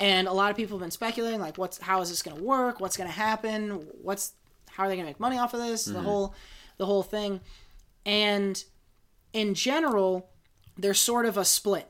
And 0.00 0.26
a 0.26 0.32
lot 0.32 0.50
of 0.50 0.56
people 0.56 0.78
have 0.78 0.82
been 0.82 0.90
speculating, 0.90 1.40
like, 1.40 1.58
what's 1.58 1.78
how 1.78 2.00
is 2.00 2.08
this 2.08 2.22
going 2.22 2.38
to 2.38 2.42
work? 2.42 2.80
What's 2.80 2.96
going 2.96 3.08
to 3.08 3.14
happen? 3.14 3.86
What's 4.02 4.32
how 4.70 4.84
are 4.84 4.88
they 4.88 4.96
going 4.96 5.04
to 5.04 5.10
make 5.10 5.20
money 5.20 5.38
off 5.38 5.52
of 5.52 5.60
this? 5.60 5.84
The 5.84 5.94
mm-hmm. 5.94 6.04
whole 6.04 6.34
the 6.78 6.86
whole 6.86 7.02
thing. 7.02 7.40
And 8.06 8.64
in 9.34 9.54
general, 9.54 10.30
there's 10.76 10.98
sort 10.98 11.26
of 11.26 11.36
a 11.36 11.44
split 11.44 11.86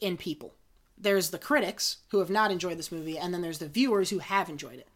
in 0.00 0.18
people. 0.18 0.54
There's 0.98 1.30
the 1.30 1.38
critics 1.38 1.98
who 2.10 2.18
have 2.18 2.28
not 2.28 2.50
enjoyed 2.50 2.78
this 2.78 2.92
movie, 2.92 3.18
and 3.18 3.32
then 3.32 3.40
there's 3.40 3.58
the 3.58 3.66
viewers 3.66 4.10
who 4.10 4.18
have 4.18 4.50
enjoyed 4.50 4.78
it. 4.78 4.88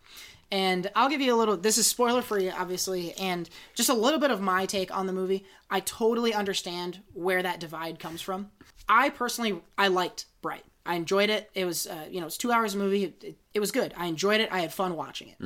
And 0.52 0.90
I'll 0.94 1.08
give 1.08 1.22
you 1.22 1.34
a 1.34 1.38
little. 1.38 1.56
This 1.56 1.78
is 1.78 1.86
spoiler 1.86 2.20
free, 2.20 2.50
obviously, 2.50 3.14
and 3.14 3.48
just 3.74 3.88
a 3.88 3.94
little 3.94 4.20
bit 4.20 4.30
of 4.30 4.42
my 4.42 4.66
take 4.66 4.94
on 4.94 5.06
the 5.06 5.12
movie. 5.14 5.46
I 5.70 5.80
totally 5.80 6.34
understand 6.34 7.00
where 7.14 7.42
that 7.42 7.60
divide 7.60 7.98
comes 7.98 8.20
from. 8.20 8.50
I 8.88 9.08
personally, 9.08 9.62
I 9.78 9.88
liked 9.88 10.26
Bright. 10.42 10.64
I 10.86 10.94
enjoyed 10.94 11.30
it. 11.30 11.50
It 11.54 11.64
was, 11.64 11.86
uh, 11.86 12.06
you 12.10 12.20
know, 12.20 12.26
it's 12.26 12.38
two 12.38 12.52
hours 12.52 12.74
of 12.74 12.80
movie. 12.80 13.04
It, 13.04 13.24
it, 13.24 13.36
it 13.54 13.60
was 13.60 13.72
good. 13.72 13.92
I 13.96 14.06
enjoyed 14.06 14.40
it. 14.40 14.50
I 14.52 14.60
had 14.60 14.72
fun 14.72 14.96
watching 14.96 15.28
it. 15.28 15.36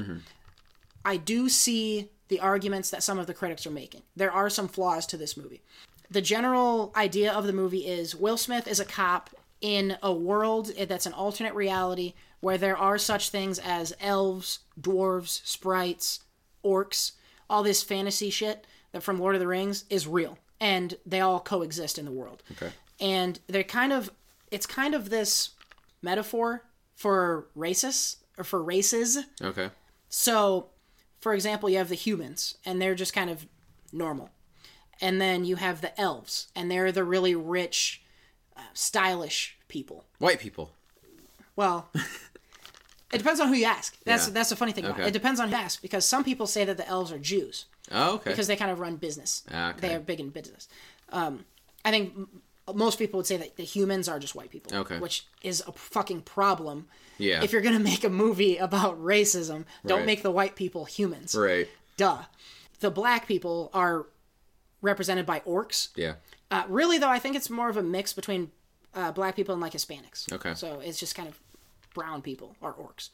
I 1.04 1.16
do 1.16 1.48
see 1.48 2.10
the 2.28 2.40
arguments 2.40 2.90
that 2.90 3.02
some 3.02 3.18
of 3.18 3.26
the 3.26 3.34
critics 3.34 3.66
are 3.66 3.70
making. 3.70 4.02
There 4.14 4.30
are 4.30 4.50
some 4.50 4.68
flaws 4.68 5.06
to 5.06 5.16
this 5.16 5.36
movie. 5.36 5.62
The 6.10 6.20
general 6.20 6.92
idea 6.96 7.32
of 7.32 7.46
the 7.46 7.52
movie 7.52 7.86
is 7.86 8.14
Will 8.14 8.36
Smith 8.36 8.68
is 8.68 8.80
a 8.80 8.84
cop 8.84 9.30
in 9.60 9.96
a 10.02 10.12
world 10.12 10.72
that's 10.88 11.06
an 11.06 11.12
alternate 11.12 11.54
reality 11.54 12.14
where 12.40 12.58
there 12.58 12.76
are 12.76 12.98
such 12.98 13.30
things 13.30 13.58
as 13.58 13.94
elves, 14.00 14.60
dwarves, 14.80 15.44
sprites, 15.46 16.20
orcs, 16.64 17.12
all 17.48 17.62
this 17.62 17.82
fantasy 17.82 18.30
shit 18.30 18.66
that 18.92 19.02
from 19.02 19.18
Lord 19.18 19.34
of 19.34 19.40
the 19.40 19.46
Rings 19.46 19.84
is 19.90 20.06
real 20.06 20.38
and 20.60 20.94
they 21.06 21.20
all 21.20 21.40
coexist 21.40 21.98
in 21.98 22.04
the 22.04 22.12
world. 22.12 22.42
Okay. 22.52 22.70
And 23.00 23.38
they're 23.46 23.64
kind 23.64 23.92
of 23.92 24.10
it's 24.50 24.66
kind 24.66 24.94
of 24.94 25.10
this 25.10 25.50
metaphor 26.02 26.64
for 26.94 27.46
racists 27.56 28.16
or 28.36 28.44
for 28.44 28.62
races. 28.62 29.18
Okay. 29.42 29.70
So, 30.08 30.68
for 31.20 31.34
example, 31.34 31.68
you 31.70 31.78
have 31.78 31.88
the 31.88 31.94
humans, 31.94 32.56
and 32.64 32.80
they're 32.80 32.94
just 32.94 33.12
kind 33.12 33.30
of 33.30 33.46
normal. 33.92 34.30
And 35.00 35.20
then 35.20 35.44
you 35.44 35.56
have 35.56 35.80
the 35.80 35.98
elves, 36.00 36.48
and 36.54 36.70
they're 36.70 36.92
the 36.92 37.04
really 37.04 37.34
rich, 37.34 38.02
uh, 38.56 38.60
stylish 38.74 39.56
people. 39.68 40.04
White 40.18 40.40
people. 40.40 40.72
Well, 41.56 41.88
it 43.12 43.18
depends 43.18 43.40
on 43.40 43.48
who 43.48 43.54
you 43.54 43.64
ask. 43.66 43.96
That's 44.04 44.26
Yeah. 44.28 44.34
that's 44.34 44.50
the 44.50 44.56
funny 44.56 44.72
thing 44.72 44.84
about 44.84 44.98
it. 44.98 45.02
Okay. 45.02 45.08
It 45.08 45.12
depends 45.12 45.40
on 45.40 45.48
who 45.48 45.56
you 45.56 45.62
ask, 45.62 45.80
because 45.82 46.04
some 46.06 46.24
people 46.24 46.46
say 46.46 46.64
that 46.64 46.76
the 46.76 46.86
elves 46.88 47.12
are 47.12 47.18
Jews 47.18 47.66
Oh, 47.90 48.14
okay. 48.14 48.30
because 48.30 48.46
they 48.46 48.56
kind 48.56 48.70
of 48.70 48.78
run 48.80 48.96
business. 48.96 49.42
Ah, 49.50 49.70
okay. 49.70 49.80
They 49.88 49.94
are 49.94 50.00
big 50.00 50.20
in 50.20 50.30
business. 50.30 50.68
Um, 51.10 51.44
I 51.84 51.90
think 51.90 52.14
most 52.76 52.98
people 52.98 53.18
would 53.18 53.26
say 53.26 53.36
that 53.36 53.56
the 53.56 53.64
humans 53.64 54.08
are 54.08 54.18
just 54.18 54.34
white 54.34 54.50
people. 54.50 54.76
Okay. 54.76 54.98
Which 54.98 55.26
is 55.42 55.62
a 55.66 55.72
fucking 55.72 56.22
problem. 56.22 56.88
Yeah. 57.18 57.42
If 57.42 57.52
you're 57.52 57.62
gonna 57.62 57.78
make 57.78 58.04
a 58.04 58.08
movie 58.10 58.56
about 58.56 59.00
racism, 59.02 59.64
don't 59.86 59.98
Right. 60.00 60.06
make 60.06 60.22
the 60.22 60.30
white 60.30 60.56
people 60.56 60.84
humans. 60.86 61.34
right. 61.34 61.68
Duh. 61.96 62.22
The 62.80 62.90
black 62.90 63.26
people 63.28 63.70
are 63.74 64.06
represented 64.82 65.26
by 65.26 65.40
orcs. 65.40 65.88
Yeah. 65.96 66.14
Uh, 66.50 66.64
really, 66.68 66.96
though, 66.98 67.08
I 67.10 67.18
think 67.18 67.36
it's 67.36 67.50
more 67.50 67.68
of 67.68 67.76
a 67.76 67.82
mix 67.82 68.12
between 68.12 68.50
uh, 68.94 69.12
black 69.12 69.36
people 69.36 69.52
and 69.52 69.60
like 69.62 69.72
Hispanics. 69.74 70.32
Okay. 70.32 70.54
So 70.54 70.80
it's 70.80 70.98
just 70.98 71.14
kind 71.14 71.28
of 71.28 71.38
brown 71.94 72.22
people 72.22 72.56
are 72.62 72.72
orcs. 72.72 73.10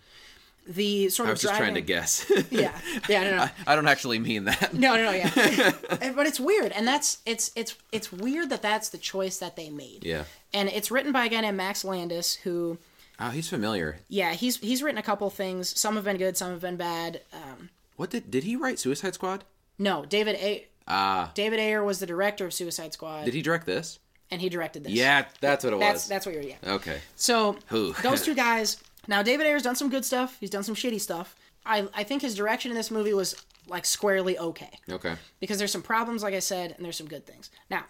The 0.69 1.09
sort 1.11 1.29
I 1.29 1.31
of 1.31 1.35
was 1.35 1.43
just 1.43 1.55
trying 1.57 1.75
to 1.75 1.81
guess. 1.81 2.31
Yeah, 2.51 2.77
yeah, 3.09 3.23
no, 3.31 3.37
no. 3.37 3.49
I 3.67 3.77
don't 3.77 3.87
actually 3.89 4.19
mean 4.19 4.45
that. 4.47 4.75
No, 4.75 4.97
no, 4.97 5.05
no, 5.05 5.11
yeah. 5.13 5.73
but 6.17 6.27
it's 6.27 6.41
weird, 6.41 6.73
and 6.73 6.87
that's 6.89 7.19
it's 7.25 7.53
it's 7.55 7.77
it's 7.93 8.13
weird 8.13 8.51
that 8.51 8.63
that's 8.63 8.89
the 8.89 8.99
choice 8.99 9.39
that 9.39 9.55
they 9.57 9.71
made. 9.71 10.05
Yeah. 10.05 10.25
And 10.53 10.69
it's 10.69 10.91
written 10.91 11.13
by 11.13 11.27
a 11.27 11.29
guy 11.29 11.41
named 11.41 11.57
Max 11.57 11.85
Landis, 11.85 12.35
who, 12.37 12.79
Oh, 13.21 13.29
he's 13.31 13.49
familiar. 13.49 13.99
yeah, 14.09 14.33
he's 14.33 14.57
he's 14.57 14.83
written 14.83 14.99
a 14.99 15.03
couple 15.03 15.29
things. 15.31 15.79
Some 15.79 15.95
have 15.97 16.05
been 16.05 16.17
good, 16.17 16.37
some 16.37 16.51
have 16.51 16.61
been 16.61 16.77
bad. 16.77 17.21
Um, 17.33 17.71
What 17.97 18.11
did 18.11 18.31
did 18.31 18.45
he 18.45 18.57
write 18.57 18.79
Suicide 18.79 19.15
Squad? 19.15 19.45
no, 19.79 20.05
David 20.05 20.37
A. 20.37 20.67
Ah, 20.89 21.31
David 21.35 21.59
Ayer 21.61 21.83
was 21.85 21.99
the 21.99 22.07
director 22.07 22.45
of 22.47 22.55
Suicide 22.55 22.93
Squad, 22.93 23.25
did 23.25 23.35
he 23.35 23.43
direct 23.43 23.67
this? 23.67 23.99
and 24.31 24.41
he 24.41 24.49
directed 24.49 24.83
this. 24.85 24.93
Yeah, 24.93 25.27
that's 25.41 25.63
what 25.65 25.73
it 25.75 25.79
that's 25.81 25.95
was. 26.05 26.09
that's 26.09 26.27
what 26.27 26.35
you're. 26.35 26.43
Yeah. 26.45 26.57
Okay. 26.67 26.99
So 27.15 27.57
Who? 27.69 27.93
those 28.03 28.23
two 28.25 28.35
guys. 28.35 28.79
Now 29.09 29.23
David 29.23 29.47
Ayer's 29.47 29.63
done 29.63 29.77
some 29.77 29.91
good 29.91 30.05
stuff. 30.05 30.37
He's 30.41 30.51
done 30.51 30.63
some 30.63 30.75
shitty 30.75 31.01
stuff. 31.01 31.35
I 31.65 31.89
I 31.95 32.03
think 32.05 32.23
his 32.23 32.35
direction 32.35 32.71
in 32.71 32.77
this 32.77 32.91
movie 32.91 33.15
was 33.15 33.35
like 33.69 33.85
squarely 33.85 34.39
okay. 34.39 34.79
Okay. 34.89 35.15
because 35.41 35.59
there's 35.59 35.73
some 35.73 35.83
problems 35.83 36.23
like 36.23 36.35
i 36.35 36.39
said 36.39 36.73
and 36.77 36.85
there's 36.85 36.97
some 36.97 37.09
good 37.09 37.27
things 37.27 37.51
now 37.71 37.85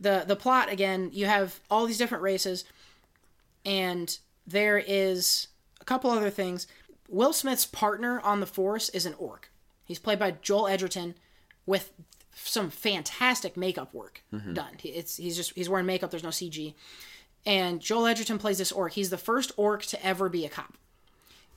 the 0.00 0.24
the 0.26 0.36
plot 0.36 0.70
again 0.70 1.10
you 1.12 1.26
have 1.26 1.60
all 1.70 1.86
these 1.86 1.98
different 1.98 2.22
races 2.22 2.64
and 3.64 4.18
there 4.46 4.78
is 4.78 5.48
a 5.80 5.84
couple 5.84 6.10
other 6.10 6.30
things 6.30 6.66
will 7.08 7.32
smith's 7.32 7.66
partner 7.66 8.20
on 8.20 8.40
the 8.40 8.46
force 8.46 8.88
is 8.90 9.06
an 9.06 9.14
orc 9.18 9.50
he's 9.84 9.98
played 9.98 10.18
by 10.18 10.32
joel 10.42 10.66
edgerton 10.66 11.14
with 11.66 11.92
some 12.34 12.70
fantastic 12.70 13.56
makeup 13.56 13.92
work 13.94 14.22
mm-hmm. 14.32 14.54
done 14.54 14.74
He- 14.78 14.88
it's 14.90 15.16
he's 15.16 15.36
just 15.36 15.52
he's 15.54 15.68
wearing 15.68 15.86
makeup 15.86 16.10
there's 16.10 16.24
no 16.24 16.30
cg 16.30 16.74
and 17.44 17.80
joel 17.80 18.06
edgerton 18.06 18.38
plays 18.38 18.58
this 18.58 18.72
orc. 18.72 18.92
He's 18.92 19.10
the 19.10 19.18
first 19.18 19.52
orc 19.56 19.82
to 19.86 20.04
ever 20.04 20.28
be 20.28 20.44
a 20.44 20.48
cop. 20.48 20.74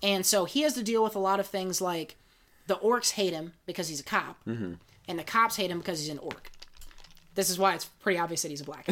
And 0.03 0.25
so 0.25 0.45
he 0.45 0.61
has 0.61 0.73
to 0.73 0.83
deal 0.83 1.03
with 1.03 1.15
a 1.15 1.19
lot 1.19 1.39
of 1.39 1.47
things 1.47 1.81
like 1.81 2.15
the 2.67 2.75
orcs 2.75 3.11
hate 3.11 3.33
him 3.33 3.53
because 3.65 3.87
he's 3.87 3.99
a 3.99 4.03
cop, 4.03 4.37
mm-hmm. 4.45 4.73
and 5.07 5.19
the 5.19 5.23
cops 5.23 5.55
hate 5.55 5.71
him 5.71 5.79
because 5.79 5.99
he's 5.99 6.09
an 6.09 6.19
orc. 6.19 6.51
This 7.35 7.49
is 7.49 7.59
why 7.59 7.75
it's 7.75 7.85
pretty 7.85 8.19
obvious 8.19 8.41
that 8.41 8.49
he's 8.49 8.61
a 8.61 8.65
black 8.65 8.87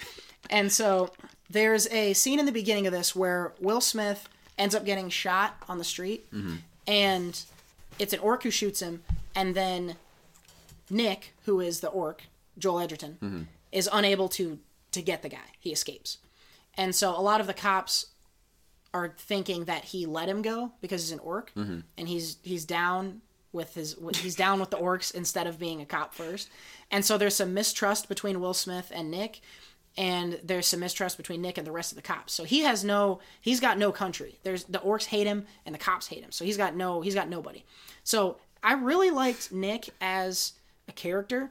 and 0.50 0.70
so 0.70 1.10
there's 1.50 1.86
a 1.88 2.12
scene 2.12 2.38
in 2.38 2.46
the 2.46 2.52
beginning 2.52 2.86
of 2.86 2.92
this 2.92 3.14
where 3.14 3.52
Will 3.60 3.80
Smith 3.80 4.28
ends 4.56 4.74
up 4.74 4.84
getting 4.84 5.08
shot 5.08 5.56
on 5.68 5.78
the 5.78 5.84
street, 5.84 6.30
mm-hmm. 6.32 6.56
and 6.86 7.42
it's 7.98 8.12
an 8.12 8.20
orc 8.20 8.42
who 8.42 8.50
shoots 8.50 8.80
him, 8.80 9.02
and 9.34 9.54
then 9.54 9.96
Nick, 10.90 11.34
who 11.44 11.60
is 11.60 11.80
the 11.80 11.88
orc, 11.88 12.22
Joel 12.58 12.80
Edgerton, 12.80 13.18
mm-hmm. 13.22 13.42
is 13.72 13.88
unable 13.92 14.28
to 14.30 14.58
to 14.92 15.02
get 15.02 15.22
the 15.22 15.28
guy. 15.28 15.36
He 15.58 15.70
escapes, 15.70 16.18
and 16.78 16.94
so 16.94 17.10
a 17.10 17.20
lot 17.20 17.42
of 17.42 17.46
the 17.46 17.54
cops 17.54 18.06
are 18.94 19.14
thinking 19.18 19.64
that 19.66 19.84
he 19.84 20.06
let 20.06 20.28
him 20.28 20.40
go 20.40 20.72
because 20.80 21.02
he's 21.02 21.12
an 21.12 21.18
orc 21.18 21.52
and 21.98 22.08
he's 22.08 22.38
he's 22.42 22.64
down 22.64 23.20
with 23.52 23.74
his 23.74 23.96
he's 24.14 24.34
down 24.36 24.60
with 24.60 24.70
the 24.70 24.78
orcs 24.78 25.14
instead 25.14 25.46
of 25.46 25.58
being 25.58 25.82
a 25.82 25.84
cop 25.84 26.14
first. 26.14 26.48
And 26.90 27.04
so 27.04 27.18
there's 27.18 27.36
some 27.36 27.52
mistrust 27.52 28.08
between 28.08 28.40
will 28.40 28.54
smith 28.54 28.90
and 28.94 29.10
nick 29.10 29.40
and 29.96 30.38
there's 30.44 30.66
some 30.66 30.80
mistrust 30.80 31.16
between 31.16 31.42
nick 31.42 31.58
and 31.58 31.66
the 31.66 31.72
rest 31.72 31.92
of 31.92 31.96
the 31.96 32.02
cops. 32.02 32.32
So 32.32 32.44
he 32.44 32.60
has 32.60 32.84
no 32.84 33.20
he's 33.40 33.60
got 33.60 33.76
no 33.78 33.92
country. 33.92 34.38
There's 34.42 34.64
the 34.64 34.78
orcs 34.78 35.06
hate 35.06 35.26
him 35.26 35.44
and 35.66 35.74
the 35.74 35.78
cops 35.78 36.06
hate 36.06 36.22
him. 36.22 36.32
So 36.32 36.44
he's 36.44 36.56
got 36.56 36.74
no 36.74 37.00
he's 37.02 37.14
got 37.14 37.28
nobody. 37.28 37.64
So 38.04 38.38
i 38.62 38.72
really 38.72 39.10
liked 39.10 39.52
nick 39.52 39.90
as 40.00 40.52
a 40.88 40.92
character. 40.92 41.50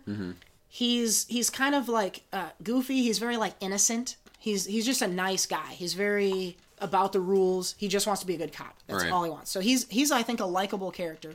He's 0.67 1.25
he's 1.27 1.49
kind 1.49 1.75
of 1.75 1.87
like 1.89 2.23
uh, 2.33 2.49
goofy. 2.63 3.01
He's 3.03 3.19
very 3.19 3.37
like 3.37 3.53
innocent. 3.59 4.15
He's 4.47 4.65
he's 4.65 4.85
just 4.85 5.01
a 5.01 5.07
nice 5.09 5.45
guy. 5.45 5.73
He's 5.73 5.93
very 5.93 6.55
about 6.79 7.11
the 7.11 7.19
rules. 7.19 7.75
He 7.77 7.89
just 7.89 8.07
wants 8.07 8.21
to 8.21 8.25
be 8.27 8.35
a 8.35 8.37
good 8.37 8.53
cop. 8.53 8.77
That's 8.87 9.03
Right. 9.03 9.11
all 9.11 9.25
he 9.25 9.29
wants. 9.29 9.51
So 9.51 9.59
he's 9.59 9.85
he's 9.89 10.09
I 10.09 10.23
think 10.23 10.39
a 10.39 10.45
likable 10.45 10.89
character. 10.89 11.33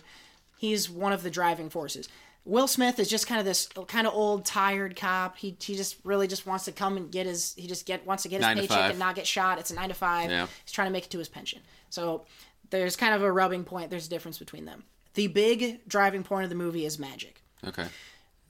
He's 0.57 0.89
one 0.89 1.13
of 1.13 1.23
the 1.23 1.29
driving 1.31 1.69
forces. 1.69 2.09
Will 2.47 2.67
Smith 2.67 2.99
is 2.99 3.11
just 3.11 3.27
kind 3.27 3.39
of 3.39 3.45
this 3.45 3.69
kind 3.87 4.07
of 4.07 4.15
old 4.15 4.47
tired 4.47 4.97
cop. 4.97 5.37
He 5.37 5.55
he 5.61 5.77
just 5.77 5.97
really 6.05 6.27
just 6.27 6.47
wants 6.47 6.65
to 6.65 6.73
come 6.73 6.97
and 6.97 7.13
get 7.13 7.27
his 7.27 7.53
he 7.55 7.67
just 7.67 7.85
get 7.85 8.07
wants 8.07 8.23
to 8.23 8.31
get 8.31 8.37
his 8.37 8.43
Nine 8.47 8.57
paycheck 8.57 8.91
and 8.93 8.99
not 8.99 9.15
get 9.15 9.27
shot. 9.27 9.59
It's 9.59 9.71
a 9.71 9.75
nine 9.75 9.91
to 9.91 9.95
five. 9.95 10.31
Yeah. 10.31 10.47
He's 10.65 10.73
trying 10.73 10.89
to 10.89 10.93
make 10.93 11.05
it 11.05 11.11
to 11.11 11.19
his 11.19 11.29
pension. 11.29 11.61
So 11.91 12.25
there's 12.71 12.97
kind 12.97 13.15
of 13.15 13.23
a 13.23 13.31
rubbing 13.31 13.65
point. 13.65 13.91
There's 13.91 14.07
a 14.07 14.11
difference 14.11 14.39
between 14.39 14.65
them. 14.65 14.85
The 15.13 15.27
big 15.27 15.87
driving 15.87 16.23
point 16.23 16.45
of 16.45 16.49
the 16.49 16.57
movie 16.57 16.87
is 16.87 16.99
magic. 16.99 17.43
Okay. 17.67 17.87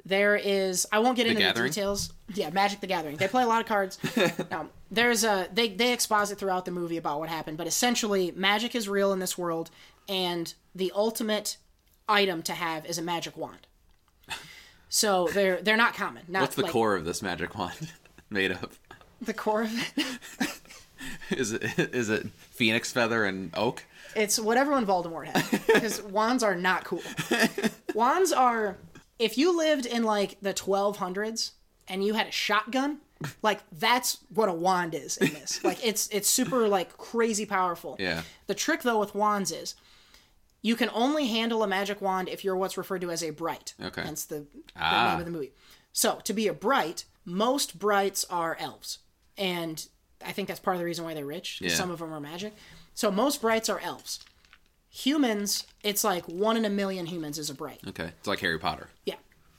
There 0.05 0.35
is 0.37 0.87
I 0.91 0.99
won't 0.99 1.17
get 1.17 1.27
into 1.27 1.41
Gathering? 1.41 1.69
the 1.69 1.75
details. 1.75 2.13
Yeah, 2.35 2.51
Magic 2.51 2.81
the 2.81 2.87
Gathering. 2.87 3.17
They 3.17 3.29
play 3.29 3.45
a 3.45 3.47
lot 3.47 3.61
of 3.61 3.67
cards. 3.67 3.99
now, 4.17 4.33
um, 4.61 4.71
there's 4.91 5.23
a 5.25 5.49
they 5.53 5.69
they 5.69 5.93
exposit 5.93 6.39
throughout 6.39 6.65
the 6.65 6.71
movie 6.73 6.97
about 6.97 7.21
what 7.21 7.29
happened, 7.29 7.57
but 7.57 7.67
essentially 7.67 8.33
magic 8.35 8.75
is 8.75 8.89
real 8.89 9.13
in 9.13 9.19
this 9.21 9.39
world 9.39 9.71
and 10.09 10.55
the 10.75 10.91
ultimate 10.95 11.57
item 12.09 12.43
to 12.43 12.53
have 12.53 12.85
is 12.87 12.99
a 12.99 13.03
magic 13.03 13.37
wand. 13.37 13.67
So 14.89 15.29
they're 15.33 15.63
they're 15.63 15.77
not 15.77 15.95
common. 15.95 16.25
Not 16.29 16.43
What's 16.43 16.57
the 16.57 16.63
like, 16.63 16.73
core 16.73 16.95
of 16.95 17.05
this 17.05 17.23
magic 17.23 17.57
wand 17.57 17.93
made 18.31 18.51
of? 18.53 18.79
The 19.21 19.33
core 19.33 19.63
of 19.63 19.73
it. 19.97 20.09
Is 21.31 21.53
it 21.53 21.63
is 21.79 22.11
it 22.11 22.29
phoenix 22.51 22.93
feather 22.93 23.25
and 23.25 23.51
oak? 23.57 23.85
It's 24.15 24.39
what 24.39 24.57
everyone 24.57 24.87
Voldemort 24.87 25.27
had. 25.27 25.67
Because 25.67 26.01
wands 26.03 26.43
are 26.45 26.55
not 26.55 26.85
cool. 26.85 27.03
Wands 27.95 28.33
are 28.33 28.77
if 29.23 29.39
you 29.39 29.57
lived 29.57 29.87
in 29.87 30.03
like 30.05 30.39
the 30.41 30.53
1200s 30.55 31.53
and 31.89 32.05
you 32.05 32.15
had 32.15 32.27
a 32.27 32.31
shotgun, 32.33 32.99
like 33.43 33.61
that's 33.71 34.19
what 34.35 34.49
a 34.49 34.53
wand 34.53 34.95
is 34.95 35.17
in 35.17 35.33
this. 35.33 35.63
Like 35.65 35.85
it's 35.85 36.09
it's 36.09 36.29
super 36.29 36.67
like 36.69 36.97
crazy 36.97 37.47
powerful. 37.47 37.97
Yeah. 37.99 38.23
The 38.47 38.55
trick 38.55 38.83
though 38.83 38.99
with 38.99 39.15
wands 39.15 39.53
is 39.53 39.75
you 40.61 40.77
can 40.77 40.91
only 40.95 41.27
handle 41.29 41.63
a 41.63 41.67
magic 41.67 42.01
wand 42.01 42.29
if 42.29 42.45
you're 42.45 42.57
what's 42.57 42.77
referred 42.79 43.01
to 43.03 43.11
as 43.11 43.23
a 43.23 43.31
bright. 43.31 43.75
Okay. 43.83 44.03
Hence 44.03 44.25
the, 44.25 44.41
the 44.41 44.47
Ah. 44.77 45.11
name 45.13 45.21
of 45.21 45.25
the 45.27 45.33
movie. 45.33 45.53
So 45.93 46.21
to 46.25 46.33
be 46.33 46.47
a 46.49 46.53
bright, 46.55 47.05
most 47.25 47.79
brights 47.79 48.25
are 48.31 48.57
elves. 48.61 48.99
And 49.37 49.87
I 50.25 50.33
think 50.33 50.49
that's 50.49 50.61
part 50.61 50.77
of 50.77 50.79
the 50.81 50.85
reason 50.85 51.05
why 51.05 51.15
they're 51.15 51.27
rich. 51.27 51.61
Yeah. 51.61 51.71
Some 51.75 51.91
of 51.91 51.99
them 51.99 52.13
are 52.13 52.21
magic. 52.21 52.55
So 52.95 53.11
most 53.11 53.41
brights 53.41 53.69
are 53.69 53.81
elves. 53.81 54.21
Humans, 54.93 55.67
it's 55.83 56.05
like 56.05 56.25
one 56.29 56.57
in 56.57 56.65
a 56.65 56.71
million 56.71 57.07
humans 57.07 57.39
is 57.39 57.51
a 57.51 57.55
bright. 57.55 57.81
Okay, 57.89 58.11
it's 58.19 58.29
like 58.29 58.39
Harry 58.41 58.59
Potter. 58.59 58.89
Yeah. 59.07 59.15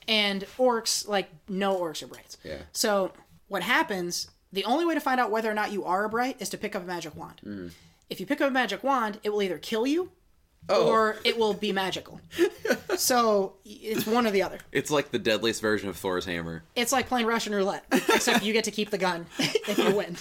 And 0.07 0.43
orcs, 0.57 1.07
like, 1.07 1.29
no 1.49 1.75
orcs 1.79 2.03
are 2.03 2.07
brights. 2.07 2.37
Yeah. 2.43 2.57
So 2.71 3.11
what 3.47 3.63
happens, 3.63 4.29
the 4.51 4.63
only 4.65 4.85
way 4.85 4.93
to 4.93 4.99
find 4.99 5.19
out 5.19 5.31
whether 5.31 5.49
or 5.49 5.53
not 5.53 5.71
you 5.71 5.83
are 5.85 6.05
a 6.05 6.09
bright 6.09 6.41
is 6.41 6.49
to 6.49 6.57
pick 6.57 6.75
up 6.75 6.83
a 6.83 6.85
magic 6.85 7.15
wand. 7.15 7.41
Mm. 7.45 7.71
If 8.09 8.19
you 8.19 8.25
pick 8.25 8.41
up 8.41 8.49
a 8.49 8.53
magic 8.53 8.83
wand, 8.83 9.19
it 9.23 9.31
will 9.31 9.41
either 9.41 9.57
kill 9.57 9.87
you 9.87 10.11
Oh. 10.69 10.87
or 10.87 11.17
it 11.25 11.37
will 11.37 11.53
be 11.53 11.73
magical. 11.73 12.21
so 12.95 13.53
it's 13.65 14.05
one 14.07 14.25
or 14.25 14.31
the 14.31 14.43
other. 14.43 14.59
It's 14.71 14.89
like 14.91 15.11
the 15.11 15.19
deadliest 15.19 15.61
version 15.61 15.89
of 15.89 15.97
Thor's 15.97 16.23
hammer. 16.25 16.63
It's 16.75 16.93
like 16.93 17.07
playing 17.09 17.25
Russian 17.27 17.53
roulette, 17.53 17.83
except 17.91 18.43
you 18.45 18.53
get 18.53 18.63
to 18.65 18.71
keep 18.71 18.89
the 18.89 18.97
gun 18.97 19.25
if 19.39 19.77
you 19.77 19.93
win. 19.95 20.15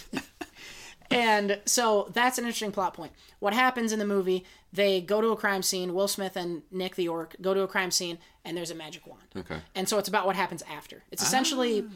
And 1.12 1.60
so 1.66 2.10
that's 2.12 2.38
an 2.38 2.44
interesting 2.44 2.72
plot 2.72 2.94
point. 2.94 3.12
What 3.38 3.52
happens 3.52 3.92
in 3.92 3.98
the 3.98 4.06
movie, 4.06 4.44
they 4.72 5.00
go 5.00 5.20
to 5.20 5.28
a 5.28 5.36
crime 5.36 5.62
scene, 5.62 5.94
Will 5.94 6.08
Smith 6.08 6.36
and 6.36 6.62
Nick 6.70 6.96
the 6.96 7.08
Orc 7.08 7.36
go 7.40 7.54
to 7.54 7.62
a 7.62 7.68
crime 7.68 7.90
scene, 7.90 8.18
and 8.44 8.56
there's 8.56 8.70
a 8.70 8.74
magic 8.74 9.06
wand. 9.06 9.22
Okay. 9.36 9.58
And 9.74 9.88
so 9.88 9.98
it's 9.98 10.08
about 10.08 10.26
what 10.26 10.36
happens 10.36 10.62
after. 10.70 11.02
It's 11.10 11.22
essentially 11.22 11.84
ah. 11.86 11.92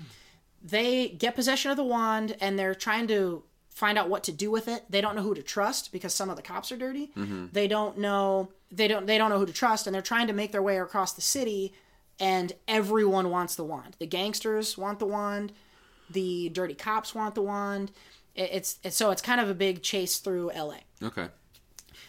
they 0.63 1.09
get 1.09 1.35
possession 1.35 1.71
of 1.71 1.77
the 1.77 1.85
wand 1.85 2.37
and 2.41 2.59
they're 2.59 2.75
trying 2.75 3.07
to 3.09 3.43
find 3.71 3.99
out 3.99 4.09
what 4.09 4.25
to 4.25 4.33
do 4.33 4.51
with 4.51 4.69
it. 4.69 4.85
They 4.89 5.01
don't 5.01 5.15
know 5.17 5.23
who 5.23 5.35
to 5.35 5.43
trust 5.43 5.93
because 5.93 6.15
some 6.15 6.31
of 6.31 6.37
the 6.37 6.43
cops 6.43 6.73
are 6.73 6.79
dirty. 6.79 7.11
Mm-hmm. 7.17 7.47
They 7.53 7.69
don't 7.69 7.99
know 7.99 8.49
they 8.71 8.89
don't 8.89 9.07
they 9.07 9.19
don't 9.19 9.31
know 9.31 9.39
who 9.39 9.47
to 9.47 9.53
trust 9.53 9.87
and 9.87 9.95
they're 9.95 10.03
trying 10.03 10.27
to 10.29 10.33
make 10.33 10.53
their 10.53 10.63
way 10.63 10.79
across 10.79 11.13
the 11.13 11.21
city 11.21 11.75
and 12.19 12.53
everyone 12.67 13.31
wants 13.31 13.55
the 13.55 13.65
wand. 13.65 13.97
The 13.99 14.07
gangsters 14.07 14.79
want 14.79 14.99
the 14.99 15.07
wand, 15.07 15.53
the 16.09 16.49
dirty 16.49 16.75
cops 16.75 17.15
want 17.15 17.35
the 17.35 17.43
wand. 17.43 17.93
It- 18.37 18.51
It's, 18.53 18.79
it's 18.85 18.97
so 18.97 19.11
it's 19.11 19.23
kind 19.23 19.41
of 19.41 19.49
a 19.49 19.55
big 19.55 19.83
chase 19.83 20.19
through 20.19 20.51
LA. 20.55 20.79
Okay. 21.03 21.29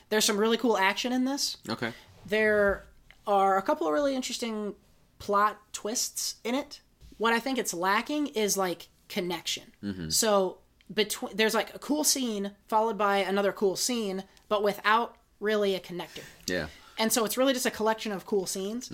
There's 0.10 0.26
some 0.26 0.38
really 0.38 0.58
cool 0.58 0.78
action 0.78 1.12
in 1.12 1.26
this 1.26 1.58
Okay. 1.68 1.92
there 2.26 2.86
are 3.26 3.58
a 3.58 3.62
couple 3.62 3.88
of 3.88 3.94
really 3.94 4.16
interesting 4.16 4.74
plot 5.20 5.58
twists 5.74 6.36
in 6.44 6.54
it. 6.56 6.80
What 7.18 7.34
I 7.34 7.40
think 7.40 7.58
it's 7.58 7.74
lacking 7.74 8.28
is 8.28 8.56
like 8.58 8.88
connection. 9.10 9.64
So 10.10 10.60
between 10.94 11.36
there's 11.36 11.54
like 11.54 11.74
a 11.76 11.80
cool 11.80 12.04
scene 12.04 12.52
followed 12.68 12.98
by 12.98 13.18
another 13.18 13.52
cool 13.52 13.76
scene, 13.76 14.24
but 14.48 14.64
without 14.64 15.16
really 15.40 15.76
a 15.76 15.80
connector. 15.80 16.24
Yeah. 16.48 16.68
And 16.98 17.12
so 17.12 17.26
it's 17.26 17.38
really 17.38 17.54
just 17.54 17.66
a 17.66 17.72
collection 17.72 18.12
of 18.12 18.26
cool 18.26 18.46
scenes. 18.46 18.90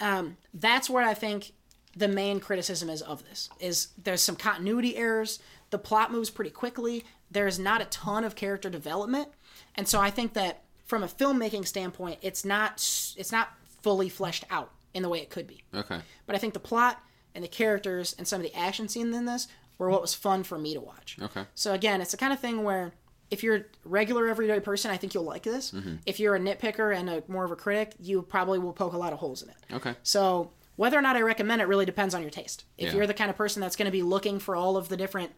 Um, 0.00 0.36
that's 0.52 0.90
where 0.90 1.04
I 1.04 1.14
think 1.14 1.52
the 1.96 2.08
main 2.08 2.40
criticism 2.40 2.90
is 2.90 3.00
of 3.02 3.24
this 3.24 3.48
is 3.60 3.88
there's 4.02 4.20
some 4.22 4.36
continuity 4.36 4.96
errors. 4.96 5.38
The 5.74 5.78
plot 5.78 6.12
moves 6.12 6.30
pretty 6.30 6.52
quickly. 6.52 7.04
There's 7.32 7.58
not 7.58 7.80
a 7.82 7.86
ton 7.86 8.22
of 8.22 8.36
character 8.36 8.70
development, 8.70 9.30
and 9.74 9.88
so 9.88 10.00
I 10.00 10.08
think 10.08 10.34
that 10.34 10.62
from 10.84 11.02
a 11.02 11.08
filmmaking 11.08 11.66
standpoint, 11.66 12.20
it's 12.22 12.44
not 12.44 12.74
it's 13.16 13.32
not 13.32 13.48
fully 13.82 14.08
fleshed 14.08 14.44
out 14.50 14.70
in 14.94 15.02
the 15.02 15.08
way 15.08 15.18
it 15.18 15.30
could 15.30 15.48
be. 15.48 15.64
Okay. 15.74 15.98
But 16.26 16.36
I 16.36 16.38
think 16.38 16.54
the 16.54 16.60
plot 16.60 17.02
and 17.34 17.42
the 17.42 17.48
characters 17.48 18.14
and 18.16 18.28
some 18.28 18.40
of 18.40 18.46
the 18.48 18.56
action 18.56 18.86
scenes 18.86 19.16
in 19.16 19.24
this 19.24 19.48
were 19.76 19.90
what 19.90 20.00
was 20.00 20.14
fun 20.14 20.44
for 20.44 20.56
me 20.58 20.74
to 20.74 20.80
watch. 20.80 21.16
Okay. 21.20 21.42
So 21.56 21.72
again, 21.72 22.00
it's 22.00 22.12
the 22.12 22.16
kind 22.18 22.32
of 22.32 22.38
thing 22.38 22.62
where 22.62 22.92
if 23.32 23.42
you're 23.42 23.56
a 23.56 23.64
regular 23.84 24.28
everyday 24.28 24.60
person, 24.60 24.92
I 24.92 24.96
think 24.96 25.12
you'll 25.12 25.24
like 25.24 25.42
this. 25.42 25.72
Mm-hmm. 25.72 25.96
If 26.06 26.20
you're 26.20 26.36
a 26.36 26.38
nitpicker 26.38 26.96
and 26.96 27.10
a 27.10 27.24
more 27.26 27.44
of 27.44 27.50
a 27.50 27.56
critic, 27.56 27.94
you 27.98 28.22
probably 28.22 28.60
will 28.60 28.72
poke 28.72 28.92
a 28.92 28.96
lot 28.98 29.12
of 29.12 29.18
holes 29.18 29.42
in 29.42 29.48
it. 29.48 29.56
Okay. 29.72 29.96
So 30.04 30.52
whether 30.76 30.96
or 30.96 31.02
not 31.02 31.16
I 31.16 31.22
recommend 31.22 31.62
it 31.62 31.66
really 31.66 31.86
depends 31.86 32.14
on 32.14 32.22
your 32.22 32.30
taste. 32.30 32.62
If 32.78 32.90
Yeah. 32.90 32.98
you're 32.98 33.06
the 33.08 33.14
kind 33.14 33.30
of 33.30 33.36
person 33.36 33.60
that's 33.60 33.74
going 33.76 33.86
to 33.86 33.92
be 33.92 34.02
looking 34.02 34.38
for 34.38 34.54
all 34.54 34.76
of 34.76 34.88
the 34.88 34.96
different 34.96 35.32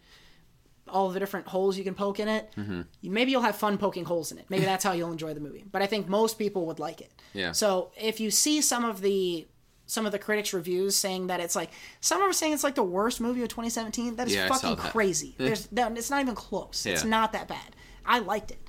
all 0.89 1.09
the 1.11 1.19
different 1.21 1.47
holes 1.49 1.77
you 1.77 1.85
can 1.85 1.95
poke 1.95 2.21
in 2.21 2.29
it, 2.29 2.53
Mm-hmm. 2.57 2.83
maybe 3.03 3.31
you'll 3.33 3.43
have 3.43 3.57
fun 3.57 3.77
poking 3.79 4.05
holes 4.05 4.31
in 4.33 4.39
it. 4.39 4.47
Maybe 4.49 4.65
that's 4.65 4.85
how 4.85 4.93
you'll 4.93 5.11
enjoy 5.13 5.35
the 5.35 5.41
movie. 5.41 5.65
But 5.71 5.83
I 5.83 5.87
think 5.87 6.09
most 6.09 6.39
people 6.39 6.67
would 6.67 6.79
like 6.79 7.01
it. 7.01 7.11
Yeah. 7.33 7.53
So 7.53 7.91
if 8.01 8.21
you 8.21 8.31
see 8.31 8.61
some 8.61 8.85
of 8.85 9.01
the 9.01 9.47
some 9.89 10.05
of 10.05 10.11
the 10.11 10.19
critics' 10.19 10.53
reviews 10.53 10.97
saying 10.97 11.29
that 11.29 11.39
it's 11.39 11.55
like 11.55 11.71
some 12.01 12.19
of 12.19 12.23
them 12.23 12.31
are 12.31 12.33
saying 12.33 12.53
it's 12.53 12.65
like 12.65 12.75
the 12.75 12.83
worst 12.83 13.21
movie 13.21 13.43
of 13.43 13.49
2017. 13.49 14.17
That 14.17 14.27
is 14.27 14.35
Yeah, 14.35 14.49
fucking 14.49 14.75
that. 14.77 14.91
crazy. 14.93 15.35
There's 15.39 15.71
no, 15.71 15.87
it's 15.95 16.11
not 16.11 16.21
even 16.21 16.35
close. 16.35 16.85
It's 16.85 16.87
Yeah. 16.87 16.95
Mm-hmm. 17.03 17.11
not 17.11 17.33
that 17.33 17.47
bad. 17.49 17.77
I 18.05 18.19
liked 18.19 18.51
it. 18.53 18.61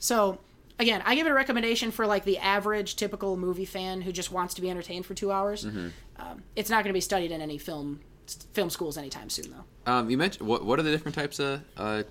So 0.00 0.38
again, 0.80 1.00
I 1.04 1.14
give 1.14 1.26
it 1.26 1.30
a 1.30 1.34
recommendation 1.34 1.90
for 1.92 2.06
like 2.06 2.24
the 2.24 2.38
average 2.38 2.96
typical 2.96 3.36
movie 3.36 3.64
fan 3.64 4.00
who 4.00 4.10
just 4.12 4.32
wants 4.32 4.54
to 4.54 4.60
be 4.62 4.68
entertained 4.70 5.06
for 5.06 5.14
two 5.14 5.30
hours. 5.30 5.64
Mm-hmm. 5.64 5.88
Um, 6.16 6.42
it's 6.56 6.70
not 6.70 6.82
going 6.84 6.90
to 6.90 6.96
be 6.96 7.00
studied 7.00 7.30
in 7.30 7.40
any 7.40 7.58
film 7.58 8.00
film 8.52 8.70
schools 8.70 8.96
anytime 8.98 9.28
soon, 9.30 9.50
though. 9.50 9.92
Um, 9.92 10.10
you 10.10 10.16
mentioned 10.18 10.48
what? 10.48 10.64
What 10.64 10.78
are 10.78 10.82
the 10.82 10.90
different 10.90 11.14
types 11.14 11.38
of 11.38 11.60
uh, 11.76 12.02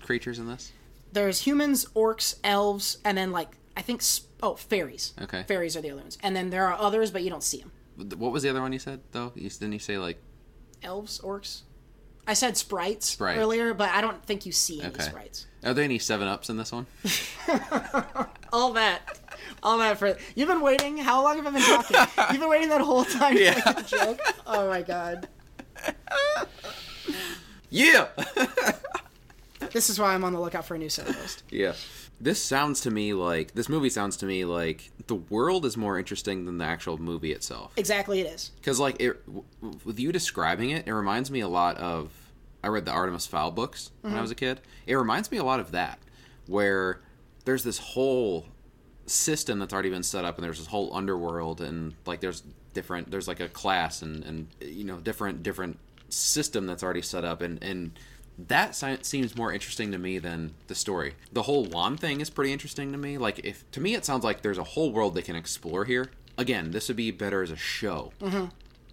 creatures 0.00 0.38
in 0.38 0.46
this? 0.46 0.72
There's 1.12 1.40
humans, 1.40 1.86
orcs, 1.96 2.36
elves, 2.44 2.98
and 3.04 3.18
then 3.18 3.32
like 3.32 3.56
I 3.76 3.82
think 3.82 4.02
oh 4.42 4.54
fairies. 4.54 5.12
Okay. 5.20 5.44
Fairies 5.48 5.76
are 5.76 5.80
the 5.80 5.90
other 5.90 6.00
ones, 6.00 6.18
and 6.22 6.34
then 6.36 6.50
there 6.50 6.66
are 6.66 6.78
others, 6.78 7.10
but 7.10 7.22
you 7.22 7.30
don't 7.30 7.42
see 7.42 7.58
them. 7.58 7.72
What 8.18 8.32
was 8.32 8.42
the 8.42 8.48
other 8.48 8.60
one 8.62 8.72
you 8.72 8.78
said 8.78 9.00
though? 9.12 9.32
You, 9.34 9.48
didn't 9.50 9.72
you 9.72 9.78
say 9.78 9.98
like? 9.98 10.18
Elves, 10.82 11.20
orcs. 11.20 11.62
I 12.26 12.34
said 12.34 12.56
sprites 12.56 13.06
Sprite. 13.06 13.38
earlier, 13.38 13.74
but 13.74 13.90
I 13.90 14.00
don't 14.00 14.24
think 14.24 14.46
you 14.46 14.52
see 14.52 14.80
any 14.80 14.90
Okay. 14.92 15.02
sprites. 15.02 15.46
Are 15.64 15.74
there 15.74 15.84
any 15.84 15.98
seven 15.98 16.28
ups 16.28 16.48
in 16.48 16.56
this 16.56 16.70
one? 16.70 16.86
All 18.52 18.72
that, 18.72 19.20
all 19.62 19.78
that 19.78 19.96
for 19.98 20.16
you've 20.34 20.48
been 20.48 20.60
waiting. 20.60 20.96
How 20.98 21.22
long 21.22 21.36
have 21.36 21.46
I 21.46 21.50
been 21.50 21.62
talking? 21.62 21.96
You've 22.32 22.40
been 22.40 22.48
waiting 22.48 22.68
that 22.70 22.80
whole 22.80 23.04
time 23.04 23.36
to 23.36 23.44
make 23.44 23.64
a 23.64 23.82
joke. 23.84 24.20
Oh 24.44 24.68
my 24.68 24.82
god. 24.82 25.28
Yeah. 27.70 28.08
This 29.72 29.88
is 29.88 30.00
why 30.00 30.14
I'm 30.14 30.24
on 30.24 30.32
the 30.32 30.40
lookout 30.40 30.64
for 30.64 30.74
a 30.74 30.78
new 30.78 30.88
soda 30.88 31.12
host. 31.12 31.44
yeah. 31.48 31.74
This 32.20 32.42
sounds 32.42 32.80
to 32.80 32.90
me 32.90 33.12
like 33.12 33.52
this 33.52 33.68
movie 33.68 33.88
sounds 33.88 34.16
to 34.16 34.26
me 34.26 34.44
like 34.44 34.90
the 35.06 35.14
world 35.14 35.64
is 35.64 35.76
more 35.76 35.98
interesting 35.98 36.44
than 36.44 36.58
the 36.58 36.64
actual 36.64 36.98
movie 36.98 37.32
itself. 37.32 37.72
Exactly, 37.76 38.20
it 38.20 38.26
is. 38.26 38.50
Because 38.56 38.80
like 38.80 38.96
it, 39.00 39.24
w- 39.26 39.44
with 39.84 40.00
you 40.00 40.10
describing 40.10 40.70
it, 40.70 40.88
it 40.88 40.92
reminds 40.92 41.30
me 41.30 41.40
a 41.40 41.48
lot 41.48 41.76
of. 41.76 42.10
I 42.64 42.68
read 42.68 42.84
the 42.84 42.90
Artemis 42.90 43.26
Fowl 43.26 43.52
books 43.52 43.92
when 44.00 44.12
I 44.12 44.16
mm-hmm. 44.16 44.22
was 44.22 44.30
a 44.30 44.34
kid. 44.34 44.60
It 44.86 44.96
reminds 44.96 45.30
me 45.30 45.38
a 45.38 45.44
lot 45.44 45.60
of 45.60 45.70
that, 45.70 45.98
where 46.46 47.00
there's 47.44 47.62
this 47.62 47.78
whole 47.78 48.46
system 49.06 49.58
that's 49.58 49.72
already 49.72 49.90
been 49.90 50.02
set 50.02 50.24
up, 50.24 50.36
and 50.36 50.44
there's 50.44 50.58
this 50.58 50.66
whole 50.66 50.94
underworld, 50.94 51.60
and 51.60 51.94
like 52.06 52.20
there's 52.20 52.42
different. 52.74 53.10
There's 53.10 53.28
like 53.28 53.40
a 53.40 53.48
class, 53.48 54.02
and 54.02 54.24
and 54.24 54.48
you 54.60 54.84
know 54.84 54.96
different 54.98 55.42
different 55.42 55.78
system 56.08 56.66
that's 56.66 56.82
already 56.82 57.02
set 57.02 57.24
up, 57.24 57.40
and 57.40 57.62
and 57.62 57.92
that 58.48 58.74
seems 59.04 59.36
more 59.36 59.52
interesting 59.52 59.92
to 59.92 59.98
me 59.98 60.18
than 60.18 60.54
the 60.68 60.74
story. 60.74 61.14
The 61.32 61.42
whole 61.42 61.64
wand 61.66 62.00
thing 62.00 62.20
is 62.22 62.30
pretty 62.30 62.52
interesting 62.52 62.90
to 62.92 62.98
me. 62.98 63.18
Like 63.18 63.40
if 63.44 63.70
to 63.72 63.80
me, 63.80 63.94
it 63.94 64.04
sounds 64.04 64.24
like 64.24 64.42
there's 64.42 64.58
a 64.58 64.64
whole 64.64 64.92
world 64.92 65.14
they 65.14 65.22
can 65.22 65.36
explore 65.36 65.84
here. 65.84 66.10
Again, 66.38 66.70
this 66.70 66.88
would 66.88 66.96
be 66.96 67.10
better 67.10 67.42
as 67.42 67.50
a 67.50 67.56
show. 67.56 68.12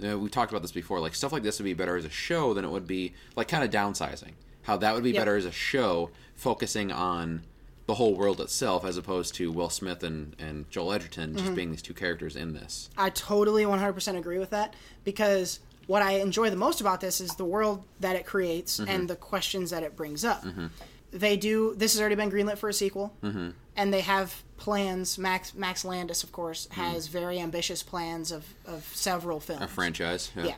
Uh, 0.06 0.20
we 0.20 0.30
talked 0.30 0.52
about 0.52 0.62
this 0.62 0.72
before. 0.74 1.00
Like 1.00 1.16
stuff 1.16 1.32
like 1.32 1.44
this 1.44 1.60
would 1.60 1.66
be 1.66 1.74
better 1.74 1.96
as 1.96 2.04
a 2.06 2.10
show 2.10 2.54
than 2.54 2.66
it 2.66 2.70
would 2.72 2.88
be 2.88 3.14
like 3.38 3.48
kind 3.48 3.64
of 3.64 3.70
downsizing. 3.72 4.34
How 4.64 4.76
that 4.78 4.94
would 4.94 5.04
be 5.04 5.12
Yep. 5.12 5.22
better 5.22 5.38
as 5.38 5.46
a 5.46 5.52
show, 5.52 6.10
focusing 6.36 6.92
on 6.92 7.44
the 7.88 7.96
whole 7.96 8.16
world 8.16 8.40
itself, 8.40 8.86
as 8.86 8.98
opposed 8.98 9.34
to 9.36 9.52
Will 9.52 9.70
Smith 9.70 10.04
and 10.04 10.36
and 10.38 10.70
Joel 10.70 10.94
Edgerton 10.94 11.34
Mm-hmm. 11.34 11.40
just 11.40 11.56
being 11.56 11.72
these 11.72 11.82
two 11.82 11.94
characters 11.94 12.36
in 12.36 12.54
this. 12.54 12.90
I 12.98 13.10
totally 13.10 13.64
100% 13.64 14.18
agree 14.18 14.40
with 14.40 14.52
that 14.52 14.76
because 15.04 15.60
what 15.88 16.02
I 16.02 16.20
enjoy 16.20 16.50
the 16.50 16.58
most 16.58 16.82
about 16.82 17.02
this 17.02 17.20
is 17.20 17.36
the 17.36 17.46
world 17.46 17.84
that 18.02 18.16
it 18.16 18.26
creates 18.26 18.80
mm-hmm. 18.80 18.90
and 18.90 19.10
the 19.10 19.16
questions 19.16 19.72
that 19.72 19.84
it 19.84 19.96
brings 19.96 20.24
up. 20.24 20.44
Mm-hmm. 20.44 20.68
They 21.12 21.38
do. 21.38 21.74
This 21.76 21.94
has 21.94 22.02
already 22.02 22.16
been 22.16 22.30
greenlit 22.30 22.58
for 22.58 22.68
a 22.68 22.74
sequel, 22.74 23.14
mm-hmm. 23.24 23.52
and 23.78 23.94
they 23.94 24.02
have 24.02 24.44
plans. 24.58 25.18
Max 25.18 25.56
Max 25.56 25.86
Landis, 25.86 26.24
of 26.24 26.34
course, 26.34 26.68
has 26.72 27.08
very 27.08 27.40
ambitious 27.40 27.82
plans 27.82 28.32
of, 28.32 28.46
of 28.66 28.84
several 28.94 29.40
films. 29.40 29.62
A 29.62 29.68
franchise. 29.68 30.32
Yeah, 30.36 30.56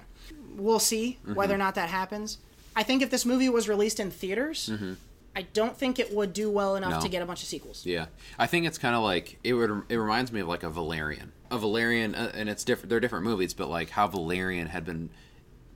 we'll 0.56 0.80
see 0.80 1.20
whether 1.24 1.54
or 1.54 1.60
not 1.60 1.76
that 1.76 1.90
happens. 1.90 2.40
I 2.76 2.82
think 2.84 3.04
if 3.04 3.12
this 3.12 3.26
movie 3.26 3.50
was 3.50 3.70
released 3.70 4.00
in 4.00 4.10
theaters, 4.10 4.72
I 5.36 5.44
don't 5.44 5.78
think 5.78 6.00
it 6.00 6.14
would 6.14 6.34
do 6.34 6.50
well 6.50 6.76
enough 6.76 6.92
No. 6.92 7.00
to 7.02 7.08
get 7.10 7.22
a 7.22 7.26
bunch 7.26 7.42
of 7.44 7.48
sequels. 7.50 7.86
Yeah, 7.86 8.08
I 8.38 8.48
think 8.48 8.66
it's 8.66 8.78
kind 8.78 8.96
of 8.96 9.04
like 9.04 9.38
it 9.44 9.54
would. 9.54 9.84
It 9.90 9.98
reminds 9.98 10.32
me 10.32 10.40
of 10.42 10.48
like 10.48 10.64
a 10.64 10.70
Valerian, 10.70 11.32
a 11.52 11.58
Valerian, 11.58 12.16
uh, 12.16 12.32
and 12.34 12.50
it's 12.50 12.64
different. 12.64 12.90
They're 12.90 13.00
different 13.00 13.26
movies, 13.26 13.54
but 13.54 13.70
like 13.70 13.92
how 13.92 14.08
Valerian 14.08 14.68
had 14.68 14.86
been 14.86 15.10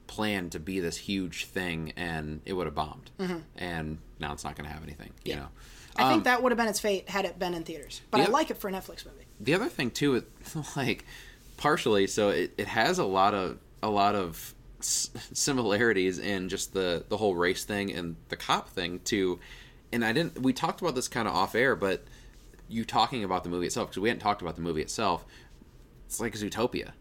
planned 0.07 0.51
to 0.51 0.59
be 0.59 0.79
this 0.79 0.97
huge 0.97 1.45
thing, 1.45 1.93
and 1.95 2.41
it 2.45 2.53
would 2.53 2.65
have 2.67 2.75
bombed, 2.75 3.11
and 3.55 3.99
now 4.19 4.33
it's 4.33 4.43
not 4.43 4.55
going 4.55 4.67
to 4.67 4.73
have 4.73 4.83
anything. 4.83 5.11
You 5.23 5.33
Mm-hmm. 5.33 5.39
Yeah. 5.39 5.45
know, 5.45 5.49
I 5.95 6.03
Um, 6.03 6.09
think 6.11 6.23
that 6.25 6.41
would 6.43 6.51
have 6.51 6.57
been 6.57 6.67
its 6.67 6.79
fate 6.79 7.07
had 7.09 7.25
it 7.25 7.37
been 7.39 7.53
in 7.53 7.63
theaters. 7.63 8.01
But 8.11 8.21
I 8.21 8.23
Yeah. 8.23 8.29
like 8.29 8.49
it 8.49 8.57
for 8.57 8.67
a 8.67 8.71
Netflix 8.71 9.05
movie. 9.05 9.25
the 9.39 9.53
other 9.53 9.69
thing 9.69 9.91
too, 9.91 10.15
it 10.15 10.27
like 10.75 11.05
partially, 11.57 12.07
so 12.07 12.29
it, 12.29 12.53
it 12.57 12.67
has 12.67 12.97
a 12.99 13.03
lot 13.05 13.33
of 13.33 13.59
a 13.83 13.89
lot 13.89 14.15
of 14.15 14.53
s- 14.83 15.09
similarities 15.33 16.19
in 16.19 16.49
just 16.49 16.73
the 16.73 17.05
the 17.09 17.17
whole 17.17 17.35
race 17.35 17.63
thing 17.63 17.91
and 17.91 18.15
the 18.29 18.35
cop 18.37 18.69
thing 18.69 18.99
too. 19.03 19.39
And 19.91 20.03
I 20.03 20.11
didn't. 20.13 20.41
We 20.41 20.53
talked 20.53 20.81
about 20.81 20.95
this 20.95 21.07
kind 21.07 21.27
of 21.27 21.33
off 21.35 21.53
air, 21.55 21.75
but 21.75 22.03
you 22.67 22.83
talking 22.85 23.23
about 23.23 23.43
the 23.43 23.49
movie 23.49 23.67
itself 23.67 23.89
because 23.89 24.01
we 24.01 24.09
hadn't 24.09 24.21
talked 24.21 24.41
about 24.41 24.55
the 24.55 24.61
movie 24.61 24.81
itself. 24.81 25.25
It's 26.07 26.19
like 26.19 26.33
Zootopia. 26.33 26.91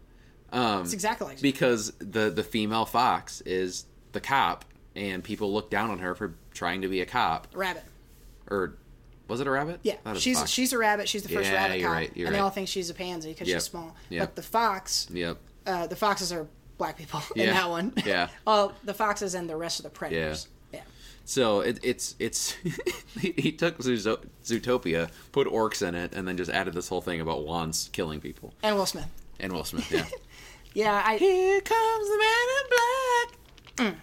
Um, 0.51 0.83
It's 0.83 0.93
exactly 0.93 1.27
like 1.27 1.41
because 1.41 1.91
the 1.99 2.29
the 2.29 2.43
female 2.43 2.85
fox 2.85 3.41
is 3.41 3.85
the 4.11 4.21
cop, 4.21 4.65
and 4.95 5.23
people 5.23 5.51
look 5.53 5.71
down 5.71 5.89
on 5.89 5.99
her 5.99 6.13
for 6.13 6.35
trying 6.53 6.81
to 6.83 6.87
be 6.87 7.01
a 7.01 7.05
cop 7.07 7.47
Rabbit. 7.55 7.83
or 8.51 8.75
Was 9.27 9.39
it 9.39 9.47
a 9.47 9.51
rabbit? 9.51 9.79
Yeah, 9.81 9.95
she's 10.15 10.37
fox. 10.37 10.51
she's 10.51 10.71
a 10.73 10.77
rabbit. 10.77 11.09
She's 11.09 11.23
the 11.23 11.29
first 11.29 11.49
Yeah, 11.49 11.55
rabbit 11.55 11.79
you're 11.79 11.89
cop, 11.89 11.95
right, 11.97 12.15
and 12.15 12.35
they 12.35 12.39
all 12.39 12.51
think 12.51 12.67
she's 12.67 12.91
a 12.91 12.93
pansy 12.93 13.29
because 13.29 13.47
Yep, 13.47 13.55
she's 13.55 13.63
small. 13.63 13.95
yep. 14.09 14.21
But 14.21 14.35
the 14.35 14.43
fox, 14.43 15.07
Yep. 15.11 15.37
uh, 15.65 15.87
the 15.87 15.95
foxes 15.95 16.31
are 16.31 16.47
black 16.83 16.97
people 16.97 17.21
in 17.35 17.47
that 17.47 17.69
one. 17.69 17.93
yeah. 18.05 18.27
well, 18.45 18.73
the 18.83 18.93
foxes 18.93 19.35
and 19.35 19.49
the 19.49 19.55
rest 19.55 19.79
of 19.79 19.83
the 19.83 19.89
predators. 19.89 20.47
Yeah. 20.73 20.81
So 21.25 21.61
it, 21.61 21.79
it's 21.81 22.15
it's 22.19 22.51
he, 23.19 23.33
he 23.37 23.51
took 23.53 23.77
Zootopia, 23.77 25.09
put 25.31 25.47
orcs 25.47 25.87
in 25.87 25.95
it, 25.95 26.13
and 26.13 26.27
then 26.27 26.35
just 26.35 26.51
added 26.51 26.73
this 26.73 26.89
whole 26.89 26.99
thing 26.99 27.21
about 27.21 27.45
wands 27.45 27.89
killing 27.93 28.19
people. 28.19 28.53
And 28.61 28.75
Will 28.75 28.85
Smith. 28.85 29.07
And 29.39 29.53
Will 29.53 29.63
Smith, 29.63 29.89
yeah. 29.89 30.05
Yeah, 30.73 31.03
I 31.05 31.17
Here 31.17 31.61
comes 31.61 32.09
the 32.09 32.17
man 32.17 32.47
in 32.57 32.65
black. 32.75 33.29
Mm. 33.77 33.95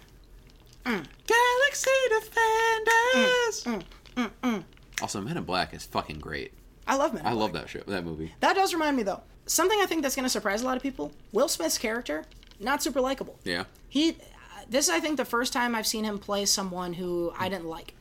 Mm. 0.85 1.05
Galaxy 1.27 1.91
Defenders. 2.09 3.83
Mm, 4.43 4.63
also, 5.01 5.21
Men 5.21 5.37
in 5.37 5.43
Black 5.43 5.73
is 5.73 5.85
fucking 5.85 6.19
great. 6.19 6.53
I 6.87 6.95
love 6.95 7.13
Men. 7.13 7.25
I 7.25 7.33
love 7.33 7.53
that 7.53 7.69
show, 7.69 7.81
that 7.87 8.03
movie. 8.03 8.33
That 8.39 8.55
does 8.55 8.73
remind 8.73 8.97
me 8.97 9.03
though. 9.03 9.21
Something 9.45 9.79
I 9.81 9.85
think 9.85 10.01
that's 10.01 10.15
going 10.15 10.25
to 10.25 10.29
surprise 10.29 10.61
a 10.61 10.65
lot 10.65 10.77
of 10.77 10.83
people. 10.83 11.11
Will 11.31 11.47
Smith's 11.47 11.77
character 11.77 12.25
not 12.61 12.81
super 12.83 13.01
likable. 13.01 13.37
Yeah. 13.43 13.65
He 13.89 14.17
this 14.69 14.85
is 14.87 14.91
I 14.93 14.99
think 14.99 15.17
the 15.17 15.25
first 15.25 15.51
time 15.53 15.75
I've 15.75 15.87
seen 15.87 16.03
him 16.03 16.19
play 16.19 16.45
someone 16.45 16.93
who 16.93 17.33
I 17.37 17.49
didn't 17.49 17.67
like. 17.67 17.93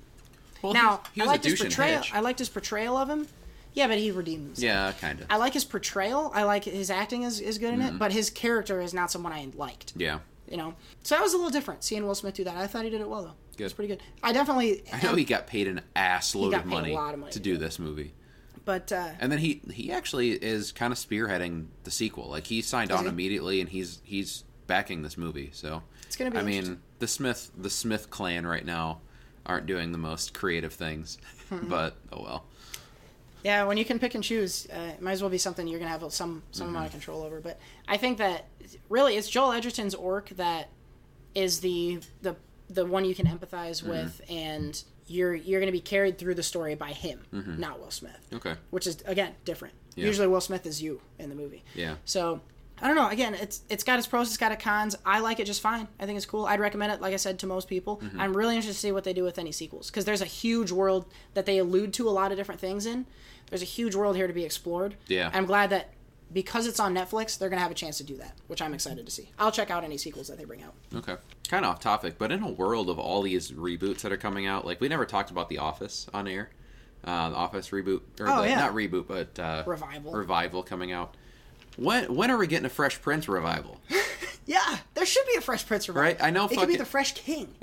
Well, 0.63 0.73
Now, 0.75 1.01
he, 1.15 1.21
he 1.21 1.23
I 1.23 1.31
liked 1.31 1.47
a 1.47 1.51
his 1.51 1.61
portrayal. 1.61 2.03
I 2.13 2.21
liked 2.21 2.39
his 2.39 2.49
portrayal 2.51 2.97
of 2.97 3.09
him. 3.09 3.27
Yeah, 3.73 3.87
but 3.89 3.99
he 3.99 4.11
redeemed 4.11 4.47
himself. 4.47 4.65
Yeah, 4.65 4.93
kind 5.01 5.21
of. 5.21 5.27
I 5.31 5.37
like 5.37 5.55
his 5.55 5.65
portrayal. 5.65 6.31
I 6.35 6.43
like 6.43 6.65
his 6.65 6.91
acting 6.91 7.23
is, 7.23 7.41
is 7.41 7.59
good 7.59 7.73
in 7.73 7.81
Mm-hmm. 7.81 7.97
it, 7.97 7.99
but 7.99 8.13
his 8.13 8.29
character 8.29 8.81
is 8.81 8.93
not 8.93 9.11
someone 9.11 9.33
I 9.33 9.49
liked. 9.57 9.93
Yeah. 9.97 10.19
You 10.49 10.57
know, 10.57 10.75
so 11.05 11.15
that 11.15 11.23
was 11.23 11.33
a 11.33 11.37
little 11.37 11.51
different 11.53 11.85
seeing 11.85 12.05
Will 12.07 12.15
Smith 12.17 12.35
do 12.35 12.43
that. 12.45 12.57
I 12.57 12.67
thought 12.67 12.85
he 12.85 12.91
did 12.91 13.01
it 13.01 13.09
well 13.09 13.23
though. 13.23 13.29
It 13.59 13.63
was 13.65 13.73
Good. 13.73 13.77
pretty 13.77 13.95
good. 13.95 14.03
I 14.23 14.33
definitely. 14.33 14.83
I 14.93 15.01
know 15.03 15.15
he 15.15 15.25
got 15.25 15.47
paid 15.47 15.69
an 15.69 15.81
ass 15.95 16.35
load 16.35 16.53
of 16.55 16.67
money, 16.67 16.95
money 16.95 17.31
to 17.31 17.39
do 17.41 17.57
this 17.57 17.79
movie. 17.79 18.13
But 18.65 18.91
uh, 18.93 19.11
And 19.21 19.31
then 19.31 19.39
he 19.39 19.63
he 19.73 19.93
actually 19.93 20.31
is 20.33 20.73
kind 20.73 20.93
of 20.93 20.99
spearheading 20.99 21.67
the 21.85 21.91
sequel. 21.91 22.29
Like 22.29 22.47
he 22.49 22.63
signed 22.63 22.91
on 22.91 23.05
he? 23.05 23.09
immediately, 23.09 23.61
and 23.61 23.69
he's 23.71 24.01
he's 24.03 24.45
backing 24.71 25.03
this 25.03 25.19
movie. 25.19 25.51
So 25.53 25.83
It's 26.07 26.17
gonna 26.17 26.31
be 26.31 26.39
I 26.39 26.43
mean, 26.43 26.81
the 27.01 27.07
Smith 27.09 27.51
the 27.59 27.69
Smith 27.71 28.09
clan 28.09 28.47
right 28.47 28.65
now 28.65 29.01
aren't 29.45 29.67
doing 29.67 29.93
the 29.93 29.99
most 29.99 30.33
creative 30.33 30.73
things, 30.73 31.19
but 31.51 31.97
oh 32.13 32.23
well. 32.23 32.45
yeah, 33.43 33.65
when 33.65 33.77
you 33.77 33.85
can 33.85 33.99
pick 33.99 34.15
and 34.15 34.23
choose, 34.23 34.67
uh, 34.73 34.93
it 34.95 35.03
might 35.03 35.13
as 35.13 35.23
well 35.23 35.31
be 35.31 35.39
something 35.39 35.67
you're 35.67 35.79
gonna 35.81 35.91
have 35.91 36.01
some 36.13 36.43
some 36.53 36.67
Mm-hmm. 36.69 36.75
amount 36.77 36.87
of 36.87 36.93
control 36.93 37.23
over. 37.23 37.41
But 37.41 37.59
I 37.89 37.97
think 37.97 38.19
that 38.19 38.47
really 38.89 39.17
it's 39.17 39.29
Joel 39.29 39.53
Edgerton's 39.53 39.95
orc 39.95 40.29
that 40.31 40.69
is 41.35 41.61
the 41.61 41.99
the 42.23 42.37
the 42.69 42.87
one 42.87 43.05
you 43.05 43.15
can 43.15 43.27
empathize 43.27 43.83
Mm-hmm. 43.83 43.91
with, 43.91 44.21
and 44.31 44.83
you're 45.09 45.35
you're 45.35 45.59
gonna 45.61 45.73
be 45.73 45.81
carried 45.81 46.17
through 46.19 46.37
the 46.37 46.43
story 46.45 46.77
by 46.77 46.93
him, 46.93 47.19
not 47.33 47.81
Will 47.81 47.91
Smith. 47.91 48.21
Okay. 48.33 48.55
which 48.71 48.87
is 48.87 49.03
again 49.07 49.35
different. 49.45 49.75
Mm-hmm. 49.75 50.01
Yeah. 50.01 50.07
Usually 50.07 50.29
Will 50.29 50.41
Smith 50.41 50.65
is 50.67 50.81
you 50.81 51.01
in 51.19 51.29
the 51.31 51.35
movie. 51.35 51.65
Yeah. 51.75 51.97
So 52.05 52.41
I 52.83 52.87
don't 52.87 52.97
know. 52.97 53.09
Again, 53.09 53.35
it's 53.35 53.63
it's 53.69 53.85
got 53.85 53.99
its 53.99 54.07
pros, 54.09 54.29
it's 54.29 54.37
got 54.37 54.53
its 54.53 54.63
cons. 54.63 54.97
I 55.05 55.21
like 55.21 55.39
it 55.41 55.45
just 55.47 55.61
fine. 55.61 55.87
I 55.99 56.07
think 56.07 56.17
it's 56.17 56.27
cool. 56.27 56.47
I'd 56.47 56.61
recommend 56.61 56.93
it, 56.93 57.01
like 57.01 57.13
I 57.13 57.17
said, 57.17 57.39
to 57.41 57.47
most 57.47 57.69
people. 57.69 57.99
Mm-hmm. 57.99 58.21
I'm 58.21 58.37
really 58.37 58.57
interested 58.57 58.75
to 58.75 58.81
see 58.81 58.93
what 58.93 59.05
they 59.05 59.13
do 59.13 59.23
with 59.23 59.39
any 59.39 59.53
sequels 59.53 59.91
because 59.91 60.05
there's 60.05 60.23
a 60.23 60.27
huge 60.27 60.71
world 60.71 61.07
that 61.35 61.47
they 61.47 61.59
allude 61.59 61.93
to 61.95 62.09
a 62.09 62.11
lot 62.11 62.33
of 62.33 62.39
different 62.39 62.61
things 62.61 62.87
in. 62.87 63.07
There's 63.49 63.63
a 63.63 63.67
huge 63.67 63.95
world 63.95 64.17
here 64.17 64.27
to 64.27 64.33
be 64.33 64.45
explored. 64.45 64.95
Yeah. 65.09 65.31
I'm 65.33 65.47
glad 65.47 65.71
that 65.71 65.91
because 66.33 66.67
it's 66.69 66.79
on 66.79 66.95
Netflix, 66.95 67.37
they're 67.39 67.49
gonna 67.49 67.61
have 67.61 67.73
a 67.73 67.75
chance 67.75 67.99
to 67.99 68.05
do 68.05 68.17
that, 68.19 68.35
which 68.47 68.63
I'm 68.63 68.73
excited 68.73 69.05
to 69.05 69.11
see. 69.11 69.31
I'll 69.39 69.51
check 69.51 69.71
out 69.71 69.83
any 69.83 69.99
sequels 69.99 70.29
that 70.29 70.39
they 70.39 70.45
bring 70.45 70.63
out. 70.63 70.75
Okay. 70.95 71.17
Kind 71.49 71.65
of 71.65 71.73
off 71.73 71.81
topic, 71.81 72.15
but 72.19 72.31
in 72.31 72.43
a 72.45 72.51
world 72.51 72.89
of 72.89 72.99
all 73.01 73.23
these 73.23 73.51
reboots 73.51 74.03
that 74.03 74.13
are 74.13 74.17
coming 74.17 74.47
out, 74.47 74.65
like 74.65 74.81
we 74.81 74.89
never 74.89 75.05
talked 75.05 75.31
about 75.33 75.49
The 75.49 75.59
Office 75.59 76.07
on 76.15 76.29
air. 76.29 76.51
Uh, 77.03 77.31
the 77.31 77.37
Office 77.37 77.71
reboot, 77.71 78.03
or 78.21 78.29
Oh, 78.29 78.43
the, 78.43 78.51
yeah. 78.51 78.61
not 78.61 78.75
reboot, 78.75 79.07
but 79.09 79.39
uh, 79.39 79.65
Revival. 79.67 80.13
Revival 80.13 80.63
coming 80.63 80.93
out. 80.93 81.17
When 81.77 82.15
when 82.15 82.31
are 82.31 82.37
we 82.37 82.47
getting 82.47 82.67
a 82.67 82.71
Fresh 82.71 83.01
Prince 83.03 83.29
revival? 83.29 83.81
Yeah, 84.47 84.79
there 84.95 85.07
should 85.07 85.25
be 85.29 85.37
a 85.37 85.41
Fresh 85.41 85.67
Prince 85.67 85.87
revival. 85.89 86.03
Right, 86.09 86.21
I 86.21 86.31
know 86.31 86.47
It 86.47 86.59
could 86.59 86.67
be 86.67 86.75
the 86.75 86.85
Fresh 86.85 87.13
King. 87.15 87.55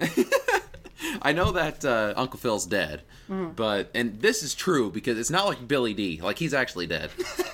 I 1.22 1.34
know 1.34 1.52
that 1.52 1.84
uh, 1.84 2.14
Uncle 2.16 2.40
Phil's 2.40 2.66
dead, 2.66 3.02
Mm-hmm. 3.30 3.54
but 3.56 3.90
and 3.94 4.22
this 4.22 4.42
is 4.42 4.56
true 4.56 4.90
because 4.90 5.20
it's 5.20 5.30
not 5.30 5.48
like 5.48 5.68
Billy 5.68 5.94
Dee 5.94 6.22
Like 6.22 6.40
he's 6.40 6.54
actually 6.54 6.88
dead. 6.88 7.10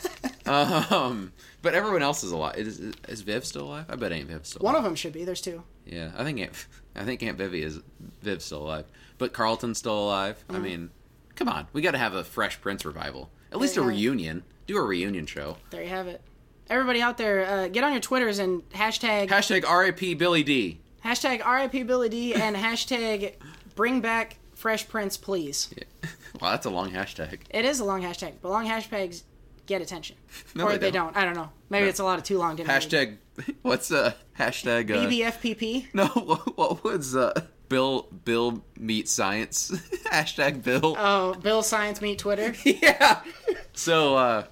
um, 0.45 1.31
but 1.63 1.73
everyone 1.73 2.03
else 2.03 2.23
is 2.23 2.31
alive. 2.31 2.57
Is, 2.57 2.80
is 3.07 3.21
Viv 3.21 3.43
still 3.45 3.63
alive? 3.63 3.85
I 3.89 3.95
bet 3.95 4.11
Aunt 4.11 4.27
Viv's 4.27 4.49
still. 4.49 4.61
Alive. 4.61 4.65
One 4.65 4.75
alive. 4.75 4.85
of 4.85 4.91
them 4.91 4.95
should 4.95 5.13
be. 5.13 5.25
There's 5.25 5.41
two. 5.41 5.63
Yeah, 5.85 6.11
I 6.15 6.23
think 6.23 6.39
Aunt, 6.39 6.67
I 6.95 7.03
think 7.03 7.23
Aunt 7.23 7.38
Vivi 7.38 7.63
is 7.63 7.80
Viv's 8.21 8.45
still 8.45 8.61
alive, 8.63 8.85
but 9.17 9.34
Carlton's 9.34 9.80
still 9.80 9.97
alive. 10.05 10.43
Mm. 10.49 10.55
I 10.55 10.59
mean, 10.59 10.89
come 11.35 11.49
on, 11.49 11.67
we 11.73 11.81
got 11.81 11.91
to 11.91 11.97
have 11.97 12.13
a 12.13 12.23
Fresh 12.23 12.61
Prince 12.61 12.85
revival. 12.85 13.31
At 13.51 13.57
least 13.59 13.77
a 13.77 13.81
reunion. 13.81 14.43
Do 14.67 14.77
a 14.77 14.81
reunion 14.84 15.25
show. 15.25 15.57
There 15.71 15.81
you 15.81 15.89
have 15.89 16.07
it. 16.07 16.21
Everybody 16.73 17.03
out 17.03 17.19
there, 17.19 17.45
uh, 17.45 17.67
get 17.67 17.83
on 17.83 17.91
your 17.91 18.01
Twitters 18.01 18.39
and 18.39 18.67
hashtag 18.71 19.29
Hashtag 19.29 19.61
RIP 19.69 20.17
Billy 20.17 20.41
Dee 20.41 20.79
hashtag 21.05 21.45
RIP 21.45 21.85
Billy 21.85 22.09
Dee 22.09 22.33
and 22.33 22.55
hashtag 22.55 23.33
Bring 23.75 24.01
Back 24.01 24.37
Fresh 24.55 24.87
Prince, 24.89 25.15
please. 25.15 25.71
Well, 26.41 26.49
that's 26.49 26.65
a 26.65 26.71
long 26.71 26.89
hashtag. 26.91 27.41
It 27.51 27.63
is 27.63 27.79
a 27.79 27.85
long 27.85 28.01
hashtag, 28.01 28.33
but 28.41 28.49
long 28.49 28.65
hashtags 28.65 29.21
get 29.67 29.83
attention, 29.83 30.15
No, 30.55 30.65
or 30.65 30.71
they 30.71 30.77
they 30.79 30.91
don't. 30.91 31.13
don't. 31.13 31.17
I 31.21 31.25
don't 31.25 31.35
know. 31.35 31.51
Maybe 31.69 31.83
No. 31.83 31.89
it's 31.89 31.99
a 31.99 32.03
lot 32.03 32.17
of 32.17 32.25
too 32.25 32.39
long. 32.39 32.55
Didn't 32.55 32.69
read. 32.69 32.81
Hashtag. 32.81 33.17
What's 33.61 33.91
uh 33.91 34.13
hashtag? 34.39 34.89
Uh, 34.89 35.05
BBFPP. 35.07 35.93
No, 35.93 36.07
what, 36.07 36.57
what 36.57 36.83
was 36.83 37.15
uh 37.15 37.39
Bill 37.69 38.07
Bill 38.25 38.63
meet 38.79 39.07
science 39.07 39.69
hashtag 40.11 40.63
Bill? 40.63 40.95
Oh, 40.97 41.35
Bill 41.35 41.61
Science 41.61 42.01
Meet 42.01 42.17
Twitter. 42.17 42.55
yeah. 42.65 43.21
So 43.73 44.15
uh, 44.17 44.45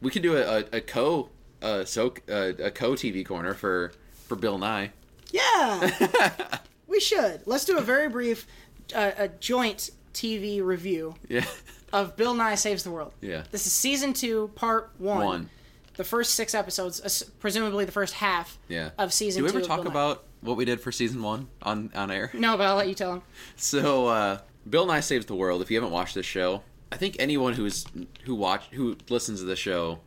we 0.00 0.10
could 0.10 0.22
do 0.22 0.38
a, 0.38 0.60
a, 0.60 0.64
a 0.78 0.80
co 0.80 1.28
uh, 1.62 1.84
so 1.84 2.14
uh, 2.28 2.52
a 2.58 2.70
co 2.70 2.92
TV 2.92 3.24
corner 3.24 3.54
for 3.54 3.92
for 4.26 4.36
Bill 4.36 4.58
Nye. 4.58 4.90
Yeah, 5.32 6.58
we 6.88 7.00
should. 7.00 7.42
Let's 7.46 7.64
do 7.64 7.78
a 7.78 7.80
very 7.82 8.08
brief, 8.08 8.46
uh, 8.94 9.12
a 9.16 9.28
joint 9.28 9.90
TV 10.12 10.62
review 10.62 11.14
Yeah. 11.28 11.44
of 11.92 12.16
Bill 12.16 12.34
Nye 12.34 12.56
Saves 12.56 12.82
the 12.82 12.90
World. 12.90 13.12
Yeah. 13.20 13.44
This 13.52 13.66
is 13.66 13.72
season 13.72 14.12
two, 14.12 14.50
part 14.56 14.90
one. 14.98 15.24
One. 15.24 15.50
The 15.96 16.04
first 16.04 16.34
six 16.34 16.54
episodes, 16.54 17.00
uh, 17.00 17.30
presumably 17.40 17.84
the 17.84 17.92
first 17.92 18.14
half 18.14 18.58
Yeah. 18.68 18.90
of 18.98 19.12
season 19.12 19.40
Do 19.40 19.44
we 19.44 19.50
ever 19.50 19.60
talk 19.60 19.84
about 19.84 20.24
what 20.40 20.56
we 20.56 20.64
did 20.64 20.80
for 20.80 20.90
season 20.90 21.22
one 21.22 21.46
on 21.62 21.90
on 21.94 22.10
air? 22.10 22.30
No, 22.34 22.56
but 22.56 22.66
I'll 22.66 22.76
let 22.76 22.88
you 22.88 22.94
tell 22.94 23.14
him. 23.14 23.22
So 23.56 24.06
uh, 24.08 24.38
Bill 24.68 24.86
Nye 24.86 25.00
Saves 25.00 25.26
the 25.26 25.34
World. 25.34 25.62
If 25.62 25.70
you 25.70 25.76
haven't 25.76 25.92
watched 25.92 26.14
this 26.16 26.26
show, 26.26 26.62
I 26.90 26.96
think 26.96 27.16
anyone 27.20 27.52
who's 27.52 27.84
who 28.24 28.34
watch 28.34 28.64
who 28.72 28.96
listens 29.08 29.40
to 29.40 29.46
the 29.46 29.56
show 29.56 30.00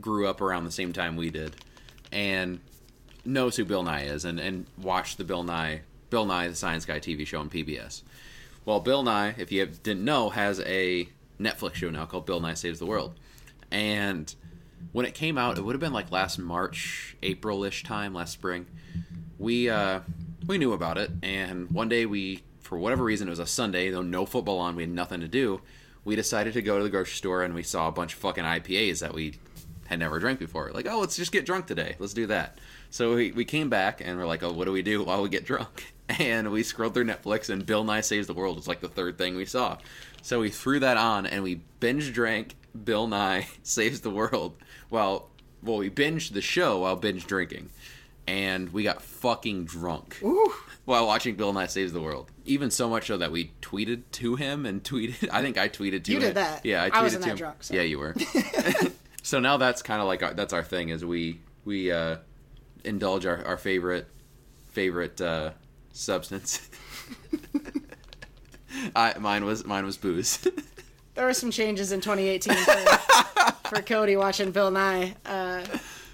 grew 0.00 0.26
up 0.26 0.40
around 0.40 0.64
the 0.64 0.70
same 0.70 0.92
time 0.92 1.16
we 1.16 1.30
did, 1.30 1.56
and 2.10 2.60
knows 3.24 3.56
who 3.56 3.64
Bill 3.64 3.82
Nye 3.82 4.02
is, 4.04 4.24
and 4.24 4.38
and 4.38 4.66
watched 4.78 5.18
the 5.18 5.24
Bill 5.24 5.42
Nye 5.42 5.82
Bill 6.10 6.26
Nye 6.26 6.48
the 6.48 6.54
Science 6.54 6.84
Guy 6.84 7.00
TV 7.00 7.26
show 7.26 7.40
on 7.40 7.50
PBS. 7.50 8.02
Well, 8.64 8.80
Bill 8.80 9.02
Nye, 9.02 9.34
if 9.38 9.50
you 9.50 9.66
didn't 9.66 10.04
know, 10.04 10.30
has 10.30 10.60
a 10.60 11.08
Netflix 11.40 11.74
show 11.74 11.90
now 11.90 12.06
called 12.06 12.26
Bill 12.26 12.40
Nye 12.40 12.54
Saves 12.54 12.78
the 12.78 12.86
World, 12.86 13.14
and 13.70 14.34
when 14.92 15.06
it 15.06 15.14
came 15.14 15.38
out, 15.38 15.58
it 15.58 15.62
would 15.62 15.74
have 15.74 15.80
been 15.80 15.92
like 15.92 16.10
last 16.10 16.38
March, 16.38 17.16
April-ish 17.22 17.84
time, 17.84 18.12
last 18.14 18.32
spring. 18.32 18.66
We 19.38 19.68
uh, 19.68 20.00
we 20.46 20.58
knew 20.58 20.72
about 20.72 20.98
it, 20.98 21.10
and 21.22 21.70
one 21.70 21.88
day 21.88 22.06
we, 22.06 22.42
for 22.60 22.78
whatever 22.78 23.04
reason, 23.04 23.28
it 23.28 23.30
was 23.30 23.38
a 23.38 23.46
Sunday, 23.46 23.90
though 23.90 24.02
no 24.02 24.26
football 24.26 24.58
on, 24.58 24.76
we 24.76 24.82
had 24.82 24.90
nothing 24.90 25.20
to 25.20 25.28
do. 25.28 25.60
We 26.04 26.16
decided 26.16 26.54
to 26.54 26.62
go 26.62 26.78
to 26.78 26.84
the 26.84 26.90
grocery 26.90 27.14
store, 27.14 27.42
and 27.42 27.54
we 27.54 27.62
saw 27.62 27.88
a 27.88 27.92
bunch 27.92 28.14
of 28.14 28.18
fucking 28.18 28.44
IPAs 28.44 29.00
that 29.00 29.14
we 29.14 29.34
had 29.92 30.00
never 30.00 30.18
drank 30.18 30.38
before. 30.38 30.70
Like, 30.74 30.86
oh, 30.88 30.98
let's 31.00 31.16
just 31.16 31.32
get 31.32 31.46
drunk 31.46 31.66
today. 31.66 31.96
Let's 31.98 32.12
do 32.14 32.26
that. 32.26 32.58
So 32.90 33.14
we, 33.14 33.32
we 33.32 33.44
came 33.46 33.70
back, 33.70 34.02
and 34.04 34.18
we're 34.18 34.26
like, 34.26 34.42
oh, 34.42 34.52
what 34.52 34.66
do 34.66 34.72
we 34.72 34.82
do 34.82 35.02
while 35.04 35.22
we 35.22 35.28
get 35.28 35.44
drunk? 35.44 35.94
And 36.18 36.50
we 36.50 36.62
scrolled 36.62 36.92
through 36.92 37.04
Netflix, 37.06 37.48
and 37.48 37.64
Bill 37.64 37.84
Nye 37.84 38.02
Saves 38.02 38.26
the 38.26 38.34
World 38.34 38.56
was 38.56 38.68
like 38.68 38.80
the 38.80 38.88
third 38.88 39.16
thing 39.16 39.34
we 39.34 39.46
saw. 39.46 39.78
So 40.20 40.40
we 40.40 40.50
threw 40.50 40.78
that 40.80 40.98
on, 40.98 41.24
and 41.24 41.42
we 41.42 41.60
binge 41.80 42.12
drank 42.12 42.56
Bill 42.84 43.06
Nye 43.06 43.46
Saves 43.62 44.00
the 44.02 44.10
World. 44.10 44.56
Well, 44.90 45.30
well, 45.62 45.78
we 45.78 45.88
binged 45.88 46.32
the 46.34 46.42
show 46.42 46.80
while 46.80 46.96
binge 46.96 47.24
drinking, 47.26 47.70
and 48.26 48.74
we 48.74 48.82
got 48.82 49.00
fucking 49.00 49.64
drunk 49.64 50.18
Ooh. 50.22 50.52
while 50.84 51.06
watching 51.06 51.34
Bill 51.36 51.52
Nye 51.54 51.66
Saves 51.66 51.92
the 51.94 52.02
World. 52.02 52.30
Even 52.44 52.70
so 52.70 52.90
much 52.90 53.06
so 53.06 53.16
that 53.16 53.32
we 53.32 53.52
tweeted 53.62 54.02
to 54.12 54.34
him 54.36 54.66
and 54.66 54.82
tweeted. 54.82 55.28
I 55.32 55.40
think 55.40 55.56
I 55.56 55.68
tweeted 55.70 56.02
to 56.04 56.10
You 56.12 56.18
him. 56.18 56.22
did 56.24 56.34
that. 56.34 56.66
Yeah, 56.66 56.82
I 56.82 56.90
tweeted 56.90 56.94
I 56.94 57.02
wasn't 57.04 57.22
to 57.22 57.26
that 57.28 57.32
him. 57.32 57.38
drunk, 57.38 57.62
so. 57.62 57.74
Yeah, 57.74 57.82
you 57.82 57.98
were. 58.00 58.14
So 59.22 59.40
now 59.40 59.56
that's 59.56 59.82
kind 59.82 60.00
of 60.00 60.06
like 60.06 60.22
our, 60.22 60.34
that's 60.34 60.52
our 60.52 60.62
thing 60.62 60.88
is 60.90 61.04
we 61.04 61.40
we 61.64 61.90
uh, 61.92 62.16
indulge 62.84 63.24
our, 63.26 63.44
our 63.46 63.56
favorite 63.56 64.06
favorite 64.72 65.20
uh, 65.20 65.50
substance. 65.92 66.68
I 68.96 69.18
mine 69.18 69.44
was 69.44 69.64
mine 69.64 69.84
was 69.84 69.96
booze. 69.96 70.46
There 71.14 71.26
were 71.26 71.34
some 71.34 71.50
changes 71.50 71.92
in 71.92 72.00
2018 72.00 72.54
for, 72.56 73.68
for 73.68 73.82
Cody 73.82 74.16
watching 74.16 74.50
Bill 74.50 74.70
Nye, 74.70 75.14
uh, 75.26 75.62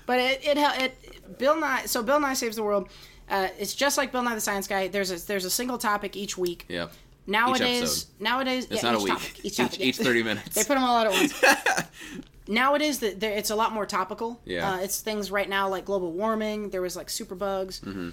but 0.06 0.18
it, 0.18 0.40
it 0.43 0.59
it 0.59 1.39
Bill 1.39 1.56
Nye. 1.56 1.85
So 1.86 2.02
Bill 2.02 2.18
Nye 2.18 2.35
saves 2.35 2.56
the 2.56 2.64
world. 2.64 2.89
Uh, 3.30 3.47
it's 3.60 3.74
just 3.76 3.97
like 3.97 4.10
Bill 4.10 4.22
Nye 4.24 4.35
the 4.35 4.40
Science 4.40 4.66
Guy. 4.66 4.89
There's 4.89 5.12
a 5.12 5.24
there's 5.24 5.44
a 5.44 5.51
single 5.51 5.78
topic 5.78 6.16
each 6.16 6.36
week. 6.36 6.64
Yeah. 6.68 6.89
Nowadays, 7.28 8.06
nowadays, 8.18 8.66
It's 8.72 8.82
yeah, 8.82 8.90
not 8.90 8.94
a 8.94 8.98
each 8.98 9.05
week. 9.05 9.12
Topic, 9.12 9.39
each, 9.39 9.44
Each- 9.44 9.56
topic, 9.59 9.80
each 9.80 9.98
yeah. 9.98 10.05
30 10.05 10.22
minutes. 10.24 10.55
they 10.56 10.62
put 10.62 10.74
them 10.74 10.82
all 10.82 10.97
out 10.97 11.06
at 11.06 11.12
once. 11.12 11.44
nowadays, 12.49 12.99
the, 12.99 13.11
the, 13.15 13.27
it's 13.39 13.51
a 13.51 13.55
lot 13.57 13.73
more 13.73 13.87
topical. 13.87 14.41
Yeah. 14.45 14.73
uh, 14.73 14.79
it's 14.79 15.01
things 15.01 15.31
right 15.31 15.49
now 15.49 15.69
like 15.69 15.85
global 15.85 16.11
warming. 16.12 16.70
There 16.70 16.83
was 16.83 16.97
like 16.97 17.07
superbugs, 17.09 17.81
Mm-hmm. 17.81 18.11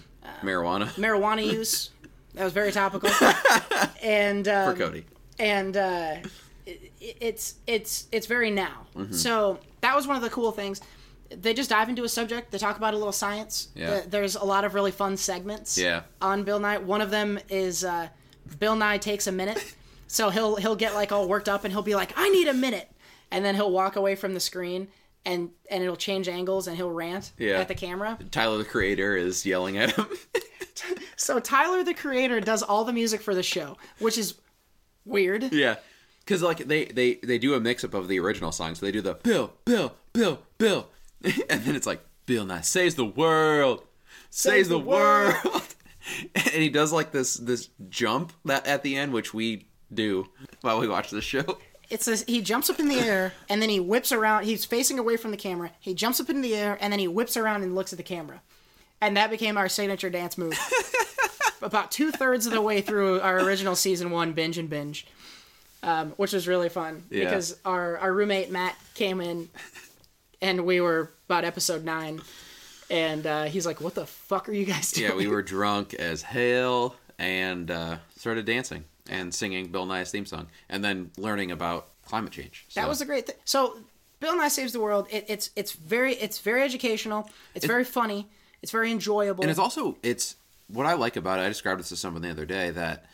Marijuana 0.48 0.86
marijuana 0.96 1.46
use. 1.46 1.92
That 2.34 2.44
was 2.44 2.54
very 2.54 2.72
topical. 2.72 3.10
and 4.04 4.48
um, 4.48 4.74
for 4.76 4.80
Cody. 4.84 5.06
and 5.40 5.78
uh, 5.78 6.16
it, 6.66 6.92
it's 7.00 7.56
it's 7.68 8.08
it's 8.12 8.28
very 8.28 8.52
now. 8.52 8.88
Mm-hmm. 8.96 9.14
So 9.14 9.60
that 9.82 9.96
was 9.96 10.08
one 10.08 10.16
of 10.18 10.22
the 10.24 10.30
cool 10.30 10.52
things. 10.52 10.82
They 11.30 11.54
just 11.54 11.70
dive 11.70 11.90
into 11.90 12.04
a 12.04 12.10
subject. 12.10 12.52
They 12.52 12.58
talk 12.58 12.78
about 12.78 12.94
a 12.94 12.98
little 12.98 13.12
science. 13.12 13.70
Yeah. 13.76 13.90
Th- 14.00 14.06
There's 14.10 14.36
a 14.36 14.44
lot 14.44 14.64
of 14.66 14.74
really 14.76 14.92
fun 14.92 15.18
segments. 15.18 15.78
Yeah. 15.78 16.02
On 16.22 16.44
Bill 16.44 16.60
Nye, 16.60 16.78
one 16.78 17.02
of 17.02 17.10
them 17.10 17.40
is 17.50 17.84
uh, 17.84 18.10
Bill 18.60 18.76
Nye 18.76 18.98
takes 19.00 19.28
a 19.28 19.32
minute. 19.32 19.76
So 20.08 20.30
he'll 20.30 20.56
he'll 20.58 20.76
get 20.76 20.94
like 20.94 21.12
all 21.12 21.28
worked 21.28 21.50
up 21.50 21.64
and 21.64 21.74
he'll 21.74 21.82
be 21.82 21.96
like, 21.96 22.14
"I 22.16 22.30
need 22.30 22.48
a 22.48 22.54
minute," 22.54 22.90
and 23.36 23.44
then 23.46 23.54
he'll 23.56 23.72
walk 23.72 23.96
away 23.96 24.16
from 24.16 24.34
the 24.34 24.40
screen 24.40 24.88
and 25.26 25.50
and 25.70 25.84
it'll 25.84 25.96
change 25.96 26.28
angles 26.28 26.68
and 26.68 26.76
he'll 26.78 26.90
rant 26.92 27.32
Yeah. 27.38 27.60
at 27.60 27.68
the 27.68 27.76
camera. 27.76 28.18
Tyler 28.32 28.58
the 28.58 28.66
creator 28.66 29.16
is 29.16 29.46
yelling 29.46 29.78
at 29.78 29.92
him. 29.92 30.08
So 31.16 31.40
Tyler 31.40 31.84
the 31.84 31.94
creator 31.94 32.40
does 32.42 32.62
all 32.62 32.84
the 32.84 32.92
music 32.94 33.22
for 33.22 33.34
the 33.34 33.42
show, 33.44 33.78
which 34.00 34.18
is 34.18 34.36
weird. 35.06 35.54
yeah, 35.54 35.76
because 36.20 36.42
like 36.42 36.58
they 36.68 36.86
they 36.86 37.16
they 37.16 37.38
do 37.38 37.54
a 37.54 37.60
mix 37.60 37.84
up 37.86 37.94
of 37.94 38.08
the 38.10 38.20
original 38.20 38.52
songs. 38.52 38.80
So 38.80 38.86
they 38.86 38.92
do 38.92 39.02
the 39.02 39.14
Bill 39.16 39.54
Bill 39.64 39.94
Bill 40.14 40.42
Bill, 40.58 40.90
and 41.50 41.64
then 41.64 41.76
it's 41.76 41.88
like 41.88 42.02
Bill 42.26 42.46
Nye 42.46 42.62
saves 42.62 42.96
the 42.96 43.06
world, 43.06 43.84
saves 44.30 44.68
the, 44.68 44.78
the 44.78 44.84
world. 44.84 45.36
world, 45.46 45.76
and 46.36 46.62
he 46.62 46.70
does 46.70 46.92
like 46.92 47.12
this 47.12 47.36
this 47.36 47.70
jump 47.90 48.34
that 48.44 48.68
at 48.68 48.84
the 48.84 48.98
end, 48.98 49.14
which 49.14 49.34
we 49.34 49.68
do 49.94 50.28
while 50.62 50.80
we 50.80 50.88
watch 50.90 51.10
the 51.10 51.22
show. 51.22 51.58
It 51.90 52.02
says 52.02 52.24
he 52.28 52.42
jumps 52.42 52.70
up 52.70 52.80
in 52.80 52.88
the 52.88 53.00
air 53.00 53.34
and 53.50 53.62
then 53.62 53.70
he 53.70 53.80
whips 53.80 54.12
around. 54.12 54.46
He's 54.46 54.66
facing 54.66 54.98
away 55.00 55.18
from 55.18 55.32
the 55.32 55.38
camera. 55.38 55.72
He 55.80 55.94
jumps 55.94 56.20
up 56.20 56.30
in 56.30 56.42
the 56.42 56.56
air 56.56 56.78
and 56.82 56.92
then 56.92 57.00
he 57.00 57.08
whips 57.08 57.38
around 57.38 57.64
and 57.64 57.76
looks 57.76 57.94
at 57.94 57.98
the 57.98 58.04
camera. 58.04 58.42
And 59.02 59.16
that 59.18 59.30
became 59.30 59.58
our 59.58 59.70
signature 59.70 60.10
dance 60.10 60.38
move. 60.38 60.58
About 61.62 61.92
two 61.92 62.12
thirds 62.12 62.46
of 62.46 62.54
the 62.54 62.62
way 62.62 62.82
through 62.82 63.22
our 63.22 63.40
original 63.40 63.76
season 63.76 64.12
one 64.12 64.34
binge 64.34 64.58
and 64.58 64.70
binge, 64.70 65.08
um, 65.84 66.12
which 66.18 66.34
was 66.34 66.48
really 66.48 66.70
fun 66.70 67.04
Yeah. 67.10 67.26
because 67.26 67.58
our, 67.66 67.98
our 67.98 68.14
roommate 68.14 68.52
Matt 68.52 68.76
came 68.94 69.20
in 69.22 69.50
and 70.42 70.66
we 70.66 70.80
were 70.82 71.12
about 71.28 71.44
episode 71.44 71.84
nine. 71.84 72.22
And 72.92 73.26
uh, 73.26 73.44
he's 73.46 73.66
like, 73.66 73.82
"What 73.82 73.96
the 73.96 74.06
fuck 74.06 74.48
are 74.48 74.52
you 74.52 74.64
guys 74.66 74.92
doing?" 74.92 75.10
Yeah, 75.10 75.16
we 75.18 75.26
were 75.28 75.42
drunk 75.42 75.96
as 75.96 76.22
hell 76.22 76.96
and 77.18 77.72
uh, 77.72 77.98
started 78.16 78.46
dancing 78.46 78.84
and 79.10 79.34
singing 79.34 79.68
Bill 79.68 79.86
Nye's 79.86 80.12
theme 80.12 80.26
song, 80.26 80.48
and 80.70 80.84
then 80.84 81.12
learning 81.18 81.52
about 81.52 81.88
climate 82.06 82.32
change. 82.34 82.66
That 82.76 82.88
was 82.88 83.02
a 83.02 83.06
great 83.06 83.28
thing. 83.28 83.36
So, 83.46 83.78
Bill 84.20 84.36
Nye 84.38 84.48
Saves 84.48 84.74
the 84.74 84.80
World. 84.80 85.08
It, 85.12 85.26
it's 85.28 85.50
it's 85.56 85.74
very 85.74 86.14
it's 86.16 86.40
very 86.40 86.64
educational. 86.64 87.30
It's 87.54 87.66
very 87.66 87.84
funny. 87.84 88.28
It's 88.62 88.72
very 88.72 88.92
enjoyable. 88.92 89.44
and 89.44 89.52
it's 89.52 89.60
also 89.60 89.98
it's 90.02 90.36
what 90.68 90.86
I 90.86 90.94
like 90.94 91.16
about 91.16 91.40
it. 91.40 91.44
I 91.44 91.50
described 91.50 91.80
this 91.80 91.90
to 91.90 91.96
someone 91.96 92.22
the 92.24 92.32
other 92.32 92.46
day 92.46 92.72
that 92.72 93.06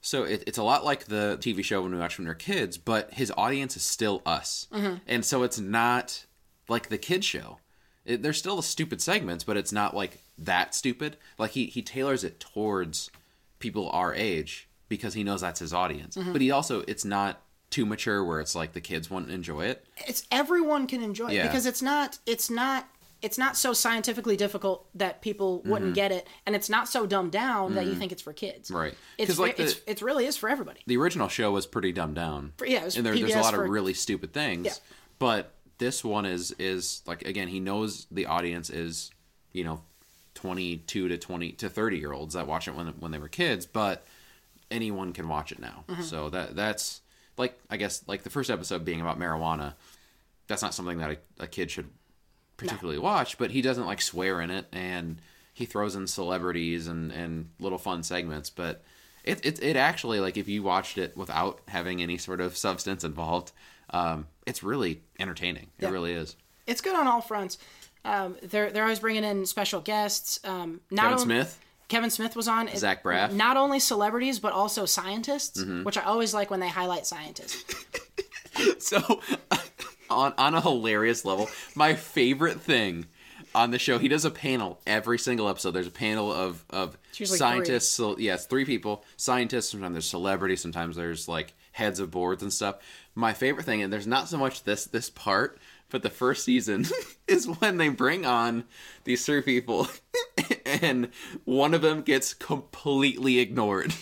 so 0.00 0.22
it, 0.24 0.44
it's 0.46 0.58
a 0.58 0.62
lot 0.62 0.84
like 0.84 1.06
the 1.06 1.38
TV 1.40 1.64
show 1.64 1.80
when 1.82 1.90
we 1.92 1.98
watched 1.98 2.18
when 2.18 2.26
we 2.26 2.30
were 2.30 2.34
kids, 2.34 2.76
but 2.78 3.12
his 3.14 3.32
audience 3.36 3.76
is 3.76 3.82
still 3.82 4.22
us, 4.26 4.68
Mm-hmm. 4.72 4.96
and 5.08 5.24
so 5.24 5.42
it's 5.42 5.58
not 5.58 6.26
like 6.68 6.88
the 6.90 6.98
kids 6.98 7.26
show. 7.26 7.58
It, 8.04 8.22
there's 8.22 8.38
still 8.38 8.56
the 8.56 8.62
stupid 8.62 9.00
segments, 9.00 9.44
but 9.44 9.56
it's 9.56 9.72
not 9.72 9.96
like 9.96 10.20
that 10.38 10.74
stupid. 10.74 11.16
Like 11.38 11.52
he 11.52 11.66
he 11.66 11.80
tailors 11.82 12.22
it 12.22 12.38
towards 12.38 13.10
people 13.58 13.88
our 13.90 14.14
age 14.14 14.68
because 14.88 15.14
he 15.14 15.24
knows 15.24 15.40
that's 15.40 15.60
his 15.60 15.72
audience. 15.72 16.16
Mm-hmm. 16.16 16.32
But 16.32 16.40
he 16.40 16.50
also 16.50 16.82
it's 16.88 17.04
not 17.04 17.40
too 17.70 17.84
mature 17.86 18.22
where 18.24 18.40
it's 18.40 18.54
like 18.54 18.72
the 18.72 18.80
kids 18.80 19.10
won't 19.10 19.30
enjoy 19.30 19.64
it. 19.66 19.84
it's 20.06 20.26
everyone 20.30 20.86
can 20.86 21.02
enjoy 21.02 21.30
it 21.32 21.42
because 21.42 21.66
it's 21.66 21.82
not 21.82 22.18
it's 22.26 22.48
not 22.50 22.86
it's 23.22 23.38
not 23.38 23.56
so 23.56 23.72
scientifically 23.72 24.36
difficult 24.36 24.86
that 24.94 25.22
people 25.22 25.62
wouldn't 25.62 25.92
Mm-hmm. 25.92 25.94
get 25.94 26.12
it, 26.12 26.28
and 26.44 26.54
it's 26.54 26.68
not 26.68 26.88
so 26.88 27.06
dumbed 27.06 27.32
down 27.32 27.74
that 27.74 27.86
you 27.86 27.94
think 27.94 28.12
it's 28.12 28.20
for 28.20 28.34
kids. 28.34 28.70
Right. 28.70 28.92
It's 29.16 29.38
like, 29.38 29.56
ve- 29.56 29.62
it's 29.62 29.80
it 29.86 30.02
really 30.02 30.26
is 30.26 30.36
for 30.36 30.48
everybody. 30.50 30.80
the 30.86 30.98
original 30.98 31.28
show 31.28 31.50
was 31.50 31.66
pretty 31.66 31.90
dumbed 31.90 32.16
down. 32.16 32.52
yeah, 32.66 32.82
it 32.82 32.84
was 32.84 32.96
and 32.98 33.06
there, 33.06 33.16
there's 33.16 33.34
a 33.34 33.40
lot 33.40 33.54
for- 33.54 33.64
of 33.64 33.70
really 33.70 33.94
stupid 33.94 34.34
things. 34.34 34.66
Yeah. 34.66 34.72
But 35.18 35.54
this 35.78 36.04
one 36.04 36.26
is 36.26 36.54
is 36.58 37.00
like 37.06 37.22
again, 37.22 37.48
he 37.48 37.60
knows 37.60 38.06
the 38.10 38.26
audience 38.26 38.68
is 38.68 39.10
you 39.52 39.64
know 39.64 39.80
twenty 40.34 40.76
two 40.76 41.08
to 41.08 41.16
twenty 41.16 41.52
to 41.52 41.70
thirty 41.70 41.96
year 41.98 42.12
olds 42.12 42.34
that 42.34 42.46
watch 42.46 42.68
it 42.68 42.74
when 42.74 42.88
when 43.00 43.10
they 43.10 43.18
were 43.18 43.28
kids, 43.28 43.64
but 43.64 44.04
anyone 44.74 45.12
can 45.12 45.28
watch 45.28 45.52
it 45.52 45.58
now. 45.60 45.84
Mm-hmm. 45.88 46.02
So 46.02 46.28
that 46.30 46.54
that's 46.56 47.00
like 47.36 47.58
I 47.70 47.76
guess 47.76 48.02
like 48.06 48.22
the 48.24 48.30
first 48.30 48.50
episode 48.50 48.84
being 48.84 49.00
about 49.00 49.18
marijuana. 49.18 49.74
That's 50.46 50.60
not 50.62 50.74
something 50.74 50.98
that 50.98 51.10
a, 51.12 51.16
a 51.44 51.46
kid 51.46 51.70
should 51.70 51.88
particularly 52.56 52.98
watch, 52.98 53.38
but 53.38 53.50
he 53.50 53.62
doesn't 53.62 53.86
like 53.86 54.00
swear 54.02 54.40
in 54.40 54.50
it, 54.50 54.66
and 54.72 55.20
he 55.54 55.64
throws 55.66 55.94
in 55.96 56.06
celebrities 56.06 56.86
and 56.86 57.10
and 57.12 57.48
little 57.58 57.78
fun 57.78 58.02
segments. 58.02 58.50
But 58.50 58.82
it 59.24 59.44
it 59.44 59.62
it 59.62 59.76
actually 59.76 60.20
like 60.20 60.36
if 60.36 60.48
you 60.48 60.62
watched 60.62 60.98
it 60.98 61.16
without 61.16 61.60
having 61.68 62.02
any 62.02 62.18
sort 62.18 62.40
of 62.40 62.56
substance 62.56 63.04
involved, 63.04 63.52
um, 63.90 64.26
it's 64.46 64.62
really 64.62 65.02
entertaining. 65.18 65.68
It 65.78 65.84
Yeah. 65.84 65.90
really 65.90 66.12
is. 66.12 66.36
It's 66.66 66.80
good 66.80 66.94
on 66.94 67.06
all 67.06 67.20
fronts. 67.20 67.58
Um, 68.04 68.36
they're 68.42 68.70
they're 68.70 68.82
always 68.84 69.00
bringing 69.00 69.24
in 69.24 69.46
special 69.46 69.80
guests. 69.80 70.38
Um, 70.44 70.80
not 70.90 71.02
Kevin 71.04 71.12
on- 71.14 71.18
Smith, 71.20 71.58
Kevin 71.88 72.10
Smith 72.10 72.36
was 72.36 72.48
on. 72.48 72.68
Zach 72.76 73.02
Braff. 73.02 73.28
Mm-hmm. 73.28 73.36
Not 73.36 73.56
only 73.56 73.78
celebrities, 73.78 74.38
but 74.38 74.52
also 74.52 74.86
scientists, 74.86 75.62
which 75.62 75.98
I 75.98 76.02
always 76.02 76.34
like 76.34 76.50
when 76.50 76.60
they 76.60 76.68
highlight 76.68 77.06
scientists. 77.06 77.64
so 78.78 79.20
on 80.10 80.32
on 80.38 80.54
a 80.54 80.60
hilarious 80.60 81.24
level, 81.24 81.48
my 81.74 81.94
favorite 81.94 82.60
thing 82.60 83.06
on 83.54 83.70
the 83.70 83.78
show, 83.78 83.98
he 83.98 84.08
does 84.08 84.24
a 84.24 84.30
panel 84.30 84.80
every 84.86 85.18
single 85.18 85.48
episode. 85.48 85.70
There's 85.72 85.86
a 85.86 85.92
panel 85.92 86.32
of 86.32 86.64
of 86.70 86.96
scientists. 87.12 87.90
So 87.90 88.18
yes, 88.18 88.46
three 88.46 88.64
people, 88.64 89.04
scientists. 89.16 89.70
Sometimes 89.70 89.94
there's 89.94 90.08
celebrities. 90.08 90.60
Sometimes 90.60 90.96
there's 90.96 91.28
like 91.28 91.54
heads 91.72 92.00
of 92.00 92.10
boards 92.10 92.42
and 92.42 92.52
stuff. 92.52 92.76
My 93.14 93.32
favorite 93.32 93.64
thing, 93.64 93.82
and 93.82 93.92
there's 93.92 94.06
not 94.06 94.28
so 94.28 94.38
much 94.38 94.64
this 94.64 94.86
this 94.86 95.10
part, 95.10 95.58
but 95.90 96.02
the 96.02 96.10
first 96.10 96.44
season 96.44 96.86
is 97.28 97.46
when 97.46 97.76
they 97.76 97.88
bring 97.88 98.26
on 98.26 98.64
these 99.04 99.24
three 99.24 99.42
people, 99.42 99.88
and 100.66 101.08
one 101.44 101.74
of 101.74 101.82
them 101.82 102.02
gets 102.02 102.34
completely 102.34 103.38
ignored. 103.38 103.94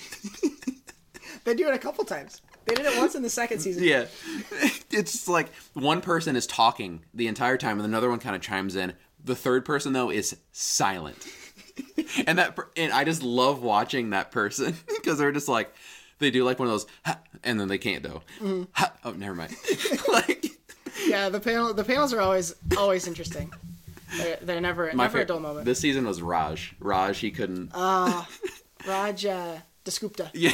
they 1.44 1.54
do 1.54 1.68
it 1.68 1.74
a 1.74 1.78
couple 1.78 2.04
times. 2.04 2.40
They 2.66 2.74
did 2.74 2.86
it 2.86 2.96
once 2.98 3.14
in 3.14 3.22
the 3.22 3.30
second 3.30 3.60
season. 3.60 3.84
Yeah. 3.84 4.06
It's 4.94 5.26
like 5.26 5.48
one 5.72 6.02
person 6.02 6.36
is 6.36 6.46
talking 6.46 7.00
the 7.14 7.26
entire 7.26 7.56
time 7.56 7.78
and 7.78 7.86
another 7.86 8.10
one 8.10 8.18
kind 8.18 8.36
of 8.36 8.42
chimes 8.42 8.76
in. 8.76 8.92
The 9.24 9.34
third 9.34 9.64
person 9.64 9.94
though 9.94 10.10
is 10.10 10.36
silent. 10.52 11.16
and 12.26 12.36
that 12.36 12.58
and 12.76 12.92
I 12.92 13.04
just 13.04 13.22
love 13.22 13.62
watching 13.62 14.10
that 14.10 14.30
person 14.30 14.76
because 14.86 15.18
they're 15.18 15.32
just 15.32 15.48
like 15.48 15.74
they 16.18 16.30
do 16.30 16.44
like 16.44 16.58
one 16.58 16.68
of 16.68 16.72
those 16.72 16.86
ha, 17.06 17.18
and 17.42 17.58
then 17.58 17.68
they 17.68 17.78
can't 17.78 18.02
though. 18.02 18.20
Mm-hmm. 18.40 18.64
Ha, 18.72 18.92
oh, 19.04 19.12
never 19.12 19.34
mind. 19.34 19.56
like 20.08 20.44
Yeah, 21.06 21.30
the 21.30 21.40
panel 21.40 21.72
the 21.72 21.84
panels 21.84 22.12
are 22.12 22.20
always 22.20 22.54
always 22.76 23.06
interesting. 23.06 23.50
They're, 24.16 24.38
they're 24.42 24.60
never 24.60 24.90
my 24.94 25.04
never 25.04 25.18
a 25.18 25.20
fa- 25.22 25.26
dull 25.26 25.40
moment. 25.40 25.64
This 25.64 25.78
season 25.80 26.06
was 26.06 26.20
Raj. 26.22 26.74
Raj 26.80 27.18
he 27.18 27.30
couldn't 27.30 27.70
Ah, 27.74 28.28
Raj 28.86 29.24
uh, 29.26 29.56
Dasgupta. 29.84 30.30
Yeah. 30.34 30.52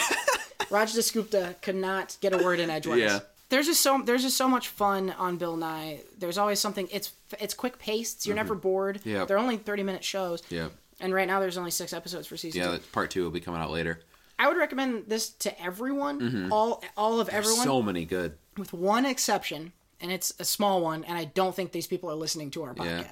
Raj 0.71 0.93
Dasgupta 0.95 1.61
could 1.63 1.77
not 1.77 2.17
get 2.21 2.33
a 2.33 2.39
word 2.39 2.61
in 2.61 2.69
edgewise. 2.71 3.01
Yeah. 3.01 3.21
There's 3.49 3.67
just 3.67 3.81
so 3.81 4.03
there's 4.05 4.23
just 4.23 4.37
so 4.37 4.47
much 4.49 4.69
fun 4.69 5.11
on 5.19 5.37
Bill 5.39 5.57
Nye. 5.57 6.01
There's 6.19 6.37
always 6.37 6.61
something. 6.61 6.89
It's 6.93 7.13
it's 7.41 7.55
quick 7.55 7.79
paced. 7.79 8.27
You're 8.27 8.37
never 8.37 8.55
bored. 8.55 8.99
Mm-hmm. 8.99 9.09
Yeah. 9.09 9.25
They're 9.25 9.39
only 9.39 9.57
30 9.57 9.83
minute 9.85 10.05
shows. 10.05 10.43
Yeah. 10.51 10.69
And 11.01 11.15
right 11.15 11.27
now 11.27 11.41
there's 11.41 11.57
only 11.57 11.71
six 11.71 11.93
episodes 11.93 12.27
for 12.27 12.37
season 12.37 12.61
Yeah, 12.61 12.73
two. 12.77 12.83
part 12.93 13.11
2 13.11 13.23
will 13.23 13.31
be 13.31 13.41
coming 13.41 13.61
out 13.61 13.71
later. 13.71 14.01
I 14.39 14.49
would 14.49 14.57
recommend 14.57 15.07
this 15.07 15.31
to 15.31 15.63
everyone, 15.63 16.49
all 16.53 16.83
all 16.97 17.21
of 17.21 17.29
everyone, 17.31 17.61
Mm-hmm. 17.61 17.69
So 17.69 17.83
many 17.83 18.05
good. 18.05 18.37
with 18.57 18.73
one 18.73 19.07
exception, 19.07 19.73
and 20.01 20.13
it's 20.13 20.33
a 20.39 20.45
small 20.45 20.81
one. 20.83 21.05
And 21.05 21.17
I 21.17 21.25
don't 21.25 21.55
think 21.57 21.73
these 21.73 21.87
people 21.87 22.11
are 22.11 22.15
listening 22.15 22.51
to 22.53 22.63
our 22.65 22.75
Yeah. 22.77 23.05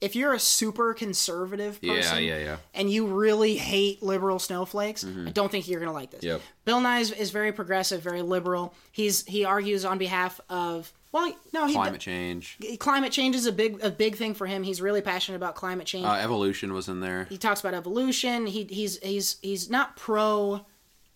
If 0.00 0.14
you're 0.16 0.34
a 0.34 0.38
super 0.38 0.92
conservative 0.92 1.80
person, 1.80 2.24
Yeah, 2.24 2.36
yeah, 2.36 2.44
yeah. 2.44 2.56
and 2.74 2.90
you 2.90 3.06
really 3.06 3.56
hate 3.56 4.02
liberal 4.02 4.38
snowflakes, 4.38 5.04
I 5.04 5.30
don't 5.30 5.50
think 5.50 5.66
you're 5.66 5.80
gonna 5.80 5.92
like 5.92 6.10
this. 6.10 6.20
Mm-hmm. 6.20 6.28
Yep. 6.28 6.40
Bill 6.66 6.80
Nye 6.80 6.98
is, 7.00 7.10
is 7.12 7.30
very 7.30 7.52
progressive, 7.52 8.02
very 8.02 8.20
liberal. 8.22 8.74
He's 8.92 9.24
he 9.24 9.44
argues 9.44 9.84
on 9.84 9.96
behalf 9.98 10.40
of 10.50 10.92
well, 11.12 11.32
no, 11.52 11.66
he 11.66 11.74
Climate 11.74 12.00
change. 12.00 12.58
climate 12.80 13.12
change 13.12 13.36
is 13.36 13.46
a 13.46 13.52
big 13.52 13.82
a 13.84 13.90
big 13.90 14.16
thing 14.16 14.34
for 14.34 14.46
him. 14.46 14.62
He's 14.64 14.82
really 14.82 15.00
passionate 15.00 15.36
about 15.36 15.54
climate 15.54 15.86
change. 15.86 16.04
Uh, 16.06 16.12
evolution 16.14 16.72
was 16.74 16.88
in 16.88 17.00
there. 17.00 17.26
he 17.30 17.38
talks 17.38 17.60
about 17.60 17.72
evolution. 17.72 18.46
He 18.46 18.64
he's 18.64 18.98
he's 18.98 19.36
he's 19.40 19.70
not 19.70 19.96
pro 19.96 20.66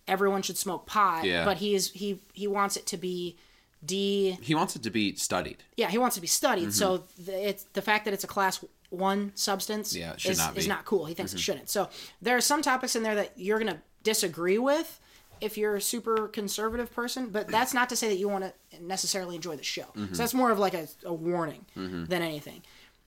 everyone 0.07 0.41
should 0.41 0.57
smoke 0.57 0.87
pot, 0.87 1.25
Yeah. 1.25 1.45
but 1.45 1.57
he 1.57 1.75
is 1.75 1.91
he 1.91 2.21
he 2.33 2.47
wants 2.47 2.77
it 2.77 2.85
to 2.87 2.97
be 2.97 3.37
de 3.85 4.37
He 4.41 4.55
wants 4.55 4.75
it 4.75 4.83
to 4.83 4.89
be 4.89 5.15
studied. 5.15 5.63
yeah 5.77 5.87
he 5.89 5.97
wants 5.97 6.15
it 6.15 6.19
to 6.19 6.21
be 6.21 6.27
studied. 6.27 6.73
So 6.73 7.03
the, 7.17 7.49
it's 7.49 7.63
the 7.73 7.81
fact 7.81 8.05
that 8.05 8.13
it's 8.13 8.23
a 8.23 8.27
class 8.27 8.63
one 8.89 9.31
substance 9.35 9.93
Mm-hmm. 9.93 10.01
Yeah, 10.25 10.31
is, 10.31 10.37
not 10.39 10.49
is 10.49 10.55
be. 10.55 10.61
Mm-hmm. 10.61 10.69
not 10.69 10.85
cool. 10.85 11.05
He 11.05 11.13
thinks 11.13 11.33
it 11.33 11.39
shouldn't. 11.39 11.69
So 11.69 11.89
there 12.21 12.35
are 12.35 12.41
some 12.41 12.61
topics 12.61 12.95
in 12.95 13.03
there 13.03 13.15
that 13.15 13.33
you're 13.35 13.59
gonna 13.59 13.81
disagree 14.03 14.57
with, 14.57 14.99
if 15.41 15.57
you're 15.57 15.75
a 15.75 15.81
super 15.81 16.27
conservative 16.27 16.91
person, 16.93 17.29
but 17.29 17.47
that's 17.55 17.73
not 17.73 17.87
to 17.89 17.95
say 17.95 18.09
that 18.09 18.17
you 18.17 18.27
want 18.27 18.43
to 18.45 18.53
necessarily 18.83 19.35
enjoy 19.35 19.55
the 19.55 19.63
show. 19.63 19.83
Mm-hmm. 19.95 20.13
So 20.13 20.17
that's 20.23 20.33
more 20.33 20.51
of 20.51 20.59
like 20.59 20.73
a, 20.73 20.87
a 21.05 21.13
warning 21.13 21.65
than 21.75 22.21
anything. 22.21 22.61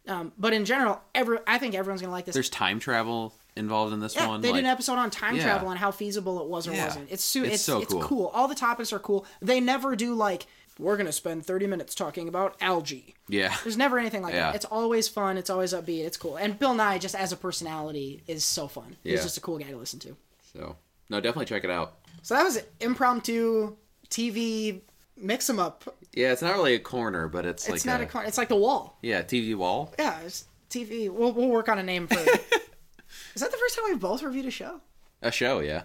Um, 0.09 0.33
but 0.39 0.53
in 0.53 0.65
general, 0.65 1.01
every 1.15 1.39
I 1.47 1.59
think 1.59 1.75
everyone's 1.75 2.01
gonna 2.01 2.13
like 2.13 2.25
this. 2.25 2.35
There's 2.35 2.49
time 2.51 2.81
travel 2.81 3.35
involved 3.55 3.93
in 3.93 4.01
this 4.01 4.17
Yeah, 4.17 4.27
one. 4.29 4.41
they 4.41 4.49
like- 4.49 4.57
did 4.59 4.65
an 4.65 4.71
episode 4.71 4.95
on 4.99 5.11
time 5.11 5.37
Yeah. 5.37 5.43
travel 5.45 5.71
and 5.71 5.79
how 5.79 5.91
feasible 5.91 6.41
it 6.41 6.49
was 6.49 6.67
or 6.67 6.73
Yeah. 6.73 6.87
wasn't. 6.87 7.11
It's 7.11 7.23
su- 7.23 7.45
It's 7.45 7.55
it's 7.57 7.63
so 7.63 7.83
it's 7.83 7.93
cool. 7.93 8.03
cool. 8.03 8.27
All 8.29 8.49
the 8.49 8.55
topics 8.55 8.93
are 8.93 8.99
cool. 8.99 9.27
They 9.41 9.61
never 9.61 9.95
do 9.95 10.15
like 10.15 10.47
we're 10.79 10.97
gonna 10.97 11.13
spend 11.13 11.45
thirty 11.47 11.67
minutes 11.67 11.95
talking 11.95 12.29
about 12.29 12.57
algae. 12.61 13.15
Yeah. 13.29 13.55
There's 13.63 13.77
never 13.77 13.99
anything 13.99 14.23
like 14.23 14.35
Yeah. 14.35 14.47
that. 14.51 14.57
It's 14.57 14.65
always 14.65 15.09
fun. 15.09 15.37
It's 15.37 15.51
always 15.51 15.73
upbeat. 15.73 16.05
It's 16.05 16.17
cool. 16.17 16.37
And 16.37 16.59
Bill 16.59 16.75
Nye, 16.75 16.99
just 16.99 17.15
as 17.15 17.33
a 17.33 17.37
personality, 17.37 18.23
is 18.27 18.45
so 18.45 18.69
fun. 18.69 18.97
Yeah. 19.03 19.13
He's 19.13 19.23
just 19.23 19.37
a 19.37 19.41
cool 19.41 19.59
guy 19.59 19.71
to 19.71 19.77
listen 19.77 19.99
to. 20.01 20.17
So 20.53 20.77
no, 21.09 21.21
definitely 21.21 21.47
check 21.47 21.65
it 21.65 21.71
out. 21.71 21.99
So 22.23 22.35
that 22.35 22.43
was 22.45 22.59
impromptu 22.81 23.77
TV 24.09 24.75
mix 24.75 24.85
mix 25.17 25.51
'em 25.51 25.59
up. 25.59 25.97
Yeah, 26.13 26.33
it's 26.33 26.43
not 26.43 26.55
really 26.55 26.75
a 26.75 26.79
corner, 26.79 27.29
but 27.29 27.47
it's, 27.47 27.69
like 27.69 27.77
It's 27.77 27.87
like 27.87 27.93
not 27.95 28.01
a, 28.01 28.05
a, 28.05 28.07
con- 28.09 28.27
It's 28.27 28.39
like 28.39 28.49
the 28.49 28.57
wall. 28.57 28.99
yeah 29.03 29.23
TV 29.23 29.55
wall. 29.55 29.95
Yeah, 29.99 30.21
it's 30.21 30.47
TV. 30.71 31.09
We'll 31.11 31.33
we'll 31.33 31.49
work 31.49 31.69
on 31.69 31.79
a 31.79 31.83
name 31.83 32.07
for. 32.07 32.19
Is 33.35 33.41
that 33.41 33.51
the 33.51 33.57
first 33.57 33.75
time 33.77 33.85
we've 33.89 34.01
both 34.01 34.23
reviewed 34.23 34.47
a 34.47 34.51
show? 34.51 34.81
A 35.23 35.31
show, 35.33 35.61
yeah. 35.61 35.83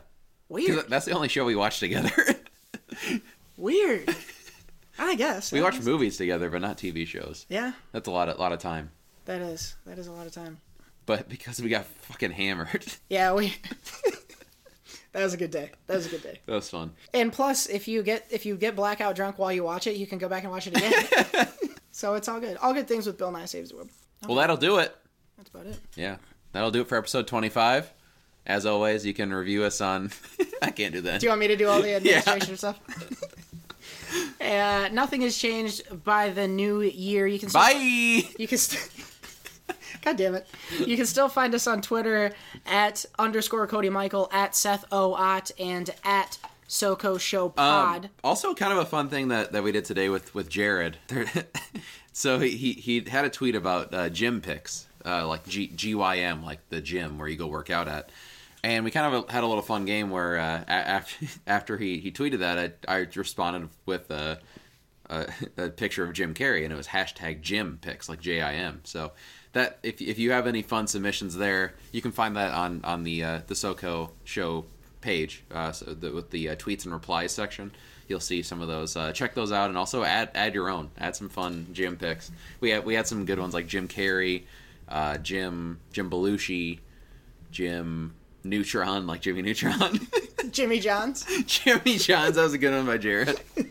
Weird. 0.50 0.90
That's 0.90 1.06
the 1.06 1.12
only 1.14 1.28
show 1.28 1.46
we 1.46 1.56
watch 1.56 1.80
together. 1.80 2.12
Weird. 3.58 4.16
I 5.00 5.16
guess. 5.16 5.52
we 5.52 5.60
I 5.60 5.64
watch 5.64 5.76
guess. 5.76 5.86
movies 5.86 6.18
together, 6.18 6.50
but 6.50 6.62
not 6.62 6.78
TV 6.78 7.06
shows. 7.08 7.46
Yeah, 7.50 7.74
That's 7.92 8.08
a 8.08 8.12
lot 8.12 8.30
of 8.30 8.40
lot 8.40 8.52
of 8.52 8.60
time. 8.60 8.92
that 9.26 9.42
is 9.42 9.76
that 9.86 9.98
is 10.00 10.08
a 10.08 10.12
lot 10.12 10.26
of 10.28 10.34
time. 10.34 10.58
But 11.06 11.30
because 11.30 11.62
we 11.62 11.70
got 11.70 11.86
fucking 11.86 12.32
hammered, 12.32 12.86
Yeah, 13.10 13.34
we. 13.34 13.54
that 15.14 15.24
was 15.24 15.34
a 15.34 15.38
good 15.38 15.52
day. 15.52 15.72
That 15.88 15.96
was 15.98 16.06
a 16.08 16.10
good 16.10 16.24
day. 16.24 16.40
that 16.46 16.54
was 16.54 16.70
fun. 16.70 16.92
And 17.14 17.32
plus, 17.32 17.68
if 17.68 17.88
you 17.88 18.04
get 18.04 18.28
if 18.30 18.46
you 18.46 18.56
get 18.58 18.76
blackout 18.76 19.16
drunk 19.16 19.38
while 19.40 19.52
you 19.54 19.64
watch 19.64 19.88
it, 19.88 19.96
you 19.96 20.06
can 20.08 20.18
go 20.18 20.28
back 20.28 20.44
and 20.44 20.52
watch 20.52 20.68
it 20.68 20.76
again. 20.78 21.48
so 21.92 22.16
it's 22.16 22.28
all 22.28 22.40
good. 22.40 22.58
All 22.58 22.74
good 22.74 22.88
things 22.88 23.06
with 23.08 23.18
Bill 23.18 23.32
Nye 23.32 23.46
Saves 23.46 23.70
the 23.70 23.76
World. 23.78 23.90
Well, 24.28 24.36
that'll 24.38 24.58
do 24.58 24.80
it. 24.80 24.96
That's 25.38 25.50
about 25.50 25.68
it. 25.68 25.80
Yeah, 25.96 26.18
that'll 26.52 26.72
do 26.72 26.82
it 26.82 26.88
for 26.88 26.98
episode 26.98 27.28
25. 27.28 27.94
As 28.46 28.66
always, 28.66 29.06
you 29.06 29.14
can 29.14 29.34
review 29.34 29.64
us 29.64 29.82
on. 29.82 30.12
I 30.62 30.72
can't 30.72 30.94
do 30.94 31.02
that. 31.02 31.20
Do 31.20 31.26
you 31.26 31.30
want 31.30 31.42
me 31.42 31.48
to 31.48 31.56
do 31.58 31.68
all 31.68 31.82
the 31.82 31.96
administration 31.96 32.58
stuff? 32.58 32.80
Uh, 34.42 34.90
nothing 34.92 35.22
has 35.22 35.38
changed 35.38 36.04
by 36.04 36.30
the 36.30 36.48
new 36.48 36.82
year. 36.82 37.28
You 37.28 37.40
can 37.40 37.50
still, 37.50 37.62
Bye. 37.62 38.24
You 38.38 38.48
can. 38.48 38.58
St- 38.58 38.90
God 40.02 40.18
damn 40.18 40.36
it! 40.36 40.48
You 40.86 40.96
can 40.96 41.06
still 41.06 41.30
find 41.30 41.54
us 41.54 41.68
on 41.68 41.82
Twitter 41.82 42.32
at 42.66 43.06
underscore 43.20 43.68
Cody 43.68 43.90
Michael 43.90 44.30
at 44.32 44.56
Seth 44.56 44.86
O 44.92 45.14
Ott 45.14 45.52
and 45.60 45.90
at 46.04 46.38
SoCo 46.70 47.20
Show 47.20 47.50
Pod. 47.50 48.06
Um, 48.06 48.12
also, 48.24 48.54
kind 48.54 48.72
of 48.72 48.80
a 48.80 48.86
fun 48.86 49.10
thing 49.10 49.30
that, 49.30 49.52
that 49.52 49.64
we 49.64 49.72
did 49.72 49.86
today 49.86 50.10
with 50.10 50.34
with 50.34 50.50
Jared. 50.50 50.98
So 52.18 52.40
he 52.40 52.50
he 52.50 52.74
he 52.74 53.00
had 53.08 53.26
a 53.26 53.30
tweet 53.30 53.54
about 53.54 53.94
uh, 53.94 54.10
gym 54.10 54.42
picks, 54.42 54.88
uh, 55.06 55.28
like 55.28 55.46
G, 55.48 55.68
GYM, 55.68 56.44
like 56.44 56.68
the 56.70 56.82
gym 56.82 57.20
where 57.20 57.28
you 57.28 57.38
go 57.38 57.46
work 57.46 57.70
out 57.70 57.88
at. 57.88 58.10
And 58.68 58.84
we 58.84 58.92
kind 58.92 59.16
of 59.16 59.30
had 59.30 59.46
a 59.46 59.48
little 59.48 59.64
fun 59.64 59.86
game 59.86 60.10
where 60.10 60.38
uh, 60.38 60.62
after 60.68 61.26
after 61.48 61.78
he, 61.78 62.00
he 62.00 62.12
tweeted 62.12 62.40
that, 62.40 62.76
I, 62.86 62.94
I 62.98 63.08
responded 63.16 63.70
with 63.86 64.12
a, 64.12 64.40
a, 65.10 65.28
a 65.56 65.70
picture 65.70 66.04
of 66.04 66.12
Jim 66.12 66.34
Carrey, 66.34 66.66
and 66.66 66.74
it 66.74 66.76
was 66.76 66.88
hashtag 66.88 67.40
Jim 67.40 67.80
picks, 67.82 68.10
like 68.10 68.20
J 68.20 68.42
I 68.42 68.56
M. 68.56 68.82
So 68.84 69.14
that 69.54 69.80
if 69.84 70.02
if 70.02 70.20
you 70.20 70.32
have 70.32 70.48
any 70.48 70.64
fun 70.64 70.88
submissions 70.88 71.38
there, 71.38 71.76
you 71.94 72.02
can 72.02 72.12
find 72.12 72.36
that 72.36 72.54
on 72.54 72.82
on 72.84 73.06
the 73.06 73.24
uh, 73.24 73.40
the 73.48 73.54
SoCo 73.54 74.10
show 74.26 74.66
page 75.00 75.46
uh, 75.52 75.72
so 75.72 75.94
the, 75.94 76.12
with 76.12 76.32
the 76.32 76.50
uh, 76.50 76.56
tweets 76.58 76.84
and 76.84 76.94
replies 76.94 77.32
section. 77.32 77.72
You'll 78.10 78.20
see 78.20 78.42
some 78.42 78.62
of 78.62 78.68
those. 78.68 78.98
Uh, 78.98 79.14
check 79.14 79.34
those 79.34 79.54
out, 79.54 79.70
and 79.70 79.78
also 79.78 80.04
add 80.04 80.32
add 80.36 80.54
your 80.54 80.68
own. 80.70 80.92
Add 80.98 81.16
some 81.16 81.30
fun 81.30 81.68
Jim 81.72 81.96
picks. 81.96 82.32
We 82.60 82.72
had 82.72 82.84
we 82.84 82.96
had 82.96 83.08
some 83.08 83.24
good 83.24 83.40
ones 83.40 83.54
like 83.54 83.66
Jim 83.66 83.88
Carrey, 83.88 84.44
uh, 84.90 85.20
Jim 85.20 85.80
Jim 85.94 86.10
Belushi, 86.10 86.80
Jim 87.50 88.14
Neutron, 88.50 89.08
like 89.08 89.22
Jimmy 89.22 89.42
Neutron, 89.42 90.00
Jimmy 90.52 90.80
Johns. 90.80 91.26
Jimmy 91.46 91.98
Johns. 91.98 92.36
That 92.36 92.44
was 92.44 92.54
a 92.54 92.58
good 92.58 92.74
one 92.74 92.86
by 92.86 92.98
Jared. 92.98 93.40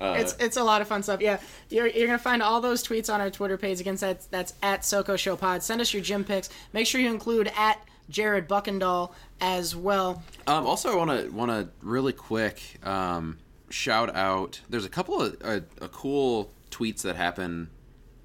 it's 0.00 0.36
it's 0.38 0.56
a 0.56 0.64
lot 0.64 0.80
of 0.80 0.88
fun 0.88 1.02
stuff. 1.02 1.20
Yeah, 1.20 1.38
you're, 1.70 1.86
you're 1.86 2.06
gonna 2.06 2.18
find 2.18 2.42
all 2.42 2.60
those 2.60 2.86
tweets 2.86 3.12
on 3.12 3.20
our 3.20 3.30
Twitter 3.30 3.56
page. 3.56 3.80
Again, 3.80 3.96
that's 3.96 4.26
that's 4.26 4.54
at 4.62 4.82
SoCo 4.82 5.18
Show 5.18 5.36
Pod. 5.36 5.62
Send 5.62 5.80
us 5.80 5.92
your 5.92 6.02
gym 6.02 6.24
picks. 6.24 6.50
Make 6.72 6.86
sure 6.86 7.00
you 7.00 7.10
include 7.10 7.50
at 7.56 7.80
Jared 8.08 8.48
Buckendall 8.48 9.12
as 9.40 9.74
well. 9.74 10.22
Um, 10.46 10.66
also, 10.66 10.92
I 10.92 10.96
want 10.96 11.10
to 11.10 11.28
want 11.30 11.50
to 11.50 11.68
really 11.82 12.12
quick 12.12 12.78
um, 12.82 13.38
shout 13.70 14.14
out. 14.14 14.60
There's 14.68 14.84
a 14.84 14.90
couple 14.90 15.20
of 15.20 15.36
uh, 15.42 15.60
uh, 15.80 15.88
cool 15.88 16.52
tweets 16.70 17.02
that 17.02 17.16
happen. 17.16 17.70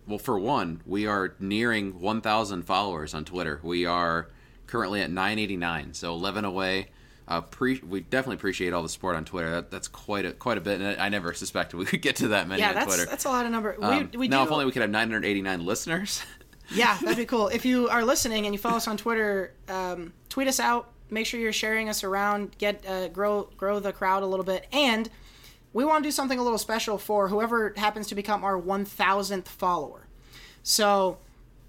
Well, 0.08 0.20
for 0.20 0.40
one, 0.40 0.82
we 0.88 1.06
are 1.06 1.36
nearing 1.40 2.00
1,000 2.00 2.64
followers 2.64 3.14
on 3.14 3.26
Twitter. 3.26 3.60
We 3.62 3.86
are 3.86 4.30
currently 4.70 5.02
at 5.02 5.10
989, 5.10 5.94
so 5.94 6.14
11 6.14 6.46
away. 6.46 6.88
Uh, 7.28 7.42
pre- 7.42 7.80
we 7.88 8.00
definitely 8.00 8.36
appreciate 8.38 8.74
all 8.74 8.82
the 8.82 8.90
support 8.90 9.16
on 9.16 9.24
Twitter. 9.24 9.52
That, 9.52 9.70
that's 9.70 9.88
quite 9.88 10.26
a 10.26 10.32
quite 10.32 10.58
a 10.58 10.62
bit, 10.62 10.82
and 10.82 11.00
I 11.00 11.10
never 11.10 11.34
suspected 11.34 11.78
we 11.78 11.86
could 11.86 12.02
get 12.02 12.16
to 12.18 12.30
that 12.30 12.48
many 12.48 12.62
Yeah, 12.62 12.70
on 12.70 12.76
that's 12.76 12.88
Twitter. 12.88 13.06
that's 13.06 13.26
a 13.26 13.30
lot 13.30 13.46
of 13.46 13.52
number. 13.52 13.78
Um, 13.80 14.10
we 14.14 14.18
we 14.18 14.28
now, 14.28 14.40
do. 14.40 14.48
if 14.48 14.52
only 14.52 14.66
we 14.66 14.72
could 14.72 14.82
have 14.82 14.90
989 14.92 15.66
listeners. 15.66 16.24
Yeah, 16.72 16.96
that'd 17.02 17.18
be 17.18 17.26
cool. 17.26 17.48
If 17.48 17.66
you 17.66 17.90
are 17.90 18.06
listening 18.06 18.46
and 18.46 18.54
you 18.54 18.60
follow 18.60 18.78
us 18.78 18.88
on 18.88 18.96
Twitter, 18.96 19.56
um, 19.70 20.14
tweet 20.30 20.48
us 20.48 20.60
out. 20.60 20.92
Make 21.10 21.26
sure 21.26 21.40
you're 21.40 21.52
sharing 21.52 21.90
us 21.90 22.04
around. 22.04 22.56
Get 22.60 22.86
uh, 22.88 23.08
grow 23.08 23.50
grow 23.58 23.80
the 23.80 23.92
crowd 23.92 24.22
a 24.22 24.28
little 24.28 24.46
bit, 24.46 24.68
and 24.72 25.10
we 25.74 25.84
want 25.84 26.04
to 26.04 26.08
do 26.08 26.12
something 26.12 26.38
a 26.38 26.44
little 26.44 26.60
special 26.60 27.00
for 27.00 27.28
whoever 27.30 27.74
happens 27.76 28.06
to 28.10 28.14
become 28.16 28.44
our 28.44 28.60
1,000th 28.62 29.48
follower. 29.48 30.06
So. 30.62 31.18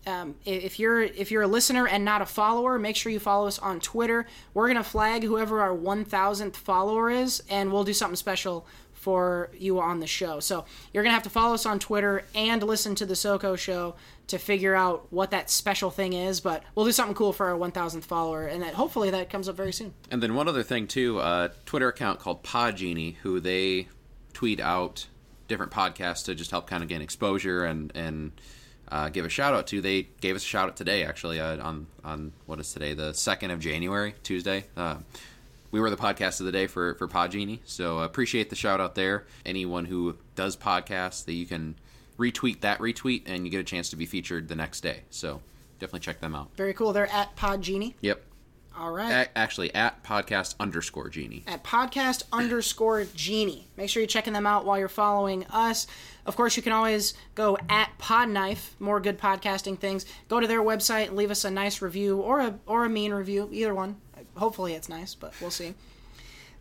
Um, 0.06 0.36
if 0.44 0.78
you're 0.78 1.02
if 1.02 1.30
you're 1.30 1.42
a 1.42 1.46
listener 1.46 1.86
and 1.86 2.04
not 2.04 2.22
a 2.22 2.26
follower, 2.26 2.78
make 2.78 2.96
sure 2.96 3.12
you 3.12 3.20
follow 3.20 3.46
us 3.46 3.58
on 3.58 3.80
Twitter. 3.80 4.26
We're 4.54 4.68
gonna 4.68 4.82
flag 4.82 5.22
whoever 5.22 5.60
our 5.60 5.76
1,000th 5.76 6.56
follower 6.56 7.10
is, 7.10 7.42
and 7.50 7.72
we'll 7.72 7.84
do 7.84 7.92
something 7.92 8.16
special 8.16 8.66
for 8.92 9.50
you 9.56 9.80
on 9.80 10.00
the 10.00 10.06
show. 10.06 10.40
So 10.40 10.64
you're 10.92 11.02
gonna 11.02 11.14
have 11.14 11.22
to 11.24 11.30
follow 11.30 11.54
us 11.54 11.66
on 11.66 11.78
Twitter 11.78 12.24
and 12.34 12.62
listen 12.62 12.94
to 12.96 13.06
the 13.06 13.14
SoCo 13.14 13.58
show 13.58 13.94
to 14.28 14.38
figure 14.38 14.74
out 14.74 15.06
what 15.10 15.30
that 15.32 15.50
special 15.50 15.90
thing 15.90 16.12
is. 16.12 16.40
But 16.40 16.62
we'll 16.74 16.86
do 16.86 16.92
something 16.92 17.14
cool 17.14 17.32
for 17.32 17.48
our 17.48 17.56
1,000th 17.56 18.04
follower, 18.04 18.46
and 18.46 18.62
that 18.62 18.74
hopefully 18.74 19.10
that 19.10 19.28
comes 19.28 19.48
up 19.48 19.56
very 19.56 19.72
soon. 19.72 19.94
And 20.10 20.22
then 20.22 20.34
one 20.34 20.48
other 20.48 20.62
thing 20.62 20.86
too, 20.86 21.18
a 21.18 21.50
Twitter 21.66 21.88
account 21.88 22.20
called 22.20 22.42
Podgenie, 22.42 23.16
who 23.16 23.40
they 23.40 23.88
tweet 24.32 24.60
out 24.60 25.08
different 25.48 25.72
podcasts 25.72 26.24
to 26.24 26.34
just 26.34 26.50
help 26.52 26.66
kind 26.66 26.82
of 26.82 26.88
gain 26.88 27.02
exposure 27.02 27.64
and 27.64 27.92
and 27.94 28.32
uh, 28.90 29.08
give 29.08 29.24
a 29.24 29.28
shout 29.28 29.54
out 29.54 29.66
to. 29.68 29.80
They 29.80 30.08
gave 30.20 30.36
us 30.36 30.42
a 30.42 30.46
shout 30.46 30.68
out 30.68 30.76
today, 30.76 31.04
actually, 31.04 31.40
uh, 31.40 31.62
on 31.64 31.86
on 32.04 32.32
what 32.46 32.58
is 32.60 32.72
today, 32.72 32.94
the 32.94 33.12
second 33.14 33.50
of 33.50 33.60
January, 33.60 34.14
Tuesday. 34.22 34.64
Uh, 34.76 34.96
we 35.70 35.78
were 35.80 35.90
the 35.90 35.96
podcast 35.96 36.40
of 36.40 36.46
the 36.46 36.52
day 36.52 36.66
for 36.66 36.94
for 36.94 37.06
Podgenie, 37.08 37.60
so 37.64 38.00
appreciate 38.00 38.50
the 38.50 38.56
shout 38.56 38.80
out 38.80 38.94
there. 38.94 39.26
Anyone 39.46 39.84
who 39.84 40.16
does 40.34 40.56
podcasts, 40.56 41.24
that 41.26 41.34
you 41.34 41.46
can 41.46 41.76
retweet 42.18 42.60
that 42.60 42.78
retweet, 42.80 43.22
and 43.26 43.44
you 43.44 43.50
get 43.50 43.60
a 43.60 43.64
chance 43.64 43.90
to 43.90 43.96
be 43.96 44.06
featured 44.06 44.48
the 44.48 44.56
next 44.56 44.80
day. 44.80 45.02
So 45.10 45.40
definitely 45.78 46.00
check 46.00 46.20
them 46.20 46.34
out. 46.34 46.50
Very 46.56 46.74
cool. 46.74 46.92
They're 46.92 47.10
at 47.12 47.36
Pod 47.36 47.62
Genie. 47.62 47.94
Yep. 48.00 48.24
All 48.76 48.92
right. 48.92 49.10
A- 49.28 49.38
actually, 49.38 49.74
at 49.74 50.02
podcast 50.04 50.54
underscore 50.60 51.08
genie. 51.08 51.42
at 51.46 51.62
podcast 51.64 52.22
underscore 52.32 53.04
genie. 53.14 53.66
Make 53.76 53.90
sure 53.90 54.00
you're 54.00 54.08
checking 54.08 54.32
them 54.32 54.46
out 54.46 54.64
while 54.64 54.78
you're 54.78 54.88
following 54.88 55.44
us. 55.46 55.86
Of 56.26 56.36
course, 56.36 56.56
you 56.56 56.62
can 56.62 56.72
always 56.72 57.14
go 57.34 57.56
at 57.68 57.90
Podknife, 57.98 58.78
more 58.78 59.00
good 59.00 59.18
podcasting 59.18 59.78
things. 59.78 60.06
Go 60.28 60.40
to 60.40 60.46
their 60.46 60.62
website 60.62 61.12
leave 61.12 61.30
us 61.30 61.44
a 61.44 61.50
nice 61.50 61.82
review 61.82 62.18
or 62.20 62.40
a 62.40 62.58
or 62.66 62.84
a 62.84 62.88
mean 62.88 63.12
review, 63.12 63.48
either 63.52 63.74
one. 63.74 63.96
Hopefully, 64.36 64.74
it's 64.74 64.88
nice, 64.88 65.14
but 65.14 65.34
we'll 65.40 65.50
see. 65.50 65.74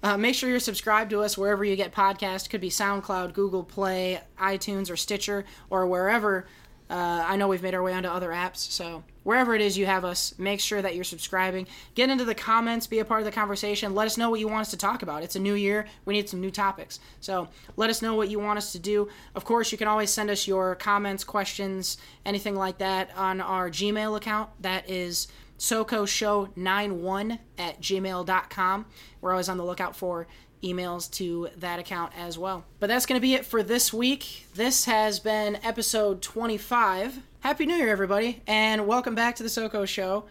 Uh, 0.02 0.15
make 0.15 0.34
sure 0.34 0.49
you're 0.49 0.60
subscribed 0.60 1.10
to 1.10 1.22
us 1.22 1.38
wherever 1.38 1.64
you 1.65 1.76
get 1.76 1.91
podcasts. 1.91 2.49
Could 2.49 2.61
be 2.61 2.69
SoundCloud, 2.69 3.34
Google 3.34 3.64
Play, 3.64 4.22
iTunes, 4.40 4.90
or 4.90 4.95
Stitcher, 4.95 5.45
or 5.69 5.86
wherever. 5.88 6.45
Uh, 6.90 7.24
I 7.28 7.36
know 7.36 7.48
we've 7.48 7.61
made 7.61 7.76
our 7.76 7.84
way 7.84 7.94
onto 7.94 8.10
other 8.10 8.30
apps, 8.30 8.57
so 8.57 9.03
wherever 9.24 9.53
it 9.53 9.61
is 9.61 9.78
you 9.78 9.86
have 9.86 10.03
us, 10.03 10.34
make 10.40 10.60
sure 10.60 10.82
that 10.82 10.95
you're 10.95 11.03
subscribing. 11.03 11.68
Get 11.94 12.10
into 12.10 12.26
the 12.26 12.34
comments, 12.34 12.88
be 12.88 12.98
a 12.98 13.06
part 13.06 13.22
of 13.22 13.26
the 13.26 13.32
conversation. 13.32 13.94
Let 13.94 14.07
us 14.07 14.18
know 14.18 14.32
what 14.32 14.40
you 14.40 14.48
want 14.48 14.61
us 14.61 14.72
to 14.72 14.78
talk 14.78 15.03
about. 15.03 15.22
It's 15.22 15.36
a 15.36 15.40
new 15.40 15.53
year, 15.53 15.86
we 16.06 16.16
need 16.16 16.28
some 16.28 16.41
new 16.41 16.49
topics. 16.49 16.99
So 17.20 17.48
let 17.76 17.91
us 17.91 18.02
know 18.02 18.16
what 18.16 18.30
you 18.30 18.40
want 18.40 18.57
us 18.57 18.72
to 18.72 18.80
do. 18.80 19.07
Of 19.36 19.45
course, 19.45 19.72
you 19.72 19.78
can 19.78 19.88
always 19.88 20.10
send 20.10 20.32
us 20.32 20.48
your 20.48 20.74
comments, 20.76 21.24
questions, 21.24 21.98
anything 22.26 22.56
like 22.56 22.80
that 22.80 23.11
on 23.16 23.40
our 23.40 23.70
Gmail 23.70 24.18
account. 24.18 24.49
That 24.61 24.90
is 24.90 25.28
SoCoShow91 25.60 27.40
at 27.57 27.82
gmail.com. 27.82 28.86
We're 29.22 29.32
always 29.32 29.49
on 29.49 29.57
the 29.57 29.66
lookout 29.66 29.95
for 29.95 30.28
emails 30.64 31.10
to 31.11 31.49
that 31.57 31.80
account 31.80 32.14
as 32.18 32.38
well. 32.38 32.65
But 32.80 32.88
that's 32.88 33.06
going 33.06 33.19
to 33.19 33.22
be 33.22 33.34
it 33.34 33.45
for 33.45 33.64
this 33.64 33.94
week. 33.94 34.48
This 34.56 34.86
has 34.86 35.19
been 35.19 35.57
episode 35.64 36.22
25. 36.22 37.19
Happy 37.41 37.65
New 37.65 37.76
Year, 37.76 37.90
everybody, 37.90 38.41
and 38.48 38.86
welcome 38.86 39.15
back 39.15 39.36
to 39.38 39.44
the 39.44 39.49
SoCo 39.49 39.88
Show. 39.88 40.26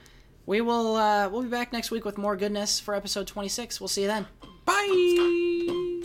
We 0.47 0.61
will 0.61 0.97
uh, 0.97 1.29
we'll 1.29 1.43
be 1.43 1.49
back 1.49 1.73
next 1.73 1.91
week 1.91 2.05
with 2.05 2.19
more 2.19 2.37
goodness 2.37 2.81
for 2.81 2.95
episode 2.95 3.27
26. 3.27 3.81
We'll 3.81 3.89
see 3.89 4.03
you 4.03 4.09
then. 4.09 4.27
Bye. 4.65 6.05